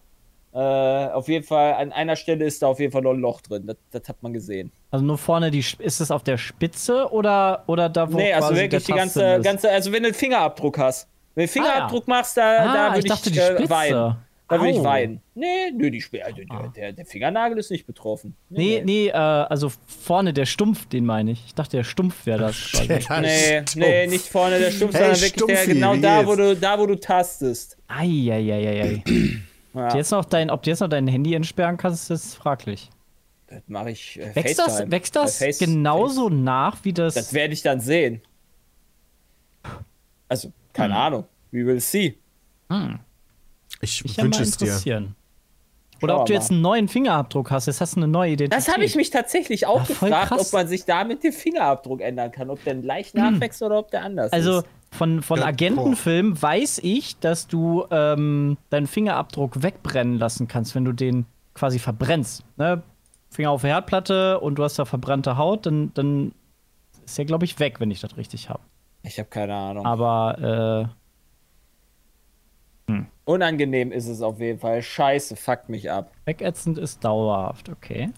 Äh, 0.53 0.59
auf 0.59 1.29
jeden 1.29 1.45
Fall, 1.45 1.75
an 1.75 1.93
einer 1.93 2.17
Stelle 2.17 2.45
ist 2.45 2.63
da 2.63 2.67
auf 2.67 2.81
jeden 2.81 2.91
Fall 2.93 3.03
noch 3.03 3.13
ein 3.13 3.21
Loch 3.21 3.41
drin. 3.41 3.67
Das, 3.67 3.77
das 3.93 4.09
hat 4.09 4.23
man 4.23 4.33
gesehen. 4.33 4.73
Also 4.91 5.05
nur 5.05 5.17
vorne, 5.19 5.51
die, 5.51 5.61
ist 5.61 6.01
es 6.01 6.11
auf 6.11 6.25
der 6.25 6.39
Spitze 6.39 7.09
oder, 7.13 7.63
oder 7.69 7.89
da, 7.89 8.13
wo 8.13 8.17
nee, 8.17 8.33
also 8.33 8.55
wirklich 8.57 8.83
die 8.85 8.93
der 8.93 8.97
ganze, 8.97 9.35
ist? 9.35 9.45
ganze, 9.45 9.71
also 9.71 9.93
wenn 9.93 10.03
du 10.03 10.09
einen 10.09 10.15
Fingerabdruck 10.15 10.79
hast. 10.79 11.09
Wenn 11.37 11.47
du 11.47 11.53
einen 11.53 11.65
Fingerabdruck 11.67 12.09
machst, 12.09 12.37
da, 12.37 12.43
Ah, 12.43 12.65
da 12.75 12.89
ich 12.89 12.95
würde 12.95 13.07
ich, 13.07 13.13
dachte, 13.13 13.31
die 13.31 13.39
äh, 13.39 13.55
Spitze. 13.55 13.71
weinen. 13.71 14.17
Da 14.49 14.59
würde 14.59 14.71
ich 14.71 14.83
weinen. 14.83 15.21
Nee, 15.37 15.71
nö, 15.73 15.93
die 15.93 15.99
Sp 16.03 16.19
also, 16.27 16.39
der, 16.43 16.69
der, 16.75 16.93
der 16.93 17.07
Fingernagel 17.07 17.57
ist 17.59 17.71
nicht 17.71 17.87
betroffen. 17.87 18.35
Nee, 18.49 18.83
nee, 18.85 19.07
äh, 19.07 19.13
also 19.13 19.71
vorne 19.87 20.33
der 20.33 20.45
Stumpf, 20.47 20.87
den 20.89 21.07
meine 21.07 21.31
ich. 21.31 21.45
Ich 21.47 21.55
dachte, 21.55 21.77
der 21.77 21.85
Stumpf 21.85 22.27
wäre 22.27 22.41
das. 22.41 22.73
Nee, 23.21 23.63
nee, 23.77 24.07
nicht 24.09 24.27
vorne 24.27 24.59
der 24.59 24.73
Stumpf, 24.73 24.95
Hey, 24.95 25.15
sondern 25.15 25.21
wirklich 25.21 25.47
der, 25.47 25.57
Stumpfi, 25.57 25.75
genau 25.75 25.95
wie 25.95 26.01
da 26.01 26.27
wo, 26.27 26.35
du, 26.35 26.57
da, 26.57 26.77
wo 26.81 26.87
du 26.87 26.97
tastest. 26.99 27.79
Eieieiei. 27.87 29.05
Ja, 29.75 29.85
Ob 29.87 29.91
du 29.93 29.97
jetzt 29.99 30.11
noch 30.11 30.25
dein, 30.25 30.51
ob 30.51 30.63
du 30.63 30.71
jetzt 30.71 30.81
noch 30.81 30.89
dein 30.89 31.07
Handy 31.07 31.35
entsperren 31.35 31.77
kannst, 31.77 32.11
ist 32.11 32.35
fraglich. 32.35 32.91
das 33.47 33.63
mache 33.69 33.91
ich. 33.91 34.19
Äh, 34.21 34.35
Wächst 34.35 34.59
das, 34.59 34.67
FaceTime. 34.67 34.91
wächst 34.91 35.17
das 35.17 35.41
Äh, 35.41 35.45
Face- 35.47 35.59
genauso 35.59 36.29
nach 36.29 36.85
wie 36.85 36.93
das? 36.93 37.15
Das 37.15 37.33
werde 37.33 37.53
ich 37.55 37.63
dann 37.63 37.81
sehen. 37.81 38.21
Also, 40.29 40.53
keine 40.73 40.95
Hm. 40.95 41.01
Ahnung. 41.01 41.25
We 41.51 41.67
will 41.67 41.81
see. 41.81 42.17
Ich 43.81 44.03
mich 44.05 44.17
ja 44.17 44.23
mal 44.23 44.27
wünsche 44.27 44.43
es 44.43 44.57
dir. 44.57 44.67
interessieren. 44.67 45.17
Oder 46.03 46.21
ob 46.21 46.27
du 46.27 46.33
jetzt 46.33 46.51
einen 46.51 46.63
neuen 46.63 46.89
Fingerabdruck 46.89 47.51
hast. 47.51 47.67
Jetzt 47.67 47.81
hast 47.81 47.95
du 47.97 48.01
eine 48.01 48.09
neue 48.09 48.33
Identität. 48.33 48.57
Das 48.67 48.73
habe 48.73 48.85
ich 48.85 48.95
mich 48.97 49.11
tatsächlich 49.11 49.67
auch 49.67 49.85
voll 49.85 50.09
gefragt, 50.09 50.29
krass. 50.29 50.47
ob 50.47 50.53
man 50.53 50.67
sich 50.69 50.85
damit 50.87 51.23
den 51.25 51.33
Fingerabdruck 51.33 52.01
ändern 52.01 52.31
kann. 52.33 52.49
Ob 52.49 52.63
der 52.65 52.75
leicht 52.75 53.15
nachwächst 53.15 53.61
oder 53.63 53.79
ob 53.79 53.91
der 53.91 54.03
anders 54.05 54.33
Also 54.33 54.61
ist. 54.61 54.67
Von, 54.93 55.23
von 55.23 55.43
Agentenfilmen 55.43 56.41
weiß 56.41 56.81
ich, 56.83 57.19
dass 57.19 57.47
du 57.47 57.85
ähm, 57.91 58.59
deinen 58.71 58.87
Fingerabdruck 58.87 59.63
wegbrennen 59.63 60.19
lassen 60.19 60.49
kannst, 60.49 60.75
wenn 60.75 60.85
du 60.85 60.93
den 60.93 61.27
quasi 61.55 61.79
verbrennst. 61.79 62.45
Ne? 62.57 62.83
Finger 63.31 63.51
auf 63.51 63.63
der 63.63 63.71
Herdplatte 63.71 64.41
und 64.41 64.57
du 64.57 64.65
hast 64.65 64.79
da 64.79 64.85
verbrannte 64.85 65.37
Haut, 65.37 65.67
dann, 65.67 65.93
dann 65.95 66.33
ist 67.05 67.17
der, 67.17 67.25
glaube 67.25 67.45
ich, 67.45 67.59
weg, 67.61 67.81
wenn 67.81 67.91
ich 67.91 68.01
das 68.01 68.17
richtig 68.17 68.49
habe. 68.49 68.61
Ich 69.03 69.19
habe 69.19 69.29
keine 69.29 69.55
Ahnung. 69.55 69.87
Aber 69.87 70.89
äh, 72.89 72.95
Unangenehm 73.25 73.93
ist 73.93 74.09
es 74.09 74.23
auf 74.23 74.41
jeden 74.41 74.59
Fall. 74.59 74.83
Scheiße, 74.83 75.37
fuckt 75.37 75.69
mich 75.69 75.91
ab. 75.91 76.13
wegätzend 76.25 76.79
ist 76.79 77.05
dauerhaft, 77.05 77.69
okay. 77.69 78.11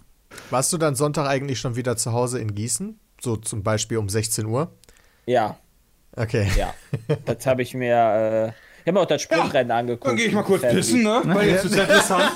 Warst 0.48 0.72
du 0.72 0.78
dann 0.78 0.94
Sonntag 0.94 1.26
eigentlich 1.26 1.60
schon 1.60 1.76
wieder 1.76 1.98
zu 1.98 2.12
Hause 2.12 2.38
in 2.38 2.54
Gießen? 2.54 2.98
So 3.20 3.36
zum 3.36 3.62
Beispiel 3.62 3.98
um 3.98 4.08
16 4.08 4.46
Uhr? 4.46 4.72
Ja, 5.26 5.58
Okay. 6.16 6.46
ja. 6.56 6.74
das 7.24 7.46
habe 7.46 7.62
ich 7.62 7.74
mir. 7.74 7.94
Äh, 7.94 8.48
ich 8.82 8.88
habe 8.88 8.92
mir 8.92 9.00
auch 9.00 9.06
das 9.06 9.22
Sprintrennen 9.22 9.70
angeguckt. 9.70 10.06
Dann 10.08 10.16
gehe 10.16 10.26
ich 10.26 10.32
mal 10.32 10.42
kurz 10.42 10.62
pissen, 10.62 11.02
ne? 11.02 11.22
Weil 11.24 11.50
jetzt 11.50 11.64
ist 11.64 11.76
ja 11.76 11.84
interessant. 11.84 12.32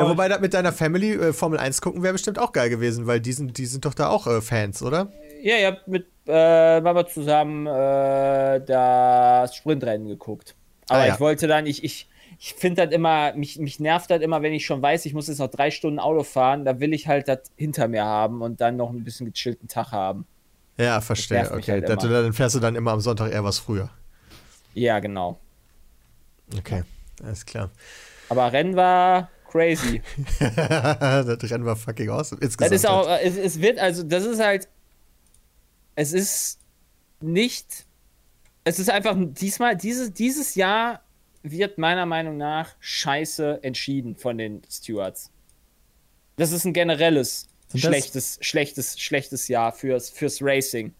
Ja, 0.00 0.08
wobei 0.08 0.28
das 0.28 0.40
mit 0.40 0.52
deiner 0.52 0.72
Family 0.72 1.12
äh, 1.12 1.32
Formel 1.32 1.58
1 1.58 1.80
gucken 1.80 2.02
wäre 2.02 2.12
bestimmt 2.12 2.38
auch 2.38 2.52
geil 2.52 2.68
gewesen, 2.70 3.06
weil 3.06 3.20
die 3.20 3.32
sind, 3.32 3.56
die 3.56 3.66
sind 3.66 3.84
doch 3.84 3.94
da 3.94 4.08
auch 4.08 4.26
äh, 4.26 4.40
Fans, 4.40 4.82
oder? 4.82 5.10
Ja, 5.42 5.56
ihr 5.56 5.66
habt 5.68 5.86
mit 5.88 6.06
äh, 6.26 6.80
Mama 6.80 7.06
zusammen 7.06 7.66
äh, 7.66 8.60
das 8.64 9.54
Sprintrennen 9.54 10.08
geguckt. 10.08 10.54
Aber 10.88 11.00
Ah, 11.00 11.06
ja. 11.06 11.14
ich 11.14 11.20
wollte 11.20 11.46
dann, 11.46 11.66
ich, 11.66 11.84
ich, 11.84 12.08
ich 12.38 12.54
finde 12.54 12.84
das 12.86 12.94
immer, 12.94 13.32
mich, 13.34 13.58
mich 13.58 13.80
nervt 13.80 14.10
das 14.10 14.20
immer, 14.22 14.42
wenn 14.42 14.52
ich 14.52 14.66
schon 14.66 14.82
weiß, 14.82 15.06
ich 15.06 15.14
muss 15.14 15.28
jetzt 15.28 15.38
noch 15.38 15.50
drei 15.50 15.70
Stunden 15.70 15.98
Auto 15.98 16.22
fahren, 16.24 16.64
da 16.64 16.80
will 16.80 16.92
ich 16.92 17.06
halt 17.06 17.28
das 17.28 17.40
hinter 17.56 17.88
mir 17.88 18.04
haben 18.04 18.42
und 18.42 18.60
dann 18.60 18.76
noch 18.76 18.90
ein 18.90 19.04
bisschen 19.04 19.32
gechillten 19.32 19.68
Tag 19.68 19.92
haben. 19.92 20.26
Ja, 20.78 21.00
verstehe. 21.00 21.50
Okay. 21.52 21.72
halt 21.72 21.88
Das- 21.88 22.02
dann 22.02 22.32
fährst 22.32 22.54
du 22.54 22.60
dann 22.60 22.74
immer 22.74 22.92
am 22.92 23.00
Sonntag 23.00 23.32
eher 23.32 23.44
was 23.44 23.58
früher. 23.58 23.90
Ja, 24.74 24.98
genau. 24.98 25.40
Okay, 26.58 26.82
alles 27.22 27.44
klar. 27.46 27.70
Aber 28.28 28.52
Rennen 28.52 28.76
war 28.76 29.30
crazy. 29.50 30.02
das 30.38 31.50
Rennen 31.50 31.64
war 31.64 31.76
fucking 31.76 32.10
awesome. 32.10 32.40
Das 32.40 32.48
Insgesamt. 32.50 32.72
ist 32.72 32.86
auch, 32.86 33.08
äh, 33.08 33.22
es, 33.22 33.36
es 33.36 33.60
wird, 33.60 33.78
also, 33.78 34.02
das 34.02 34.24
ist 34.24 34.40
halt, 34.40 34.68
es 35.94 36.12
ist 36.12 36.60
nicht, 37.20 37.86
es 38.64 38.78
ist 38.78 38.90
einfach 38.90 39.16
diesmal, 39.18 39.76
dieses, 39.76 40.12
dieses 40.12 40.54
Jahr 40.56 41.00
wird 41.42 41.78
meiner 41.78 42.04
Meinung 42.06 42.36
nach 42.36 42.74
scheiße 42.80 43.60
entschieden 43.62 44.16
von 44.16 44.36
den 44.36 44.62
Stewards. 44.70 45.30
Das 46.36 46.52
ist 46.52 46.64
ein 46.66 46.74
generelles 46.74 47.48
Schlechtes, 47.78 48.38
schlechtes, 48.40 48.98
schlechtes 48.98 49.48
Jahr 49.48 49.72
fürs, 49.72 50.10
fürs 50.10 50.40
Racing. 50.42 50.92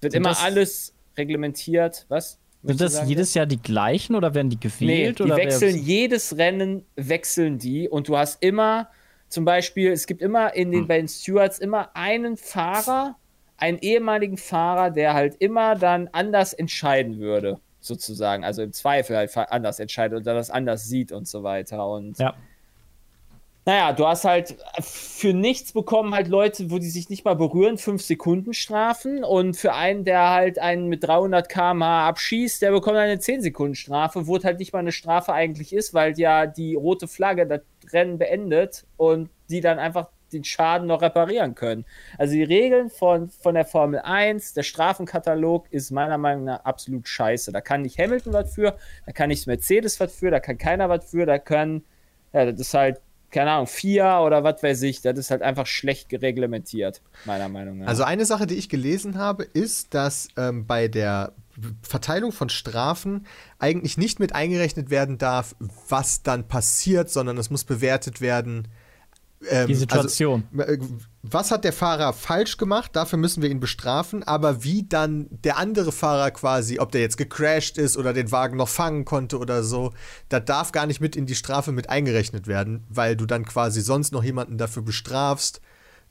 Wird 0.00 0.14
immer 0.14 0.30
das- 0.30 0.42
alles 0.42 0.94
reglementiert. 1.16 2.06
Was? 2.08 2.38
Sind 2.62 2.80
das 2.80 2.94
sagen? 2.94 3.08
jedes 3.08 3.34
Jahr 3.34 3.46
die 3.46 3.60
gleichen 3.62 4.16
oder 4.16 4.34
werden 4.34 4.50
die 4.50 4.56
Nee, 4.56 4.60
gewählt? 4.60 5.18
die 5.18 5.22
oder 5.22 5.36
wer- 5.36 5.44
wechseln 5.46 5.76
jedes 5.76 6.36
Rennen, 6.38 6.84
wechseln 6.96 7.58
die 7.58 7.88
und 7.88 8.08
du 8.08 8.16
hast 8.16 8.42
immer, 8.42 8.88
zum 9.28 9.44
Beispiel, 9.44 9.92
es 9.92 10.06
gibt 10.06 10.22
immer 10.22 10.54
in 10.54 10.68
Hm. 10.68 10.72
den, 10.72 10.88
bei 10.88 10.96
den 10.98 11.08
Stewards 11.08 11.58
immer 11.60 11.94
einen 11.94 12.36
Fahrer, 12.36 13.16
einen 13.56 13.78
ehemaligen 13.78 14.36
Fahrer, 14.36 14.90
der 14.90 15.14
halt 15.14 15.36
immer 15.40 15.74
dann 15.76 16.08
anders 16.12 16.52
entscheiden 16.52 17.18
würde, 17.18 17.60
sozusagen. 17.80 18.42
Also 18.44 18.62
im 18.62 18.72
Zweifel 18.72 19.16
halt 19.16 19.36
anders 19.36 19.78
entscheidet 19.78 20.20
oder 20.22 20.34
das 20.34 20.50
anders 20.50 20.84
sieht 20.84 21.12
und 21.12 21.28
so 21.28 21.42
weiter. 21.44 21.88
Und 21.88 22.18
Ja. 22.18 22.34
Naja, 23.68 23.92
du 23.92 24.06
hast 24.06 24.24
halt 24.24 24.56
für 24.80 25.34
nichts 25.34 25.74
bekommen 25.74 26.14
halt 26.14 26.28
Leute, 26.28 26.70
wo 26.70 26.78
die 26.78 26.88
sich 26.88 27.10
nicht 27.10 27.26
mal 27.26 27.34
berühren, 27.36 27.76
5 27.76 28.00
Sekunden 28.00 28.54
Strafen 28.54 29.22
und 29.22 29.58
für 29.58 29.74
einen, 29.74 30.06
der 30.06 30.30
halt 30.30 30.58
einen 30.58 30.88
mit 30.88 31.06
300 31.06 31.50
km/h 31.50 32.08
abschießt, 32.08 32.62
der 32.62 32.70
bekommt 32.70 32.96
eine 32.96 33.18
10 33.18 33.42
Sekunden 33.42 33.74
Strafe, 33.74 34.26
wo 34.26 34.38
es 34.38 34.44
halt 34.44 34.58
nicht 34.58 34.72
mal 34.72 34.78
eine 34.78 34.90
Strafe 34.92 35.34
eigentlich 35.34 35.74
ist, 35.74 35.92
weil 35.92 36.18
ja 36.18 36.46
die 36.46 36.76
rote 36.76 37.06
Flagge 37.06 37.46
das 37.46 37.60
Rennen 37.92 38.16
beendet 38.16 38.86
und 38.96 39.28
die 39.50 39.60
dann 39.60 39.78
einfach 39.78 40.08
den 40.32 40.44
Schaden 40.44 40.86
noch 40.86 41.02
reparieren 41.02 41.54
können. 41.54 41.84
Also 42.16 42.32
die 42.32 42.44
Regeln 42.44 42.88
von, 42.88 43.28
von 43.28 43.54
der 43.54 43.66
Formel 43.66 44.00
1, 44.00 44.54
der 44.54 44.62
Strafenkatalog 44.62 45.70
ist 45.70 45.90
meiner 45.90 46.16
Meinung 46.16 46.44
nach 46.44 46.64
absolut 46.64 47.06
scheiße. 47.06 47.52
Da 47.52 47.60
kann 47.60 47.82
nicht 47.82 47.98
Hamilton 47.98 48.32
was 48.32 48.54
für, 48.54 48.78
da 49.04 49.12
kann 49.12 49.28
nicht 49.28 49.46
Mercedes 49.46 50.00
was 50.00 50.14
für, 50.14 50.30
da 50.30 50.40
kann 50.40 50.56
keiner 50.56 50.88
was 50.88 51.10
für, 51.10 51.26
da 51.26 51.38
können, 51.38 51.84
ja, 52.32 52.50
das 52.50 52.60
ist 52.60 52.72
halt 52.72 53.02
keine 53.30 53.50
Ahnung, 53.50 53.66
vier 53.66 54.20
oder 54.24 54.42
was 54.42 54.62
weiß 54.62 54.82
ich, 54.82 55.02
das 55.02 55.18
ist 55.18 55.30
halt 55.30 55.42
einfach 55.42 55.66
schlecht 55.66 56.08
gereglementiert, 56.08 57.02
meiner 57.24 57.48
Meinung 57.48 57.78
nach. 57.78 57.88
Also 57.88 58.04
eine 58.04 58.24
Sache, 58.24 58.46
die 58.46 58.54
ich 58.54 58.68
gelesen 58.68 59.18
habe, 59.18 59.44
ist, 59.44 59.92
dass 59.94 60.28
ähm, 60.36 60.66
bei 60.66 60.88
der 60.88 61.32
Verteilung 61.82 62.32
von 62.32 62.48
Strafen 62.48 63.26
eigentlich 63.58 63.98
nicht 63.98 64.20
mit 64.20 64.34
eingerechnet 64.34 64.90
werden 64.90 65.18
darf, 65.18 65.56
was 65.88 66.22
dann 66.22 66.48
passiert, 66.48 67.10
sondern 67.10 67.36
es 67.36 67.50
muss 67.50 67.64
bewertet 67.64 68.20
werden. 68.20 68.68
Ähm, 69.48 69.68
Die 69.68 69.74
Situation. 69.74 70.44
Also, 70.56 70.86
was 71.22 71.50
hat 71.50 71.64
der 71.64 71.72
Fahrer 71.72 72.12
falsch 72.12 72.56
gemacht? 72.56 72.90
Dafür 72.94 73.18
müssen 73.18 73.42
wir 73.42 73.50
ihn 73.50 73.60
bestrafen. 73.60 74.22
Aber 74.22 74.64
wie 74.64 74.84
dann 74.88 75.28
der 75.30 75.58
andere 75.58 75.92
Fahrer 75.92 76.30
quasi, 76.30 76.78
ob 76.78 76.92
der 76.92 77.00
jetzt 77.00 77.16
gecrashed 77.16 77.78
ist 77.78 77.96
oder 77.96 78.12
den 78.12 78.32
Wagen 78.32 78.56
noch 78.56 78.68
fangen 78.68 79.04
konnte 79.04 79.38
oder 79.38 79.62
so, 79.62 79.92
das 80.28 80.44
darf 80.44 80.72
gar 80.72 80.86
nicht 80.86 81.00
mit 81.00 81.16
in 81.16 81.26
die 81.26 81.34
Strafe 81.34 81.72
mit 81.72 81.88
eingerechnet 81.90 82.46
werden, 82.46 82.84
weil 82.88 83.16
du 83.16 83.26
dann 83.26 83.44
quasi 83.44 83.80
sonst 83.80 84.12
noch 84.12 84.24
jemanden 84.24 84.58
dafür 84.58 84.82
bestrafst, 84.82 85.60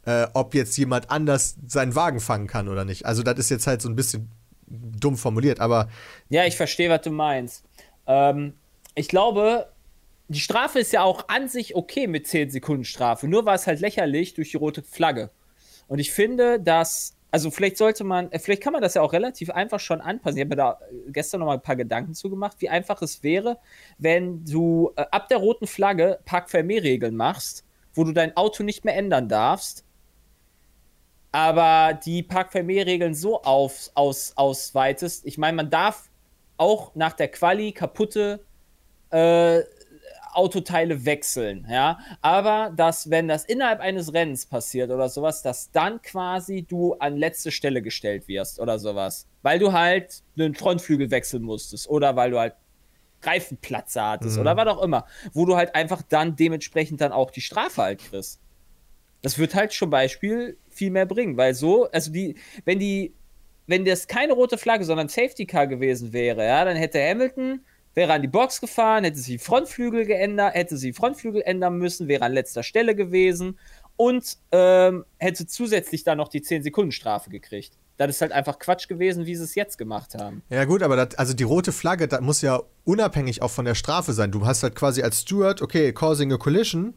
äh, 0.05 0.27
ob 0.33 0.53
jetzt 0.55 0.77
jemand 0.77 1.09
anders 1.09 1.57
seinen 1.67 1.95
Wagen 1.95 2.19
fangen 2.19 2.47
kann 2.47 2.69
oder 2.69 2.85
nicht. 2.85 3.05
Also 3.05 3.23
das 3.23 3.39
ist 3.39 3.49
jetzt 3.49 3.67
halt 3.67 3.81
so 3.81 3.89
ein 3.89 3.95
bisschen 3.95 4.31
dumm 4.67 5.17
formuliert, 5.17 5.59
aber 5.59 5.89
Ja, 6.29 6.45
ich 6.45 6.57
verstehe, 6.57 6.89
was 6.89 7.01
du 7.01 7.11
meinst. 7.11 7.63
Ähm, 8.05 8.53
ich 8.95 9.07
glaube, 9.07 9.67
die 10.29 10.39
Strafe 10.39 10.79
ist 10.79 10.91
ja 10.91 11.03
auch 11.03 11.29
an 11.29 11.47
sich 11.47 11.75
okay 11.75 12.07
mit 12.07 12.27
10 12.27 12.49
Sekunden 12.49 12.83
Strafe. 12.83 13.27
Nur 13.27 13.45
war 13.45 13.55
es 13.55 13.67
halt 13.67 13.79
lächerlich 13.79 14.33
durch 14.33 14.51
die 14.51 14.57
rote 14.57 14.83
Flagge. 14.83 15.31
Und 15.87 15.99
ich 15.99 16.11
finde, 16.11 16.59
dass, 16.59 17.15
also 17.31 17.49
vielleicht 17.49 17.77
sollte 17.77 18.03
man, 18.03 18.31
äh, 18.31 18.39
vielleicht 18.39 18.61
kann 18.61 18.73
man 18.73 18.81
das 18.81 18.95
ja 18.95 19.01
auch 19.01 19.13
relativ 19.13 19.49
einfach 19.49 19.79
schon 19.79 20.01
anpassen. 20.01 20.37
Ich 20.37 20.41
habe 20.41 20.49
mir 20.49 20.55
da 20.57 20.79
äh, 20.91 21.11
gestern 21.11 21.39
noch 21.39 21.47
mal 21.47 21.53
ein 21.53 21.61
paar 21.61 21.77
Gedanken 21.77 22.13
zu 22.13 22.29
gemacht, 22.29 22.57
wie 22.59 22.69
einfach 22.69 23.01
es 23.01 23.23
wäre, 23.23 23.57
wenn 23.97 24.43
du 24.43 24.91
äh, 24.97 25.05
ab 25.11 25.29
der 25.29 25.37
roten 25.37 25.65
Flagge 25.65 26.19
Parkvermehrregeln 26.25 27.15
machst, 27.15 27.63
wo 27.93 28.03
du 28.03 28.11
dein 28.11 28.35
Auto 28.35 28.63
nicht 28.63 28.83
mehr 28.83 28.95
ändern 28.95 29.29
darfst, 29.29 29.85
aber 31.31 31.93
die 31.93 32.21
Parkvermehrregeln 32.23 33.13
so 33.13 33.41
auf, 33.43 33.91
aus, 33.95 34.33
ausweitest. 34.35 35.25
Ich 35.25 35.37
meine, 35.37 35.55
man 35.55 35.69
darf 35.69 36.09
auch 36.57 36.95
nach 36.95 37.13
der 37.13 37.29
Quali 37.29 37.71
kaputte 37.71 38.43
äh, 39.11 39.61
Autoteile 40.37 41.03
wechseln, 41.03 41.65
ja. 41.69 41.99
Aber 42.21 42.71
dass, 42.75 43.09
wenn 43.09 43.27
das 43.27 43.43
innerhalb 43.43 43.79
eines 43.79 44.13
Rennens 44.13 44.45
passiert 44.45 44.91
oder 44.91 45.09
sowas, 45.09 45.41
dass 45.41 45.71
dann 45.71 46.01
quasi 46.01 46.63
du 46.63 46.93
an 46.93 47.17
letzte 47.17 47.51
Stelle 47.51 47.81
gestellt 47.81 48.27
wirst 48.27 48.59
oder 48.59 48.77
sowas. 48.77 49.27
Weil 49.41 49.57
du 49.57 49.73
halt 49.73 50.21
einen 50.37 50.53
Frontflügel 50.53 51.09
wechseln 51.09 51.41
musstest 51.43 51.89
oder 51.89 52.15
weil 52.15 52.31
du 52.31 52.39
halt 52.39 52.53
Reifenplatze 53.23 54.01
hattest 54.01 54.37
oder 54.37 54.55
was 54.55 54.67
auch 54.67 54.83
immer. 54.83 55.07
Wo 55.33 55.45
du 55.45 55.55
halt 55.55 55.73
einfach 55.73 56.03
dann 56.03 56.35
dementsprechend 56.35 57.01
dann 57.01 57.11
auch 57.11 57.31
die 57.31 57.41
Strafe 57.41 57.81
halt 57.81 57.99
kriegst. 57.99 58.39
Das 59.23 59.39
wird 59.39 59.55
halt 59.55 59.71
zum 59.71 59.89
Beispiel 59.89 60.57
viel 60.69 60.91
mehr 60.91 61.07
bringen, 61.07 61.35
weil 61.35 61.55
so, 61.55 61.89
also 61.89 62.11
die, 62.11 62.35
wenn 62.63 62.77
die, 62.77 63.13
wenn 63.65 63.83
das 63.85 64.07
keine 64.07 64.33
rote 64.33 64.59
Flagge, 64.59 64.85
sondern 64.85 65.09
Safety 65.09 65.47
Car 65.47 65.65
gewesen 65.65 66.13
wäre, 66.13 66.45
ja, 66.45 66.63
dann 66.63 66.77
hätte 66.77 67.01
Hamilton, 67.01 67.61
wäre 67.97 68.13
an 68.13 68.21
die 68.21 68.27
Box 68.27 68.61
gefahren, 68.61 69.03
hätte 69.05 69.17
sie 69.17 69.39
Frontflügel 69.39 70.05
geändert, 70.05 70.53
hätte 70.53 70.77
sie 70.77 70.93
Frontflügel 70.93 71.41
ändern 71.41 71.79
müssen, 71.79 72.07
wäre 72.07 72.23
an 72.25 72.31
letzter 72.31 72.61
Stelle 72.61 72.93
gewesen 72.93 73.57
und 73.95 74.37
ähm, 74.51 75.03
hätte 75.17 75.47
zusätzlich 75.47 76.03
dann 76.03 76.19
noch 76.19 76.27
die 76.27 76.41
10-Sekunden-Strafe 76.41 77.31
gekriegt. 77.31 77.73
Das 77.97 78.09
ist 78.11 78.21
halt 78.21 78.31
einfach 78.33 78.59
Quatsch 78.59 78.87
gewesen, 78.87 79.25
wie 79.25 79.35
sie 79.35 79.43
es 79.43 79.55
jetzt 79.55 79.79
gemacht 79.79 80.13
haben. 80.13 80.43
Ja 80.51 80.65
gut, 80.65 80.83
aber 80.83 80.95
das, 80.95 81.15
also 81.15 81.33
die 81.33 81.43
rote 81.43 81.71
Flagge, 81.71 82.07
das 82.07 82.21
muss 82.21 82.43
ja 82.43 82.61
unabhängig 82.85 83.41
auch 83.41 83.49
von 83.49 83.65
der 83.65 83.73
Strafe 83.73 84.13
sein. 84.13 84.31
Du 84.31 84.45
hast 84.45 84.61
halt 84.61 84.75
quasi 84.75 85.01
als 85.01 85.21
Steward, 85.21 85.63
okay, 85.63 85.91
causing 85.91 86.31
a 86.31 86.37
collision 86.37 86.93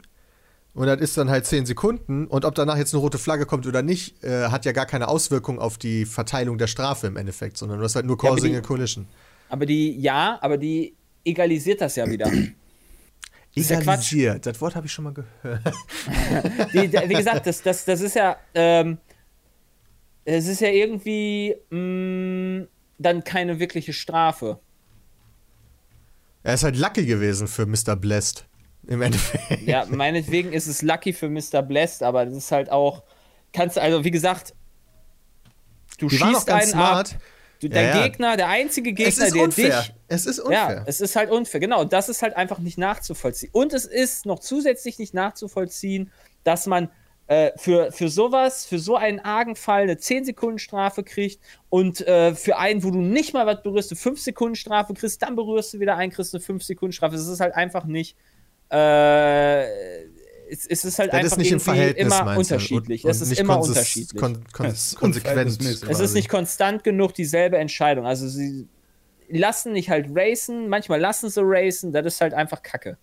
und 0.75 0.85
das 0.85 1.01
ist 1.01 1.17
dann 1.17 1.31
halt 1.31 1.47
10 1.47 1.65
Sekunden 1.65 2.27
und 2.27 2.45
ob 2.45 2.53
danach 2.53 2.77
jetzt 2.77 2.93
eine 2.93 3.01
rote 3.01 3.17
Flagge 3.17 3.47
kommt 3.47 3.65
oder 3.65 3.81
nicht, 3.81 4.23
äh, 4.23 4.49
hat 4.49 4.65
ja 4.65 4.71
gar 4.71 4.85
keine 4.85 5.07
Auswirkung 5.07 5.57
auf 5.57 5.79
die 5.79 6.05
Verteilung 6.05 6.59
der 6.59 6.67
Strafe 6.67 7.07
im 7.07 7.17
Endeffekt, 7.17 7.57
sondern 7.57 7.79
du 7.79 7.83
hast 7.85 7.95
halt 7.95 8.05
nur 8.05 8.19
causing 8.19 8.51
die- 8.51 8.57
a 8.57 8.61
collision. 8.61 9.07
Aber 9.51 9.65
die, 9.65 9.99
ja, 9.99 10.39
aber 10.41 10.57
die 10.57 10.95
egalisiert 11.25 11.81
das 11.81 11.97
ja 11.97 12.09
wieder. 12.09 12.31
ist 13.53 13.69
ja 13.69 13.81
Quatsch. 13.81 14.13
Egalisiert, 14.13 14.45
das 14.45 14.61
Wort 14.61 14.75
habe 14.75 14.87
ich 14.87 14.93
schon 14.93 15.03
mal 15.03 15.13
gehört. 15.13 15.61
die, 16.73 16.91
wie 17.09 17.13
gesagt, 17.15 17.45
das, 17.45 17.61
das, 17.61 17.83
das 17.83 17.99
ist 17.99 18.15
ja, 18.15 18.37
ähm, 18.55 18.97
es 20.23 20.47
ist 20.47 20.61
ja 20.61 20.69
irgendwie 20.69 21.53
mh, 21.69 22.67
dann 22.97 23.23
keine 23.25 23.59
wirkliche 23.59 23.91
Strafe. 23.91 24.59
Er 26.43 26.53
ist 26.53 26.63
halt 26.63 26.77
lucky 26.77 27.05
gewesen 27.05 27.47
für 27.49 27.65
Mr. 27.65 27.97
Blessed. 27.97 28.45
Im 28.87 29.01
Endeffekt. 29.01 29.67
Ja, 29.67 29.85
meinetwegen 29.85 30.53
ist 30.53 30.67
es 30.67 30.81
lucky 30.81 31.11
für 31.11 31.29
Mr. 31.29 31.61
Blessed, 31.61 32.03
aber 32.03 32.25
das 32.25 32.35
ist 32.35 32.51
halt 32.51 32.71
auch, 32.71 33.03
kannst 33.51 33.75
du, 33.75 33.81
also 33.81 34.03
wie 34.05 34.11
gesagt, 34.11 34.55
du 35.97 36.07
Die 36.07 36.19
waren 36.21 36.29
auch 36.29 36.37
schießt 36.37 36.47
ganz 36.47 36.63
einen 36.63 36.71
smart. 36.71 37.13
ab, 37.15 37.21
du, 37.61 37.69
dein 37.69 37.87
Ja, 37.87 37.97
ja. 37.97 38.03
Gegner, 38.07 38.37
der 38.37 38.47
einzige 38.47 38.93
Gegner, 38.93 39.25
ist 39.25 39.35
der 39.35 39.43
unfair. 39.43 39.81
dich 39.81 39.93
Es 40.07 40.25
ist 40.25 40.39
unfair. 40.39 40.75
Ja, 40.77 40.83
es 40.85 41.01
ist 41.01 41.15
halt 41.15 41.29
unfair, 41.29 41.59
genau. 41.59 41.85
Das 41.85 42.09
ist 42.09 42.21
halt 42.21 42.35
einfach 42.35 42.59
nicht 42.59 42.77
nachzuvollziehen. 42.77 43.51
Und 43.53 43.73
es 43.73 43.85
ist 43.85 44.25
noch 44.25 44.39
zusätzlich 44.39 44.99
nicht 44.99 45.13
nachzuvollziehen, 45.13 46.11
dass 46.43 46.65
man 46.65 46.89
äh, 47.27 47.51
für, 47.57 47.91
für 47.91 48.09
sowas, 48.09 48.65
für 48.65 48.77
so 48.77 48.97
einen 48.97 49.19
argen 49.19 49.55
Fall 49.55 49.83
eine 49.83 49.93
10-Sekunden-Strafe 49.93 51.03
kriegt 51.03 51.39
und 51.69 52.05
äh, 52.05 52.35
für 52.35 52.57
einen, 52.57 52.83
wo 52.83 52.91
du 52.91 52.99
nicht 52.99 53.33
mal 53.33 53.45
was 53.45 53.63
berührst, 53.63 53.91
eine 53.91 53.99
5-Sekunden-Strafe 53.99 54.93
kriegst, 54.93 55.21
dann 55.21 55.35
berührst 55.37 55.73
du 55.73 55.79
wieder 55.79 55.95
einen, 55.95 56.11
kriegst 56.11 56.35
eine 56.35 56.43
5-Sekunden-Strafe. 56.43 57.15
Es 57.15 57.27
ist 57.27 57.39
halt 57.39 57.55
einfach 57.55 57.85
nicht. 57.85 58.17
Äh, 58.69 59.65
es, 60.51 60.65
es 60.67 60.83
ist 60.85 60.99
halt 60.99 61.13
Das 61.13 61.19
einfach 61.19 61.31
ist 61.31 61.37
nicht 61.37 61.51
im 61.51 61.59
Verhältnis, 61.59 62.05
immer 62.05 62.37
unterschiedlich. 62.37 63.05
Und- 63.05 63.11
es 63.11 63.21
ist 63.21 63.29
nicht 63.29 63.39
immer 63.39 63.59
unterschiedlich. 63.61 64.19
Kon 64.21 64.43
kon 64.51 64.65
es 64.65 64.87
ist 64.91 64.95
konsequent. 64.97 65.61
Es 65.89 65.99
ist 65.99 66.13
nicht 66.13 66.29
konstant 66.29 66.83
genug 66.83 67.13
dieselbe 67.13 67.57
Entscheidung. 67.57 68.05
Also 68.05 68.27
sie 68.27 68.67
lassen 69.29 69.71
nicht 69.71 69.89
halt 69.89 70.07
racen, 70.13 70.67
manchmal 70.67 70.99
lassen 70.99 71.29
sie 71.29 71.41
racen, 71.41 71.93
das 71.93 72.05
ist 72.05 72.21
halt 72.21 72.33
einfach 72.33 72.61
Kacke. 72.61 72.97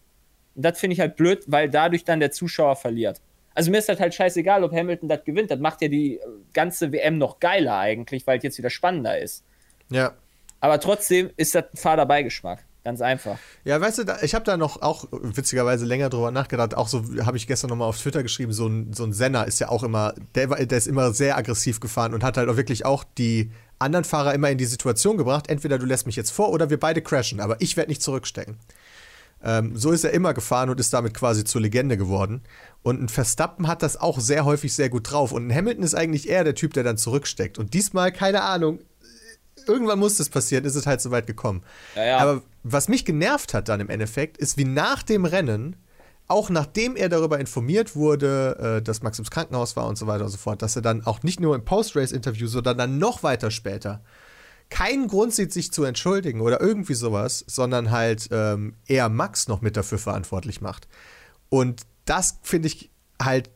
Und 0.54 0.64
das 0.64 0.78
finde 0.78 0.94
ich 0.94 1.00
halt 1.00 1.16
blöd, 1.16 1.44
weil 1.46 1.70
dadurch 1.70 2.04
dann 2.04 2.20
der 2.20 2.30
Zuschauer 2.32 2.76
verliert. 2.76 3.20
Also 3.54 3.70
mir 3.70 3.78
ist 3.78 3.88
das 3.88 3.98
halt 3.98 4.14
scheißegal, 4.14 4.62
ob 4.62 4.72
Hamilton 4.72 5.08
das 5.08 5.24
gewinnt. 5.24 5.50
Das 5.50 5.58
macht 5.58 5.80
ja 5.82 5.88
die 5.88 6.20
ganze 6.52 6.92
WM 6.92 7.18
noch 7.18 7.40
geiler 7.40 7.78
eigentlich, 7.78 8.26
weil 8.26 8.38
es 8.38 8.44
jetzt 8.44 8.58
wieder 8.58 8.70
spannender 8.70 9.18
ist. 9.18 9.42
Ja. 9.90 10.12
Aber 10.60 10.78
trotzdem 10.80 11.30
ist 11.36 11.54
das 11.54 11.64
ein 11.72 11.76
fader 11.76 12.04
Beigeschmack. 12.06 12.64
Ganz 12.84 13.00
einfach. 13.00 13.38
Ja, 13.64 13.80
weißt 13.80 13.98
du, 13.98 14.04
da, 14.04 14.18
ich 14.22 14.34
habe 14.34 14.44
da 14.44 14.56
noch 14.56 14.80
auch 14.80 15.06
witzigerweise 15.10 15.84
länger 15.84 16.08
drüber 16.08 16.30
nachgedacht. 16.30 16.74
Auch 16.74 16.88
so 16.88 17.04
habe 17.24 17.36
ich 17.36 17.46
gestern 17.46 17.70
noch 17.70 17.76
mal 17.76 17.86
auf 17.86 17.98
Twitter 17.98 18.22
geschrieben, 18.22 18.52
so 18.52 18.66
ein, 18.66 18.92
so 18.92 19.04
ein 19.04 19.12
Senna 19.12 19.42
ist 19.42 19.58
ja 19.58 19.68
auch 19.68 19.82
immer, 19.82 20.14
der, 20.34 20.46
der 20.46 20.78
ist 20.78 20.86
immer 20.86 21.12
sehr 21.12 21.36
aggressiv 21.36 21.80
gefahren 21.80 22.14
und 22.14 22.22
hat 22.24 22.36
halt 22.36 22.48
auch 22.48 22.56
wirklich 22.56 22.84
auch 22.86 23.04
die 23.18 23.50
anderen 23.78 24.04
Fahrer 24.04 24.34
immer 24.34 24.50
in 24.50 24.58
die 24.58 24.64
Situation 24.64 25.16
gebracht, 25.16 25.48
entweder 25.48 25.78
du 25.78 25.86
lässt 25.86 26.06
mich 26.06 26.16
jetzt 26.16 26.30
vor 26.30 26.50
oder 26.50 26.70
wir 26.70 26.80
beide 26.80 27.02
crashen, 27.02 27.40
aber 27.40 27.60
ich 27.60 27.76
werde 27.76 27.90
nicht 27.90 28.02
zurückstecken. 28.02 28.56
Ähm, 29.42 29.76
so 29.76 29.92
ist 29.92 30.04
er 30.04 30.12
immer 30.12 30.34
gefahren 30.34 30.68
und 30.70 30.80
ist 30.80 30.92
damit 30.92 31.14
quasi 31.14 31.44
zur 31.44 31.60
Legende 31.60 31.96
geworden. 31.96 32.42
Und 32.82 33.00
ein 33.00 33.08
Verstappen 33.08 33.68
hat 33.68 33.82
das 33.82 33.96
auch 33.96 34.18
sehr 34.18 34.44
häufig 34.44 34.74
sehr 34.74 34.88
gut 34.88 35.10
drauf. 35.10 35.30
Und 35.32 35.46
ein 35.46 35.54
Hamilton 35.54 35.84
ist 35.84 35.94
eigentlich 35.94 36.28
eher 36.28 36.42
der 36.42 36.54
Typ, 36.54 36.74
der 36.74 36.82
dann 36.82 36.96
zurücksteckt. 36.96 37.58
Und 37.58 37.74
diesmal, 37.74 38.10
keine 38.10 38.42
Ahnung, 38.42 38.80
irgendwann 39.68 39.98
muss 39.98 40.16
das 40.16 40.28
passieren, 40.28 40.64
ist 40.64 40.74
es 40.74 40.86
halt 40.86 41.00
so 41.00 41.10
weit 41.10 41.26
gekommen. 41.26 41.62
Ja, 41.94 42.04
ja. 42.04 42.18
Aber 42.18 42.42
was 42.62 42.88
mich 42.88 43.04
genervt 43.04 43.54
hat 43.54 43.68
dann 43.68 43.80
im 43.80 43.88
Endeffekt, 43.88 44.38
ist, 44.38 44.56
wie 44.56 44.64
nach 44.64 45.02
dem 45.02 45.24
Rennen, 45.24 45.76
auch 46.26 46.50
nachdem 46.50 46.96
er 46.96 47.08
darüber 47.08 47.38
informiert 47.38 47.96
wurde, 47.96 48.78
äh, 48.78 48.82
dass 48.82 49.02
Max 49.02 49.18
im 49.18 49.24
Krankenhaus 49.24 49.76
war 49.76 49.86
und 49.86 49.96
so 49.96 50.06
weiter 50.06 50.24
und 50.24 50.30
so 50.30 50.36
fort, 50.36 50.62
dass 50.62 50.76
er 50.76 50.82
dann 50.82 51.04
auch 51.06 51.22
nicht 51.22 51.40
nur 51.40 51.54
im 51.54 51.64
Post-Race-Interview, 51.64 52.46
sondern 52.46 52.76
dann 52.76 52.98
noch 52.98 53.22
weiter 53.22 53.50
später 53.50 54.02
keinen 54.70 55.08
Grund 55.08 55.34
sieht, 55.34 55.52
sich 55.52 55.72
zu 55.72 55.84
entschuldigen 55.84 56.40
oder 56.40 56.60
irgendwie 56.60 56.94
sowas, 56.94 57.44
sondern 57.46 57.90
halt 57.90 58.28
ähm, 58.30 58.74
eher 58.86 59.08
Max 59.08 59.48
noch 59.48 59.62
mit 59.62 59.76
dafür 59.76 59.98
verantwortlich 59.98 60.60
macht. 60.60 60.88
Und 61.48 61.82
das 62.04 62.38
finde 62.42 62.68
ich 62.68 62.90
halt 63.20 63.50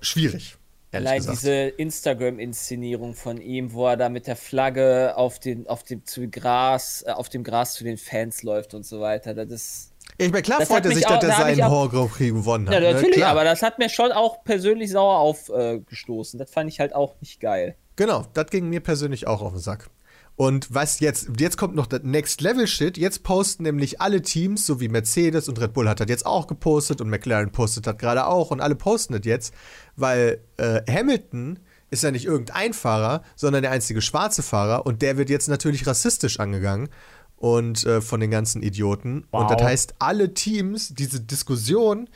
schwierig. 0.00 0.57
Allein 0.92 1.18
gesagt. 1.18 1.38
diese 1.38 1.52
Instagram-Inszenierung 1.52 3.14
von 3.14 3.40
ihm, 3.40 3.72
wo 3.72 3.86
er 3.86 3.96
da 3.96 4.08
mit 4.08 4.26
der 4.26 4.36
Flagge 4.36 5.14
auf, 5.16 5.38
den, 5.38 5.66
auf, 5.66 5.82
dem, 5.82 6.04
zu 6.04 6.28
Gras, 6.28 7.04
äh, 7.06 7.10
auf 7.12 7.28
dem 7.28 7.44
Gras 7.44 7.74
zu 7.74 7.84
den 7.84 7.98
Fans 7.98 8.42
läuft 8.42 8.74
und 8.74 8.86
so 8.86 9.00
weiter, 9.00 9.34
das 9.34 9.50
ist. 9.50 9.92
ich 10.16 10.30
meine, 10.30 10.42
klar 10.42 10.58
das 10.60 10.68
freut 10.68 10.84
er 10.86 10.92
sich, 10.92 11.04
dass 11.04 11.22
er 11.22 11.32
seinen 11.32 11.62
auch- 11.62 11.70
Horror 11.70 11.90
Grand 11.90 12.10
Prix 12.12 12.32
gewonnen 12.32 12.68
hat. 12.68 12.74
Ja, 12.74 12.80
ne? 12.80 12.94
natürlich, 12.94 13.16
Klar. 13.16 13.30
aber 13.32 13.44
das 13.44 13.62
hat 13.62 13.78
mir 13.78 13.88
schon 13.90 14.12
auch 14.12 14.42
persönlich 14.44 14.90
sauer 14.90 15.18
aufgestoßen. 15.18 16.38
das 16.38 16.50
fand 16.50 16.70
ich 16.70 16.80
halt 16.80 16.94
auch 16.94 17.14
nicht 17.20 17.40
geil. 17.40 17.76
Genau, 17.96 18.24
das 18.32 18.46
ging 18.46 18.68
mir 18.68 18.80
persönlich 18.80 19.26
auch 19.26 19.42
auf 19.42 19.52
den 19.52 19.60
Sack. 19.60 19.90
Und 20.38 20.72
was 20.72 21.00
jetzt, 21.00 21.30
jetzt 21.40 21.56
kommt 21.56 21.74
noch 21.74 21.88
das 21.88 22.04
Next 22.04 22.40
Level 22.40 22.68
Shit. 22.68 22.96
Jetzt 22.96 23.24
posten 23.24 23.64
nämlich 23.64 24.00
alle 24.00 24.22
Teams, 24.22 24.64
so 24.64 24.78
wie 24.78 24.88
Mercedes 24.88 25.48
und 25.48 25.60
Red 25.60 25.72
Bull 25.72 25.88
hat 25.88 25.98
das 25.98 26.06
jetzt 26.08 26.24
auch 26.26 26.46
gepostet 26.46 27.00
und 27.00 27.10
McLaren 27.10 27.50
postet 27.50 27.88
das 27.88 27.98
gerade 27.98 28.24
auch 28.24 28.52
und 28.52 28.60
alle 28.60 28.76
posten 28.76 29.14
das 29.14 29.22
jetzt, 29.24 29.52
weil 29.96 30.38
äh, 30.56 30.80
Hamilton 30.88 31.58
ist 31.90 32.04
ja 32.04 32.12
nicht 32.12 32.24
irgendein 32.24 32.72
Fahrer, 32.72 33.22
sondern 33.34 33.62
der 33.62 33.72
einzige 33.72 34.00
schwarze 34.00 34.44
Fahrer 34.44 34.86
und 34.86 35.02
der 35.02 35.16
wird 35.16 35.28
jetzt 35.28 35.48
natürlich 35.48 35.88
rassistisch 35.88 36.38
angegangen 36.38 36.88
und 37.36 37.84
äh, 37.84 38.00
von 38.00 38.20
den 38.20 38.30
ganzen 38.30 38.62
Idioten. 38.62 39.24
Und 39.32 39.42
Wow. 39.42 39.56
das 39.56 39.66
heißt, 39.66 39.94
alle 39.98 40.34
Teams, 40.34 40.94
diese 40.94 41.20
Diskussion 41.20 42.08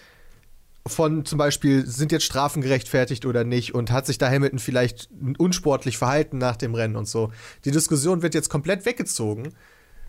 von 0.87 1.25
zum 1.25 1.39
Beispiel, 1.39 1.87
sind 1.87 2.13
jetzt 2.13 2.25
Strafen 2.25 2.63
gerechtfertigt 2.63 3.25
oder 3.25 3.45
nicht 3.45 3.75
und 3.75 3.91
hat 3.91 4.07
sich 4.07 4.19
da 4.19 4.29
Hamilton 4.29 4.59
vielleicht 4.59 5.09
unsportlich 5.39 5.97
verhalten 5.97 6.39
nach 6.39 6.57
dem 6.57 6.75
Rennen 6.75 6.97
und 6.97 7.09
so. 7.09 7.31
Die 7.65 7.71
Diskussion 7.71 8.23
wird 8.23 8.35
jetzt 8.35 8.49
komplett 8.49 8.85
weggezogen, 8.85 9.55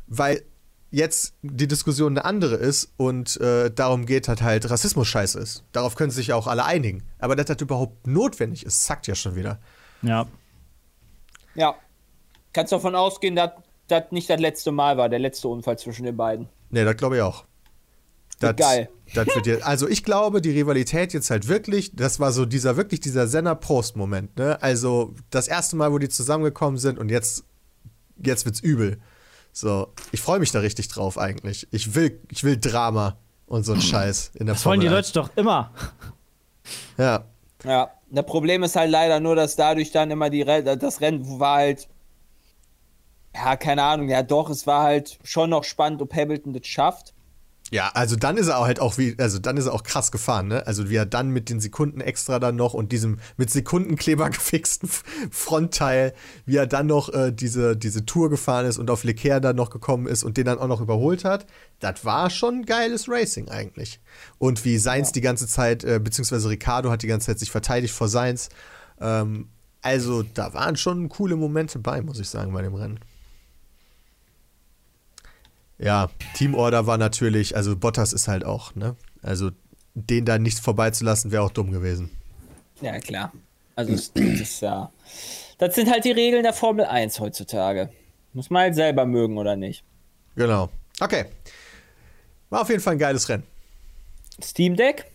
weil 0.08 0.44
jetzt 0.90 1.36
die 1.42 1.68
Diskussion 1.68 2.14
eine 2.14 2.26
andere 2.26 2.56
ist 2.56 2.94
und 2.98 3.40
äh, 3.42 3.72
darum 3.72 4.06
geht, 4.06 4.28
dass 4.28 4.42
halt 4.42 4.70
Rassismus 4.70 5.08
scheiße 5.08 5.40
ist. 5.40 5.64
Darauf 5.72 5.96
können 5.96 6.12
sich 6.12 6.28
ja 6.28 6.36
auch 6.36 6.48
alle 6.48 6.66
einigen. 6.66 7.04
Aber 7.18 7.36
dass 7.36 7.48
das 7.48 7.60
überhaupt 7.62 8.06
notwendig 8.06 8.66
ist, 8.66 8.84
zackt 8.84 9.08
ja 9.08 9.16
schon 9.16 9.36
wieder. 9.36 9.60
Ja. 10.04 10.28
Ja. 11.56 11.76
Kannst 12.52 12.72
davon 12.72 12.96
ausgehen, 12.96 13.36
dass 13.36 13.52
das 13.88 14.04
nicht 14.12 14.30
das 14.30 14.40
letzte 14.40 14.72
Mal 14.72 14.98
war, 14.98 15.10
der 15.10 15.20
letzte 15.20 15.48
Unfall 15.48 15.80
zwischen 15.80 16.06
den 16.06 16.16
beiden. 16.16 16.48
Nee, 16.70 16.84
das 16.84 16.96
glaube 16.96 17.18
ich 17.18 17.22
auch. 17.24 17.46
Wird 18.40 18.58
geil. 18.58 18.90
Das 19.14 19.28
wird 19.28 19.46
jetzt, 19.46 19.64
also 19.64 19.88
ich 19.88 20.04
glaube, 20.04 20.42
die 20.42 20.52
Rivalität 20.52 21.14
jetzt 21.14 21.30
halt 21.30 21.48
wirklich, 21.48 21.96
das 21.96 22.20
war 22.20 22.32
so 22.32 22.46
dieser 22.46 22.78
wirklich 22.78 23.00
dieser 23.00 23.28
Senna-Prost-Moment, 23.28 24.38
ne? 24.38 24.62
Also 24.62 25.14
das 25.30 25.48
erste 25.48 25.76
Mal, 25.76 25.92
wo 25.92 26.00
die 26.00 26.10
zusammengekommen 26.10 26.78
sind 26.80 26.98
und 26.98 27.10
jetzt, 27.10 27.44
jetzt 28.18 28.46
wird's 28.46 28.60
übel. 28.60 29.00
So, 29.52 29.94
ich 30.12 30.20
freue 30.20 30.40
mich 30.40 30.52
da 30.52 30.60
richtig 30.60 30.88
drauf 30.88 31.18
eigentlich. 31.18 31.68
Ich 31.72 31.94
will, 31.94 32.20
ich 32.32 32.44
will 32.44 32.58
Drama 32.58 33.18
und 33.46 33.64
so 33.64 33.74
ein 33.74 33.82
Scheiß 33.82 34.32
in 34.34 34.48
der 34.48 34.56
Das 34.56 34.66
wollen 34.66 34.80
die 34.80 34.88
Formel 34.88 35.02
Leute 35.02 35.14
doch 35.14 35.30
immer. 35.36 35.72
1. 35.78 36.98
Ja. 36.98 37.26
Ja. 37.64 37.92
Das 38.10 38.26
Problem 38.26 38.62
ist 38.62 38.76
halt 38.76 38.92
leider 38.92 39.20
nur, 39.20 39.36
dass 39.36 39.56
dadurch 39.56 39.92
dann 39.92 40.12
immer 40.12 40.30
die 40.30 40.44
Re 40.44 40.64
das 40.78 41.02
Rennen 41.02 41.40
war 41.40 41.58
halt. 41.58 41.88
Ja, 43.34 43.56
keine 43.56 43.82
Ahnung, 43.82 44.10
ja 44.10 44.22
doch, 44.22 44.52
es 44.52 44.68
war 44.68 44.84
halt 44.84 45.18
schon 45.24 45.50
noch 45.50 45.64
spannend, 45.64 46.02
ob 46.02 46.14
Hamilton 46.14 46.54
das 46.54 46.68
schafft. 46.68 47.14
Ja, 47.74 47.90
also 47.96 48.16
dann 48.16 48.38
ist 48.38 48.50
er 48.50 48.60
auch 48.60 48.68
halt 48.68 48.80
auch 48.80 49.00
wie, 49.00 49.16
also 49.18 49.40
dann 49.40 49.58
ist 49.58 49.66
er 49.66 49.74
auch 49.74 49.82
krass 49.82 50.12
gefahren, 50.12 50.48
ne? 50.48 50.68
Also 50.68 50.92
wie 50.92 50.96
er 50.96 51.08
dann 51.08 51.32
mit 51.32 51.50
den 51.50 51.60
Sekunden 51.60 52.02
extra 52.02 52.38
dann 52.38 52.56
noch 52.56 52.76
und 52.76 52.92
diesem 52.92 53.18
mit 53.36 53.50
Sekundenkleber 53.50 54.30
gefixten 54.30 54.88
Frontteil, 55.32 56.14
wie 56.46 56.58
er 56.58 56.68
dann 56.68 56.86
noch 56.86 57.12
äh, 57.12 57.32
diese, 57.32 57.76
diese 57.76 58.06
Tour 58.06 58.30
gefahren 58.30 58.68
ist 58.68 58.78
und 58.78 58.92
auf 58.92 59.04
Leclerc 59.04 59.42
dann 59.42 59.56
noch 59.56 59.72
gekommen 59.72 60.06
ist 60.06 60.24
und 60.24 60.38
den 60.38 60.46
dann 60.46 60.60
auch 60.60 60.68
noch 60.68 60.82
überholt 60.82 61.26
hat, 61.26 61.48
das 61.80 62.06
war 62.06 62.30
schon 62.30 62.64
geiles 62.68 63.10
Racing 63.10 63.50
eigentlich. 63.50 64.00
Und 64.38 64.64
wie 64.66 64.78
Sainz 64.78 65.12
die 65.12 65.22
ganze 65.22 65.48
Zeit, 65.48 65.84
äh, 65.84 66.00
beziehungsweise 66.00 66.50
Ricardo 66.50 66.92
hat 66.92 67.02
die 67.02 67.08
ganze 67.08 67.26
Zeit 67.26 67.40
sich 67.40 67.50
verteidigt 67.50 67.96
vor 67.96 68.08
Sainz. 68.08 68.50
Ähm, 69.02 69.48
also 69.82 70.22
da 70.22 70.54
waren 70.54 70.76
schon 70.76 71.10
coole 71.10 71.36
Momente 71.36 71.80
bei, 71.80 72.04
muss 72.04 72.20
ich 72.20 72.30
sagen, 72.30 72.54
bei 72.54 72.62
dem 72.62 72.76
Rennen. 72.76 73.00
Ja, 75.80 76.10
Teamorder 76.36 76.88
war 76.88 76.98
natürlich, 76.98 77.56
also 77.56 77.76
Bottas 77.76 78.14
ist 78.14 78.28
halt 78.28 78.46
auch, 78.46 78.76
ne? 78.76 78.96
Also 79.22 79.52
den 79.96 80.26
da 80.26 80.38
nicht 80.40 80.60
vorbeizulassen, 80.60 81.32
wäre 81.32 81.44
auch 81.44 81.52
dumm 81.52 81.72
gewesen. 81.72 82.10
Ja, 82.82 83.00
klar. 83.00 83.32
Also, 83.76 83.94
das, 83.94 84.12
das 84.14 84.24
ist 84.24 84.62
ja. 84.62 84.92
Das 85.58 85.76
sind 85.76 85.90
halt 85.90 86.06
die 86.06 86.12
Regeln 86.12 86.44
der 86.44 86.54
Formel 86.54 86.86
1 86.86 87.20
heutzutage. 87.20 87.90
Muss 88.34 88.50
man 88.50 88.64
halt 88.64 88.76
selber 88.76 89.06
mögen 89.06 89.38
oder 89.38 89.56
nicht. 89.56 89.84
Genau. 90.36 90.70
Okay. 91.00 91.26
War 92.50 92.62
auf 92.62 92.70
jeden 92.70 92.82
Fall 92.82 92.94
ein 92.94 93.00
geiles 93.00 93.30
Rennen. 93.30 93.44
Steam 94.42 94.76
Deck? 94.76 95.06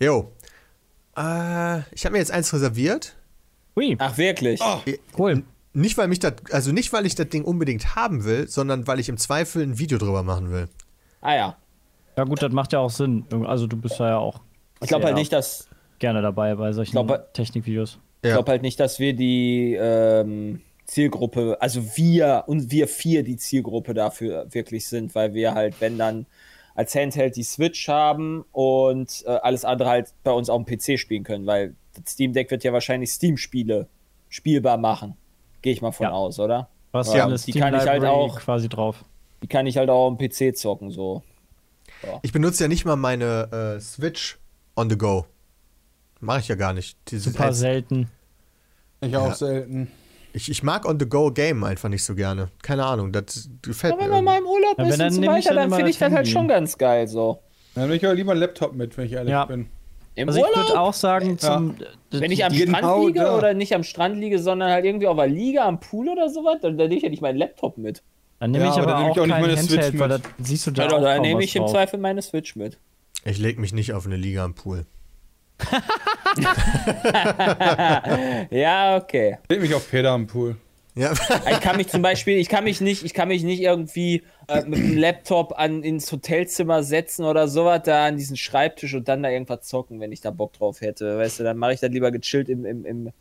Jo. 0.00 0.32
Äh, 1.16 1.80
ich 1.92 2.04
habe 2.04 2.12
mir 2.12 2.18
jetzt 2.18 2.30
eins 2.30 2.52
reserviert. 2.52 3.16
Hui, 3.76 3.96
Ach, 3.98 4.16
wirklich? 4.16 4.60
cool. 5.18 5.42
Nicht, 5.74 5.96
weil 5.96 6.08
mich 6.08 6.18
das, 6.18 6.34
also 6.50 6.70
nicht, 6.72 6.92
weil 6.92 7.06
ich 7.06 7.14
das 7.14 7.28
Ding 7.28 7.44
unbedingt 7.44 7.96
haben 7.96 8.24
will, 8.24 8.46
sondern 8.48 8.86
weil 8.86 9.00
ich 9.00 9.08
im 9.08 9.16
Zweifel 9.16 9.62
ein 9.62 9.78
Video 9.78 9.96
drüber 9.98 10.22
machen 10.22 10.50
will. 10.50 10.68
Ah 11.20 11.34
ja. 11.34 11.56
Ja 12.16 12.24
gut, 12.24 12.42
das 12.42 12.52
macht 12.52 12.72
ja 12.74 12.80
auch 12.80 12.90
Sinn. 12.90 13.24
Also 13.46 13.66
du 13.66 13.76
bist 13.78 13.98
da 13.98 14.08
ja 14.10 14.18
auch 14.18 14.40
Ich 14.82 14.88
glaube 14.88 15.06
halt 15.06 15.14
nicht, 15.16 15.32
dass. 15.32 15.68
gerne 15.98 16.20
dabei 16.20 16.54
bei 16.56 16.72
solchen 16.72 16.92
glaube- 16.92 17.26
Technikvideos. 17.32 17.98
Ich 18.22 18.28
Ja. 18.28 18.34
glaube 18.36 18.50
halt 18.50 18.62
nicht, 18.62 18.78
dass 18.80 18.98
wir 18.98 19.14
die 19.14 19.74
ähm, 19.80 20.60
Zielgruppe, 20.84 21.56
also 21.60 21.96
wir 21.96 22.44
und 22.48 22.70
wir 22.70 22.86
vier 22.86 23.22
die 23.24 23.36
Zielgruppe 23.36 23.94
dafür 23.94 24.46
wirklich 24.50 24.86
sind, 24.86 25.14
weil 25.14 25.32
wir 25.32 25.54
halt, 25.54 25.76
wenn 25.80 25.96
dann 25.96 26.26
als 26.74 26.94
Handheld 26.94 27.36
die 27.36 27.42
Switch 27.44 27.88
haben 27.88 28.44
und 28.52 29.24
äh, 29.26 29.30
alles 29.30 29.64
andere 29.64 29.88
halt 29.88 30.12
bei 30.22 30.32
uns 30.32 30.50
auf 30.50 30.62
dem 30.62 30.66
PC 30.78 30.98
spielen 30.98 31.22
können, 31.24 31.46
weil 31.46 31.74
das 31.94 32.12
Steam 32.12 32.32
Deck 32.32 32.50
wird 32.50 32.62
ja 32.64 32.72
wahrscheinlich 32.72 33.10
Steam-Spiele 33.12 33.88
spielbar 34.28 34.76
machen. 34.76 35.16
Gehe 35.62 35.72
ich 35.72 35.80
mal 35.82 35.92
von 35.92 36.04
Ja. 36.04 36.10
aus, 36.12 36.38
oder? 36.38 36.68
Was 36.92 37.12
Ja, 37.14 37.26
die 37.28 37.52
kann 37.52 37.74
ich 37.74 37.86
halt 37.86 38.04
auch- 38.04 38.38
quasi 38.40 38.68
drauf. 38.68 39.04
Die 39.42 39.46
kann 39.46 39.66
ich 39.66 39.76
halt 39.78 39.88
auch 39.90 40.08
am 40.08 40.18
PC 40.18 40.54
zocken, 40.54 40.90
so. 40.90 41.22
Ich 42.22 42.32
benutze 42.32 42.64
ja 42.64 42.68
nicht 42.68 42.84
mal 42.84 42.96
meine 42.96 43.76
äh, 43.76 43.80
Switch 43.80 44.38
on 44.76 44.90
the 44.90 44.98
go. 44.98 45.26
Mache 46.20 46.40
ich 46.40 46.48
ja 46.48 46.54
gar 46.56 46.72
nicht. 46.72 46.96
Dieses 47.10 47.32
Super 47.32 47.46
als- 47.46 47.58
selten. 47.58 48.08
Ich 49.00 49.16
auch 49.16 49.28
Ja. 49.28 49.34
selten. 49.34 49.90
ich, 50.32 50.48
ich 50.50 50.62
mag 50.62 50.84
on 50.88 50.98
the 51.00 51.06
go 51.08 51.30
Game 51.30 51.62
einfach 51.64 51.88
nicht 51.88 52.04
so 52.04 52.14
gerne. 52.14 52.48
Keine 52.62 52.84
Ahnung, 52.86 53.12
das 53.12 53.48
gefällt 53.62 53.94
Ja, 53.94 53.96
mir. 53.98 54.04
wenn 54.04 54.10
man 54.10 54.24
mal 54.24 54.38
im 54.38 54.46
Urlaub 54.46 54.78
Ja, 54.78 54.84
ist 54.86 55.00
und 55.00 55.10
so 55.12 55.22
weiter, 55.22 55.54
dann 55.54 55.70
dann 55.70 55.72
finde 55.78 55.90
ich 55.90 55.98
das 55.98 56.12
halt 56.12 56.28
schon 56.28 56.48
ganz 56.48 56.78
geil, 56.78 57.06
so. 57.08 57.40
Dann 57.74 57.84
nehme 57.84 57.96
ich 57.96 58.04
aber 58.04 58.14
lieber 58.14 58.32
einen 58.32 58.40
Laptop 58.40 58.74
mit, 58.74 58.96
wenn 58.96 59.06
ich 59.06 59.12
ehrlich 59.12 59.30
Ja. 59.32 59.44
bin. 59.44 59.68
Im 60.14 60.28
Also 60.28 60.40
ich 60.40 60.46
Urlaub? 60.46 60.68
würde 60.68 60.80
auch 60.80 60.92
sagen, 60.92 61.38
zum, 61.38 61.76
Wenn 62.10 62.30
ich 62.30 62.44
am 62.44 62.52
Genau 62.52 62.78
Strand 62.78 63.06
liege 63.06 63.20
da. 63.20 63.36
oder 63.38 63.54
nicht 63.54 63.74
am 63.74 63.82
Strand 63.82 64.16
liege, 64.18 64.38
sondern 64.38 64.70
halt 64.70 64.84
irgendwie 64.84 65.06
auf 65.06 65.16
der 65.16 65.26
Liege 65.26 65.62
am 65.62 65.80
Pool 65.80 66.08
oder 66.08 66.28
sowas, 66.28 66.58
dann, 66.60 66.76
dann 66.76 66.88
nehme 66.88 66.98
ich 66.98 67.02
ja 67.04 67.08
nicht 67.10 67.22
meinen 67.22 67.38
Laptop 67.38 67.78
mit. 67.78 68.02
dann 68.38 68.50
nehme 68.50 68.64
Ja, 68.64 68.70
ich 68.72 68.76
aber 68.78 68.94
aber 68.96 69.06
auch 69.10 69.16
ich 69.16 69.20
auch 69.20 69.26
nicht 69.26 69.40
meine 69.40 69.56
Switch 69.56 69.72
Handheld, 69.82 69.98
weil 69.98 70.08
mit. 70.08 70.22
siehst 70.38 70.66
du 70.66 70.70
da 70.70 70.82
Ja, 70.82 70.88
auch 70.88 70.92
doch, 70.92 71.00
dann 71.02 71.22
nehme 71.22 71.42
ich 71.42 71.56
im 71.56 71.62
drauf. 71.62 71.72
Zweifel 71.72 71.98
meine 71.98 72.20
Switch 72.22 72.56
mit. 72.56 72.78
Ich 73.24 73.38
lege 73.38 73.60
mich 73.60 73.72
nicht 73.72 73.92
auf 73.94 74.04
eine 74.04 74.16
Liga 74.16 74.44
am 74.44 74.54
Pool. 74.54 74.84
Ja, 78.50 78.96
okay. 78.96 79.38
Leg 79.48 79.60
mich 79.60 79.74
auf 79.74 79.88
Peter 79.90 80.10
am 80.10 80.26
Pool. 80.26 80.56
Ja, 80.94 81.12
Ich 81.50 81.60
kann 81.60 81.76
mich 81.76 81.88
zum 81.88 82.02
Beispiel, 82.02 82.36
ich 82.36 82.48
kann 82.48 82.64
mich 82.64 82.80
nicht, 82.80 83.02
ich 83.02 83.14
kann 83.14 83.28
mich 83.28 83.42
nicht 83.42 83.60
irgendwie 83.60 84.22
äh, 84.48 84.62
mit 84.64 84.78
dem 84.78 84.96
Laptop 84.98 85.58
an, 85.58 85.82
ins 85.82 86.12
Hotelzimmer 86.12 86.82
setzen 86.82 87.24
oder 87.24 87.48
sowas, 87.48 87.80
da 87.84 88.06
an 88.06 88.16
diesen 88.18 88.36
Schreibtisch 88.36 88.94
und 88.94 89.08
dann 89.08 89.22
da 89.22 89.30
irgendwas 89.30 89.66
zocken, 89.66 90.00
wenn 90.00 90.12
ich 90.12 90.20
da 90.20 90.30
Bock 90.30 90.52
drauf 90.52 90.82
hätte. 90.82 91.16
Weißt 91.16 91.40
du, 91.40 91.44
dann 91.44 91.56
mache 91.56 91.72
ich 91.72 91.80
das 91.80 91.90
lieber 91.90 92.10
gechillt 92.10 92.50
im, 92.50 92.66
im, 92.66 92.84
im, 92.84 93.12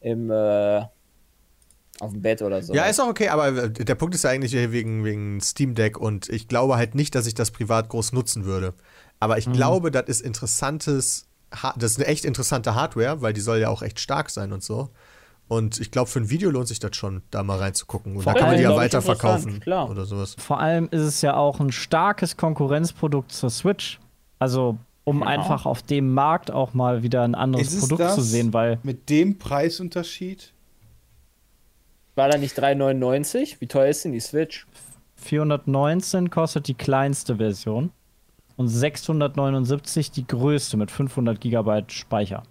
im 0.00 0.30
äh, 0.30 0.82
auf 2.00 2.12
dem 2.12 2.22
Bett 2.22 2.42
oder 2.42 2.62
so. 2.62 2.74
ja, 2.74 2.84
ist 2.84 3.00
auch 3.00 3.08
okay, 3.08 3.28
aber 3.28 3.68
der 3.68 3.94
Punkt 3.94 4.14
ist 4.14 4.24
ja 4.24 4.30
eigentlich 4.30 4.52
wegen, 4.52 5.04
wegen 5.04 5.40
Steam 5.40 5.74
Deck 5.74 5.98
und 5.98 6.28
ich 6.28 6.48
glaube 6.48 6.76
halt 6.76 6.94
nicht, 6.94 7.14
dass 7.14 7.26
ich 7.26 7.34
das 7.34 7.50
privat 7.50 7.88
groß 7.88 8.12
nutzen 8.12 8.44
würde. 8.44 8.74
Aber 9.20 9.38
ich 9.38 9.50
glaube, 9.50 9.90
das 9.90 10.04
ist 10.06 10.20
interessantes, 10.20 11.26
das 11.76 11.92
ist 11.92 11.98
eine 11.98 12.06
echt 12.06 12.24
interessante 12.24 12.74
Hardware, 12.74 13.20
weil 13.20 13.32
die 13.32 13.40
soll 13.40 13.58
ja 13.58 13.68
auch 13.68 13.82
echt 13.82 13.98
stark 13.98 14.30
sein 14.30 14.52
und 14.52 14.62
so. 14.62 14.90
Und 15.48 15.80
ich 15.80 15.90
glaube, 15.90 16.10
für 16.10 16.20
ein 16.20 16.30
Video 16.30 16.50
lohnt 16.50 16.68
sich 16.68 16.78
das 16.78 16.94
schon, 16.94 17.22
da 17.30 17.42
mal 17.42 17.58
reinzugucken. 17.58 18.16
Und 18.16 18.22
Vor 18.22 18.34
da 18.34 18.38
kann 18.38 18.48
man 18.50 18.58
die 18.58 18.64
ja 18.64 18.76
weiterverkaufen 18.76 19.62
oder 19.62 20.04
sowas. 20.04 20.36
Vor 20.38 20.60
allem 20.60 20.88
ist 20.90 21.00
es 21.00 21.22
ja 21.22 21.36
auch 21.36 21.58
ein 21.58 21.72
starkes 21.72 22.36
Konkurrenzprodukt 22.36 23.32
zur 23.32 23.48
Switch. 23.48 23.98
Also 24.38 24.78
um 25.04 25.22
einfach 25.22 25.64
auf 25.64 25.82
dem 25.82 26.12
Markt 26.12 26.50
auch 26.50 26.74
mal 26.74 27.02
wieder 27.02 27.22
ein 27.22 27.34
anderes 27.34 27.68
Ist 27.68 27.74
es 27.74 27.80
Produkt 27.80 28.00
das? 28.00 28.14
zu 28.14 28.20
sehen, 28.20 28.52
weil 28.52 28.78
Mit 28.82 29.08
dem 29.08 29.38
Preisunterschied? 29.38 30.52
War 32.14 32.28
da 32.28 32.36
nicht 32.36 32.58
3,99? 32.58 33.56
Wie 33.60 33.66
teuer 33.66 33.88
ist 33.88 34.04
denn 34.04 34.12
die 34.12 34.20
Switch? 34.20 34.66
419 35.16 36.30
kostet 36.30 36.68
die 36.68 36.74
kleinste 36.74 37.36
Version 37.36 37.90
und 38.56 38.68
679 38.68 40.10
die 40.10 40.26
größte 40.26 40.76
mit 40.76 40.90
500 40.90 41.40
Gigabyte 41.40 41.92
Speicher. 41.92 42.42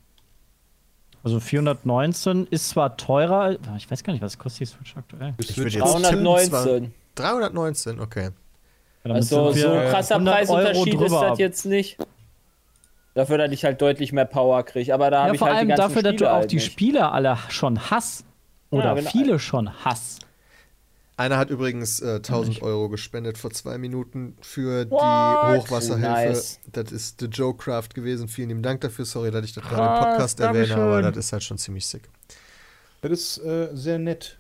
Also 1.24 1.40
419 1.40 2.48
ist 2.52 2.70
zwar 2.70 2.96
teurer, 2.96 3.58
ich 3.78 3.90
weiß 3.92 4.04
gar 4.04 4.14
nicht, 4.14 4.22
was 4.22 4.38
kostet 4.38 4.62
die 4.62 4.66
Switch 4.66 4.96
aktuell? 4.96 5.34
Ich 5.40 5.58
würde 5.58 5.70
jetzt 5.72 5.84
tippen, 5.84 6.24
319. 6.24 6.94
319, 7.16 8.00
okay. 8.00 8.30
Ja, 9.04 9.14
Also 9.14 9.52
so 9.52 9.68
krasser 9.68 10.16
100 10.16 10.36
Preisunterschied 10.36 11.02
ist 11.02 11.12
das 11.14 11.40
jetzt 11.40 11.66
nicht. 11.66 11.98
Dafür, 13.14 13.40
dass 13.40 13.52
ich 13.52 13.64
halt 13.66 13.82
deutlich 13.82 14.14
mehr 14.14 14.26
Power 14.26 14.62
kriege. 14.64 14.94
Aber 14.94 15.10
da 15.10 15.20
habe 15.20 15.30
Ja, 15.30 15.34
ich 15.34 15.40
vor 15.40 15.48
halt 15.48 15.58
allem 15.58 15.68
die 15.70 15.74
ganzen 15.76 15.82
dafür, 15.96 16.04
dass 16.04 16.16
du 16.18 16.30
auch 16.30 16.36
halt 16.36 16.52
die 16.52 16.56
nicht. 16.58 16.66
Spiele 16.72 17.12
alle 17.12 17.38
schon 17.50 17.80
hast. 17.90 18.26
Oder 18.70 18.86
Ja, 18.86 18.96
wenn- 18.98 19.06
viele 19.08 19.40
schon 19.40 19.72
hast. 19.84 20.27
Einer 21.18 21.38
hat 21.40 21.50
übrigens 21.50 22.00
äh, 22.00 22.18
1000 22.18 22.62
Euro 22.62 22.90
gespendet 22.90 23.40
vor 23.40 23.50
zwei 23.50 23.80
Minuten 23.80 24.38
für 24.40 24.90
What? 24.92 25.02
die 25.02 25.58
Hochwasserhilfe. 25.60 26.30
Nice. 26.30 26.60
Das 26.72 26.92
ist 26.92 27.20
The 27.20 27.26
Joe 27.26 27.58
Craft 27.58 27.90
gewesen. 27.96 28.28
Vielen 28.28 28.50
lieben 28.50 28.62
Dank 28.62 28.82
dafür. 28.82 29.04
Sorry, 29.04 29.32
dass 29.32 29.44
ich 29.44 29.54
das 29.54 29.64
gerade 29.64 29.82
im 29.82 30.12
Podcast 30.12 30.40
erwähne, 30.40 30.68
Dankeschön. 30.68 30.80
aber 30.80 31.02
das 31.02 31.18
ist 31.18 31.34
halt 31.34 31.44
schon 31.44 31.58
ziemlich 31.58 31.88
sick. 31.88 32.04
Das 33.02 33.12
ist 33.12 33.40
äh, 33.40 33.70
sehr 33.74 33.98
nett. 33.98 34.38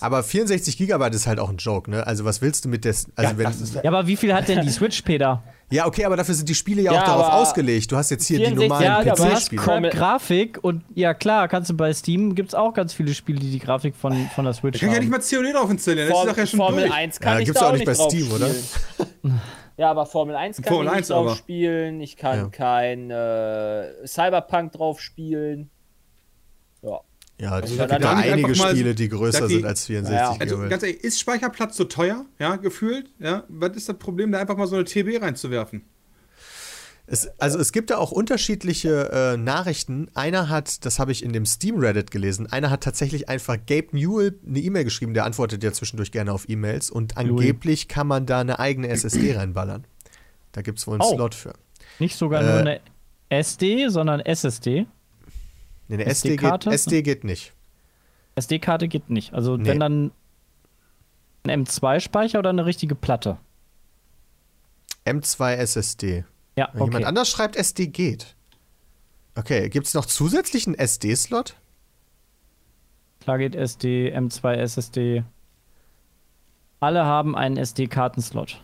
Aber 0.00 0.22
64 0.22 0.78
Gigabyte 0.78 1.14
ist 1.14 1.26
halt 1.26 1.38
auch 1.38 1.50
ein 1.50 1.58
Joke, 1.58 1.90
ne? 1.90 2.06
Also 2.06 2.24
was 2.24 2.40
willst 2.40 2.64
du 2.64 2.70
mit 2.70 2.86
der... 2.86 2.92
Also 2.92 3.32
Ja, 3.32 3.36
wenn, 3.36 3.44
das 3.44 3.60
ist 3.60 3.74
Ja, 3.74 3.82
aber 3.84 4.06
wie 4.06 4.16
viel 4.16 4.32
hat 4.32 4.48
denn 4.48 4.62
die 4.62 4.70
Switch, 4.70 5.02
Peter? 5.02 5.42
Ja, 5.70 5.86
okay, 5.86 6.04
aber 6.04 6.16
dafür 6.16 6.34
sind 6.34 6.48
die 6.48 6.54
Spiele 6.54 6.82
ja, 6.82 6.92
Ja, 6.92 7.00
auch 7.02 7.04
darauf 7.06 7.24
aber 7.26 7.34
ausgelegt. 7.36 7.90
Du 7.90 7.96
hast 7.96 8.10
jetzt 8.10 8.26
hier 8.26 8.38
64 8.38 8.62
die 8.62 8.68
normalen 8.68 8.84
Ja, 8.84 8.96
aber 9.12 9.16
du 9.16 9.24
hast 9.32 9.44
PC-Spiele. 9.50 9.62
Komm- 9.62 9.82
Crap 9.84 9.92
Grafik 9.92 10.58
und 10.62 10.82
ja 10.94 11.14
klar, 11.14 11.48
kannst 11.48 11.70
du 11.70 11.74
bei 11.76 11.92
Steam 11.92 12.34
gibt's 12.34 12.54
auch 12.54 12.72
ganz 12.74 12.92
viele 12.92 13.14
Spiele, 13.14 13.40
die 13.40 13.50
die 13.50 13.58
Grafik 13.58 13.96
von, 13.96 14.14
von 14.34 14.44
der 14.44 14.54
Switch 14.54 14.76
Ich 14.76 14.80
kann 14.82 14.90
ja 14.90 14.96
haben. 14.96 15.08
nicht 15.08 15.10
mal 15.10 15.42
COD 15.42 15.54
drauf 15.54 15.70
installieren. 15.70 16.08
Das 16.08 16.16
ist 16.16 16.20
Form, 16.22 16.28
doch 16.28 16.36
ja 16.38 16.46
schon 16.46 16.58
Formel 16.58 16.80
durch. 16.86 16.94
1 16.94 17.20
kann 17.20 17.32
Ja, 17.34 17.38
ich 17.40 17.44
gibt's 17.46 17.60
da 17.60 17.66
auch 17.66 17.70
auch 17.70 17.74
nicht 17.74 17.86
bei 17.86 17.92
drauf 17.94 18.10
Steam, 18.10 18.32
oder? 18.32 18.48
spielen. 18.48 19.40
Ja, 19.76 19.90
aber 19.90 20.06
Formel 20.06 20.36
1 20.36 20.58
kann 20.62 20.72
Formel 20.72 20.86
ich 20.86 20.92
1 20.92 20.98
nicht 21.00 21.10
drauf 21.10 21.26
aber. 21.26 21.34
spielen. 21.36 22.00
Ich 22.00 22.16
kann 22.16 22.38
Ja. 22.38 22.46
kein 22.48 23.10
äh, 23.10 24.06
Cyberpunk 24.06 24.70
drauf 24.70 25.00
spielen. 25.00 25.68
Ja. 27.40 27.50
Also 27.52 27.72
es 27.74 27.78
da 27.78 27.86
gibt 27.86 28.06
einige 28.06 28.48
mal- 28.56 28.70
Spiele, 28.70 28.94
die 28.94 29.08
größer 29.08 29.48
die- 29.48 29.54
sind 29.56 29.66
als 29.66 29.86
64 29.86 30.16
Ja. 30.18 30.36
Also 30.40 30.56
GB. 30.56 30.68
ganz 30.68 30.82
ehrlich, 30.84 31.02
ist 31.02 31.18
Speicherplatz 31.20 31.76
so 31.76 31.84
teuer? 31.84 32.24
Ja, 32.38 32.56
gefühlt? 32.56 33.10
Ja. 33.18 33.44
Was 33.48 33.76
ist 33.76 33.88
das 33.88 33.98
Problem, 33.98 34.30
da 34.32 34.38
einfach 34.38 34.56
mal 34.56 34.66
so 34.68 34.76
eine 34.76 34.84
TB 34.84 35.20
reinzuwerfen? 35.20 35.82
Es, 37.06 37.28
also 37.38 37.58
es 37.58 37.72
gibt 37.72 37.90
da 37.90 37.98
auch 37.98 38.12
unterschiedliche 38.12 39.10
äh, 39.12 39.36
Nachrichten. 39.36 40.08
Einer 40.14 40.48
hat, 40.48 40.86
das 40.86 40.98
habe 40.98 41.12
ich 41.12 41.22
in 41.22 41.34
dem 41.34 41.44
Steam 41.44 41.78
Reddit 41.78 42.10
gelesen, 42.10 42.46
einer 42.50 42.70
hat 42.70 42.82
tatsächlich 42.82 43.28
einfach 43.28 43.58
Gabe 43.66 43.88
Newell 43.92 44.38
eine 44.46 44.58
E-Mail 44.60 44.84
geschrieben, 44.84 45.12
der 45.12 45.26
antwortet 45.26 45.62
ja 45.62 45.70
zwischendurch 45.72 46.12
gerne 46.12 46.32
auf 46.32 46.48
E-Mails 46.48 46.88
und 46.90 47.18
angeblich 47.18 47.88
kann 47.88 48.06
man 48.06 48.24
da 48.24 48.40
eine 48.40 48.58
eigene 48.58 48.88
SSD 48.88 49.32
reinballern. 49.36 49.84
Da 50.52 50.62
gibt 50.62 50.78
es 50.78 50.86
wohl 50.86 50.94
einen 50.94 51.02
Oh. 51.02 51.14
Slot 51.14 51.34
für. 51.34 51.52
Nicht 51.98 52.16
sogar 52.16 52.40
Äh, 52.40 52.44
nur 52.46 52.58
eine 52.60 52.80
SD, 53.28 53.88
sondern 53.88 54.20
SSD. 54.20 54.86
Nee, 55.88 55.94
eine 55.96 56.06
SD 56.06 56.30
geht, 56.30 56.38
SD-Karte? 56.40 56.70
SD 56.70 57.02
geht 57.02 57.24
nicht. 57.24 57.52
SD-Karte 58.36 58.88
geht 58.88 59.10
nicht. 59.10 59.32
Also 59.34 59.56
Nee. 59.56 59.66
wenn 59.66 59.80
dann 59.80 60.12
ein 61.46 61.64
M2-Speicher 61.66 62.38
oder 62.38 62.50
eine 62.50 62.64
richtige 62.66 62.94
Platte. 62.94 63.38
M2 65.04 65.54
SSD. 65.56 66.24
Ja, 66.56 66.68
Wenn 66.72 66.80
Jemand 66.84 66.94
okay. 66.96 67.04
anders 67.04 67.28
schreibt, 67.28 67.56
SD 67.56 67.88
geht. 67.88 68.34
Okay, 69.34 69.68
gibt 69.68 69.86
es 69.86 69.94
noch 69.94 70.06
zusätzlichen 70.06 70.74
SD-Slot? 70.74 71.56
Klar 73.20 73.38
geht 73.38 73.54
SD, 73.54 74.14
M2 74.16 74.54
SSD. 74.54 75.24
Alle 76.80 77.04
haben 77.04 77.36
einen 77.36 77.56
SD-Kartenslot. 77.56 78.62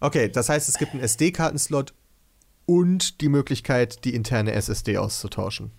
Okay, 0.00 0.28
das 0.28 0.48
heißt, 0.48 0.68
es 0.68 0.78
gibt 0.78 0.92
einen 0.92 1.02
SD-Kartenslot 1.02 1.92
und 2.64 3.20
die 3.20 3.28
Möglichkeit, 3.28 4.04
die 4.04 4.14
interne 4.14 4.52
SSD 4.52 4.96
auszutauschen. 4.98 5.70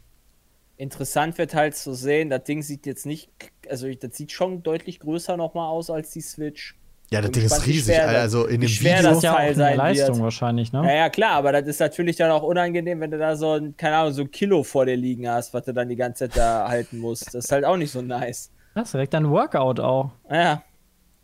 Interessant 0.78 1.38
wird 1.40 1.56
halt 1.56 1.76
zu 1.76 1.94
sehen, 1.94 2.30
das 2.30 2.44
Ding 2.44 2.62
sieht 2.62 2.86
jetzt 2.86 3.06
nicht, 3.06 3.30
also 3.70 3.92
das 3.92 4.16
sieht 4.16 4.32
schon 4.32 4.62
deutlich 4.64 5.00
größer 5.00 5.36
nochmal 5.36 5.70
aus 5.70 5.90
als 5.90 6.12
die 6.12 6.22
Switch. 6.22 6.76
Ja, 7.10 7.22
das 7.22 7.32
Ding 7.32 7.44
ist 7.46 7.66
riesig. 7.66 7.96
schwer 7.96 8.06
das- 8.12 8.22
Also 8.22 8.46
in 8.46 8.62
dem 8.62 8.68
schwer 8.70 8.98
Video. 9.00 9.10
das 9.10 9.18
ist 9.18 9.24
ja 9.24 9.32
auch 9.32 9.36
Teil 9.38 9.46
eine 9.48 9.56
sein 9.56 9.78
Leistung 9.78 10.16
wird. 10.16 10.24
wahrscheinlich, 10.24 10.74
ne? 10.74 10.84
Ja, 10.86 10.94
ja, 10.94 11.10
klar, 11.10 11.32
aber 11.32 11.52
das 11.54 11.66
ist 11.66 11.80
natürlich 11.80 12.18
dann 12.18 12.30
auch 12.32 12.44
unangenehm, 12.44 13.00
wenn 13.00 13.10
du 13.12 13.18
da 13.18 13.36
so 13.36 13.54
ein, 13.54 13.76
keine 13.78 13.96
Ahnung, 13.96 14.14
so 14.14 14.22
ein 14.24 14.30
Kilo 14.32 14.62
vor 14.64 14.86
dir 14.86 14.98
liegen 14.98 15.28
hast, 15.28 15.54
was 15.54 15.64
du 15.66 15.74
dann 15.74 15.88
die 15.90 15.96
ganze 15.96 16.28
Zeit 16.30 16.38
da 16.38 16.68
halten 16.70 17.00
musst. 17.00 17.28
Das 17.34 17.46
ist 17.46 17.52
halt 17.52 17.64
auch 17.66 17.78
nicht 17.78 17.92
so 17.92 18.02
nice. 18.02 18.52
Das 18.76 18.90
ist 18.90 18.94
direkt 18.94 19.16
ein 19.16 19.30
Workout 19.30 19.80
auch. 19.80 20.12
Ja, 20.30 20.62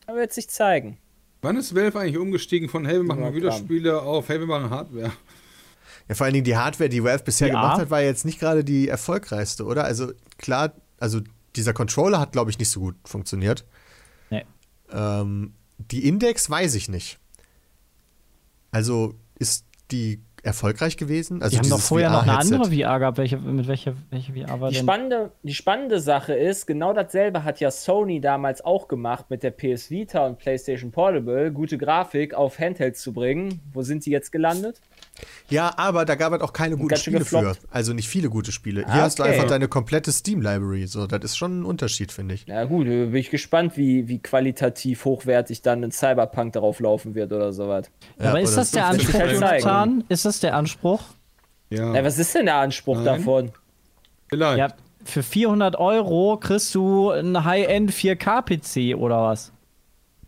da 0.08 0.16
wird 0.16 0.34
sich 0.34 0.50
zeigen. 0.50 0.98
Wann 1.42 1.58
ist 1.58 1.76
Valve 1.76 2.00
eigentlich 2.00 2.18
umgestiegen 2.18 2.70
von 2.70 2.86
hey, 2.86 2.96
wir 2.96 3.04
machen. 3.04 3.34
Videospiele 3.36 4.02
auf 4.02 4.30
hey, 4.30 4.40
wir 4.40 4.48
machen 4.48 4.70
Hardware? 4.70 5.12
Ja, 6.10 6.16
vor 6.16 6.26
allen 6.26 6.34
Dingen 6.34 6.44
die 6.46 6.58
Hardware, 6.58 6.90
die 6.90 7.04
Valve 7.04 7.24
bisher 7.24 7.48
Ja. 7.48 7.54
gemacht 7.54 7.80
hat, 7.82 7.90
war 7.90 8.02
jetzt 8.02 8.26
nicht 8.26 8.40
gerade 8.40 8.64
die 8.64 8.88
erfolgreichste, 8.90 9.66
oder? 9.66 9.86
Also 9.86 10.12
klar, 10.38 10.74
also 11.00 11.22
dieser 11.56 11.74
Controller 11.74 12.20
hat, 12.20 12.32
glaube 12.32 12.52
ich, 12.52 12.60
nicht 12.60 12.70
so 12.70 12.80
gut 12.82 12.96
funktioniert. 13.06 13.66
Nee. 14.30 14.46
Ähm, 14.92 15.54
die 15.78 16.08
Index 16.08 16.50
weiß 16.50 16.76
ich 16.76 16.90
nicht. 16.90 17.20
Also 18.72 19.16
ist 19.40 19.66
die 19.92 20.22
erfolgreich 20.42 20.98
gewesen? 20.98 21.42
Also 21.42 21.54
Die 21.56 21.60
haben 21.60 21.70
doch 21.70 21.80
vorher 21.80 22.10
noch 22.10 22.24
eine 22.24 22.38
andere 22.38 22.66
VR 22.66 23.00
gehabt. 23.00 23.18
Welche, 23.18 23.38
mit 23.38 23.68
welcher, 23.68 23.94
welche 24.10 24.34
VR 24.34 24.60
war 24.60 24.70
Die 24.70 24.76
denn? 24.76 24.84
spannende, 24.84 25.32
die 25.44 25.54
spannende 25.54 26.02
Sache 26.02 26.34
ist, 26.34 26.68
genau 26.68 26.92
dasselbe 26.94 27.44
hat 27.46 27.60
ja 27.62 27.72
Sony 27.72 28.20
damals 28.20 28.64
auch 28.66 28.88
gemacht 28.90 29.30
mit 29.30 29.42
der 29.44 29.52
PS 29.52 29.90
Vita 29.90 30.26
und 30.26 30.40
PlayStation 30.40 30.92
Portable, 30.92 31.52
gute 31.52 31.78
Grafik 31.78 32.34
auf 32.34 32.60
Handhelds 32.60 33.02
zu 33.02 33.14
bringen. 33.14 33.62
Wo 33.72 33.84
sind 33.84 34.06
die 34.06 34.12
jetzt 34.12 34.32
gelandet? 34.34 34.82
Ja, 35.50 35.72
aber 35.78 36.06
da 36.06 36.16
gab 36.16 36.34
es 36.34 36.42
auch 36.42 36.54
keine 36.54 36.76
guten 36.78 36.96
Spiele 36.98 37.20
für. 37.24 37.38
gefloppt. 37.40 37.60
Also 37.72 37.94
nicht 37.94 38.08
viele 38.10 38.30
gute 38.30 38.52
Spiele. 38.52 38.82
Hier 38.86 38.90
Ah, 38.94 39.02
hast 39.02 39.20
du 39.20 39.24
okay. 39.24 39.34
einfach 39.34 39.48
deine 39.48 39.68
komplette 39.68 40.12
Steam-Library. 40.12 40.88
So, 40.88 41.06
das 41.06 41.24
ist 41.24 41.38
schon 41.38 41.62
ein 41.62 41.66
Unterschied, 41.66 42.12
finde 42.12 42.36
ich. 42.36 42.46
Na 42.48 42.66
gut, 42.66 42.88
äh, 42.88 43.06
bin 43.06 43.16
ich 43.16 43.30
gespannt, 43.30 43.78
wie, 43.78 44.08
wie 44.08 44.20
qualitativ 44.20 45.06
hochwertig 45.06 45.62
dann 45.62 45.84
ein 45.84 45.92
Cyberpunk 45.92 46.54
darauf 46.54 46.80
laufen 46.80 47.14
wird 47.16 47.32
oder 47.32 47.54
sowas. 47.54 47.90
Ja, 48.20 48.30
Aber 48.30 48.42
ist 48.42 48.56
das 48.58 48.72
der 48.72 48.88
Anspruch. 48.88 49.20
Jonathan? 49.20 50.04
Ist 50.10 50.26
das 50.26 50.40
der 50.40 50.56
Anspruch? 50.56 51.02
Ja, 51.70 51.92
Na, 51.92 52.04
was 52.04 52.18
ist 52.20 52.34
denn 52.36 52.46
der 52.46 52.56
Anspruch 52.56 52.96
Nein. 52.96 53.06
davon? 53.06 53.52
vielleicht. 54.30 54.58
Ja, 54.58 54.68
für 55.06 55.22
400 55.22 55.76
Euro 55.76 56.38
kriegst 56.38 56.74
du 56.74 57.12
einen 57.12 57.44
High-End 57.46 57.92
4K-PC 57.92 58.96
oder 58.96 59.22
was? 59.24 59.52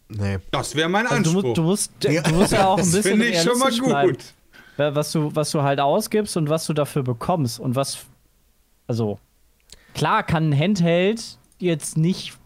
Nee. 0.10 0.38
Das 0.52 0.76
wäre 0.76 0.90
mein 0.90 1.08
Also 1.08 1.24
du, 1.24 1.30
Anspruch. 1.30 1.44
mu- 1.44 1.54
du, 1.54 1.62
musst, 1.64 1.92
du 2.00 2.34
musst 2.36 2.52
ja 2.52 2.68
auch 2.68 2.74
ein 2.78 2.84
das 2.84 2.92
bisschen 2.92 3.12
finde 3.20 3.26
ich 3.28 3.42
schon 3.42 3.58
mal 3.58 3.70
realistisch 3.70 3.88
bleiben. 3.90 4.18
Was 4.78 5.12
du, 5.12 5.36
was 5.36 5.52
du 5.52 5.62
halt 5.64 5.80
ausgibst 5.80 6.36
und 6.38 6.50
was 6.50 6.66
du 6.66 6.74
dafür 6.74 7.04
bekommst 7.04 7.60
und 7.60 7.76
was. 7.76 8.06
Also, 8.88 9.20
klar 9.94 10.24
kann 10.24 10.50
ein 10.50 10.60
Handheld 10.60 11.38
jetzt 11.60 11.98
nicht 11.98 12.38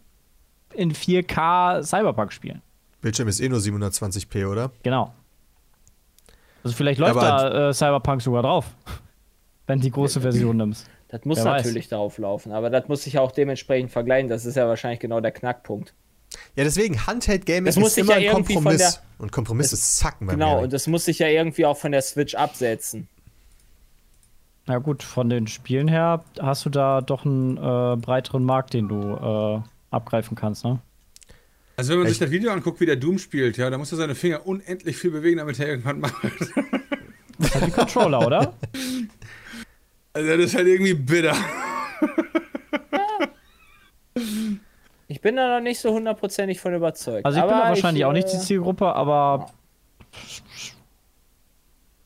in 0.73 0.93
4K 0.93 1.83
Cyberpunk 1.83 2.31
spielen. 2.31 2.61
Bildschirm 3.01 3.27
ist 3.27 3.39
eh 3.39 3.49
nur 3.49 3.59
720p, 3.59 4.47
oder? 4.47 4.71
Genau. 4.83 5.13
Also, 6.63 6.75
vielleicht 6.75 6.99
läuft 6.99 7.17
Aber- 7.17 7.49
da 7.49 7.69
äh, 7.69 7.73
Cyberpunk 7.73 8.21
sogar 8.21 8.43
drauf. 8.43 8.65
Wenn 9.67 9.79
du 9.79 9.83
die 9.83 9.91
große 9.91 10.21
Version 10.21 10.57
nimmst. 10.57 10.89
Das 11.09 11.25
muss 11.25 11.37
Wer 11.37 11.45
weiß. 11.45 11.65
natürlich 11.65 11.87
darauf 11.87 12.17
laufen, 12.17 12.51
aber 12.51 12.69
das 12.69 12.87
muss 12.87 13.03
sich 13.03 13.17
auch 13.19 13.31
dementsprechend 13.31 13.91
vergleichen. 13.91 14.29
Das 14.29 14.45
ist 14.45 14.55
ja 14.55 14.67
wahrscheinlich 14.67 14.99
genau 14.99 15.21
der 15.21 15.31
Knackpunkt. 15.31 15.93
Ja, 16.55 16.63
deswegen 16.63 17.05
Handheld 17.07 17.45
Gaming 17.45 17.65
Das 17.65 17.75
muss 17.77 17.89
ist 17.89 17.95
sich 17.95 18.03
immer 18.03 18.17
ja 18.17 18.31
ein 18.35 18.43
Kompromiss. 18.45 18.77
der- 18.77 18.93
und 19.17 19.31
Kompromisse 19.31 19.75
zacken 19.77 20.27
bei 20.27 20.33
Genau, 20.33 20.57
mir. 20.57 20.63
und 20.63 20.73
das 20.73 20.87
muss 20.87 21.05
sich 21.05 21.19
ja 21.19 21.27
irgendwie 21.27 21.65
auch 21.65 21.77
von 21.77 21.91
der 21.91 22.01
Switch 22.01 22.35
absetzen. 22.35 23.07
Na 24.65 24.77
gut, 24.77 25.01
von 25.03 25.29
den 25.29 25.47
Spielen 25.47 25.87
her 25.87 26.23
hast 26.39 26.65
du 26.65 26.69
da 26.69 27.01
doch 27.01 27.25
einen 27.25 27.57
äh, 27.57 27.95
breiteren 27.97 28.43
Markt, 28.43 28.73
den 28.73 28.87
du 28.87 29.15
äh, 29.15 29.61
abgreifen 29.89 30.35
kannst, 30.37 30.63
ne? 30.63 30.79
Also 31.75 31.91
wenn 31.93 31.99
man 31.99 32.07
sich 32.07 32.15
Echt? 32.17 32.23
das 32.23 32.31
Video 32.31 32.51
anguckt, 32.51 32.79
wie 32.81 32.85
der 32.85 32.97
Doom 32.97 33.17
spielt, 33.19 33.57
ja, 33.57 33.69
da 33.69 33.77
muss 33.77 33.91
er 33.91 33.97
seine 33.97 34.13
Finger 34.13 34.45
unendlich 34.45 34.97
viel 34.97 35.11
bewegen, 35.11 35.37
damit 35.37 35.59
er 35.59 35.67
irgendwann 35.69 35.99
macht. 36.01 36.13
Das 37.39 37.55
halt 37.55 37.67
die 37.67 37.71
Controller, 37.71 38.25
oder? 38.25 38.53
Also 40.13 40.27
das 40.27 40.39
ist 40.47 40.55
halt 40.55 40.67
irgendwie 40.67 40.95
bitter. 40.95 41.35
Ich 45.19 45.21
bin 45.21 45.35
da 45.35 45.57
noch 45.57 45.61
nicht 45.61 45.81
so 45.81 45.91
hundertprozentig 45.91 46.61
von 46.61 46.73
überzeugt. 46.73 47.25
Also 47.25 47.39
ich 47.39 47.43
bin 47.43 47.53
aber 47.53 47.63
da 47.63 47.69
wahrscheinlich 47.71 47.99
ich, 47.99 48.05
auch 48.05 48.13
nicht 48.13 48.31
die 48.31 48.37
äh, 48.37 48.39
Zielgruppe, 48.39 48.85
aber 48.95 49.51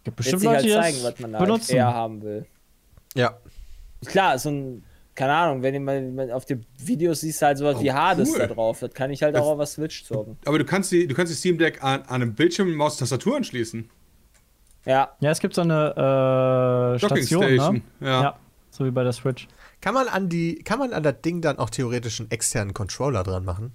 gibt 0.04 0.06
Wird 0.06 0.16
bestimmt 0.16 0.48
halt 0.48 0.64
Leute, 0.64 0.68
die 0.68 0.74
zeigen, 0.74 0.98
das 0.98 1.14
was 1.14 1.20
man 1.20 1.32
da 1.34 1.38
benutzen. 1.38 1.76
eher 1.76 1.94
haben 1.94 2.24
will. 2.24 2.48
Ja. 3.14 3.38
Klar, 4.04 4.40
so 4.40 4.50
ein, 4.50 4.84
keine 5.14 5.32
Ahnung, 5.32 5.62
wenn 5.62 5.76
du 5.76 5.80
mal 5.80 6.32
auf 6.32 6.46
den 6.46 6.66
Videos 6.80 7.22
siehst, 7.22 7.40
halt 7.44 7.60
sowas 7.60 7.80
wie 7.82 7.92
Hades 7.92 8.32
cool. 8.32 8.40
da 8.40 8.48
drauf. 8.48 8.80
Das 8.80 8.92
kann 8.96 9.12
ich 9.12 9.22
halt 9.22 9.36
auch 9.36 9.46
auf 9.46 9.58
der 9.60 9.68
Switch 9.68 10.06
zocken. 10.06 10.36
Aber 10.46 10.58
du 10.58 10.66
kannst 10.66 10.92
die, 10.92 11.06
du 11.06 11.14
kannst 11.14 11.32
die 11.32 11.38
Steam 11.38 11.60
Deck 11.60 11.84
an, 11.84 12.02
an 12.02 12.24
einem 12.24 12.34
Bildschirm, 12.34 12.74
Maus, 12.74 12.98
Tastatur 12.98 13.38
anschließen. 13.38 13.88
Ja, 14.86 15.12
Ja, 15.20 15.30
es 15.30 15.40
gibt 15.40 15.54
so 15.54 15.62
eine 15.62 16.96
äh, 16.96 16.98
Station, 16.98 17.44
Station. 17.44 17.84
ne? 18.00 18.08
Ja. 18.10 18.40
so 18.72 18.86
wie 18.86 18.92
bei 18.92 19.04
der 19.04 19.14
Switch. 19.14 19.48
Kann 19.84 19.96
man 19.96 20.08
an 20.08 20.30
die, 20.30 20.60
kann 20.64 20.80
man 20.80 20.94
an 20.94 21.04
das 21.04 21.16
Ding 21.26 21.42
dann 21.42 21.60
auch 21.60 21.70
theoretisch 21.70 22.22
einen 22.22 22.32
externen 22.32 22.74
Controller 22.74 23.22
dran 23.22 23.44
machen? 23.44 23.74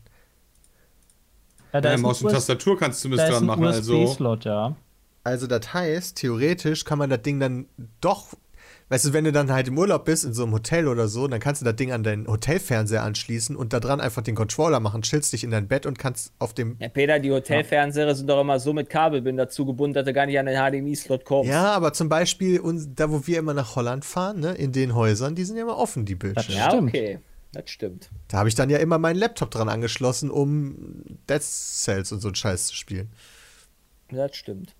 Ja, 1.71 1.83
Ja, 1.83 1.91
ist 1.91 1.99
ein 1.99 2.01
Maus 2.01 2.23
und 2.23 2.31
Tastatur 2.31 2.79
kannst 2.79 3.05
du 3.05 3.11
da 3.11 3.17
zumindest 3.17 3.29
ist 3.29 3.35
dran 3.35 3.43
ein 3.43 3.47
machen. 3.47 3.67
Also, 3.67 4.39
ja. 4.41 4.75
Also 5.23 5.47
das 5.47 5.75
heißt, 5.75 6.17
theoretisch 6.17 6.87
kann 6.87 6.97
man 6.97 7.11
das 7.11 7.21
Ding 7.21 7.39
dann 7.41 7.67
doch, 8.01 8.29
weißt 8.89 9.07
du, 9.07 9.13
wenn 9.13 9.25
du 9.25 9.33
dann 9.33 9.53
halt 9.53 9.69
im 9.69 9.79
Urlaub 9.79 10.05
bist, 10.05 10.25
in 10.25 10.33
so 10.33 10.45
einem 10.45 10.53
Hotel 10.53 10.89
oder 10.89 11.09
so, 11.09 11.29
dann 11.29 11.41
kannst 11.41 11.61
du 11.61 11.65
das 11.65 11.77
Ding 11.77 11.93
an 11.93 12.03
deinen 12.03 12.27
Hotelfernseher 12.27 13.03
anschließen 13.03 13.57
und 13.57 13.73
da 13.73 13.81
dran 13.81 14.01
einfach 14.01 14.23
den 14.23 14.35
Controller 14.35 14.81
machen, 14.81 15.03
chillst 15.03 15.33
dich 15.33 15.45
in 15.45 15.51
dein 15.51 15.69
Bett 15.69 15.87
und 15.87 15.99
kannst 15.99 16.33
auf 16.39 16.55
dem 16.55 16.77
ja 16.79 16.89
Peter, 16.89 17.19
die 17.19 17.31
Hotelfernseher 17.31 18.15
sind 18.15 18.29
doch 18.29 18.41
immer 18.41 18.61
so 18.61 18.73
mit 18.73 18.91
Kabelbinder 18.91 19.49
zugebunden, 19.49 19.95
dass 19.95 20.05
du 20.05 20.13
gar 20.13 20.27
nicht 20.27 20.39
an 20.39 20.47
den 20.47 20.57
HDMI-Slot 20.57 21.25
kommst. 21.25 21.51
Ja, 21.51 21.73
aber 21.73 21.93
zum 21.93 22.09
Beispiel, 22.09 22.61
da 22.95 23.11
wo 23.11 23.27
wir 23.27 23.39
immer 23.39 23.55
nach 23.55 23.77
Holland 23.77 24.05
fahren, 24.05 24.41
ne, 24.41 24.55
in 24.55 24.73
den 24.73 24.95
Häusern, 24.95 25.35
die 25.35 25.45
sind 25.45 25.57
ja 25.57 25.63
immer 25.63 25.77
offen, 25.77 26.05
die 26.05 26.15
Bildschirme. 26.15 26.59
Ja, 26.59 26.71
Stimmt. 26.71 26.89
okay. 26.89 27.19
Das 27.53 27.71
stimmt. 27.71 28.11
Da 28.29 28.39
habe 28.39 28.49
ich 28.51 28.55
dann 28.55 28.69
ja 28.69 28.79
immer 28.79 28.99
meinen 28.99 29.17
Laptop 29.17 29.51
dran 29.51 29.71
angeschlossen, 29.71 30.31
um 30.31 31.03
Dead 31.31 31.43
Cells 31.43 32.13
und 32.13 32.21
so 32.21 32.29
einen 32.29 32.35
Scheiß 32.35 32.67
zu 32.67 32.75
spielen. 32.75 33.11
Das 34.11 34.37
stimmt. 34.37 34.75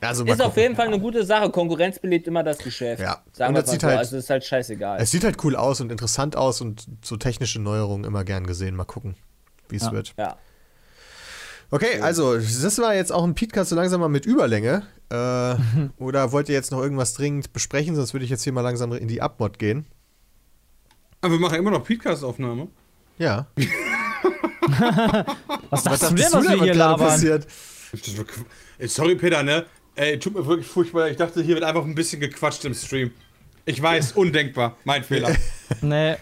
Also 0.00 0.24
Ist 0.24 0.40
auf 0.40 0.48
gucken. 0.48 0.62
jeden 0.62 0.76
Fall 0.76 0.86
eine 0.86 1.00
gute 1.00 1.24
Sache. 1.24 1.50
Konkurrenz 1.50 1.98
belebt 1.98 2.26
immer 2.28 2.42
das 2.44 2.58
Geschäft. 2.58 3.02
Ja. 3.02 3.22
Sagen 3.32 3.50
Und 3.50 3.54
wir 3.56 3.62
das 3.62 3.66
mal 3.66 3.72
sieht 3.72 3.80
so. 3.80 3.86
halt- 3.88 3.98
also 3.98 4.16
ist 4.16 4.30
halt 4.30 4.44
scheißegal. 4.44 5.00
Es 5.00 5.10
sieht 5.10 5.24
halt 5.24 5.42
cool 5.44 5.56
aus 5.56 5.80
und 5.80 5.90
interessant 5.90 6.36
aus 6.36 6.60
und 6.60 6.86
so 7.04 7.16
technische 7.16 7.60
Neuerungen 7.60 8.04
immer 8.04 8.24
gern 8.24 8.46
gesehen. 8.46 8.76
Mal 8.76 8.84
gucken, 8.84 9.16
wie 9.68 9.76
es 9.76 9.82
Ja. 9.84 9.92
wird. 9.92 10.14
ja. 10.18 10.36
Okay, 11.70 12.00
also 12.00 12.36
das 12.36 12.78
war 12.78 12.94
jetzt 12.94 13.12
auch 13.12 13.24
ein 13.24 13.34
Podcast 13.34 13.68
so 13.70 13.76
langsam 13.76 14.00
mal 14.00 14.08
mit 14.08 14.24
Überlänge. 14.24 14.84
Äh, 15.10 15.56
oder 15.98 16.32
wollt 16.32 16.48
ihr 16.48 16.54
jetzt 16.54 16.70
noch 16.72 16.80
irgendwas 16.80 17.12
dringend 17.14 17.52
besprechen? 17.52 17.94
Sonst 17.94 18.14
würde 18.14 18.24
ich 18.24 18.30
jetzt 18.30 18.42
hier 18.44 18.52
mal 18.54 18.62
langsam 18.62 18.92
in 18.92 19.06
die 19.08 19.20
Abmod 19.20 19.58
gehen. 19.58 19.84
aber 21.20 21.32
wir 21.34 21.40
machen 21.40 21.58
immer 21.58 21.70
noch 21.70 21.84
Podcast-Aufnahme. 21.84 22.68
Ja. 23.18 23.48
Was 25.70 25.82
du 25.82 25.90
dachtest 25.90 26.10
denn, 26.10 26.18
was 26.32 26.42
wir 26.48 26.62
hier 26.62 26.74
labern? 26.74 27.06
passiert? 27.06 27.46
Sorry, 28.80 29.14
Peter, 29.16 29.42
ne? 29.42 29.64
Ey, 29.98 30.16
tut 30.16 30.34
mir 30.34 30.46
wirklich 30.46 30.68
furchtbar. 30.68 31.08
Ich 31.10 31.16
dachte, 31.16 31.42
hier 31.42 31.56
wird 31.56 31.64
einfach 31.64 31.84
ein 31.84 31.96
bisschen 31.96 32.20
gequatscht 32.20 32.64
im 32.64 32.72
Stream. 32.72 33.10
Ich 33.64 33.82
weiß, 33.82 34.12
undenkbar. 34.12 34.76
Mein 34.84 35.02
Fehler. 35.02 35.34
Nee, 35.82 36.16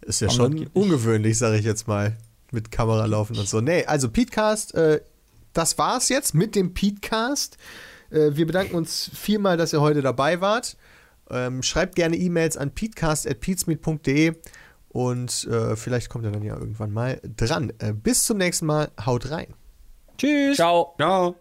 Ist 0.00 0.20
ja 0.20 0.28
Aber 0.28 0.34
schon 0.36 0.66
ungewöhnlich, 0.72 1.36
sage 1.36 1.58
ich 1.58 1.64
jetzt 1.64 1.86
mal. 1.86 2.16
Mit 2.50 2.70
Kamera 2.70 3.04
laufen 3.04 3.38
und 3.38 3.46
so. 3.46 3.60
Nee, 3.60 3.84
also 3.84 4.08
Petecast, 4.08 4.74
äh, 4.74 5.00
das 5.52 5.76
war's 5.76 6.08
jetzt 6.08 6.34
mit 6.34 6.54
dem 6.54 6.72
Petecast. 6.72 7.58
Äh, 8.10 8.30
wir 8.32 8.46
bedanken 8.46 8.76
uns 8.76 9.10
vielmal, 9.14 9.58
dass 9.58 9.74
ihr 9.74 9.82
heute 9.82 10.00
dabei 10.00 10.40
wart. 10.40 10.78
Ähm, 11.30 11.62
schreibt 11.62 11.96
gerne 11.96 12.16
E-Mails 12.16 12.56
an 12.56 12.70
peatcast.peatsmeet.de 12.70 14.34
und 14.88 15.44
äh, 15.50 15.76
vielleicht 15.76 16.08
kommt 16.08 16.24
ihr 16.24 16.30
dann 16.30 16.42
ja 16.42 16.56
irgendwann 16.56 16.92
mal 16.92 17.20
dran. 17.36 17.74
Äh, 17.78 17.92
bis 17.92 18.24
zum 18.24 18.38
nächsten 18.38 18.64
Mal. 18.64 18.90
Haut 19.04 19.30
rein. 19.30 19.54
tschüss. 20.16 20.56
Ciao. 20.56 20.94
Ciao. 20.98 21.36